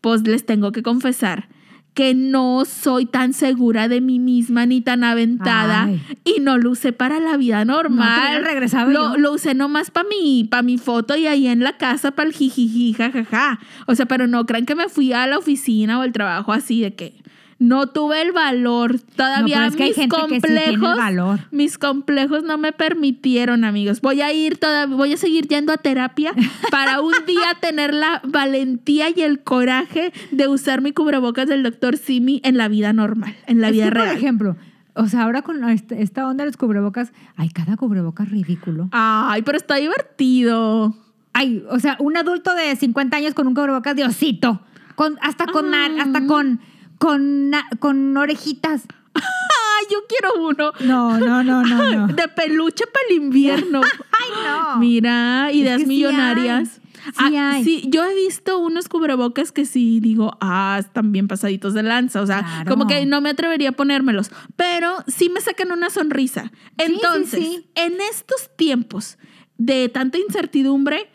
pues 0.00 0.22
les 0.22 0.44
tengo 0.44 0.72
que 0.72 0.82
confesar 0.82 1.48
que 1.94 2.14
no 2.14 2.64
soy 2.64 3.04
tan 3.06 3.34
segura 3.34 3.86
de 3.86 4.00
mí 4.00 4.18
misma 4.18 4.64
ni 4.64 4.80
tan 4.80 5.04
aventada 5.04 5.84
Ay. 5.84 6.00
y 6.24 6.40
no 6.40 6.56
lo 6.56 6.70
usé 6.70 6.92
para 6.92 7.20
la 7.20 7.36
vida 7.36 7.64
No, 7.66 7.74
normal. 7.74 8.42
regresado 8.44 8.90
lo, 8.90 9.16
lo 9.18 9.32
usé 9.32 9.54
nomás 9.54 9.90
para 9.90 10.08
mi, 10.08 10.44
pa 10.44 10.62
mi 10.62 10.78
foto 10.78 11.16
y 11.16 11.26
ahí 11.26 11.46
en 11.48 11.60
la 11.62 11.76
casa 11.76 12.12
para 12.12 12.28
el 12.28 12.34
jijiji, 12.34 12.94
jajaja. 12.94 13.60
O 13.86 13.94
sea, 13.94 14.06
pero 14.06 14.26
no 14.26 14.46
crean 14.46 14.64
que 14.64 14.74
me 14.74 14.88
fui 14.88 15.12
a 15.12 15.26
la 15.26 15.36
oficina 15.38 15.98
o 15.98 16.02
al 16.02 16.12
trabajo 16.12 16.52
así 16.52 16.80
de 16.80 16.94
que 16.94 17.21
no 17.58 17.86
tuve 17.88 18.22
el 18.22 18.32
valor. 18.32 18.98
Todavía 19.16 19.56
No, 19.56 19.62
pero 19.62 19.66
es 19.70 19.76
que 19.76 19.82
hay 19.84 19.88
mis 19.90 19.96
sí 19.98 20.08
complejos, 20.08 20.96
valor. 20.96 21.40
mis 21.50 21.78
complejos 21.78 22.42
no 22.44 22.58
me 22.58 22.72
permitieron, 22.72 23.64
amigos. 23.64 24.00
Voy 24.00 24.20
a 24.22 24.32
ir 24.32 24.56
toda, 24.58 24.86
voy 24.86 25.12
a 25.12 25.16
seguir 25.16 25.46
yendo 25.48 25.72
a 25.72 25.76
terapia 25.76 26.32
para 26.70 27.00
un 27.00 27.12
día 27.26 27.54
tener 27.60 27.94
la 27.94 28.20
valentía 28.24 29.06
y 29.14 29.20
el 29.22 29.40
coraje 29.42 30.12
de 30.30 30.48
usar 30.48 30.80
mi 30.82 30.92
cubrebocas 30.92 31.48
del 31.48 31.62
doctor 31.62 31.96
Simi 31.96 32.40
en 32.44 32.56
la 32.56 32.68
vida 32.68 32.92
normal, 32.92 33.34
en 33.46 33.60
la 33.60 33.68
Es 33.68 33.72
vida 33.74 33.84
que, 33.84 33.90
real. 33.90 34.08
Por 34.08 34.16
ejemplo, 34.16 34.56
o 34.94 35.06
sea, 35.06 35.22
ahora 35.22 35.42
con 35.42 35.62
este- 35.70 36.02
esta 36.02 36.26
onda 36.28 36.44
de 36.44 36.50
los 36.50 36.56
cubrebocas, 36.56 37.12
hay 37.36 37.48
cada 37.48 37.76
cubrebocas 37.76 38.28
ridículo. 38.30 38.88
Ay, 38.92 39.42
pero 39.42 39.56
está 39.56 39.76
divertido. 39.76 40.94
Ay, 41.32 41.64
o 41.70 41.78
sea, 41.80 41.96
un 41.98 42.16
adulto 42.16 42.54
de 42.54 42.76
50 42.76 43.16
años 43.16 43.32
con 43.34 43.46
un 43.46 43.54
cubrebocas 43.54 43.96
de 43.96 44.04
osito, 44.04 44.60
con, 44.94 45.18
hasta 45.22 45.46
con, 45.46 45.72
Ah. 45.74 45.88
hasta 46.00 46.26
con, 46.26 46.60
con, 47.02 47.52
con 47.80 48.16
orejitas. 48.16 48.82
Ay, 49.14 49.86
yo 49.90 49.98
quiero 50.08 50.46
uno. 50.46 50.72
No, 50.80 51.18
no, 51.18 51.42
no, 51.42 51.62
no, 51.64 51.84
no. 52.06 52.14
De 52.14 52.28
peluche 52.28 52.84
para 52.86 53.04
el 53.10 53.16
invierno. 53.16 53.80
Ay, 54.12 54.30
no. 54.46 54.78
Mira, 54.78 55.50
ideas 55.52 55.80
que 55.82 55.86
millonarias. 55.86 56.68
Sí 56.68 56.78
Ah, 57.18 57.58
sí, 57.64 57.82
yo 57.88 58.04
he 58.04 58.14
visto 58.14 58.60
unos 58.60 58.88
cubrebocas 58.88 59.50
que 59.50 59.64
sí 59.66 59.98
digo, 59.98 60.38
ah, 60.40 60.76
están 60.78 61.10
bien 61.10 61.26
pasaditos 61.26 61.74
de 61.74 61.82
lanza. 61.82 62.22
O 62.22 62.26
sea, 62.28 62.38
Claro. 62.44 62.70
como 62.70 62.86
que 62.86 63.04
no 63.06 63.20
me 63.20 63.30
atrevería 63.30 63.70
a 63.70 63.72
ponérmelos. 63.72 64.30
Pero 64.54 64.98
sí 65.08 65.28
me 65.28 65.40
sacan 65.40 65.72
una 65.72 65.90
sonrisa. 65.90 66.52
sí, 66.52 66.70
Entonces, 66.78 67.40
sí. 67.40 67.66
en 67.74 67.94
estos 68.00 68.50
tiempos 68.56 69.18
de 69.58 69.88
tanta 69.88 70.16
incertidumbre, 70.18 71.10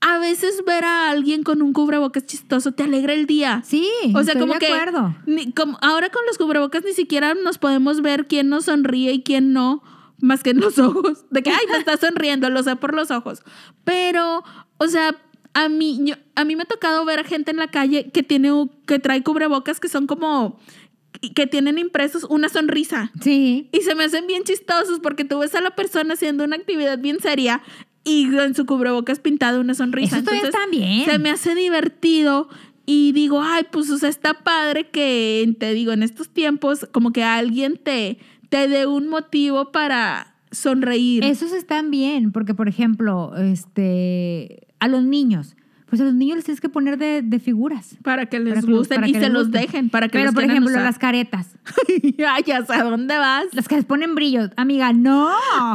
a 0.00 0.18
veces 0.18 0.62
ver 0.66 0.84
a 0.84 1.10
alguien 1.10 1.42
con 1.42 1.60
un 1.62 1.72
cubrebocas 1.72 2.24
chistoso 2.26 2.72
te 2.72 2.82
alegra 2.84 3.12
el 3.12 3.26
día. 3.26 3.62
Sí, 3.64 3.86
O 4.14 4.22
sea, 4.22 4.32
estoy 4.34 4.40
como 4.40 4.54
de 4.54 4.58
que 4.60 4.72
acuerdo. 4.72 5.14
ni- 5.26 5.52
como 5.52 5.78
ahora 5.82 6.08
con 6.10 6.24
los 6.26 6.38
cubrebocas 6.38 6.84
ni 6.84 6.92
siquiera 6.92 7.34
nos 7.34 7.58
podemos 7.58 8.00
ver 8.00 8.26
quién 8.26 8.48
nos 8.48 8.64
sonríe 8.66 9.12
y 9.12 9.22
quién 9.22 9.52
no, 9.52 9.82
más 10.20 10.42
que 10.42 10.50
en 10.50 10.60
los 10.60 10.78
ojos. 10.78 11.24
De 11.30 11.42
que, 11.42 11.50
ay, 11.50 11.66
me 11.70 11.78
está 11.78 11.96
sonriendo, 11.98 12.48
lo 12.50 12.62
sé 12.62 12.76
por 12.76 12.94
los 12.94 13.10
ojos. 13.10 13.42
Pero, 13.84 14.42
o 14.78 14.86
sea, 14.88 15.14
a 15.52 15.68
mí, 15.68 15.98
yo- 16.04 16.14
a 16.34 16.44
mí 16.44 16.56
me 16.56 16.62
ha 16.62 16.66
tocado 16.66 17.04
ver 17.04 17.18
a 17.20 17.24
gente 17.24 17.50
en 17.50 17.58
la 17.58 17.70
calle 17.70 18.10
que 18.10 18.22
tiene, 18.22 18.50
que 18.86 18.98
trae 19.00 19.22
cubrebocas 19.22 19.80
que 19.80 19.88
son 19.88 20.06
como, 20.06 20.58
que 21.34 21.46
tienen 21.46 21.76
impresos 21.78 22.24
una 22.30 22.48
sonrisa. 22.48 23.10
Sí. 23.20 23.68
Y 23.72 23.80
se 23.82 23.94
me 23.94 24.04
hacen 24.04 24.26
bien 24.26 24.44
chistosos 24.44 25.00
porque 25.00 25.24
tú 25.24 25.40
ves 25.40 25.54
a 25.54 25.60
la 25.60 25.74
persona 25.74 26.14
haciendo 26.14 26.44
una 26.44 26.56
actividad 26.56 26.98
bien 26.98 27.20
seria 27.20 27.60
y 28.04 28.24
en 28.24 28.54
su 28.54 28.66
cubrebocas 28.66 29.20
pintado 29.20 29.60
una 29.60 29.74
sonrisa. 29.74 30.18
Eso 30.18 30.30
Entonces, 30.30 30.44
está 30.44 30.66
bien. 30.70 31.04
Se 31.04 31.18
me 31.18 31.30
hace 31.30 31.54
divertido 31.54 32.48
y 32.86 33.12
digo, 33.12 33.40
ay, 33.42 33.64
pues, 33.70 33.90
o 33.90 33.98
sea, 33.98 34.08
está 34.08 34.34
padre 34.34 34.88
que, 34.88 35.54
te 35.58 35.72
digo, 35.74 35.92
en 35.92 36.02
estos 36.02 36.28
tiempos, 36.28 36.88
como 36.92 37.12
que 37.12 37.22
alguien 37.22 37.78
te, 37.82 38.18
te 38.48 38.68
dé 38.68 38.86
un 38.86 39.08
motivo 39.08 39.70
para 39.70 40.34
sonreír. 40.50 41.24
Esos 41.24 41.52
están 41.52 41.90
bien, 41.90 42.32
porque 42.32 42.54
por 42.54 42.68
ejemplo, 42.68 43.36
este, 43.36 44.66
a 44.80 44.88
los 44.88 45.04
niños, 45.04 45.56
pues 45.90 46.00
a 46.00 46.04
los 46.04 46.14
niños 46.14 46.36
les 46.36 46.44
tienes 46.46 46.60
que 46.60 46.68
poner 46.70 46.96
de, 46.96 47.20
de 47.22 47.38
figuras. 47.40 47.96
para 48.02 48.26
que 48.26 48.40
les 48.40 48.54
para 48.54 48.66
que- 48.66 48.72
gusten 48.72 48.94
para 48.96 49.08
y 49.08 49.12
que 49.12 49.20
se 49.20 49.28
los 49.28 49.44
gusten. 49.48 49.60
dejen, 49.62 49.90
para 49.90 50.06
que 50.08 50.12
Pero 50.12 50.24
los 50.26 50.34
por 50.34 50.44
ejemplo, 50.44 50.70
usar. 50.70 50.82
las 50.84 50.98
caretas, 50.98 51.48
Ay, 52.26 52.42
ya 52.46 52.64
sé, 52.64 52.72
¿a 52.74 52.84
dónde 52.84 53.18
vas? 53.18 53.44
las 53.52 53.68
que 53.68 53.76
les 53.76 53.84
ponen 53.84 54.14
brillos, 54.14 54.50
amiga, 54.56 54.92
no. 54.92 55.30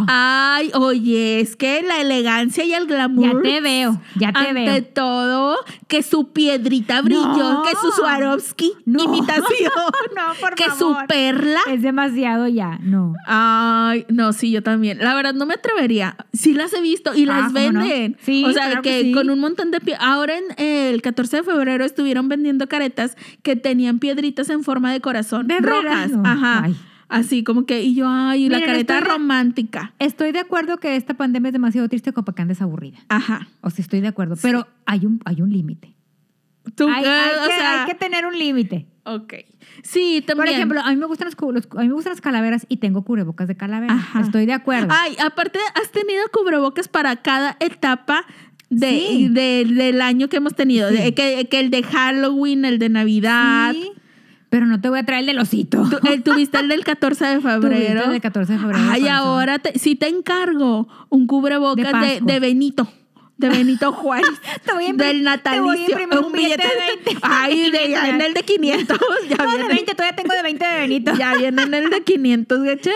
Ay, 0.07 0.71
oye, 0.73 1.39
es 1.39 1.55
que 1.55 1.81
la 1.83 2.01
elegancia 2.01 2.63
y 2.63 2.73
el 2.73 2.87
glamour. 2.87 3.43
Ya 3.43 3.49
te 3.51 3.61
veo, 3.61 4.01
ya 4.15 4.31
te 4.33 4.39
ante 4.39 4.53
veo. 4.53 4.83
todo, 4.85 5.57
que 5.87 6.01
su 6.03 6.31
piedrita 6.31 7.01
brilló, 7.01 7.25
No. 7.25 7.63
que 7.63 7.71
su 7.81 7.91
Swarovski 7.91 8.71
No. 8.85 9.03
imitación, 9.03 9.45
No, 10.15 10.33
por 10.39 10.55
que 10.55 10.65
favor. 10.65 11.01
su 11.01 11.07
perla. 11.07 11.59
Es 11.69 11.81
demasiado 11.81 12.47
ya, 12.47 12.79
no. 12.81 13.13
Ay, 13.27 14.05
no, 14.09 14.33
sí, 14.33 14.51
yo 14.51 14.63
también. 14.63 14.99
La 14.99 15.13
verdad 15.15 15.33
no 15.33 15.45
me 15.45 15.53
atrevería. 15.55 16.15
Sí 16.33 16.53
las 16.53 16.73
he 16.73 16.81
visto 16.81 17.13
y 17.15 17.23
Ah, 17.23 17.41
las 17.41 17.53
¿cómo 17.53 17.71
no? 17.71 17.79
venden. 17.81 18.17
Sí, 18.21 18.43
o 18.45 18.51
sea, 18.51 18.65
claro 18.67 18.81
que, 18.81 18.89
que 18.89 19.01
sí. 19.03 19.11
con 19.11 19.29
un 19.29 19.39
montón 19.39 19.71
de. 19.71 19.79
Ahora 20.05 20.35
en 20.37 20.43
el 20.63 21.01
14 21.01 21.37
de 21.37 21.43
febrero 21.43 21.83
estuvieron 21.83 22.29
vendiendo 22.29 22.67
caretas 22.67 23.17
que 23.43 23.55
tenían 23.55 23.99
piedritas 23.99 24.49
en 24.49 24.63
forma 24.63 24.91
de 24.93 25.01
corazón, 25.01 25.47
¿De 25.47 25.57
rojas. 25.59 26.11
Ajá. 26.23 26.63
Ay. 26.65 26.75
Así 27.07 27.43
como 27.43 27.65
que 27.65 27.81
y 27.83 27.95
yo, 27.95 28.07
ay, 28.07 28.49
la 28.49 28.59
careta 28.59 28.97
estoy 28.97 29.07
de- 29.07 29.13
romántica. 29.13 29.93
Estoy 29.99 30.31
de 30.31 30.39
acuerdo 30.39 30.77
que 30.77 30.95
esta 30.95 31.13
pandemia 31.13 31.49
es 31.49 31.53
demasiado 31.53 31.87
triste 31.87 32.13
como 32.13 32.25
para 32.25 32.35
que 32.35 32.41
andes 32.43 32.61
aburrida. 32.61 32.97
Ajá. 33.09 33.47
O 33.61 33.69
sea, 33.69 33.83
estoy 33.83 34.01
de 34.01 34.07
acuerdo, 34.07 34.35
pero 34.41 34.67
hay 34.85 35.05
un, 35.05 35.19
hay 35.25 35.41
un 35.41 35.51
límite. 35.51 35.93
Tú, 36.75 36.87
Hay, 36.89 37.03
eh, 37.03 37.07
hay 37.07 37.31
o 37.45 37.47
que, 37.47 37.55
sea, 37.55 37.81
hay 37.83 37.87
que 37.91 37.95
tener 37.95 38.25
un 38.25 38.37
límite. 38.37 38.87
Ok. 39.03 39.33
Sí, 39.83 40.23
también. 40.25 40.37
Por 40.37 40.47
ejemplo, 40.47 40.81
a 40.81 40.89
mí 40.89 40.95
me 40.95 41.05
gustan 41.05 41.27
los, 41.27 41.35
los- 41.53 41.67
a 41.77 41.81
mí 41.81 41.87
me 41.87 41.93
gustan 41.93 42.11
las 42.13 42.21
calaveras 42.21 42.65
y 42.69 42.77
tengo 42.77 43.03
cubrebocas 43.03 43.47
de 43.47 43.55
calavera. 43.55 43.93
Ajá. 43.93 44.21
Estoy 44.21 44.47
de 44.47 44.53
acuerdo. 44.53 44.87
Ay, 44.89 45.15
aparte, 45.23 45.59
has 45.79 45.91
tenido 45.91 46.23
cubrebocas 46.33 46.87
para 46.87 47.15
cada 47.17 47.55
etapa 47.59 48.25
de, 48.69 48.89
Sí. 48.89 49.27
de- 49.29 49.65
del 49.65 50.01
año 50.01 50.27
que 50.29 50.37
hemos 50.37 50.55
tenido. 50.55 50.89
Sí. 50.89 50.95
De- 50.97 51.13
que, 51.13 51.47
que 51.49 51.59
el 51.59 51.69
de 51.69 51.83
Halloween, 51.83 52.65
el 52.65 52.79
de 52.79 52.89
Navidad. 52.89 53.73
Sí, 53.73 53.91
pero 54.49 54.65
no 54.65 54.79
te 54.79 54.89
voy 54.89 54.99
a 54.99 55.03
traer 55.03 55.21
el 55.21 55.25
del 55.27 55.39
osito. 55.39 55.83
Tú- 55.89 56.07
el- 56.07 56.23
tuviste 56.23 56.57
el 56.59 56.67
del 56.69 56.83
14 56.83 57.25
de 57.25 57.41
febrero. 57.41 58.03
El 58.05 58.11
del 58.11 58.21
14 58.21 58.53
de 58.53 58.59
febrero, 58.59 58.83
Ay, 58.89 59.07
ahora 59.07 59.59
te, 59.59 59.77
sí 59.77 59.95
te 59.95 60.07
encargo 60.07 60.87
un 61.09 61.27
cubrebocas 61.27 61.91
De 62.01 62.21
de 62.21 62.39
Benito. 62.39 62.87
De 63.37 63.49
Benito 63.49 63.91
Juárez. 63.91 64.29
Te 64.65 64.71
voy 64.73 64.85
a 64.85 64.89
imprim- 64.89 64.95
del 64.97 65.17
te 65.17 65.23
voy 65.23 65.27
a 65.27 65.35
natalicio. 65.35 65.97
un 66.25 66.31
billete 66.31 66.63
de 66.67 67.03
20. 67.05 67.19
Ay, 67.23 67.69
de, 67.71 67.89
ya 67.89 68.09
en 68.09 68.21
el 68.21 68.33
de 68.33 68.43
500. 68.43 68.97
Ya 69.29 69.35
No, 69.37 69.43
de 69.51 69.57
viene- 69.57 69.73
20, 69.75 69.93
todavía 69.95 70.15
tengo 70.15 70.33
de 70.33 70.41
20 70.41 70.65
de 70.65 70.79
Benito. 70.79 71.15
Ya 71.17 71.35
viene 71.35 71.61
en 71.63 71.73
el 71.73 71.89
de 71.89 72.03
500, 72.03 72.63
gacha. 72.63 72.91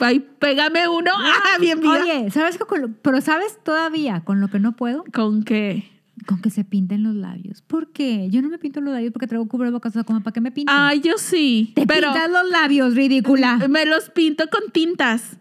Ay, 0.00 0.18
pégame 0.38 0.88
uno. 0.88 1.10
Ah, 1.16 1.58
bien, 1.60 1.78
bien. 1.80 1.92
Oye, 1.92 2.30
¿sabes 2.32 2.58
qué? 2.58 2.64
Con 2.64 2.80
lo- 2.82 2.88
pero 3.02 3.20
¿sabes 3.20 3.58
todavía 3.62 4.22
con 4.24 4.40
lo 4.40 4.48
que 4.48 4.58
no 4.58 4.72
puedo? 4.72 5.04
¿Con 5.12 5.44
qué? 5.44 5.88
Con 6.26 6.40
que 6.40 6.50
se 6.50 6.64
pinten 6.64 7.02
los 7.02 7.14
labios. 7.14 7.60
¿Por 7.62 7.92
qué? 7.92 8.28
Yo 8.30 8.40
no 8.42 8.48
me 8.48 8.58
pinto 8.58 8.80
los 8.80 8.92
labios 8.94 9.12
porque 9.12 9.26
traigo 9.26 9.46
cubrebocas, 9.46 9.92
como 10.06 10.22
para 10.22 10.32
que 10.32 10.40
me 10.40 10.50
pinten. 10.50 10.74
Ay, 10.76 11.00
yo 11.00 11.18
sí. 11.18 11.72
Te 11.76 11.86
pero 11.86 12.12
pintas 12.12 12.30
los 12.30 12.48
labios, 12.50 12.94
ridícula. 12.94 13.58
me 13.68 13.84
los 13.84 14.10
pinto 14.10 14.44
con 14.50 14.70
tintas. 14.72 15.36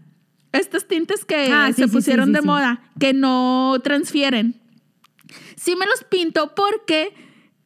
Estas 0.54 0.88
tintas 0.88 1.26
que 1.26 1.52
Ah, 1.52 1.72
se 1.74 1.86
sí, 1.88 1.90
pusieron 1.92 2.28
sí, 2.28 2.34
de 2.34 2.42
moda, 2.42 2.82
que 3.00 3.12
no 3.14 3.76
transfieren. 3.84 4.60
Sí 5.56 5.76
me 5.76 5.86
los 5.86 6.04
pinto 6.04 6.54
porque, 6.56 7.14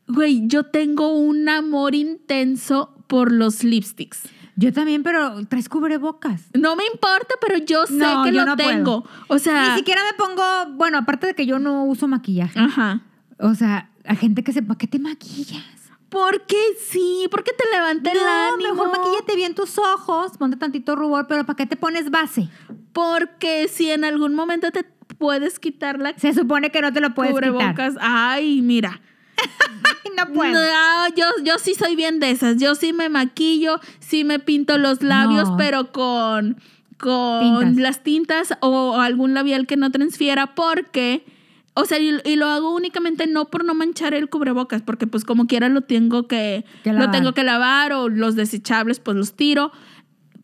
güey, 0.08 0.48
yo 0.48 0.64
tengo 0.64 1.10
un 1.14 1.48
amor 1.50 1.96
intenso 1.96 2.94
por 3.08 3.32
los 3.32 3.64
lipsticks. 3.64 4.24
Yo 4.56 4.74
también, 4.74 5.04
pero 5.04 5.46
traes 5.48 5.70
cubrebocas. 5.70 6.42
No 6.54 6.76
me 6.76 6.84
importa, 6.92 7.36
pero 7.40 7.58
yo 7.64 7.86
sé 7.86 7.94
No, 7.94 8.24
que 8.24 8.32
yo 8.32 8.40
lo 8.40 8.46
no 8.48 8.56
puedo. 8.56 8.70
tengo. 8.70 9.06
O 9.28 9.38
sea, 9.38 9.70
Ni 9.74 9.78
siquiera 9.78 10.02
me 10.12 10.18
pongo, 10.18 10.42
bueno, 10.76 10.98
aparte 10.98 11.28
de 11.28 11.36
que 11.36 11.46
yo 11.46 11.60
no 11.60 11.84
uso 11.86 12.08
maquillaje. 12.08 12.60
ajá. 12.60 13.02
O 13.40 13.54
sea, 13.54 13.92
a 14.04 14.16
gente 14.16 14.44
que 14.44 14.52
sepa 14.52 14.76
que 14.78 14.88
te 14.88 14.98
maquillas. 14.98 15.64
¿Por 16.10 16.46
qué 16.46 16.56
sí? 16.90 17.28
¿Por 17.30 17.44
qué 17.44 17.52
te 17.52 17.64
levanta 17.72 18.12
el 18.12 18.18
no, 18.18 18.54
ánimo? 18.54 18.74
mejor 18.86 18.98
maquillate 18.98 19.36
bien 19.36 19.56
tus 19.56 19.78
ojos, 19.78 20.38
ponte 20.38 20.56
tantito 20.58 20.96
rubor, 20.96 21.28
pero 21.28 21.46
¿para 21.46 21.58
qué 21.58 21.66
te 21.66 21.76
pones 21.76 22.10
base? 22.12 22.48
Porque 22.94 23.68
si 23.68 23.92
en 23.92 24.06
algún 24.06 24.34
momento 24.34 24.72
te 24.72 24.84
puedes 25.18 25.60
quitar 25.60 26.00
la 26.00 26.18
Se 26.18 26.34
supone 26.34 26.70
que 26.72 26.82
no 26.82 26.94
te 26.94 27.02
lo 27.02 27.14
puedes 27.14 27.34
quitar. 27.36 27.52
cubrebocas. 27.52 27.96
Ay, 28.00 28.62
mira. 28.62 29.02
No 30.18 30.34
puedo. 30.34 30.52
No, 30.54 31.08
yo, 31.16 31.26
yo 31.44 31.60
sí 31.60 31.76
soy 31.76 31.96
bien 31.96 32.20
de 32.20 32.32
esas. 32.32 32.58
Yo 32.58 32.74
sí 32.74 32.92
me 32.92 33.08
maquillo, 33.08 33.80
sí 34.00 34.24
me 34.24 34.40
pinto 34.40 34.80
los 34.80 35.04
labios, 35.04 35.50
No. 35.52 35.58
pero 35.58 35.92
con, 35.92 36.58
con 36.98 37.42
Tintas. 37.60 37.76
las 37.76 38.04
tintas 38.04 38.54
o 38.62 39.00
algún 39.00 39.36
labial 39.36 39.68
que 39.68 39.78
no 39.78 39.92
transfiera, 39.92 40.56
porque, 40.56 41.24
o 41.80 41.86
sea, 41.86 42.00
y, 42.00 42.18
y 42.26 42.36
lo 42.36 42.48
hago 42.48 42.74
únicamente 42.76 43.28
no 43.28 43.46
por 43.46 43.64
no 43.64 43.74
manchar 43.74 44.14
el 44.14 44.30
cubrebocas, 44.30 44.82
porque 44.82 45.08
pues 45.08 45.24
como 45.26 45.48
quiera 45.48 45.70
lo 45.70 45.82
tengo 45.82 46.28
que, 46.28 46.66
Que 46.84 46.94
lo 46.94 47.10
tengo 47.12 47.34
que 47.34 47.44
lavar 47.44 47.94
o 47.94 48.10
los 48.10 48.36
desechables 48.36 49.00
pues 49.00 49.16
los 49.18 49.36
tiro, 49.36 49.72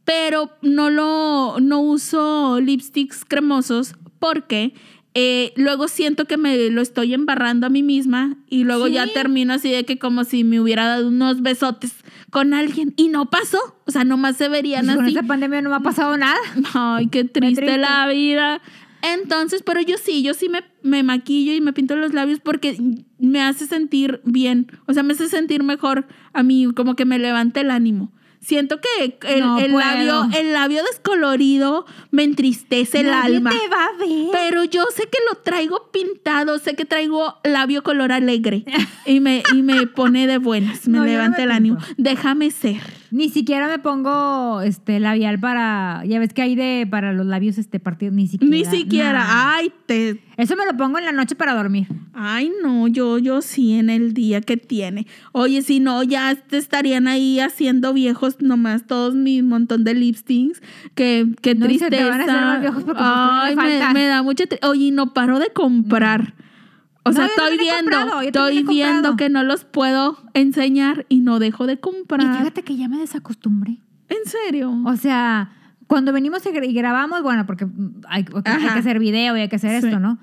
pero 0.05 0.49
no 0.61 0.89
lo, 0.89 1.57
no 1.61 1.79
uso 1.81 2.59
lipsticks 2.59 3.25
cremosos 3.25 3.95
porque 4.19 4.73
eh, 5.15 5.53
luego 5.57 5.88
siento 5.88 6.25
que 6.25 6.38
me 6.38 6.69
lo 6.71 6.81
estoy 6.81 7.13
embarrando 7.13 7.67
a 7.67 7.69
mí 7.69 7.84
misma 7.84 8.36
y 8.49 8.63
luego 8.63 8.88
ya 8.88 9.05
Sí. 9.05 9.11
termino 9.13 9.53
así 9.53 9.69
de 9.71 9.86
que 9.86 9.99
como 9.99 10.23
si 10.23 10.43
me 10.43 10.59
hubiera 10.59 10.88
dado 10.88 11.07
unos 11.07 11.41
besotes 11.43 11.93
con 12.31 12.53
alguien 12.55 12.93
y 12.97 13.09
no 13.09 13.29
pasó. 13.29 13.59
O 13.86 13.91
sea, 13.91 14.03
nomás 14.05 14.38
se 14.38 14.49
verían 14.49 14.86
Pues 14.86 14.95
con 14.95 15.05
así. 15.05 15.13
esta 15.15 15.27
pandemia 15.27 15.61
no 15.61 15.69
me 15.69 15.75
ha 15.75 15.81
pasado 15.81 16.17
nada. 16.17 16.39
Ay, 16.73 17.07
qué 17.07 17.23
triste, 17.25 17.61
triste. 17.61 17.77
la 17.77 18.07
vida. 18.07 18.59
Entonces, 19.04 19.64
pero 19.64 19.82
yo 19.82 19.97
sí, 19.97 20.24
yo 20.24 20.34
sí 20.34 20.47
me, 20.47 20.64
me 20.82 21.04
maquillo 21.04 21.54
y 21.54 21.60
me 21.62 21.74
pinto 21.74 21.95
los 21.97 22.14
labios 22.14 22.39
porque 22.39 22.78
me 23.20 23.41
hace 23.41 23.68
sentir 23.68 24.22
bien. 24.24 24.72
O 24.88 24.93
sea, 24.93 25.04
me 25.04 25.14
hace 25.14 25.28
sentir 25.28 25.62
mejor 25.62 26.08
a 26.32 26.41
mí, 26.41 26.68
como 26.74 26.95
que 26.95 27.04
me 27.06 27.20
levanta 27.20 27.60
el 27.60 27.70
ánimo. 27.70 28.14
Siento 28.39 28.80
que 28.82 29.18
el, 29.28 29.39
No 29.39 29.58
el 29.58 29.72
labio, 29.72 30.28
el 30.38 30.51
labio 30.51 30.84
descolorido 30.84 31.86
me 32.12 32.24
entristece 32.24 32.99
el 32.99 33.08
Nadie 33.08 33.38
alma. 33.38 33.51
te 33.51 33.68
va 33.70 33.86
a 33.86 33.97
ver. 33.97 34.28
Pero 34.34 34.64
yo 34.66 34.84
sé 34.93 35.04
que 35.04 35.18
lo 35.30 35.38
traigo 35.38 35.89
pintado, 35.91 36.60
sé 36.60 36.76
que 36.76 36.84
traigo 36.84 37.36
labio 37.45 37.84
color 37.84 38.12
alegre 38.12 38.66
y 39.06 39.20
me, 39.22 39.43
y 39.54 39.62
me 39.62 39.88
pone 39.88 40.28
de 40.28 40.39
buenas, 40.39 40.88
me 40.88 40.97
No, 40.97 41.06
levanta 41.06 41.38
me 41.38 41.43
el 41.43 41.51
ánimo. 41.51 41.78
Déjame 41.97 42.51
ser. 42.51 42.82
Ni 43.14 43.30
siquiera 43.30 43.68
me 43.68 43.78
pongo 43.78 44.61
este 44.61 44.99
labial 44.99 45.39
para. 45.39 46.03
Ya 46.03 46.18
ves 46.18 46.34
que 46.34 46.41
hay 46.41 46.55
de 46.55 46.88
para 46.89 47.14
los 47.14 47.28
labios 47.28 47.59
este 47.59 47.80
partidos. 47.80 48.16
Ni 48.16 48.28
siquiera. 48.28 48.51
Ni 48.51 48.66
siquiera, 48.66 49.24
ay, 49.55 49.72
te, 49.86 50.20
Eso 50.36 50.55
me 50.55 50.66
lo 50.66 50.76
pongo 50.76 50.97
en 50.97 51.05
la 51.05 51.11
noche 51.11 51.36
para 51.36 51.53
dormir. 51.53 51.86
Ay, 52.14 52.51
no, 52.64 52.88
yo, 52.88 53.20
yo 53.20 53.43
sí 53.43 53.74
en 53.78 53.91
el 53.91 54.16
día 54.16 54.41
que 54.41 54.57
tiene. 54.57 55.05
Oye, 55.32 55.61
si 55.61 55.80
no, 55.80 56.01
ya 56.01 56.34
te 56.36 56.57
estarían 56.57 57.07
ahí 57.07 57.39
haciendo 57.39 57.93
viejos 57.93 58.38
nomás 58.41 58.88
todos 58.88 59.14
mi 59.14 59.43
montón 59.43 59.84
de 59.84 59.93
lipsticks. 59.93 60.61
Qué, 60.95 61.28
qué 61.43 61.53
No, 61.53 61.66
se 61.68 61.68
tristeza. 61.68 61.89
te 61.91 62.03
van 62.09 62.22
a 62.22 62.24
hacer 62.24 62.34
más 62.41 62.61
viejos 62.61 62.84
porque 62.84 62.97
pues, 62.99 63.07
Ay, 63.07 63.93
me, 63.93 64.05
da 64.07 64.24
mucha... 64.24 64.45
tri- 64.45 64.68
Oye, 64.68 64.86
y 64.86 64.91
no 64.91 65.14
paro 65.14 65.38
de 65.38 65.49
comprar. 65.53 66.34
O 67.06 67.10
No, 67.10 67.16
sea, 67.16 67.26
estoy 67.26 67.58
viendo, 67.58 68.22
estoy 68.22 68.64
viendo 68.64 69.16
que 69.18 69.30
no 69.30 69.43
los 69.43 69.66
puedo 69.66 70.18
enseñar 70.34 71.06
y 71.10 71.20
no 71.20 71.39
dejo 71.39 71.68
de 71.68 71.74
Y 71.74 71.78
comprar. 71.78 72.38
fíjate 72.38 72.64
que 72.64 72.78
ya 72.78 72.88
me 72.88 72.97
desacostumbré. 72.97 73.80
¿En 74.10 74.26
serio? 74.26 74.74
O 74.86 74.95
sea, 74.95 75.51
cuando 75.88 76.14
venimos 76.14 76.45
y 76.45 76.49
gra- 76.49 76.66
y 76.68 76.74
grabamos, 76.74 77.22
bueno, 77.22 77.45
porque 77.45 77.68
hay, 78.08 78.24
que 78.24 78.39
hacer 78.70 78.99
video 78.99 79.36
y 79.38 79.41
hay 79.41 79.49
que 79.49 79.58
hacer 79.58 79.82
Sí. 79.82 79.88
esto, 79.88 79.99
¿no? 79.99 80.18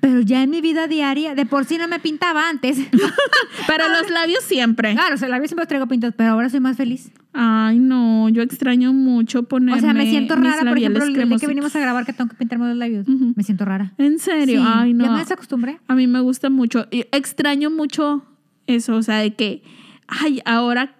Pero 0.00 0.20
ya 0.20 0.42
en 0.42 0.50
mi 0.50 0.60
vida 0.60 0.86
diaria, 0.86 1.34
de 1.34 1.46
por 1.46 1.64
sí 1.64 1.78
no 1.78 1.88
me 1.88 1.98
pintaba 1.98 2.48
antes. 2.48 2.78
Pero 3.66 3.88
los 3.88 4.10
labios 4.10 4.44
siempre. 4.44 4.92
claro, 4.94 5.14
o 5.14 5.18
sea, 5.18 5.28
la 5.28 5.38
vida 5.38 5.48
siempre 5.48 5.62
los 5.62 5.68
traigo 5.68 5.86
pintados, 5.86 6.14
pero 6.16 6.30
ahora 6.30 6.48
soy 6.48 6.60
más 6.60 6.76
feliz. 6.76 7.10
Ay, 7.32 7.78
no, 7.78 8.28
yo 8.28 8.42
extraño 8.42 8.92
mucho 8.92 9.42
ponerme 9.44 9.78
O 9.78 9.80
sea, 9.80 9.92
me 9.94 10.08
siento 10.08 10.36
rara, 10.36 10.62
por 10.64 10.78
ejemplo, 10.78 11.04
el 11.04 11.12
día 11.14 11.38
que 11.38 11.46
vinimos 11.46 11.74
a 11.74 11.80
grabar 11.80 12.06
que 12.06 12.12
tengo 12.12 12.30
que 12.30 12.36
pintarme 12.36 12.68
los 12.68 12.76
labios. 12.76 13.06
Me 13.08 13.42
siento 13.42 13.64
rara. 13.64 13.92
¿En 13.98 14.18
serio? 14.18 14.60
Sí, 14.60 14.66
Ay, 14.68 14.94
no. 14.94 15.04
Ya 15.04 15.10
me 15.10 15.18
desacostumbré. 15.18 15.78
A 15.88 15.94
mí 15.94 16.06
me 16.06 16.20
gusta 16.20 16.48
mucho. 16.50 16.86
Y 16.90 17.00
extraño 17.12 17.70
mucho 17.70 18.24
eso, 18.66 18.96
o 18.96 19.02
sea, 19.02 19.18
de 19.18 19.34
que, 19.34 19.62
ay, 20.08 20.40
ahora, 20.44 20.94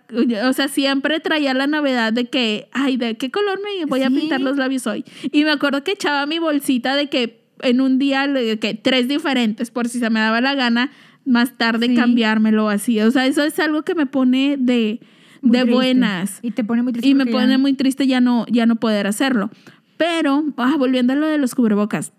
o 0.45 0.53
sea, 0.53 0.69
siempre 0.69 1.21
traía 1.21 1.55
la 1.55 1.67
novedad 1.67 2.13
de 2.13 2.27
que, 2.27 2.69
ay, 2.73 2.97
¿de 2.97 3.17
qué 3.17 3.31
color 3.31 3.61
me 3.63 3.85
voy 3.87 4.03
a 4.03 4.09
Sí. 4.09 4.15
pintar 4.19 4.41
los 4.41 4.57
labios 4.57 4.87
hoy? 4.87 5.05
Y 5.33 5.45
me 5.45 5.51
acuerdo 5.51 5.85
que 5.85 5.93
echaba 5.93 6.27
mi 6.27 6.39
bolsita 6.39 6.97
de 6.97 7.09
que 7.09 7.46
en 7.63 7.81
un 7.81 7.99
día, 7.99 8.27
que 8.61 8.75
tres 8.75 9.09
diferentes, 9.09 9.71
por 9.71 9.89
si 9.89 9.99
se 9.99 10.11
me 10.11 10.21
daba 10.21 10.41
la 10.41 10.55
gana, 10.55 10.91
más 11.25 11.57
tarde 11.59 11.87
Sí. 11.89 11.95
cambiármelo 11.95 12.69
así. 12.69 13.01
O 13.01 13.11
sea, 13.11 13.27
eso 13.27 13.43
es 13.43 13.59
algo 13.59 13.83
que 13.83 13.95
me 13.95 14.07
pone 14.07 14.57
de, 14.59 15.01
de 15.43 15.65
buenas. 15.65 16.39
Y 16.43 16.53
te 16.53 16.63
pone 16.65 16.83
muy 16.83 16.93
triste. 16.93 17.09
Y 17.09 17.15
me 17.15 17.27
pone 17.27 17.49
ya- 17.49 17.59
muy 17.59 17.73
triste 17.75 18.07
ya 18.07 18.21
no, 18.21 18.47
ya 18.49 18.67
no 18.67 18.77
poder 18.77 19.07
hacerlo. 19.07 19.51
Pero, 19.97 20.45
ah, 20.59 20.75
volviendo 20.79 21.15
a 21.15 21.17
lo 21.17 21.27
de 21.27 21.39
los 21.39 21.55
cubrebocas, 21.55 22.13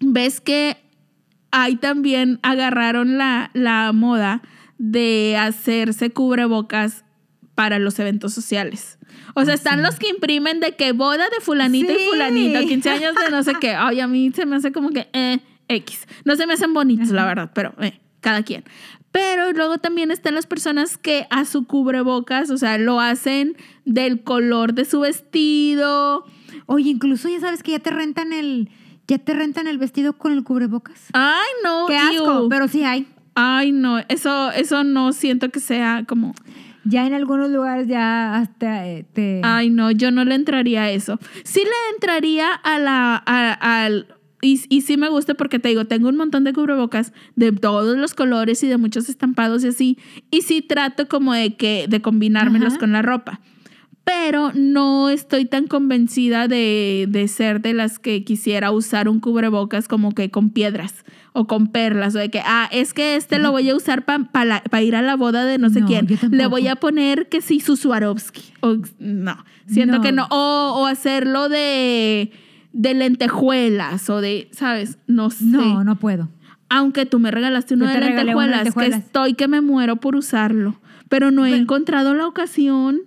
ves 0.00 0.40
que 0.40 0.76
ahí 1.52 1.76
también 1.76 2.40
agarraron 2.42 3.16
la, 3.18 3.50
la 3.54 3.92
moda 3.92 4.42
de 4.78 5.36
hacerse 5.38 6.10
cubrebocas 6.10 7.04
para 7.54 7.78
los 7.78 7.98
eventos 7.98 8.32
sociales. 8.32 8.98
O 9.34 9.44
sea, 9.44 9.54
están 9.54 9.82
los 9.82 9.98
que 9.98 10.08
imprimen 10.08 10.60
de 10.60 10.72
que 10.72 10.92
boda 10.92 11.28
de 11.28 11.40
fulanito 11.40 11.92
y 11.92 12.08
fulanito, 12.08 12.60
15 12.60 12.90
años 12.90 13.14
de 13.14 13.30
no 13.30 13.42
sé 13.42 13.52
qué. 13.60 13.74
Ay, 13.74 14.00
a 14.00 14.06
mí 14.06 14.32
se 14.34 14.46
me 14.46 14.56
hace 14.56 14.72
como 14.72 14.90
que 14.90 15.08
eh, 15.12 15.38
X. 15.68 16.06
No 16.24 16.36
se 16.36 16.46
me 16.46 16.54
hacen 16.54 16.74
bonitos, 16.74 17.10
la 17.10 17.24
verdad, 17.24 17.50
pero 17.54 17.74
eh, 17.80 18.00
cada 18.20 18.42
quien. 18.42 18.64
Pero 19.12 19.52
luego 19.52 19.78
también 19.78 20.10
están 20.10 20.34
las 20.34 20.46
personas 20.46 20.98
que 20.98 21.26
a 21.30 21.44
su 21.44 21.66
cubrebocas, 21.66 22.50
o 22.50 22.58
sea, 22.58 22.78
lo 22.78 23.00
hacen 23.00 23.56
del 23.84 24.22
color 24.24 24.74
de 24.74 24.84
su 24.84 25.00
vestido. 25.00 26.24
Oye, 26.66 26.90
incluso 26.90 27.28
ya 27.28 27.38
sabes 27.38 27.62
que 27.62 27.72
ya 27.72 27.78
te 27.78 27.90
rentan 27.90 28.32
el. 28.32 28.70
Ya 29.06 29.18
te 29.18 29.34
rentan 29.34 29.68
el 29.68 29.78
vestido 29.78 30.14
con 30.14 30.32
el 30.32 30.42
cubrebocas. 30.42 31.10
Ay, 31.12 31.48
no. 31.62 31.86
Qué 31.86 31.96
asco, 31.96 32.48
pero 32.48 32.66
sí 32.66 32.82
hay. 32.82 33.06
Ay, 33.34 33.72
no, 33.72 33.98
eso, 34.08 34.50
eso 34.52 34.84
no 34.84 35.12
siento 35.12 35.50
que 35.50 35.60
sea 35.60 36.04
como, 36.06 36.34
Ya 36.84 37.06
en 37.06 37.14
algunos 37.14 37.50
lugares 37.50 37.86
ya 37.88 38.36
hasta 38.36 38.86
eh, 38.88 39.04
te. 39.12 39.40
ay, 39.42 39.70
no, 39.70 39.90
yo 39.90 40.10
no 40.10 40.24
le 40.24 40.34
entraría 40.34 40.82
a 40.84 40.90
eso. 40.90 41.18
Sí 41.44 41.60
le 41.60 41.94
entraría 41.94 42.52
a 42.52 42.78
la, 42.78 43.22
a- 43.26 43.84
al, 43.84 44.06
y, 44.42 44.60
y 44.68 44.82
sí 44.82 44.96
me 44.98 45.08
gusta 45.08 45.34
porque 45.34 45.58
te 45.58 45.68
digo, 45.70 45.86
tengo 45.86 46.08
un 46.10 46.16
montón 46.16 46.44
de 46.44 46.52
cubrebocas 46.52 47.12
de 47.36 47.52
todos 47.52 47.96
los 47.96 48.12
colores 48.14 48.62
y 48.62 48.68
de 48.68 48.76
muchos 48.76 49.08
estampados 49.08 49.64
y 49.64 49.68
así, 49.68 49.98
y 50.30 50.42
sí 50.42 50.60
trato 50.60 51.08
como 51.08 51.32
de 51.32 51.56
que, 51.56 51.86
de 51.88 52.02
combinármelos 52.02 52.72
Ajá. 52.74 52.80
con 52.80 52.92
la 52.92 53.00
ropa. 53.02 53.40
Pero 54.04 54.52
no 54.54 55.08
estoy 55.08 55.46
tan 55.46 55.66
convencida 55.66 56.46
de, 56.46 57.06
de 57.08 57.26
ser 57.26 57.62
de 57.62 57.72
las 57.72 57.98
que 57.98 58.22
quisiera 58.22 58.70
usar 58.70 59.08
un 59.08 59.18
cubrebocas 59.18 59.88
como 59.88 60.12
que 60.12 60.30
con 60.30 60.50
piedras 60.50 61.04
o 61.32 61.46
con 61.46 61.68
perlas 61.68 62.14
o 62.14 62.18
de 62.18 62.28
que, 62.30 62.40
ah, 62.44 62.68
es 62.70 62.92
que 62.92 63.16
este 63.16 63.38
lo 63.38 63.50
voy 63.50 63.68
a 63.70 63.74
usar 63.74 64.04
para 64.04 64.82
ir 64.82 64.94
a 64.94 65.00
la 65.02 65.16
boda 65.16 65.44
de 65.46 65.56
no 65.58 65.70
sé 65.70 65.80
No, 65.80 65.86
quién. 65.86 66.06
Le 66.30 66.46
voy 66.46 66.68
a 66.68 66.76
poner 66.76 67.28
que 67.30 67.40
sí, 67.40 67.60
su 67.60 67.76
Swarovski. 67.76 68.42
O, 68.60 68.76
no, 68.98 69.42
siento 69.66 69.96
No. 69.96 70.02
que 70.02 70.12
no. 70.12 70.26
O, 70.30 70.74
o 70.82 70.86
hacerlo 70.86 71.48
de, 71.48 72.30
de 72.72 72.94
lentejuelas 72.94 74.10
o 74.10 74.20
de, 74.20 74.48
¿sabes? 74.52 74.98
No 75.06 75.30
sé. 75.30 75.44
No, 75.46 75.82
no 75.82 75.96
puedo. 75.96 76.28
Aunque 76.68 77.06
tú 77.06 77.18
me 77.18 77.30
regalaste 77.30 77.74
uno 77.74 77.86
de 77.86 77.96
uno 77.96 78.06
lentejuelas, 78.06 78.74
que 78.74 78.86
estoy 78.86 79.34
que 79.34 79.48
me 79.48 79.60
muero 79.60 79.96
por 79.96 80.14
usarlo. 80.14 80.78
Pero 81.08 81.30
no 81.30 81.46
he 81.46 81.56
encontrado 81.56 82.14
la 82.14 82.26
ocasión. 82.26 83.00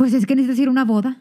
Pues 0.00 0.14
es 0.14 0.24
que 0.24 0.34
necesitas 0.34 0.58
ir 0.58 0.68
a 0.68 0.70
una 0.70 0.86
boda. 0.86 1.18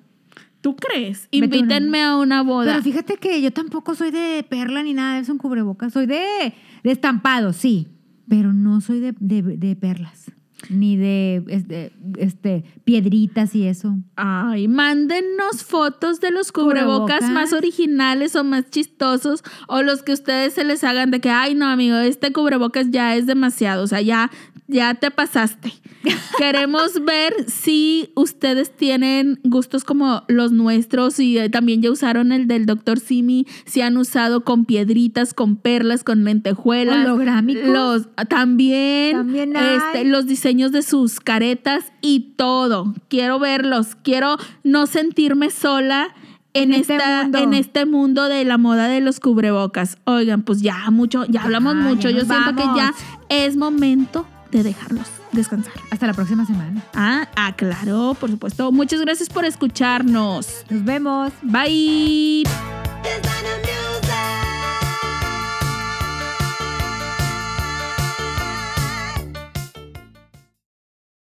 ¿Tú 0.62 0.78
crees? 0.78 1.28
Vete 1.34 1.44
a 1.44 1.48
una- 1.48 1.58
Invítenme 1.76 2.02
a 2.02 2.16
una 2.16 2.44
boda. 2.44 2.72
Pero 2.72 2.82
fíjate 2.82 3.18
que 3.18 3.42
yo 3.42 3.52
tampoco 3.52 3.94
soy 3.94 4.10
de 4.10 4.46
perla 4.50 4.84
ni 4.84 4.94
nada 4.94 5.20
eso 5.20 5.34
en 5.34 5.38
cubrebocas. 5.38 5.92
Soy 5.92 6.06
de, 6.06 6.54
de 6.82 6.92
estampado, 6.92 7.52
sí. 7.52 7.90
Pero 8.30 8.54
no 8.54 8.80
soy 8.80 9.02
de, 9.02 9.14
de- 9.20 9.42
de 9.58 9.76
perlas. 9.76 10.32
Ni 10.70 10.98
de 10.98 11.44
este, 11.48 11.92
este, 12.18 12.64
piedritas 12.84 13.56
y 13.56 13.66
eso. 13.68 13.98
Ay, 14.16 14.68
mándennos 14.68 15.64
fotos 15.64 16.20
de 16.22 16.32
los 16.32 16.52
cubrebocas, 16.52 17.18
Cubrebocas. 17.20 17.32
más 17.32 17.54
originales 17.54 18.36
o 18.36 18.44
más 18.44 18.70
chistosos 18.70 19.44
o 19.68 19.82
los 19.82 20.04
que 20.04 20.14
ustedes 20.14 20.54
se 20.54 20.64
les 20.64 20.84
hagan 20.84 21.10
de 21.12 21.20
que, 21.20 21.30
ay, 21.32 21.56
no, 21.56 21.66
amigo, 21.68 21.98
este 21.98 22.32
cubrebocas 22.32 22.92
ya 22.92 23.16
es 23.16 23.26
demasiado, 23.26 23.84
o 23.84 23.88
sea, 23.88 24.02
ya, 24.02 24.30
ya 24.68 24.94
te 24.94 25.10
pasaste. 25.12 25.74
Queremos 26.38 27.04
ver 27.04 27.34
si 27.48 28.12
ustedes 28.16 28.72
tienen 28.76 29.40
gustos 29.44 29.84
como 29.84 30.24
los 30.30 30.52
nuestros 30.54 31.20
y 31.20 31.38
eh, 31.38 31.50
también 31.50 31.82
ya 31.82 31.92
usaron 31.92 32.32
el 32.32 32.48
del 32.48 32.66
Dr. 32.66 33.00
Simi, 33.00 33.46
si 33.66 33.82
han 33.82 33.98
usado 33.98 34.46
con 34.46 34.64
piedritas, 34.66 35.34
con 35.34 35.58
perlas, 35.58 36.04
con 36.06 36.24
lentejuelas. 36.24 37.06
Holográmicos. 37.06 37.68
Los, 37.68 38.08
también, 38.30 39.18
También 39.18 39.58
hay. 39.58 39.78
este, 39.78 40.06
los 40.06 40.26
diseños 40.28 40.59
de 40.68 40.82
sus 40.82 41.20
caretas 41.20 41.92
y 42.02 42.34
todo. 42.36 42.94
Quiero 43.08 43.40
verlos. 43.40 43.96
Quiero 43.96 44.38
no 44.64 44.86
sentirme 44.86 45.50
sola 45.50 46.14
en, 46.54 46.74
En 46.74 46.82
este 46.82 46.96
esta, 46.96 47.24
mundo. 47.24 47.38
en 47.40 47.54
este 47.54 47.86
mundo 47.86 48.28
de 48.28 48.44
la 48.46 48.58
moda 48.58 48.88
de 48.88 49.00
los 49.02 49.20
cubrebocas. 49.20 49.98
Oigan, 50.04 50.44
pues 50.44 50.62
ya 50.62 50.92
mucho, 50.92 51.26
ya 51.26 51.44
hablamos 51.44 51.76
mucho. 51.76 52.10
Yo 52.10 52.26
siento 52.26 52.56
que 52.56 52.64
ya 52.76 52.94
es 53.30 53.56
momento 53.56 54.26
de 54.52 54.64
dejarlos 54.64 55.08
descansar. 55.32 55.74
Hasta 55.92 56.08
la 56.08 56.14
próxima 56.14 56.46
semana. 56.46 56.84
Ah, 56.94 57.28
ah, 57.36 57.54
claro, 57.56 58.16
por 58.20 58.30
supuesto. 58.30 58.72
Muchas 58.72 59.02
gracias 59.02 59.30
por 59.30 59.46
escucharnos. 59.46 60.66
Nos 60.70 60.84
vemos. 60.84 61.32
Bye. 61.44 62.44